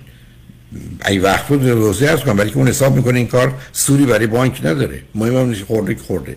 ای 1.06 1.18
وقت 1.18 1.46
بود 1.46 1.68
روزه 1.68 2.06
از 2.06 2.20
کنم 2.20 2.38
ولی 2.38 2.50
که 2.50 2.56
اون 2.56 2.68
حساب 2.68 2.96
می‌کنه 2.96 3.18
این 3.18 3.26
کار 3.26 3.54
سودی 3.72 4.06
برای 4.06 4.26
بانک 4.26 4.60
نداره. 4.64 5.02
مهم 5.14 5.36
هم 5.36 5.54
خورده 5.54 5.96
خورده. 5.96 6.36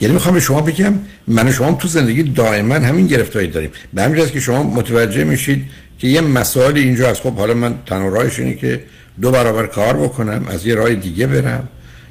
یعنی 0.00 0.14
می‌خوام 0.14 0.34
به 0.34 0.40
شما 0.40 0.60
بگم 0.60 0.94
من 1.28 1.48
و 1.48 1.52
شما 1.52 1.72
تو 1.72 1.88
زندگی 1.88 2.22
دائما 2.22 2.74
همین 2.74 3.06
گرفتاری 3.06 3.46
داریم. 3.46 3.70
به 3.94 4.02
همین 4.02 4.26
که 4.26 4.40
شما 4.40 4.62
متوجه 4.62 5.24
میشید 5.24 5.64
که 5.98 6.08
یه 6.08 6.20
مسائل 6.20 6.76
اینجا 6.76 7.08
از 7.10 7.20
خب 7.20 7.34
حالا 7.34 7.54
من 7.54 7.74
تنها 7.86 8.22
اینه 8.22 8.54
که 8.54 8.82
دو 9.20 9.30
برابر 9.30 9.66
کار 9.66 9.96
بکنم 9.96 10.44
از 10.48 10.66
یه 10.66 10.74
راه 10.74 10.94
دیگه 10.94 11.26
برم. 11.26 11.68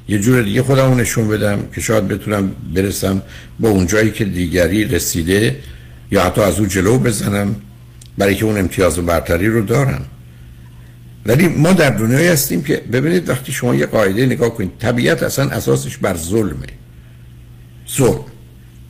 یه 0.08 0.18
جور 0.18 0.42
دیگه 0.42 0.62
خودم 0.62 0.94
نشون 0.94 1.28
بدم 1.28 1.58
که 1.74 1.80
شاید 1.80 2.08
بتونم 2.08 2.50
برسم 2.74 3.22
با 3.60 3.68
اون 3.68 3.86
جایی 3.86 4.10
که 4.10 4.24
دیگری 4.24 4.84
رسیده 4.84 5.56
یا 6.10 6.24
حتی 6.24 6.40
از 6.40 6.58
او 6.60 6.66
جلو 6.66 6.98
بزنم 6.98 7.56
برای 8.18 8.34
که 8.34 8.44
اون 8.44 8.58
امتیاز 8.58 8.98
و 8.98 9.02
برتری 9.02 9.48
رو 9.48 9.62
دارم. 9.62 10.04
ولی 11.26 11.48
ما 11.48 11.72
در 11.72 11.90
دنیایی 11.90 12.28
هستیم 12.28 12.62
که 12.62 12.82
ببینید 12.92 13.28
وقتی 13.28 13.52
شما 13.52 13.74
یه 13.74 13.86
قاعده 13.86 14.26
نگاه 14.26 14.54
کنید 14.54 14.72
طبیعت 14.78 15.22
اصلا 15.22 15.50
اساسش 15.50 15.96
بر 15.96 16.16
ظلمه. 16.16 16.66
ظلم. 17.96 18.24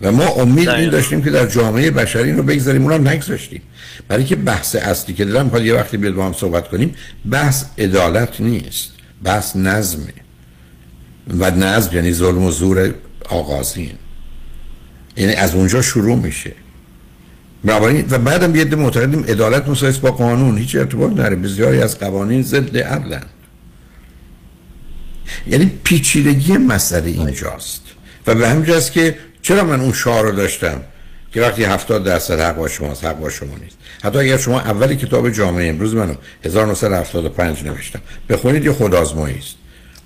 و 0.01 0.13
ما 0.13 0.29
امید 0.29 0.69
این 0.69 0.91
داشتیم 0.91 1.23
که 1.23 1.31
در 1.31 1.47
جامعه 1.47 1.91
بشری 1.91 2.33
رو 2.33 2.43
بگذاریم 2.43 2.83
اونم 2.83 3.09
نگذاشتیم. 3.09 3.63
برای 4.09 4.25
که 4.25 4.37
بحث 4.37 4.77
اصلی 4.77 5.15
که 5.15 5.25
دارم 5.25 5.45
می‌خواد 5.45 5.65
یه 5.65 5.75
وقتی 5.75 5.97
بیاد 5.97 6.15
با 6.15 6.27
هم 6.27 6.33
صحبت 6.33 6.69
کنیم 6.69 6.95
بحث 7.31 7.65
عدالت 7.79 8.41
نیست 8.41 8.93
بحث 9.25 9.57
نظمه. 9.57 10.26
و 11.39 11.51
نظم 11.51 11.97
یعنی 11.97 12.13
ظلم 12.13 12.43
و 12.43 12.51
زور 12.51 12.95
آغازین. 13.29 13.93
یعنی 15.17 15.35
از 15.35 15.55
اونجا 15.55 15.83
شروع 15.83 16.17
میشه. 16.17 16.53
و 17.65 18.19
بعدم 18.19 18.53
بیاد 18.53 18.75
معتقدیم 18.75 19.25
عدالت 19.25 19.69
مسایس 19.69 19.99
با 19.99 20.11
قانون 20.11 20.59
هیچ 20.59 20.77
ارتباط 20.77 21.13
نداره. 21.13 21.37
بسیاری 21.37 21.83
از 21.83 21.99
قوانین 21.99 22.43
ضد 22.43 22.77
عدلند 22.77 23.31
یعنی 25.47 25.73
پیچیدگی 25.85 26.53
مسئله 26.53 27.11
اینجاست. 27.11 27.83
و 28.27 28.35
به 28.35 28.49
همین 28.49 28.81
که 28.93 29.19
چرا 29.43 29.65
من 29.65 29.81
اون 29.81 29.93
شعار 29.93 30.25
رو 30.25 30.33
داشتم 30.33 30.81
که 31.33 31.41
وقتی 31.41 31.65
70 31.65 32.05
درصد 32.05 32.41
حق 32.41 32.57
با 32.57 32.69
شماست 32.69 33.05
حق 33.05 33.19
با 33.19 33.31
شما 33.31 33.57
نیست. 33.63 33.77
حتی 34.03 34.19
اگر 34.19 34.37
شما 34.37 34.61
اولی 34.61 34.97
کتاب 34.97 35.31
جامعه 35.31 35.69
امروز 35.69 35.95
منو 35.95 36.15
1975 36.45 37.65
نوشتم. 37.65 38.01
بخونید 38.29 38.65
یه 38.65 38.73
خودآزمایی 38.73 39.39
است 39.39 39.55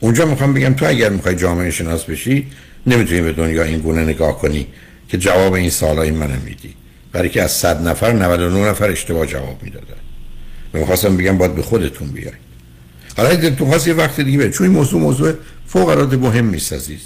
اونجا 0.01 0.27
می‌خوام 0.27 0.55
بگم 0.55 0.75
تو 0.75 0.87
اگر 0.87 1.11
می‌خوای 1.11 1.37
جامعه 1.37 1.71
شناس 1.71 2.05
بشی 2.05 2.47
نمی‌تونی 2.87 3.21
به 3.21 3.33
دنیا 3.33 3.63
این 3.63 3.79
گونه 3.79 4.05
نگاه 4.05 4.39
کنی 4.39 4.67
که 5.09 5.19
جواب 5.19 5.53
این 5.53 5.71
سوالای 5.71 6.11
من 6.11 6.31
میدی. 6.45 6.75
برای 7.13 7.29
که 7.29 7.43
از 7.43 7.51
100 7.53 7.89
نفر 7.89 8.13
99 8.13 8.69
نفر 8.69 8.91
اشتباه 8.91 9.27
جواب 9.27 9.63
می‌دادن. 9.63 9.87
می‌خواستم 10.73 11.17
بگم 11.17 11.39
باید 11.39 11.55
به 11.55 11.63
خودتون 11.63 12.09
بیاید. 12.09 12.51
حالا 13.17 13.51
تو 13.51 13.67
خواست 13.67 13.89
یه 13.89 13.95
وقت 13.95 14.21
دیگه 14.21 14.51
چون 14.51 14.67
این 14.67 14.77
موضوع 14.77 15.01
موضوع 15.01 15.33
فوق 15.67 15.89
العاده 15.89 16.17
مهم 16.17 16.51
نیست 16.51 16.73
عزیز. 16.73 17.01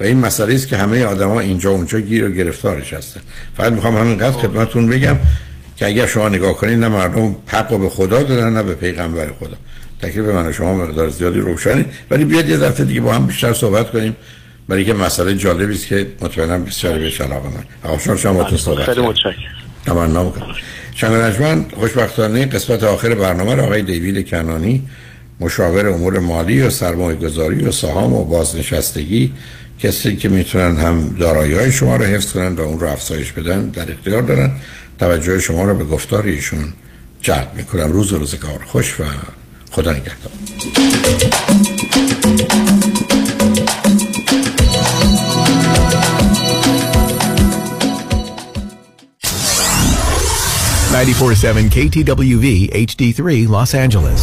و 0.00 0.04
این 0.04 0.18
مسئله 0.18 0.54
است 0.54 0.68
که 0.68 0.76
همه 0.76 1.04
آدما 1.04 1.40
اینجا 1.40 1.70
اونجا 1.70 2.00
گیر 2.00 2.28
و 2.28 2.32
گرفتارش 2.32 2.92
هستن. 2.92 3.20
فقط 3.56 3.72
می‌خوام 3.72 3.96
همینقدر 3.96 4.36
خدمتتون 4.36 4.86
بگم 4.86 5.16
که 5.76 5.86
اگر 5.86 6.06
شما 6.06 6.28
نگاه 6.28 6.56
کنید 6.56 6.78
نه 6.78 6.88
مردم 6.88 7.36
حق 7.46 7.80
به 7.80 7.88
خدا 7.88 8.22
دادن 8.22 8.52
نه 8.52 8.62
به 8.62 8.74
پیغمبر 8.74 9.26
خدا. 9.40 9.56
تکلیف 10.02 10.24
من 10.26 10.46
و 10.46 10.52
شما 10.52 10.74
مقدار 10.74 11.08
زیادی 11.08 11.40
روشنه. 11.40 11.84
ولی 12.10 12.24
بیاد 12.24 12.48
یه 12.48 12.56
دفعه 12.56 12.86
دیگه 12.86 13.00
با 13.00 13.12
هم 13.12 13.26
بیشتر 13.26 13.52
صحبت 13.52 13.90
کنیم. 13.90 14.16
برای 14.68 14.84
که 14.84 14.94
مسئله 14.94 15.34
جالبی 15.34 15.74
است 15.74 15.86
که 15.86 16.06
مطمئنم 16.20 16.64
بسیار 16.64 16.98
به 16.98 17.10
علاقه 17.24 17.48
من 17.48 17.90
آقا 17.90 18.16
شما 18.16 18.44
تو 18.44 18.56
صحبت 18.56 18.84
خیلی 18.84 19.00
متشکرم. 19.00 19.34
تمنا 19.86 20.24
می‌کنم 20.24 20.54
شنگ 20.94 21.72
خوشبختانه 21.76 22.46
قسمت 22.46 22.84
آخر 22.84 23.14
برنامه 23.14 23.54
را 23.54 23.64
آقای 23.64 23.82
دیوید 23.82 24.28
کنانی 24.28 24.88
مشاور 25.40 25.88
امور 25.88 26.18
مالی 26.18 26.62
و 26.62 26.70
سرمایه 26.70 27.16
گذاری 27.16 27.64
و 27.64 27.72
سهام 27.72 28.12
و 28.12 28.24
بازنشستگی 28.24 29.32
کسی 29.78 30.16
که 30.16 30.28
می‌تونن 30.28 30.76
هم 30.76 31.16
دارایی 31.18 31.54
های 31.54 31.72
شما 31.72 31.96
رو 31.96 32.04
حفظ 32.04 32.32
کنن 32.32 32.54
و 32.54 32.60
اون 32.60 32.80
رو 32.80 32.88
افزایش 32.88 33.32
بدن 33.32 33.68
در 33.68 33.92
اختیار 33.92 34.22
دارن. 34.22 34.52
توجه 34.98 35.40
شما 35.40 35.64
رو 35.64 35.74
به 35.74 35.84
گفتار 35.84 36.22
ایشون 36.22 36.72
جلب 37.20 37.50
می‌کنم. 37.56 37.92
روز 37.92 38.12
روزگار 38.12 38.60
خوش 38.66 39.00
و 39.00 39.04
برداقت 39.76 40.12
947 50.92 51.70
KTWV 51.70 52.68
HD3 52.74 53.48
Los 53.48 53.74
Angeles. 53.74 54.20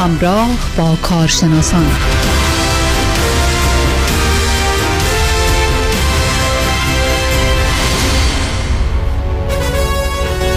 همراه 0.00 0.76
با 0.76 0.96
کارشناسان. 1.02 2.13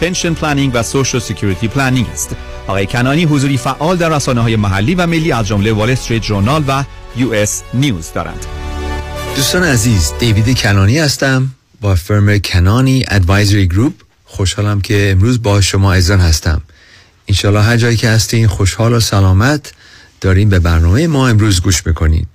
pension 0.00 0.34
planning 0.34 0.72
و 0.74 0.82
Social 0.82 1.20
Security 1.20 1.68
planning 1.68 2.06
است. 2.12 2.36
آقای 2.66 2.86
کنانی 2.86 3.24
حضوری 3.24 3.56
فعال 3.56 3.96
در 3.96 4.08
رسانه 4.08 4.40
های 4.40 4.56
محلی 4.56 4.94
و 4.94 5.06
ملی 5.06 5.32
از 5.32 5.46
جمله 5.46 5.72
Wall 5.72 5.90
Street 5.90 6.22
Journal 6.22 6.64
و 6.68 6.84
US 7.16 7.62
News 7.74 8.12
دارند. 8.12 8.46
دوستان 9.36 9.64
عزیز، 9.64 10.12
دیوید 10.18 10.58
کنانی 10.58 10.98
هستم 10.98 11.50
با 11.80 11.94
فرم 11.94 12.38
کنانی 12.38 13.04
ادوایزری 13.08 13.66
گروپ 13.66 13.92
خوشحالم 14.24 14.80
که 14.80 15.08
امروز 15.12 15.42
با 15.42 15.60
شما 15.60 15.92
ایزان 15.92 16.20
هستم 16.20 16.62
انشالله 17.28 17.62
هر 17.62 17.76
جایی 17.76 17.96
که 17.96 18.08
هستین 18.08 18.46
خوشحال 18.46 18.92
و 18.92 19.00
سلامت 19.00 19.72
داریم 20.20 20.48
به 20.48 20.58
برنامه 20.58 21.06
ما 21.06 21.28
امروز 21.28 21.60
گوش 21.60 21.86
می‌کنین 21.86 22.26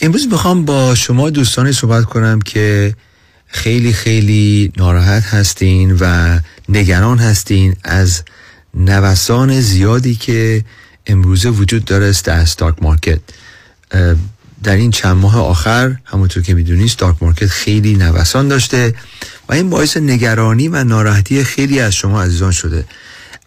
امروز 0.00 0.26
می‌خوام 0.30 0.64
با 0.64 0.94
شما 0.94 1.30
دوستانی 1.30 1.72
صحبت 1.72 2.04
کنم 2.04 2.40
که 2.40 2.94
خیلی 3.54 3.92
خیلی 3.92 4.72
ناراحت 4.76 5.22
هستین 5.22 5.96
و 6.00 6.38
نگران 6.68 7.18
هستین 7.18 7.76
از 7.84 8.22
نوسان 8.74 9.60
زیادی 9.60 10.14
که 10.14 10.64
امروزه 11.06 11.48
وجود 11.48 11.84
داره 11.84 12.12
در 12.24 12.38
استاک 12.38 12.82
مارکت 12.82 13.18
در 14.62 14.76
این 14.76 14.90
چند 14.90 15.16
ماه 15.16 15.38
آخر 15.38 15.96
همونطور 16.04 16.42
که 16.42 16.54
می‌دونید 16.54 16.88
ستاک 16.88 17.16
مارکت 17.20 17.46
خیلی 17.46 17.94
نوسان 17.94 18.48
داشته 18.48 18.94
و 19.48 19.52
این 19.52 19.70
باعث 19.70 19.96
نگرانی 19.96 20.68
و 20.68 20.84
ناراحتی 20.84 21.44
خیلی 21.44 21.80
از 21.80 21.94
شما 21.94 22.22
عزیزان 22.22 22.52
شده. 22.52 22.84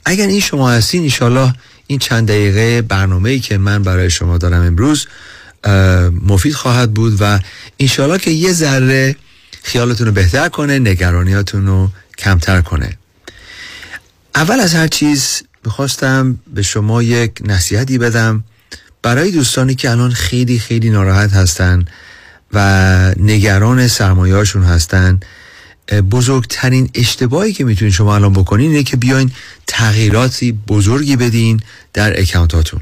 اگر 0.05 0.27
این 0.27 0.39
شما 0.39 0.71
هستین 0.71 1.03
ایشالله 1.03 1.53
این 1.87 1.99
چند 1.99 2.27
دقیقه 2.27 2.81
برنامه 2.81 3.29
ای 3.29 3.39
که 3.39 3.57
من 3.57 3.83
برای 3.83 4.09
شما 4.09 4.37
دارم 4.37 4.61
امروز 4.61 5.07
مفید 6.25 6.53
خواهد 6.53 6.93
بود 6.93 7.17
و 7.19 7.39
انشالله 7.79 8.17
که 8.17 8.31
یه 8.31 8.53
ذره 8.53 9.15
خیالتون 9.67 10.07
رو 10.07 10.13
بهتر 10.13 10.49
کنه 10.49 10.79
نگرانیاتون 10.79 11.67
رو 11.67 11.89
کمتر 12.17 12.61
کنه. 12.61 12.97
اول 14.35 14.59
از 14.59 14.73
هر 14.73 14.87
چیز 14.87 15.43
می‌خواستم 15.65 16.39
به 16.53 16.61
شما 16.61 17.03
یک 17.03 17.31
نصیحتی 17.45 17.97
بدم. 17.97 18.43
برای 19.01 19.31
دوستانی 19.31 19.75
که 19.75 19.91
الان 19.91 20.11
خیلی 20.11 20.59
خیلی 20.59 20.89
ناراحت 20.89 21.33
هستن 21.33 21.85
و 22.53 23.13
نگران 23.19 23.87
سرمایهاشون 23.87 24.63
هستن 24.63 25.19
بزرگترین 26.11 26.89
اشتباهی 26.93 27.53
که 27.53 27.63
می‌تونید 27.63 27.93
شما 27.93 28.15
الان 28.15 28.33
بکنین 28.33 28.71
اینه 28.71 28.83
که 28.83 28.97
بیاین 28.97 29.31
تغییراتی 29.67 30.51
بزرگی 30.51 31.15
بدین 31.15 31.61
در 31.93 32.19
اکانتاتون. 32.21 32.81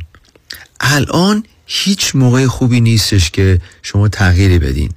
الان 0.80 1.44
هیچ 1.66 2.16
موقع 2.16 2.48
خوبی 2.48 2.82
نیستش 2.82 3.32
که 3.32 3.62
شما 3.82 4.08
تغییری 4.08 4.60
بدین. 4.60 4.92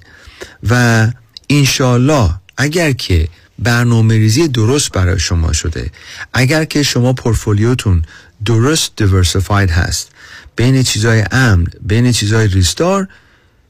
و 0.69 1.07
انشالله 1.49 2.29
اگر 2.57 2.91
که 2.91 3.27
برنامه 3.59 4.15
ریزی 4.15 4.47
درست 4.47 4.91
برای 4.91 5.19
شما 5.19 5.53
شده 5.53 5.91
اگر 6.33 6.65
که 6.65 6.83
شما 6.83 7.13
پورتفولیوتون 7.13 8.03
درست 8.45 8.91
diversified 8.95 9.71
هست 9.71 10.11
بین 10.55 10.83
چیزای 10.83 11.23
امن 11.31 11.65
بین 11.81 12.11
چیزای 12.11 12.47
ریسک‌دار 12.47 13.07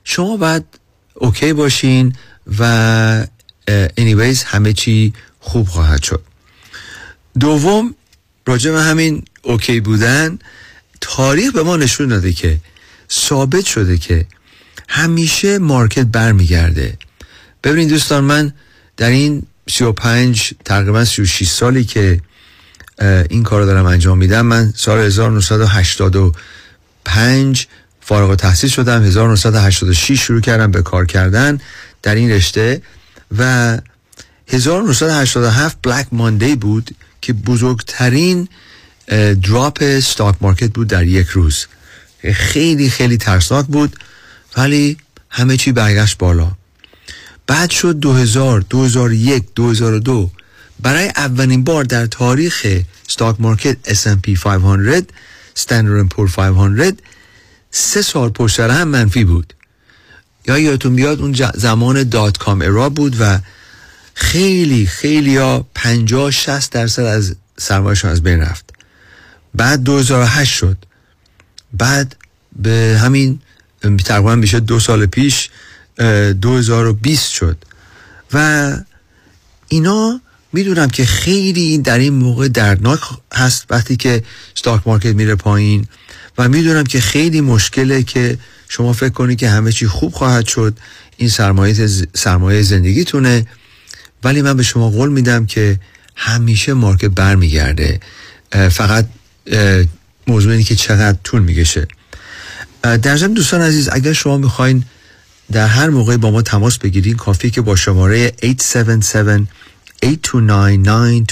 شما 0.03 0.37
باید 0.37 0.65
okay 1.13 1.53
باشین 1.53 2.15
و 2.59 3.25
anyways 3.69 4.43
همه 4.45 4.73
چی 4.73 5.13
خوب 5.39 5.67
خواهد 5.67 6.03
شد. 6.03 6.23
دوم 7.39 7.95
راجع 8.45 8.71
به 8.71 8.81
همین 8.81 9.23
okay 9.41 9.79
بودن 9.79 10.39
تاریخ 11.01 11.53
به 11.53 11.63
ما 11.63 11.77
نشون 11.77 12.07
داده 12.07 12.33
که 12.33 12.57
ثابت 13.11 13.65
شده 13.65 13.97
که 13.97 14.25
همیشه 14.89 15.57
market 15.57 16.05
برمیگرده. 16.05 16.97
ببینید 17.63 17.89
دوستان 17.89 18.23
من 18.23 18.53
در 18.97 19.09
این 19.09 19.43
35 19.69 20.53
تقریبا 20.65 21.05
36 21.05 21.49
سالی 21.49 21.83
که 21.83 22.21
این 23.29 23.43
کار 23.43 23.59
رو 23.59 23.65
دارم 23.65 23.85
انجام 23.85 24.17
میدم 24.17 24.45
من 24.45 24.73
سال 24.75 24.99
1985 24.99 27.67
فارغ 28.01 28.35
تحصیل 28.35 28.69
شدم. 28.69 29.03
1986 29.03 30.19
شروع 30.19 30.41
کردم 30.41 30.71
به 30.71 30.81
کار 30.81 31.05
کردن 31.05 31.59
در 32.01 32.15
این 32.15 32.31
رشته 32.31 32.81
و 33.37 33.77
1987 34.47 35.77
بلک 35.83 36.07
ماندی 36.11 36.55
بود 36.55 36.95
که 37.21 37.33
بزرگترین 37.33 38.47
دراپ 39.43 39.77
استاک 39.81 40.35
مارکت 40.41 40.69
بود 40.69 40.87
در 40.87 41.05
یک 41.05 41.27
روز. 41.27 41.65
خیلی 42.33 42.89
خیلی 42.89 43.17
ترسناک 43.17 43.65
بود 43.65 43.95
ولی 44.57 44.97
همه 45.29 45.57
چی 45.57 45.71
برگشت 45.71 46.17
بالا. 46.17 46.51
بعد 47.49 47.69
شد 47.69 47.99
2000 47.99 48.61
2001 48.61 49.43
2002 49.55 50.31
برای 50.79 51.07
اولین 51.15 51.63
بار 51.63 51.83
در 51.83 52.05
تاریخ 52.05 52.67
stock 53.09 53.35
market 53.39 53.77
S&P 53.93 54.39
500 54.43 55.05
Standard 55.55 56.13
Poor 56.13 56.31
500 56.31 56.99
سه 57.71 58.01
سال 58.01 58.29
پشت 58.29 58.59
هم 58.59 58.87
منفی 58.87 59.23
بود. 59.23 59.53
یا 60.47 60.59
یادتون 60.59 60.95
بیاد 60.95 61.21
اون 61.21 61.35
زمان 61.55 62.03
dot 62.03 62.37
com 62.37 62.61
era 62.61 62.89
بود 62.89 63.15
و 63.19 63.39
خیلی 64.13 64.85
خیلی 64.85 65.37
ها 65.37 65.67
50 65.75 66.31
60 66.31 66.71
درصد 66.71 67.03
از 67.03 67.35
سرمایهشون 67.57 68.11
از 68.11 68.23
بین 68.23 68.39
رفت. 68.39 68.73
بعد 69.55 69.83
2008 69.83 70.53
شد. 70.53 70.77
بعد 71.73 72.15
به 72.55 72.99
همین 73.01 73.39
تقریبا 74.05 74.35
میشه 74.35 74.59
دو 74.59 74.79
سال 74.79 75.05
پیش 75.05 75.49
2020 75.99 77.31
شد. 77.31 77.57
و 78.33 78.77
اینا 79.67 80.21
می‌دونم 80.53 80.87
که 80.87 81.05
خیلی 81.05 81.77
در 81.77 81.99
این 81.99 82.13
موقع 82.13 82.47
دردناک 82.47 82.99
هست 83.33 83.65
وقتی 83.69 83.95
که 83.95 84.23
ستاک 84.55 84.81
مارکت 84.85 85.15
میره 85.15 85.35
پایین. 85.35 85.87
و 86.37 86.49
می‌دونم 86.49 86.83
که 86.83 87.01
خیلی 87.01 87.41
مشکله 87.41 88.03
که 88.03 88.37
شما 88.67 88.93
فکر 88.93 89.09
کنید 89.09 89.37
که 89.37 89.49
همه 89.49 89.71
چی 89.71 89.87
خوب 89.87 90.13
خواهد 90.13 90.47
شد. 90.47 90.77
این 91.17 91.29
سرمایه 91.29 91.87
سرمایه 92.13 92.61
زندگیتونه. 92.61 93.47
ولی 94.23 94.41
من 94.41 94.57
به 94.57 94.63
شما 94.63 94.89
قول 94.89 95.09
میدم 95.09 95.45
که 95.45 95.79
همیشه 96.15 96.73
مارکت 96.73 97.09
برمیگرده. 97.09 97.99
فقط 98.71 99.07
موضوع 100.27 100.51
اینه 100.51 100.63
که 100.63 100.75
چقدر 100.75 101.17
طول 101.23 101.41
می‌کشه. 101.41 101.87
اه، 102.83 102.97
در 102.97 103.17
ضمن 103.17 103.33
دوستان 103.33 103.61
عزیز 103.61 103.89
اگر 103.91 104.13
شما 104.13 104.37
می‌خواین 104.37 104.83
در 105.51 105.67
هر 105.67 105.89
موقع 105.89 106.17
با 106.17 106.31
ما 106.31 106.41
تماس 106.41 106.77
بگیرید 106.77 107.17
کافی 107.17 107.49
که 107.49 107.61
با 107.61 107.75
شماره 107.75 108.33
877 108.43 109.47
829 110.03 111.23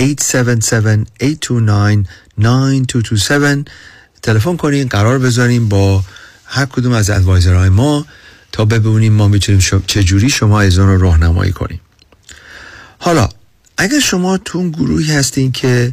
877 0.00 1.10
829 1.20 2.04
9227 2.38 3.70
تلفن 4.22 4.56
کنین 4.56 4.88
قرار 4.88 5.18
بذاریم 5.18 5.68
با 5.68 6.04
هر 6.44 6.64
کدوم 6.66 6.92
از 6.92 7.10
ادوایزرهای 7.10 7.68
ما 7.68 8.06
تا 8.52 8.64
ببینیم 8.64 9.12
ما 9.12 9.28
می‌تونیم. 9.28 9.60
چجوری 9.86 10.30
شما 10.30 10.60
از 10.60 10.78
اون 10.78 10.88
رو 10.88 10.98
راهنمایی 10.98 11.52
کنیم 11.52 11.80
حالا 12.98 13.28
اگر 13.78 14.00
شما 14.00 14.38
تو 14.38 14.58
اون 14.58 14.70
گروهی 14.70 15.12
هستین 15.12 15.52
که 15.52 15.92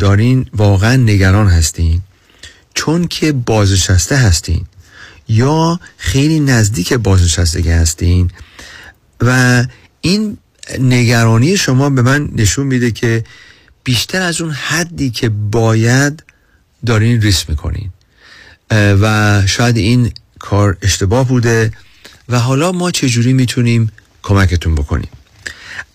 دارین 0.00 0.46
واقعا 0.54 0.96
نگران 0.96 1.48
هستین 1.48 2.00
چون 2.74 3.06
که 3.06 3.32
بازنشسته 3.32 4.16
هستین 4.16 4.64
یا 5.30 5.80
خیلی 5.96 6.40
نزدیک 6.40 6.92
بازنشستگی 6.92 7.70
هستین. 7.70 8.30
و 9.20 9.64
این 10.00 10.38
نگرانی 10.78 11.56
شما 11.56 11.90
به 11.90 12.02
من 12.02 12.28
نشون 12.32 12.66
میده 12.66 12.90
که 12.90 13.24
بیشتر 13.84 14.22
از 14.22 14.40
اون 14.40 14.50
حدی 14.50 15.10
که 15.10 15.28
باید 15.28 16.22
دارین 16.86 17.22
ریسک 17.22 17.50
می‌کنین. 17.50 17.90
و 18.70 19.42
شاید 19.46 19.76
این 19.76 20.12
کار 20.38 20.76
اشتباه 20.82 21.28
بوده 21.28 21.72
و 22.28 22.38
حالا 22.38 22.72
ما 22.72 22.90
چجوری 22.90 23.32
می‌تونیم 23.32 23.92
کمکتون 24.22 24.74
بکنیم؟ 24.74 25.10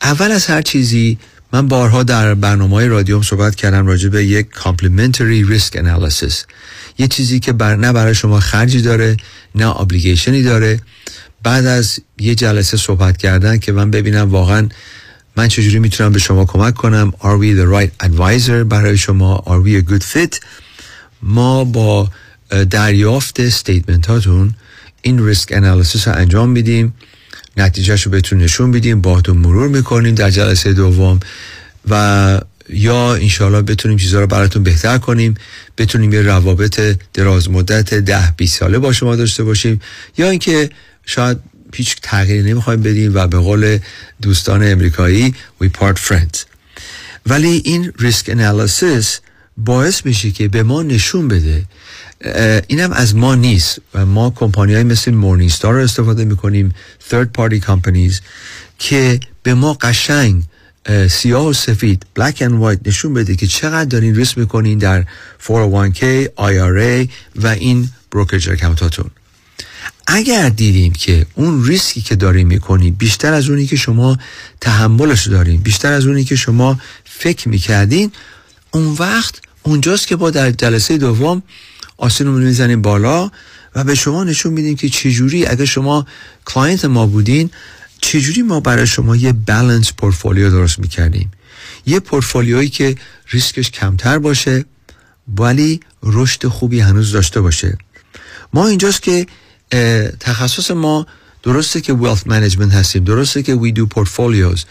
اول 0.01 0.31
از 0.31 0.45
هر 0.45 0.61
چیزی 0.61 1.17
من 1.55 1.67
بارها 1.67 2.03
در 2.03 2.33
برنامه 2.33 2.87
رادیوم 2.87 3.21
صحبت 3.21 3.55
کردم 3.55 3.87
راجع 3.87 4.09
به 4.09 4.25
یک 4.25 4.47
complementary 4.55 5.51
risk 5.51 5.77
analysis. 5.77 6.33
یه 6.97 7.07
چیزی 7.07 7.39
که 7.39 7.53
بر 7.53 7.75
نه 7.75 7.93
برای 7.93 8.15
شما 8.15 8.39
خرجی 8.39 8.81
داره 8.81 9.17
نه 9.55 9.73
obligationi 9.73 10.43
داره. 10.45 10.79
بعد 11.43 11.65
از 11.65 11.99
یه 12.19 12.35
جلسه 12.35 12.77
صحبت 12.77 13.17
کردن 13.17 13.57
که 13.57 13.71
من 13.71 13.91
ببینم 13.91 14.31
واقعا 14.31 14.69
من 15.37 15.47
چجوری 15.47 15.79
می‌تونم 15.79 16.11
به 16.11 16.19
شما 16.19 16.45
کمک 16.45 16.73
کنم. 16.73 17.13
Are 17.19 17.39
we 17.41 17.59
the 17.59 17.67
right 17.75 18.07
advisor 18.07 18.49
برای 18.49 18.97
شما؟ 18.97 19.43
Are 19.45 19.67
we 19.67 19.85
a 19.85 19.91
good 19.91 20.03
fit? 20.03 20.39
ما 21.21 21.63
با 21.63 22.09
دریافت 22.69 23.39
statement 23.39 24.05
هاتون 24.05 24.53
این 25.01 25.25
risk 25.25 25.51
analysis 25.51 26.07
رو 26.07 26.15
انجام 26.17 26.49
میدیم. 26.49 26.93
نتیجهش 27.57 28.01
رو 28.01 28.11
بهتون 28.11 28.39
نشون 28.39 28.69
میدیم 28.69 29.01
باهاتون 29.01 29.37
مرور 29.37 29.67
می‌کنیم 29.67 30.15
در 30.15 30.29
جلسه 30.29 30.73
دوم 30.73 31.19
و 31.89 32.41
یا 32.69 33.15
انشاءالله 33.15 33.61
بتونیم 33.61 33.97
چیزها 33.97 34.19
رو 34.19 34.27
براتون 34.27 34.63
بهتر 34.63 34.97
کنیم. 34.97 35.35
بتونیم 35.77 36.13
یه 36.13 36.21
روابط 36.21 36.97
دراز 37.13 37.49
مدت 37.49 37.93
ده 37.93 38.33
20 38.37 38.59
ساله 38.59 38.79
با 38.79 38.93
شما 38.93 39.15
داشته 39.15 39.43
باشیم. 39.43 39.81
یا 40.17 40.29
اینکه 40.29 40.69
شاید 41.05 41.37
هیچ 41.73 41.95
تغییری 42.01 42.51
نمی‌خوایم 42.51 42.81
بدیم 42.81 43.11
و 43.15 43.27
به 43.27 43.37
قول 43.37 43.79
دوستان 44.21 44.71
امریکایی 44.71 45.35
we 45.63 45.65
part 45.65 45.97
friends. 46.07 46.37
ولی 47.25 47.61
این 47.65 47.93
risk 47.99 48.29
analysis 48.29 49.19
باعث 49.57 50.05
میشه 50.05 50.31
که 50.31 50.47
به 50.47 50.63
ما 50.63 50.83
نشون 50.83 51.27
بده 51.27 51.63
اینم 52.67 52.91
از 52.91 53.15
ما 53.15 53.35
نیست 53.35 53.79
ما 54.07 54.29
کمپانی 54.29 54.73
های 54.73 54.83
مثل 54.83 55.11
مورنینگستار 55.11 55.73
رو 55.73 55.83
استفاده 55.83 56.25
می‌کنیم 56.25 56.75
third 57.09 57.27
party 57.39 57.59
companies 57.59 58.21
که 58.79 59.19
به 59.43 59.53
ما 59.53 59.73
قشنگ 59.73 60.43
اه، 60.85 61.07
سیاه 61.07 61.47
و 61.47 61.53
سفید 61.53 62.05
black 62.19 62.33
and 62.33 62.51
white 62.61 62.87
نشون 62.87 63.13
بده 63.13 63.35
که 63.35 63.47
چقدر 63.47 63.85
دارین 63.85 64.15
ریسک 64.15 64.37
می‌کنین 64.37 64.77
در 64.77 65.03
401k 65.47 66.25
IRA 66.37 67.09
و 67.35 67.47
این 67.47 67.89
بروکرج 68.11 68.49
اکانتاتون 68.49 69.09
اگر 70.07 70.49
دیدیم 70.49 70.93
که 70.93 71.25
اون 71.35 71.65
ریسکی 71.65 72.01
که 72.01 72.15
داریم 72.15 72.47
می‌کنیم 72.47 72.95
بیشتر 72.95 73.33
از 73.33 73.49
اونی 73.49 73.65
که 73.65 73.75
شما 73.75 74.17
تحملش 74.61 75.27
داریم 75.27 75.61
بیشتر 75.61 75.93
از 75.93 76.05
اونی 76.05 76.23
که 76.23 76.35
شما 76.35 76.79
فکر 77.05 77.49
می‌کردین 77.49 78.11
اون 78.71 78.95
وقت 78.99 79.41
اونجاست 79.63 80.07
که 80.07 80.15
با 80.15 80.29
در 80.29 80.51
جلسه 80.51 80.97
دوم 80.97 81.43
آستین 81.97 82.27
رو 82.27 82.33
می‌زنیم 82.33 82.81
بالا 82.81 83.31
و 83.75 83.83
به 83.83 83.95
شما 83.95 84.23
نشون 84.23 84.53
میدیم 84.53 84.75
که 84.75 84.89
چجوری 84.89 85.45
اگر 85.45 85.65
شما 85.65 86.05
client 86.45 86.85
ما 86.85 87.05
بودین 87.05 87.49
چجوری 88.01 88.41
ما 88.41 88.59
برای 88.59 88.87
شما 88.87 89.15
یه 89.15 89.33
balanced 89.33 89.93
portfolio 89.97 90.49
درست 90.49 90.79
می‌کردیم؟ 90.79 91.31
یه 91.85 91.99
پورتفولیویی 91.99 92.69
که 92.69 92.95
ریسکش 93.29 93.71
کمتر 93.71 94.19
باشه 94.19 94.65
ولی 95.37 95.79
رشد 96.03 96.47
خوبی 96.47 96.79
هنوز 96.79 97.11
داشته 97.11 97.41
باشه. 97.41 97.77
ما 98.53 98.67
اینجاست 98.67 99.01
که 99.01 99.27
تخصص 100.19 100.71
ما 100.71 101.07
درسته 101.43 101.81
که 101.81 101.93
wealth 101.93 102.29
management 102.29 102.73
هستیم 102.73 103.03
درسته 103.03 103.43
که 103.43 103.55
we 103.55 103.79
do 103.79 103.99
portfolios 103.99 104.61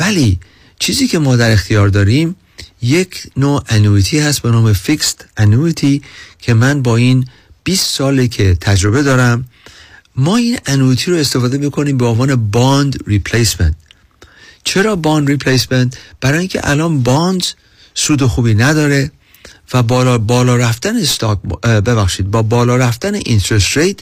ولی 0.00 0.38
چیزی 0.78 1.08
که 1.08 1.18
ما 1.18 1.36
در 1.36 1.50
اختیار 1.50 1.88
داریم 1.88 2.36
یک 2.82 3.26
نوع 3.36 3.64
annuity 3.68 4.18
هست 4.18 4.42
به 4.42 4.50
نام 4.50 4.74
fixed 4.74 5.40
annuity 5.40 6.00
که 6.38 6.54
من 6.54 6.82
با 6.82 6.96
این 6.96 7.26
20 7.64 7.86
ساله 7.86 8.28
که 8.28 8.54
تجربه 8.60 9.02
دارم 9.02 9.44
ما 10.16 10.36
این 10.36 10.58
annuity 10.66 11.10
رو 11.10 11.16
استفاده 11.16 11.58
می‌کنیم 11.58 11.96
به 11.96 12.06
عنوان 12.06 12.50
bond 12.50 12.96
replacement 13.06 13.74
چرا 14.64 14.96
bond 14.96 15.28
replacement 15.28 15.98
برای 16.20 16.38
اینکه 16.38 16.60
الان 16.70 17.02
bond 17.02 17.44
سود 17.94 18.26
خوبی 18.26 18.54
نداره 18.54 19.10
و 19.74 19.82
بالا 19.82 20.18
بالا 20.18 20.56
رفتن 20.56 20.96
stock 20.96 21.38
ببخشید 21.62 22.30
با 22.30 22.42
بالا 22.42 22.76
رفتن 22.76 23.14
interest 23.14 23.76
rate 23.76 24.00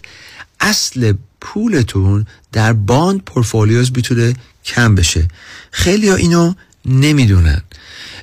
اصل 0.61 1.13
پولتون 1.41 2.27
در 2.53 2.73
bond 2.73 3.21
portfolios 3.23 3.93
می‌تونه 3.95 4.35
کم 4.65 4.95
بشه. 4.95 5.29
خیلی 5.71 6.09
ها 6.09 6.15
اینو 6.15 6.55
نمی‌دونن. 6.87 7.63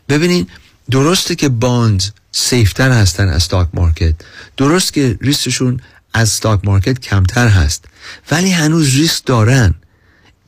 ببینین 0.10 0.48
درسته 0.92 1.36
که 1.36 1.50
bond 1.50 2.04
safer 2.32 2.92
هستن 2.92 3.28
از 3.28 3.36
stock 3.36 3.68
market 3.74 4.16
درست 4.58 4.94
که 4.94 5.18
ریسکشون 5.22 5.80
از 6.14 6.28
stock 6.28 6.60
market 6.64 7.00
کمتر 7.00 7.48
هست. 7.48 7.86
ولی 8.32 8.52
هنوز 8.52 8.96
ریسک 8.96 9.26
دارن. 9.26 9.74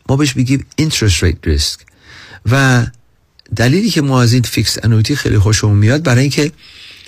ما 0.10 0.16
بهش 0.16 0.36
میگیم 0.36 0.66
interest 0.82 1.20
rate 1.24 1.50
risk. 1.50 1.80
و 2.52 2.86
دلیلی 3.56 3.90
که 3.90 4.02
ما 4.02 4.22
از 4.22 4.34
این 4.34 4.42
fixed 4.42 4.78
annuity 4.84 5.16
خیلی 5.16 5.40
خوشمون 5.40 5.78
میاد 5.78 6.04
برای 6.04 6.22
اینکه 6.22 6.52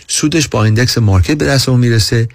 سودش 0.07 0.47
با 0.47 0.63
index 0.63 0.97
market 0.97 1.38
به 1.38 1.45
دستمون 1.45 1.79
می‌رسه. 1.79 2.29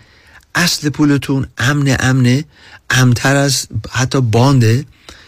اصل 0.55 0.89
پولتون 0.89 1.47
امن 1.59 1.97
امنه 2.01 2.44
امن‌تر 2.90 3.36
از 3.36 3.66
حتی 3.90 4.20
bond 4.20 4.63
ه. 4.63 4.85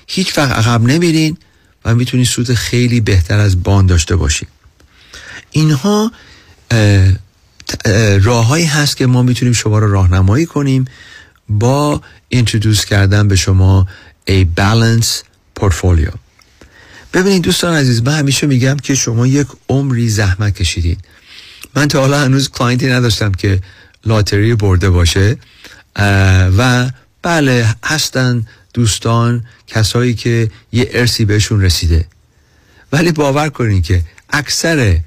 هیچ 0.07 0.39
وقت 0.39 0.53
عقب 0.53 0.83
نمیرین. 0.83 1.37
و 1.85 1.95
می‌تونید 1.95 2.27
سود 2.27 2.55
خیلی 2.55 3.01
بهتر 3.01 3.39
از 3.39 3.63
bond 3.63 3.89
داشته 3.89 4.17
باشین 4.17 4.49
اینها 5.51 6.13
راههایی 8.23 8.67
هست 8.67 8.97
که 8.97 9.07
ما 9.07 9.23
می‌تونیم 9.23 9.55
شما 9.55 9.79
رو 9.79 9.93
راهنمایی 9.93 10.47
کنیم 10.47 10.85
با 11.49 12.03
introduce 12.29 12.85
کردن 12.85 13.29
به 13.29 13.37
شما 13.37 13.87
a 14.31 14.45
balanced 14.61 15.09
portfolio 15.55 16.09
ببینید 17.13 17.43
دوستان 17.43 17.75
عزیز 17.75 18.03
من 18.03 18.19
همیشه 18.19 18.47
میگم 18.47 18.77
که 18.77 18.95
شما 18.95 19.27
یک 19.27 19.47
عمری 19.69 20.09
زحمت 20.09 20.55
کشیدین. 20.55 20.97
من 21.77 21.89
تا 21.89 22.01
حالا 22.01 22.21
هنوز 22.21 22.51
client 22.51 22.82
ی 22.82 22.87
نداشتم 22.87 23.33
که 23.33 23.61
lottery 24.07 24.55
برده 24.55 24.91
باشه 24.91 25.37
و 26.59 26.91
بله 27.23 27.75
هستن 27.85 28.47
دوستان 28.75 29.45
کسایی 29.67 30.15
که 30.15 30.51
یه 30.73 30.91
ارثی 30.93 31.25
بهشون 31.25 31.63
رسیده. 31.63 32.07
ولی 32.93 33.13
باور 33.13 33.49
کنین 33.49 33.83
که 33.83 34.03
اکثر 34.31 35.01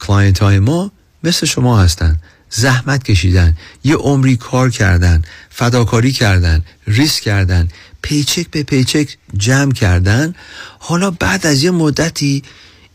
client 0.00 0.38
های 0.38 0.58
ما 0.58 0.92
مثل 1.24 1.46
شما 1.46 1.82
هستن. 1.82 2.16
زحمت 2.50 3.02
کشیدن 3.02 3.56
یه 3.84 3.96
عمری 3.96 4.36
کار 4.36 4.70
کردن 4.70 5.22
فداکاری 5.50 6.12
کردن 6.12 6.64
ریسک 6.86 7.22
کردن 7.22 7.68
پیچک 8.02 8.50
به 8.50 8.62
پیچک 8.62 9.16
جمع 9.36 9.72
کردن. 9.72 10.34
حالا 10.78 11.10
بعد 11.10 11.46
از 11.46 11.62
یه 11.62 11.70
مدتی 11.70 12.42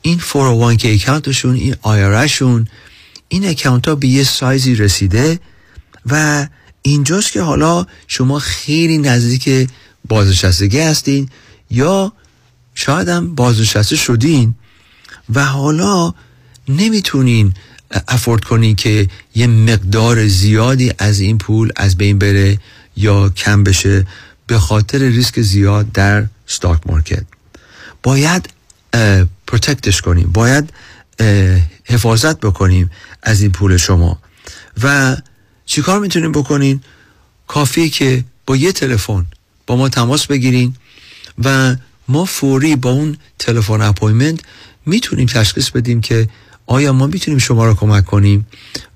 این 0.02 0.20
401k 0.20 0.86
account 0.86 1.30
شون 1.30 1.56
این 1.56 1.76
IRA 1.82 2.18
شون 2.18 2.68
این 3.28 3.48
account 3.48 3.88
ها 3.88 3.96
به 3.96 4.08
یه 4.08 4.24
سایزی 4.24 4.76
رسیده 4.76 5.40
و 6.06 6.48
اینجاست 6.82 7.32
که 7.32 7.42
حالا 7.42 7.86
شما 8.08 8.40
خیلی 8.40 8.98
نزدیک 8.98 9.70
بازنشستگی 10.08 10.80
هستین 10.80 11.30
یا 11.70 12.14
شاید 12.76 13.10
هم 13.10 13.36
بازنشسته 13.36 13.96
شدین 13.96 14.56
و 15.34 15.46
حالا 15.46 16.14
نمی‌تونین 16.70 17.54
afford 18.08 18.44
کنین 18.44 18.76
که 18.76 19.08
یه 19.36 19.48
مقدار 19.48 20.28
زیادی 20.28 20.92
از 20.98 21.20
این 21.20 21.38
پول 21.38 21.72
از 21.76 21.98
بین 21.98 22.20
بره 22.20 22.60
یا 22.96 23.30
کم 23.30 23.64
بشه 23.64 24.08
به 24.48 24.60
خاطر 24.60 24.98
ریسک 24.98 25.42
زیاد 25.42 25.92
در 25.92 26.26
stock 26.48 26.82
market 26.86 27.24
باید 28.04 28.50
protect 29.48 29.90
ش 29.90 30.02
کنیم. 30.02 30.32
باید 30.34 30.74
حفاظت 31.86 32.40
بکنیم 32.40 32.92
از 33.24 33.42
این 33.42 33.52
پول 33.52 33.78
شما. 33.78 34.20
و 34.84 35.18
چیکار 35.66 36.00
می‌تونیم 36.00 36.32
بکنین؟ 36.32 36.82
کافیه 37.48 37.90
که 37.90 38.24
با 38.46 38.56
یه 38.56 38.72
تلفن 38.72 39.26
با 39.68 39.76
ما 39.76 39.90
تماس 39.90 40.28
بگیرین 40.28 40.76
و 41.44 41.76
ما 42.08 42.26
فوری 42.26 42.76
با 42.76 42.92
اون 42.92 43.18
تلفن 43.40 43.82
appointment 43.82 44.40
می‌تونیم 44.86 45.26
تشخیص 45.26 45.70
بدیم 45.70 46.02
که 46.02 46.30
آیا 46.66 46.94
ما 46.94 47.08
می‌تونیم 47.08 47.38
شما 47.38 47.66
را 47.66 47.74
کمک 47.74 48.06
کنیم 48.06 48.48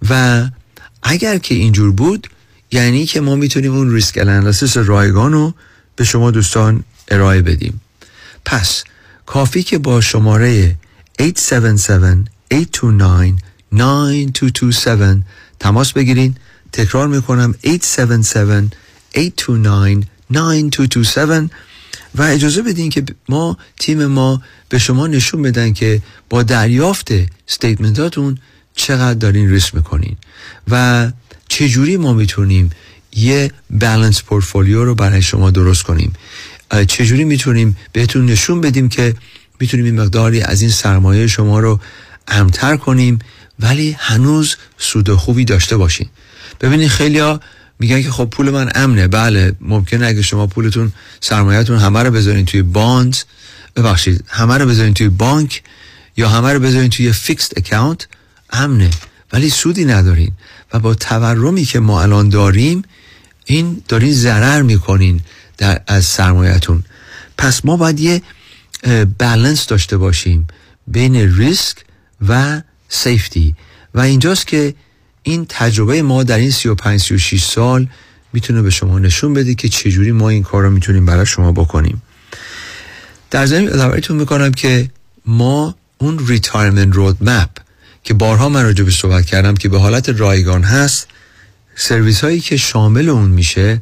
و 0.10 0.46
اگر 1.04 1.38
که 1.38 1.56
اینجور 1.56 1.92
بود 1.92 2.28
یعنی 2.72 3.06
که 3.06 3.22
ما 3.22 3.36
می‌تونیم 3.36 3.74
اون 3.74 3.92
risk 3.94 4.18
analysis 4.18 4.78
رایگان 4.78 5.32
رو 5.32 5.54
به 5.96 6.04
شما 6.04 6.32
دوستان 6.32 6.84
ارائه 7.08 7.42
بدیم. 7.42 7.82
پس 8.46 8.84
کافی 9.26 9.64
که 9.64 9.78
با 9.78 10.02
شماره 10.02 10.76
877-829-9227 11.22 11.28
تماس 15.60 15.94
بگیرین. 15.94 16.36
تکرار 16.72 17.08
می‌کنم 17.08 17.56
877-829-9227 20.34 21.50
و 22.16 22.22
اجازه 22.22 22.62
بدین 22.62 22.90
که 22.90 23.04
ما 23.30 23.58
تیم 23.80 24.06
ما 24.06 24.42
به 24.70 24.80
شما 24.80 25.08
نشون 25.08 25.42
بدن 25.42 25.74
که 25.74 26.02
با 26.30 26.44
دریافت 26.44 27.12
استیتمنتاتون 27.48 28.38
چقدر 28.76 29.14
دارین 29.14 29.50
ریسک 29.50 29.76
می‌کنین 29.76 30.18
و 30.68 31.12
چجوری 31.48 31.98
ما 31.98 32.14
می‌تونیم 32.14 32.70
یه 33.16 33.52
balanced 33.70 34.24
portfolio 34.24 34.86
رو 34.86 34.96
برای 34.96 35.22
شما 35.22 35.52
درست 35.52 35.84
کنیم 35.84 36.14
چجوری 36.88 37.24
می‌تونیم 37.24 37.78
بهتون 37.94 38.26
نشون 38.26 38.62
بدیم 38.62 38.90
که 38.90 39.16
می‌تونیم 39.60 39.86
این 39.86 40.02
مقداری 40.02 40.42
از 40.42 40.62
این 40.62 40.72
سرمایه 40.72 41.28
شما 41.28 41.60
رو 41.60 41.80
امن‌تر 42.28 42.78
کنیم 42.78 43.20
ولی 43.60 43.96
هنوز 44.00 44.56
سود 44.78 45.14
خوبی 45.14 45.46
داشته 45.46 45.78
باشین 45.78 46.10
ببینید 46.62 46.88
خیلیا 46.88 47.40
میگن 47.80 48.02
که 48.02 48.12
خب 48.12 48.26
پول 48.26 48.50
من 48.50 48.70
امنه. 48.76 49.08
بله 49.08 49.54
ممکنه 49.62 50.08
اگه 50.08 50.22
شما 50.22 50.48
پولتون 50.48 50.92
سرمایهتون 51.22 51.78
همه 51.78 52.04
رو 52.04 52.12
بذارین 52.12 52.46
توی 52.46 52.62
باند 52.62 53.18
ببخشید 53.76 54.24
همه 54.28 54.58
رو 54.58 54.66
بذارین 54.66 54.94
توی 54.94 55.10
بانک 55.10 55.64
یا 56.18 56.30
همه 56.30 56.54
رو 56.54 56.60
بذارین 56.60 56.90
توی 56.90 57.12
fixed 57.12 57.54
account 57.58 58.08
امنه. 58.50 58.90
ولی 59.34 59.50
سودی 59.50 59.86
ندارین. 59.86 60.32
و 60.74 60.80
با 60.80 60.94
تورمی 60.94 61.66
که 61.66 61.80
ما 61.80 62.02
الان 62.02 62.30
داریم 62.30 62.82
این 63.46 63.84
دارین 63.88 64.14
ضرر 64.14 64.62
می‌کنین 64.62 65.22
در 65.58 65.82
از 65.88 66.06
سرمایهتون. 66.06 66.84
پس 67.38 67.66
ما 67.66 67.78
باید 67.78 68.00
یه 68.00 68.22
بالانس 69.20 69.68
داشته 69.68 69.98
باشیم 69.98 70.48
بین 70.88 71.38
ریسک 71.38 71.78
و 72.28 72.62
سیفتی 72.90 73.56
و 73.94 74.00
اینجاست 74.00 74.48
که 74.48 74.76
این 75.30 75.46
تجربه 75.50 76.02
ما 76.02 76.24
در 76.24 76.38
این 76.38 76.52
35 76.52 77.02
36 77.02 77.44
سال 77.44 77.88
می‌تونه 78.34 78.62
به 78.62 78.70
شما 78.70 79.00
نشون 79.00 79.34
بده 79.34 79.56
که 79.56 79.70
چجوری 79.70 80.12
ما 80.12 80.30
این 80.30 80.44
کار 80.44 80.64
رو 80.64 80.70
می‌تونیم 80.70 81.06
برای 81.06 81.26
شما 81.26 81.52
بکنیم. 81.52 82.02
در 83.32 83.46
ضمن 83.46 83.64
یادآوریتون 83.64 84.18
می‌کنم 84.18 84.52
که 84.52 84.90
ما 85.26 85.76
اون 85.98 86.28
retirement 86.28 86.96
road 86.96 87.30
map 87.30 87.50
که 88.04 88.14
بارها 88.14 88.50
من 88.50 88.64
راجع 88.64 88.84
به 88.84 88.92
صحبت 88.92 89.26
کردم 89.26 89.54
که 89.54 89.70
به 89.70 89.80
حالت 89.80 90.10
رایگان 90.10 90.64
هست 90.64 91.08
سرویس 91.76 92.22
هایی 92.22 92.40
که 92.40 92.58
شامل 92.58 93.10
اون 93.10 93.30
میشه 93.30 93.82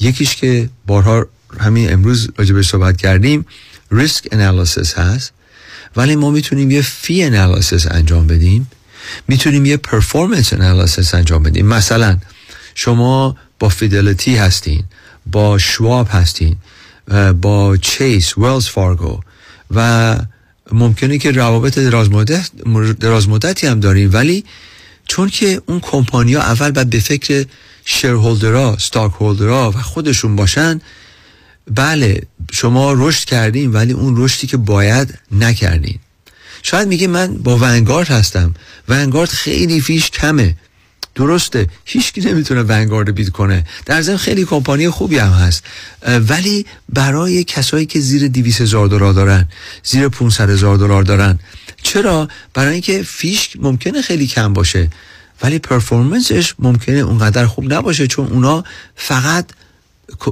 یکیش 0.00 0.36
که 0.36 0.68
بارها 0.86 1.26
همین 1.58 1.92
امروز 1.92 2.28
راجع 2.36 2.54
به 2.54 2.62
صحبت 2.62 2.96
کردیم 2.96 3.46
risk 3.90 4.28
analysis 4.32 4.94
هست. 4.94 5.32
ولی 5.96 6.16
ما 6.16 6.30
می‌تونیم 6.30 6.70
یه 6.70 6.82
fee 6.82 7.22
analysis 7.22 7.86
انجام 7.90 8.26
بدیم. 8.26 8.70
می‌تونیم 9.28 9.66
یه 9.66 9.76
performance 9.76 10.52
analysis 10.52 11.14
انجام 11.14 11.42
بدیم. 11.42 11.66
مثلا 11.66 12.18
شما 12.74 13.36
با 13.58 13.68
Fidelity 13.68 14.36
هستین 14.36 14.84
با 15.26 15.58
Schwab 15.58 16.08
هستین 16.10 16.56
با 17.40 17.76
Chase 17.76 18.38
Wells 18.38 18.66
Fargo 18.66 19.20
و 19.70 20.16
ممکنه 20.72 21.18
که 21.18 21.30
روابط 21.30 21.78
درازمدتی 23.00 23.66
هم 23.66 23.80
داریم 23.80 24.10
ولی 24.12 24.44
چون 25.06 25.28
که 25.28 25.62
اون 25.66 25.80
کمپانیا 25.80 26.40
اول 26.40 26.70
باید 26.70 26.90
به 26.90 27.00
فکر 27.00 27.46
shareholder 27.84 28.76
ها 28.78 29.12
stockholder 29.12 29.65
ها 29.65 29.70
و 29.70 29.74
خودشون 29.74 30.36
باشن 30.36 30.80
بله 31.74 32.22
شما 32.52 32.92
رشد 32.92 33.24
کردین 33.24 33.72
ولی 33.72 33.92
اون 33.92 34.14
رشدی 34.16 34.46
که 34.46 34.56
باید 34.56 35.18
نکردین. 35.32 35.98
شاید 36.62 36.88
میگه 36.88 37.06
من 37.06 37.34
با 37.34 37.56
Vanguard 37.56 38.08
هستم. 38.08 38.54
Vanguard 38.88 39.28
خیلی 39.28 39.80
fee 39.80 39.98
ش 39.98 40.10
کمه. 40.10 40.56
درسته. 41.14 41.66
هیچکی 41.84 42.20
نمی‌تونه 42.20 42.62
Vanguard 42.62 43.14
beat 43.14 43.28
کنه. 43.28 43.66
در 43.86 44.02
ضمن 44.02 44.16
خیلی 44.16 44.44
کمپانی 44.44 44.90
خوبی 44.90 45.18
هم 45.18 45.32
هست. 45.32 45.64
ولی 46.28 46.66
برای 46.88 47.44
کسایی 47.44 47.86
که 47.86 48.00
زیر 48.00 48.28
200 48.28 48.60
هزار 48.60 48.88
دلار 48.88 49.12
دارن 49.12 49.48
زیر 49.82 50.08
500 50.08 50.50
هزار 50.50 50.76
دلار 50.76 51.02
دارن. 51.02 51.38
چرا؟ 51.82 52.28
برای 52.54 52.72
اینکه 52.72 53.02
فیش 53.02 53.50
ممکنه 53.58 54.02
خیلی 54.02 54.26
کم 54.26 54.52
باشه. 54.52 54.90
ولی 55.42 55.58
پرفورمنسش 55.58 56.54
ممکنه 56.58 56.98
اونقدر 56.98 57.46
خوب 57.46 57.72
نباشه 57.72 58.06
چون 58.06 58.26
اونا 58.26 58.64
فقط 58.96 59.46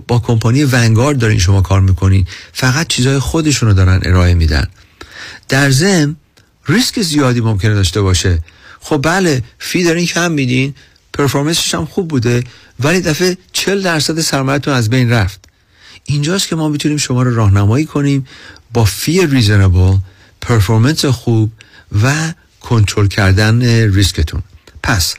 با 0.07 0.19
کمپانی 0.19 0.65
ونگارد 0.65 1.19
دارین 1.19 1.39
شما 1.39 1.63
کار 1.63 1.81
می‌کنین. 1.81 2.27
فقط 2.53 2.87
چیزای 2.87 3.19
خودشونو 3.19 3.73
دارن 3.73 4.01
ارائه 4.05 4.35
میدن. 4.35 4.69
در 5.49 5.71
ضمن 5.71 6.17
ریسک 6.67 7.03
زیادی 7.03 7.41
ممکنه 7.41 7.75
داشته 7.75 8.03
باشه. 8.03 8.39
خب 8.81 9.01
بله 9.03 9.43
فی 9.59 9.85
دارین 9.85 10.07
کم 10.07 10.33
میدین 10.33 10.75
performance 11.13 11.65
ش 11.65 11.75
هم 11.75 11.87
خوب 11.87 12.09
بوده 12.09 12.45
ولی 12.81 13.01
دفعه 13.01 13.37
40 13.53 13.83
درصد 13.83 14.21
سرمایه‌تون 14.21 14.75
از 14.75 14.91
بین 14.91 15.11
رفت. 15.11 15.45
اینجاست 16.05 16.49
که 16.49 16.57
ما 16.57 16.69
می‌تونیم 16.69 16.97
شما 16.97 17.23
رو 17.23 17.35
راهنمایی 17.35 17.85
کنیم 17.85 18.27
با 18.73 18.85
fee 18.85 19.27
reasonable 19.27 19.97
performance 20.41 21.05
خوب 21.05 21.53
و 22.03 22.33
کنترل 22.61 23.07
کردن 23.07 23.63
ریسکتون. 23.95 24.43
پس 24.83 25.15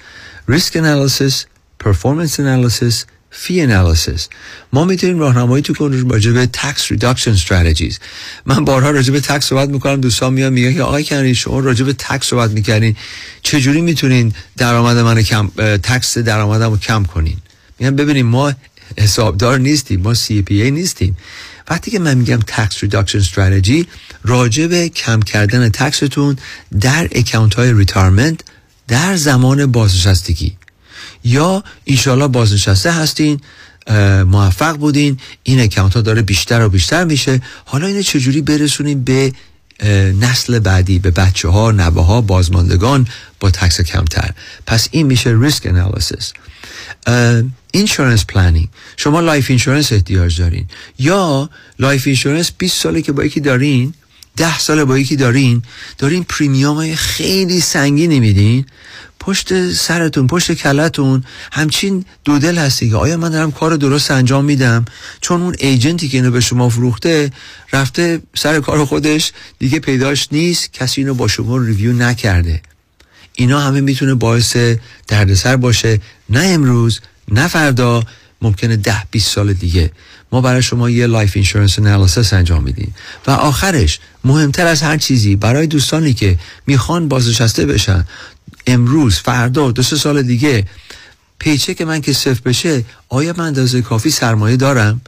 risk 0.47 0.75
analysis 0.75 1.45
performance 1.79 2.39
analysis 2.39 3.05
fee 3.31 3.61
analysis 3.61 4.29
ما 4.73 4.85
می‌تونیم 4.85 5.19
راهنماییتون 5.19 5.73
کنیم 5.73 6.09
راجع 6.09 6.31
به 6.31 6.45
tax 6.53 6.91
reduction 6.91 7.31
strategies 7.31 7.99
من 8.45 8.65
بارها 8.65 8.89
راجع 8.89 9.13
به 9.13 9.19
tax 9.21 9.45
صحبت 9.45 9.69
می‌کنم 9.69 10.01
دوستان 10.01 10.33
میان 10.33 10.53
میگن 10.53 10.73
که 10.73 10.83
آقای 10.83 11.03
کنانی 11.03 11.35
شما 11.35 11.59
راجع 11.59 11.85
به 11.85 11.93
tax 11.93 12.27
صحبت 12.27 12.51
می‌کردین. 12.51 12.95
چجوری 13.41 13.81
می‌تونین 13.81 14.33
درآمد 14.57 14.97
من 14.97 15.21
کم 15.21 15.47
tax 15.77 16.17
درآمدمو 16.17 16.77
کم 16.77 17.03
کنین؟ 17.03 17.37
میگن 17.79 17.95
ببینیم 17.95 18.25
ما 18.25 18.53
حسابدار 18.97 19.57
نیستیم 19.57 20.01
ما 20.01 20.13
CPA 20.13 20.71
نیستیم. 20.71 21.17
وقتی 21.69 21.91
که 21.91 21.99
من 21.99 22.17
میگم 22.17 22.39
tax 22.47 22.83
reduction 22.83 23.17
strategy 23.17 23.87
راجع 24.23 24.67
به 24.67 24.89
کم 24.89 25.19
کردن 25.19 25.69
tax 25.69 26.03
تون 26.03 26.37
در 26.81 27.07
account 27.11 27.53
های 27.53 27.73
retirement 27.73 28.39
در 28.87 29.15
زمان 29.15 29.65
بازنشستگی. 29.65 30.58
یا 31.23 31.63
ایشالا 31.83 32.27
بازنشسته 32.27 32.91
هستین 32.91 33.41
موفق 34.25 34.77
بودین 34.77 35.19
این 35.43 35.59
account 35.59 35.93
ها 35.93 36.01
داره 36.01 36.21
بیشتر 36.21 36.61
و 36.61 36.69
بیشتر 36.69 37.03
میشه. 37.03 37.41
حالا 37.65 37.87
اینو 37.87 38.01
چجوری 38.01 38.41
برسونیم 38.41 39.03
به 39.03 39.33
نسل 40.21 40.59
بعدی 40.59 40.99
به 40.99 41.11
بچه 41.11 41.47
ها 41.47 41.71
نوه 41.71 42.05
ها 42.05 42.21
بازماندگان 42.21 43.07
با 43.39 43.51
tax 43.51 43.81
کمتر. 43.81 44.31
پس 44.67 44.87
این 44.91 45.07
میشه 45.07 45.35
risk 45.39 45.65
analysis 45.65 46.33
insurance 47.71 48.25
planning 48.25 48.67
شما 48.97 49.19
life 49.19 49.49
insurance 49.49 49.93
احتیاج 49.93 50.41
دارین. 50.41 50.65
یا 50.99 51.49
life 51.79 52.07
insurance 52.07 52.51
20 52.57 52.81
ساله 52.81 53.01
که 53.01 53.11
با 53.11 53.23
یکی 53.23 53.39
دارین 53.39 53.93
ده 54.37 54.59
ساله 54.59 54.85
با 54.85 54.97
یکی 54.99 55.15
دارین 55.15 55.63
دارین 55.97 56.23
premium 56.23 56.75
های 56.75 56.95
خیلی 56.95 57.61
سنگینی 57.61 58.19
میدین 58.19 58.65
پشت 59.29 59.71
سرتون 59.71 60.27
پشت 60.27 60.51
کله‌تون 60.51 61.23
همچین 61.51 62.05
دودل 62.25 62.57
هستی 62.57 62.89
که 62.89 62.95
آیا 62.95 63.17
من 63.17 63.29
دارم 63.29 63.51
کار 63.51 63.75
درست 63.75 64.11
انجام 64.11 64.45
میدم؟ 64.45 64.85
چون 65.21 65.41
اون 65.41 65.55
agent 65.59 66.01
ی 66.01 66.09
که 66.09 66.17
اینو 66.17 66.31
به 66.31 66.39
شما 66.39 66.69
فروخته 66.69 67.31
رفته 67.73 68.21
سر 68.35 68.59
کار 68.59 68.85
خودش 68.85 69.31
دیگه 69.59 69.79
پیداش 69.79 70.27
نیست. 70.31 70.73
کسی 70.73 71.01
اینو 71.01 71.13
با 71.13 71.27
شما 71.27 71.57
review 71.57 71.93
نکرده. 71.93 72.61
اینا 73.33 73.59
همه 73.59 73.81
می‌تونه 73.81 74.13
باعث 74.13 74.57
دردسر 75.07 75.55
باشه. 75.55 75.99
نه 76.29 76.43
امروز 76.43 76.99
نه 77.27 77.47
فردا 77.47 78.03
ممکنه 78.41 78.75
ده 78.75 79.03
20 79.11 79.35
سال 79.35 79.53
دیگه. 79.53 79.91
ما 80.31 80.41
برای 80.41 80.61
شما 80.61 80.89
یه 80.89 81.07
life 81.07 81.31
insurance 81.35 81.79
analysis 81.79 82.33
انجام 82.33 82.63
میدیم. 82.63 82.95
و 83.27 83.31
آخرش 83.31 83.99
مهمتر 84.23 84.67
از 84.67 84.81
هر 84.81 84.97
چیزی 84.97 85.35
برای 85.35 85.67
دوستانی 85.67 86.13
که 86.13 86.37
می‌خوان 86.67 87.07
بازنشسته 87.07 87.65
بشن 87.65 88.05
امروز 88.69 89.15
فردا 89.15 89.71
دو 89.71 89.83
سه 89.83 89.95
سال 89.95 90.21
دیگه 90.21 90.65
paycheck 91.39 91.81
من 91.81 92.01
که 92.01 92.13
صفر 92.13 92.41
بشه 92.45 92.83
آیا 93.09 93.33
من 93.37 93.45
اندازه 93.45 93.81
کافی 93.81 94.09
سرمایه 94.09 94.57
دارم؟ 94.57 95.01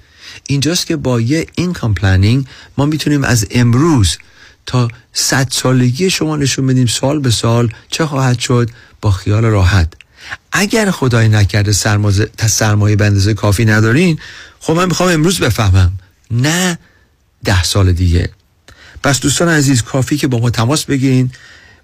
اینجاست 0.48 0.88
که 0.88 0.96
با 0.96 1.22
یه 1.22 1.48
income 1.56 1.94
planning 1.94 2.46
ما 2.78 2.86
می‌تونیم 2.86 3.24
از 3.24 3.48
امروز 3.52 4.18
تا 4.66 4.88
صد 5.14 5.48
سالگی 5.52 6.10
شما 6.10 6.38
نشون 6.38 6.68
بدیم 6.68 6.88
سال 6.88 7.20
به 7.20 7.32
سال 7.32 7.74
چه 7.90 8.06
خواهد 8.06 8.40
شد 8.40 8.70
با 9.02 9.12
خیال 9.12 9.46
راحت. 9.46 9.94
اگر 10.52 10.92
خدای 10.92 11.30
نکرده 11.30 11.72
سرمایه 11.72 12.30
سرمایه 12.48 12.96
به 12.96 13.06
اندازه 13.06 13.34
کافی 13.34 13.66
ندارین 13.66 14.20
خب 14.60 14.74
من 14.74 14.86
می‌خوام 14.86 15.10
امروز 15.10 15.40
بفهمم. 15.40 15.92
نه 16.32 16.80
ده 17.44 17.64
سال 17.64 17.94
دیگه. 17.94 18.30
پس 19.04 19.20
دوستان 19.20 19.50
عزیز 19.50 19.82
کافی 19.82 20.18
که 20.18 20.28
با 20.28 20.40
ما 20.40 20.50
تماس 20.50 20.86
بگیرین. 20.86 21.32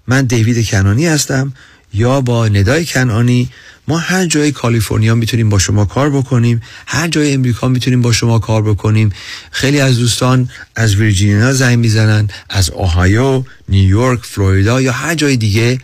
من 0.08 0.24
دیوید 0.24 0.70
کنانی 0.70 1.06
هستم 1.06 1.52
یا 1.94 2.20
با 2.20 2.48
ندای 2.48 2.86
کنانی 2.86 3.50
ما 3.88 3.98
هر 3.98 4.26
جای 4.26 4.52
کالیفرنیا 4.52 5.14
می‌تونیم 5.14 5.48
با 5.48 5.58
شما 5.58 5.84
کار 5.84 6.10
بکنیم 6.10 6.62
هر 6.86 7.08
جای 7.08 7.32
امریکا 7.32 7.68
می‌تونیم 7.68 8.02
با 8.02 8.12
شما 8.12 8.38
کار 8.38 8.62
بکنیم. 8.62 9.12
خیلی 9.50 9.80
از 9.80 9.98
دوستان 9.98 10.48
از 10.76 10.94
ویرجینیا 10.94 11.52
زنگ 11.52 11.78
می‌زنن 11.78 12.28
از 12.50 12.70
اوهایو 12.70 13.44
نیویورک 13.68 14.20
فلوریدا 14.22 14.80
یا 14.80 14.92
هر 14.92 15.14
جای 15.14 15.36
دیگه 15.36 15.78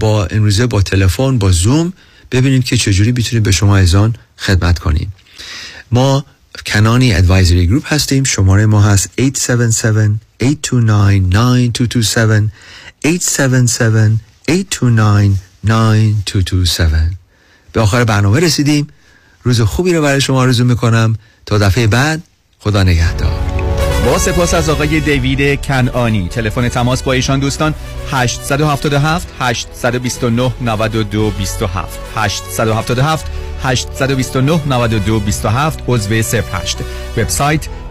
با 0.00 0.26
امروزه 0.26 0.66
با 0.66 0.82
تلفن 0.82 1.38
با 1.38 1.52
زوم 1.52 1.92
ببینیم 2.32 2.62
که 2.62 2.76
چجوری 2.76 3.12
می‌تونیم 3.12 3.42
به 3.42 3.52
شما 3.52 3.76
ایزان 3.76 4.14
خدمت 4.38 4.78
کنیم 4.78 5.12
ما 5.92 6.24
کنانی 6.66 7.14
ادوایزری 7.14 7.66
گروپ 7.66 7.92
هستیم 7.92 8.24
شماره 8.24 8.66
ما 8.66 8.82
هست 8.82 9.10
877-829-9227 9.20 9.22
877-829-9227 13.04 13.08
به 17.72 17.80
آخر 17.80 18.04
برنامه 18.04 18.40
رسیدیم. 18.40 18.86
روز 19.42 19.60
خوبی 19.60 19.94
رو 19.94 20.02
برای 20.02 20.20
شما 20.20 20.40
آرزو 20.40 20.64
می‌کنم. 20.64 21.16
تا 21.46 21.58
دفعه 21.58 21.86
بعد 21.86 22.22
خدا 22.58 22.82
نگهدار. 22.82 23.52
با 24.06 24.18
سپاس 24.18 24.54
از 24.54 24.68
آقای 24.68 25.00
دیوید 25.00 25.60
کنعانی. 25.62 26.28
تلفن 26.28 26.68
تماس 26.68 27.02
با 27.02 27.12
ایشان 27.12 27.40
دوستان 27.40 27.74
877 28.10 29.28
829 29.40 30.52
92 30.60 31.30
27 31.30 31.98
877 32.16 33.26
829 33.62 34.60
92 34.66 35.20
27 35.20 35.78
عضو 35.88 36.14
08 36.14 36.78
وبسایت 37.16 37.68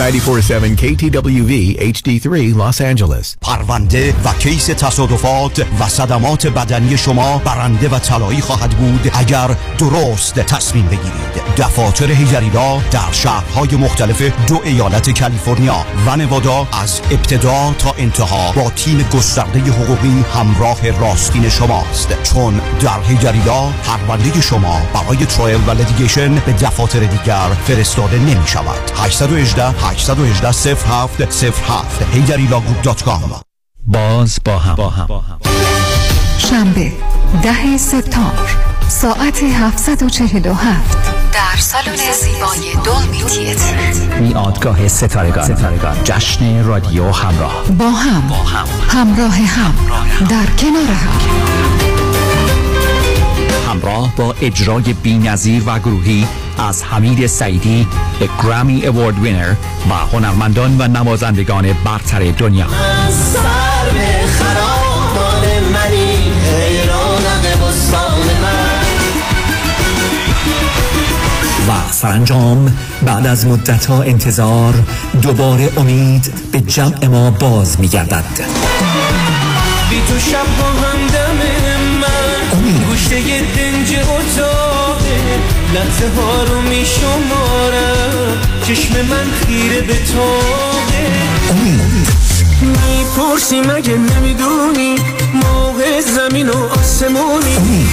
Ninety-four-seven 0.00 0.72
KTWV 0.82 1.52
HD3 1.94 2.26
Los 2.60 2.80
Angeles. 2.80 3.36
پرونده 3.40 4.14
و 4.24 4.32
case 4.32 4.66
تصادفات 4.66 5.66
و 5.80 5.88
صدمات 5.88 6.46
بدنی 6.46 6.98
شما 6.98 7.38
برنده 7.38 7.88
و 7.88 7.98
طلایی 7.98 8.40
خواهد 8.40 8.70
بود 8.70 9.10
اگر 9.14 9.56
درست 9.78 10.34
تصمیم 10.34 10.86
بگیرید. 10.86 11.54
دفاتر 11.56 12.10
Heidari 12.12 12.60
Law 12.60 12.80
در 12.90 13.12
شهرهای 13.12 13.76
مختلف 13.76 14.22
دو 14.46 14.60
ایالت 14.64 15.20
کالیفرنیا 15.20 15.84
و 16.06 16.16
نوادا 16.16 16.68
از 16.72 17.00
ابتدا 17.10 17.74
تا 17.78 17.94
انتها 17.98 18.52
با 18.52 18.70
تیم 18.70 19.08
گسترده 19.14 19.60
حقوقی 19.60 20.24
همراه 20.34 20.90
راستین 20.90 21.48
شماست. 21.48 22.22
چون 22.22 22.60
در 22.80 23.00
Heidari 23.08 23.51
Law 23.51 23.70
پرونده 23.84 24.40
شما 24.40 24.80
برای 24.94 25.26
trial 25.26 25.60
و 25.66 25.70
litigation 25.70 26.34
به 26.34 26.52
دفاتر 26.52 27.00
دیگر 27.00 27.48
فرستاده 27.66 28.18
نمی 28.18 28.46
شود 28.46 28.90
818 28.96 29.89
818 29.90 30.74
07 30.74 31.32
07 31.32 32.02
HeidariLawGroup.com 32.12 33.42
باز 33.86 34.38
با 34.44 34.58
هم. 34.58 34.74
با 34.74 34.88
هم. 34.88 35.08
شنبه 36.38 36.92
ده 37.42 37.78
سپتامبر 37.78 38.56
ساعت 38.88 39.42
747 39.42 40.96
در 41.32 41.60
سالن 41.60 41.96
زیبای 42.12 42.84
دولمی 42.84 43.22
تیتر. 43.24 44.18
میادگاه 44.20 44.88
ستارگان. 44.88 46.04
جشن 46.04 46.64
رادیو 46.64 47.10
همراه. 47.10 47.64
با 47.78 47.90
هم. 47.90 48.32
همراه 48.88 49.36
هم. 49.36 49.74
در 50.28 50.46
کنار 50.46 50.84
هم. 50.84 51.89
همراه 53.70 54.16
با 54.16 54.34
اجرای 54.40 54.92
بینظیر 55.02 55.62
و 55.66 55.78
گروهی 55.78 56.26
از 56.58 56.82
حمید 56.82 57.26
سعیدی 57.26 57.86
گرامی 58.42 58.86
اوارد 58.86 59.18
وینر 59.18 59.54
و 59.90 59.94
هنرمندان 59.94 60.76
و 60.80 60.88
نوازندگان 60.88 61.72
برتر 61.84 62.30
دنیا. 62.30 62.66
به 62.66 62.74
و 71.68 71.92
سرانجام 71.92 72.76
بعد 73.02 73.26
از 73.26 73.46
مدت 73.46 73.86
ها 73.86 74.02
انتظار 74.02 74.74
دوباره 75.22 75.70
امید 75.76 76.32
به 76.52 76.60
جمع 76.60 77.06
ما 77.06 77.30
باز 77.30 77.80
می 77.80 77.88
گردد 77.88 78.24
لحظه 85.74 86.08
ها 86.16 86.42
رو 86.42 86.60
می 86.60 86.84
شمارم 86.84 88.38
چشم 88.62 88.94
من 88.94 89.30
خیره 89.30 89.80
به 89.80 89.94
تاقه 89.94 91.10
می‌پرسی 92.62 93.60
مگه 93.60 93.96
نمی‌دونی؟ 93.96 94.96
موقع 95.34 96.00
زمین 96.00 96.48
و 96.48 96.68
آسمونی. 96.78 97.86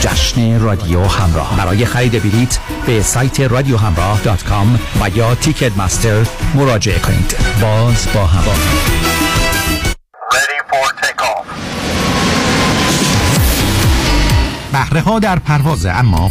جشن 0.00 0.60
رادیو 0.60 1.04
همراه. 1.04 1.56
برای 1.56 1.86
خرید 1.86 2.22
بلیت 2.22 2.58
به 2.86 3.02
سایت 3.02 3.40
رادیو 3.40 3.76
همراه 3.76 4.20
دات 4.20 4.44
کام 4.44 4.80
و 5.00 5.08
یا 5.16 5.34
تیکت 5.34 5.76
مستر 5.76 6.26
مراجعه 6.54 6.98
کنید. 6.98 7.36
باز 7.60 8.06
با 8.14 8.26
هم. 8.26 8.44
بهره 14.72 15.00
ها 15.00 15.18
در 15.18 15.38
پرواز 15.38 15.86
اما 15.86 16.30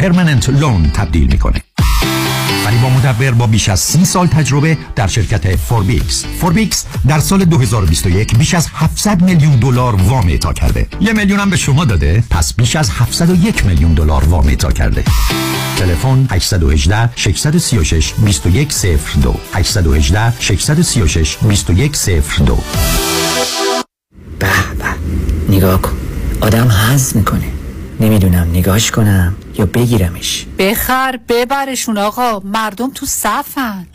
permanent 0.01 0.49
loan 0.49 0.91
تبدیل 0.93 1.27
می‌کنه. 1.27 1.61
فریبا 2.63 2.89
مدبر 2.89 3.31
با 3.31 3.47
بیش 3.47 3.69
از 3.69 3.79
30 3.79 4.05
سال 4.05 4.27
تجربه 4.27 4.77
در 4.95 5.07
شرکت 5.07 5.55
Forbix 5.55 6.25
Forbix 6.39 6.85
در 7.07 7.19
سال 7.19 7.45
2021 7.45 8.37
بیش 8.37 8.53
از 8.53 8.67
700 8.73 9.21
میلیون 9.21 9.55
دلار 9.55 9.95
وام 9.95 10.27
اعطا 10.27 10.53
کرده. 10.53 10.87
یه 11.01 11.13
میلیون 11.13 11.39
هم 11.39 11.49
به 11.49 11.57
شما 11.57 11.85
داده 11.85 12.23
پس 12.29 12.53
بیش 12.53 12.75
از 12.75 12.89
701 12.89 13.65
میلیون 13.65 13.93
دلار 13.93 14.23
وام 14.23 14.47
اعطا 14.47 14.71
کرده. 14.71 15.03
تلفن 15.77 16.27
818 16.31 17.09
636 17.15 18.13
2102 18.21 19.39
818 19.53 20.33
636 20.39 21.37
2102 21.41 22.57
به 24.39 24.47
به 24.79 25.55
نگاه 25.55 25.81
کن. 25.81 25.97
آدم 26.41 26.67
حظ 26.67 27.15
می‌کنه. 27.17 27.47
نمی‌دونم 27.99 28.47
نگاهش 28.53 28.91
کنم. 28.91 29.35
یا 29.57 29.65
بگیرمش. 29.65 30.45
بخر 30.59 31.19
ببرشون 31.29 31.97
آقا. 31.97 32.39
مردم 32.39 32.91
تو 32.95 33.05
صفن. 33.05 33.87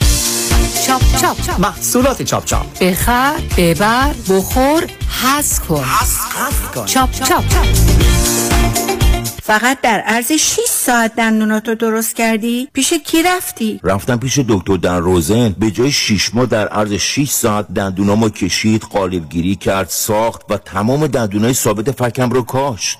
چاپ 0.86 1.02
چاپ 1.20 1.60
محصولات 1.60 2.22
چاپ 2.22 2.44
چاپ. 2.44 2.78
بخر 2.78 3.34
ببر 3.56 4.14
بخور 4.28 4.86
حس 5.22 5.60
کن. 5.60 5.84
چاپ 6.86 7.12
چاپ 7.12 7.44
فقط 9.46 9.80
در 9.80 10.00
عرض 10.00 10.32
6 10.32 10.60
ساعت 10.68 11.14
دندوناتو 11.14 11.74
درست 11.74 12.16
کردی؟ 12.16 12.68
پیش 12.72 12.92
کی 12.92 13.22
رفتی؟ 13.22 13.80
رفتم 13.82 14.16
پیش 14.16 14.38
دکتر 14.48 14.76
دن 14.76 14.96
روزن 14.96 15.48
به 15.58 15.70
جای 15.70 15.92
6 15.92 16.34
ماه 16.34 16.46
در 16.46 16.68
عرض 16.68 16.92
6 16.92 17.30
ساعت 17.30 17.74
دندونامو 17.74 18.28
کشید 18.28 18.82
قالبگیری 18.82 19.56
کرد 19.56 19.88
ساخت 19.88 20.42
و 20.50 20.56
تمام 20.56 21.06
دندونای 21.06 21.52
ثابت 21.52 21.90
فکم 21.90 22.30
رو 22.30 22.42
کاشت. 22.42 22.98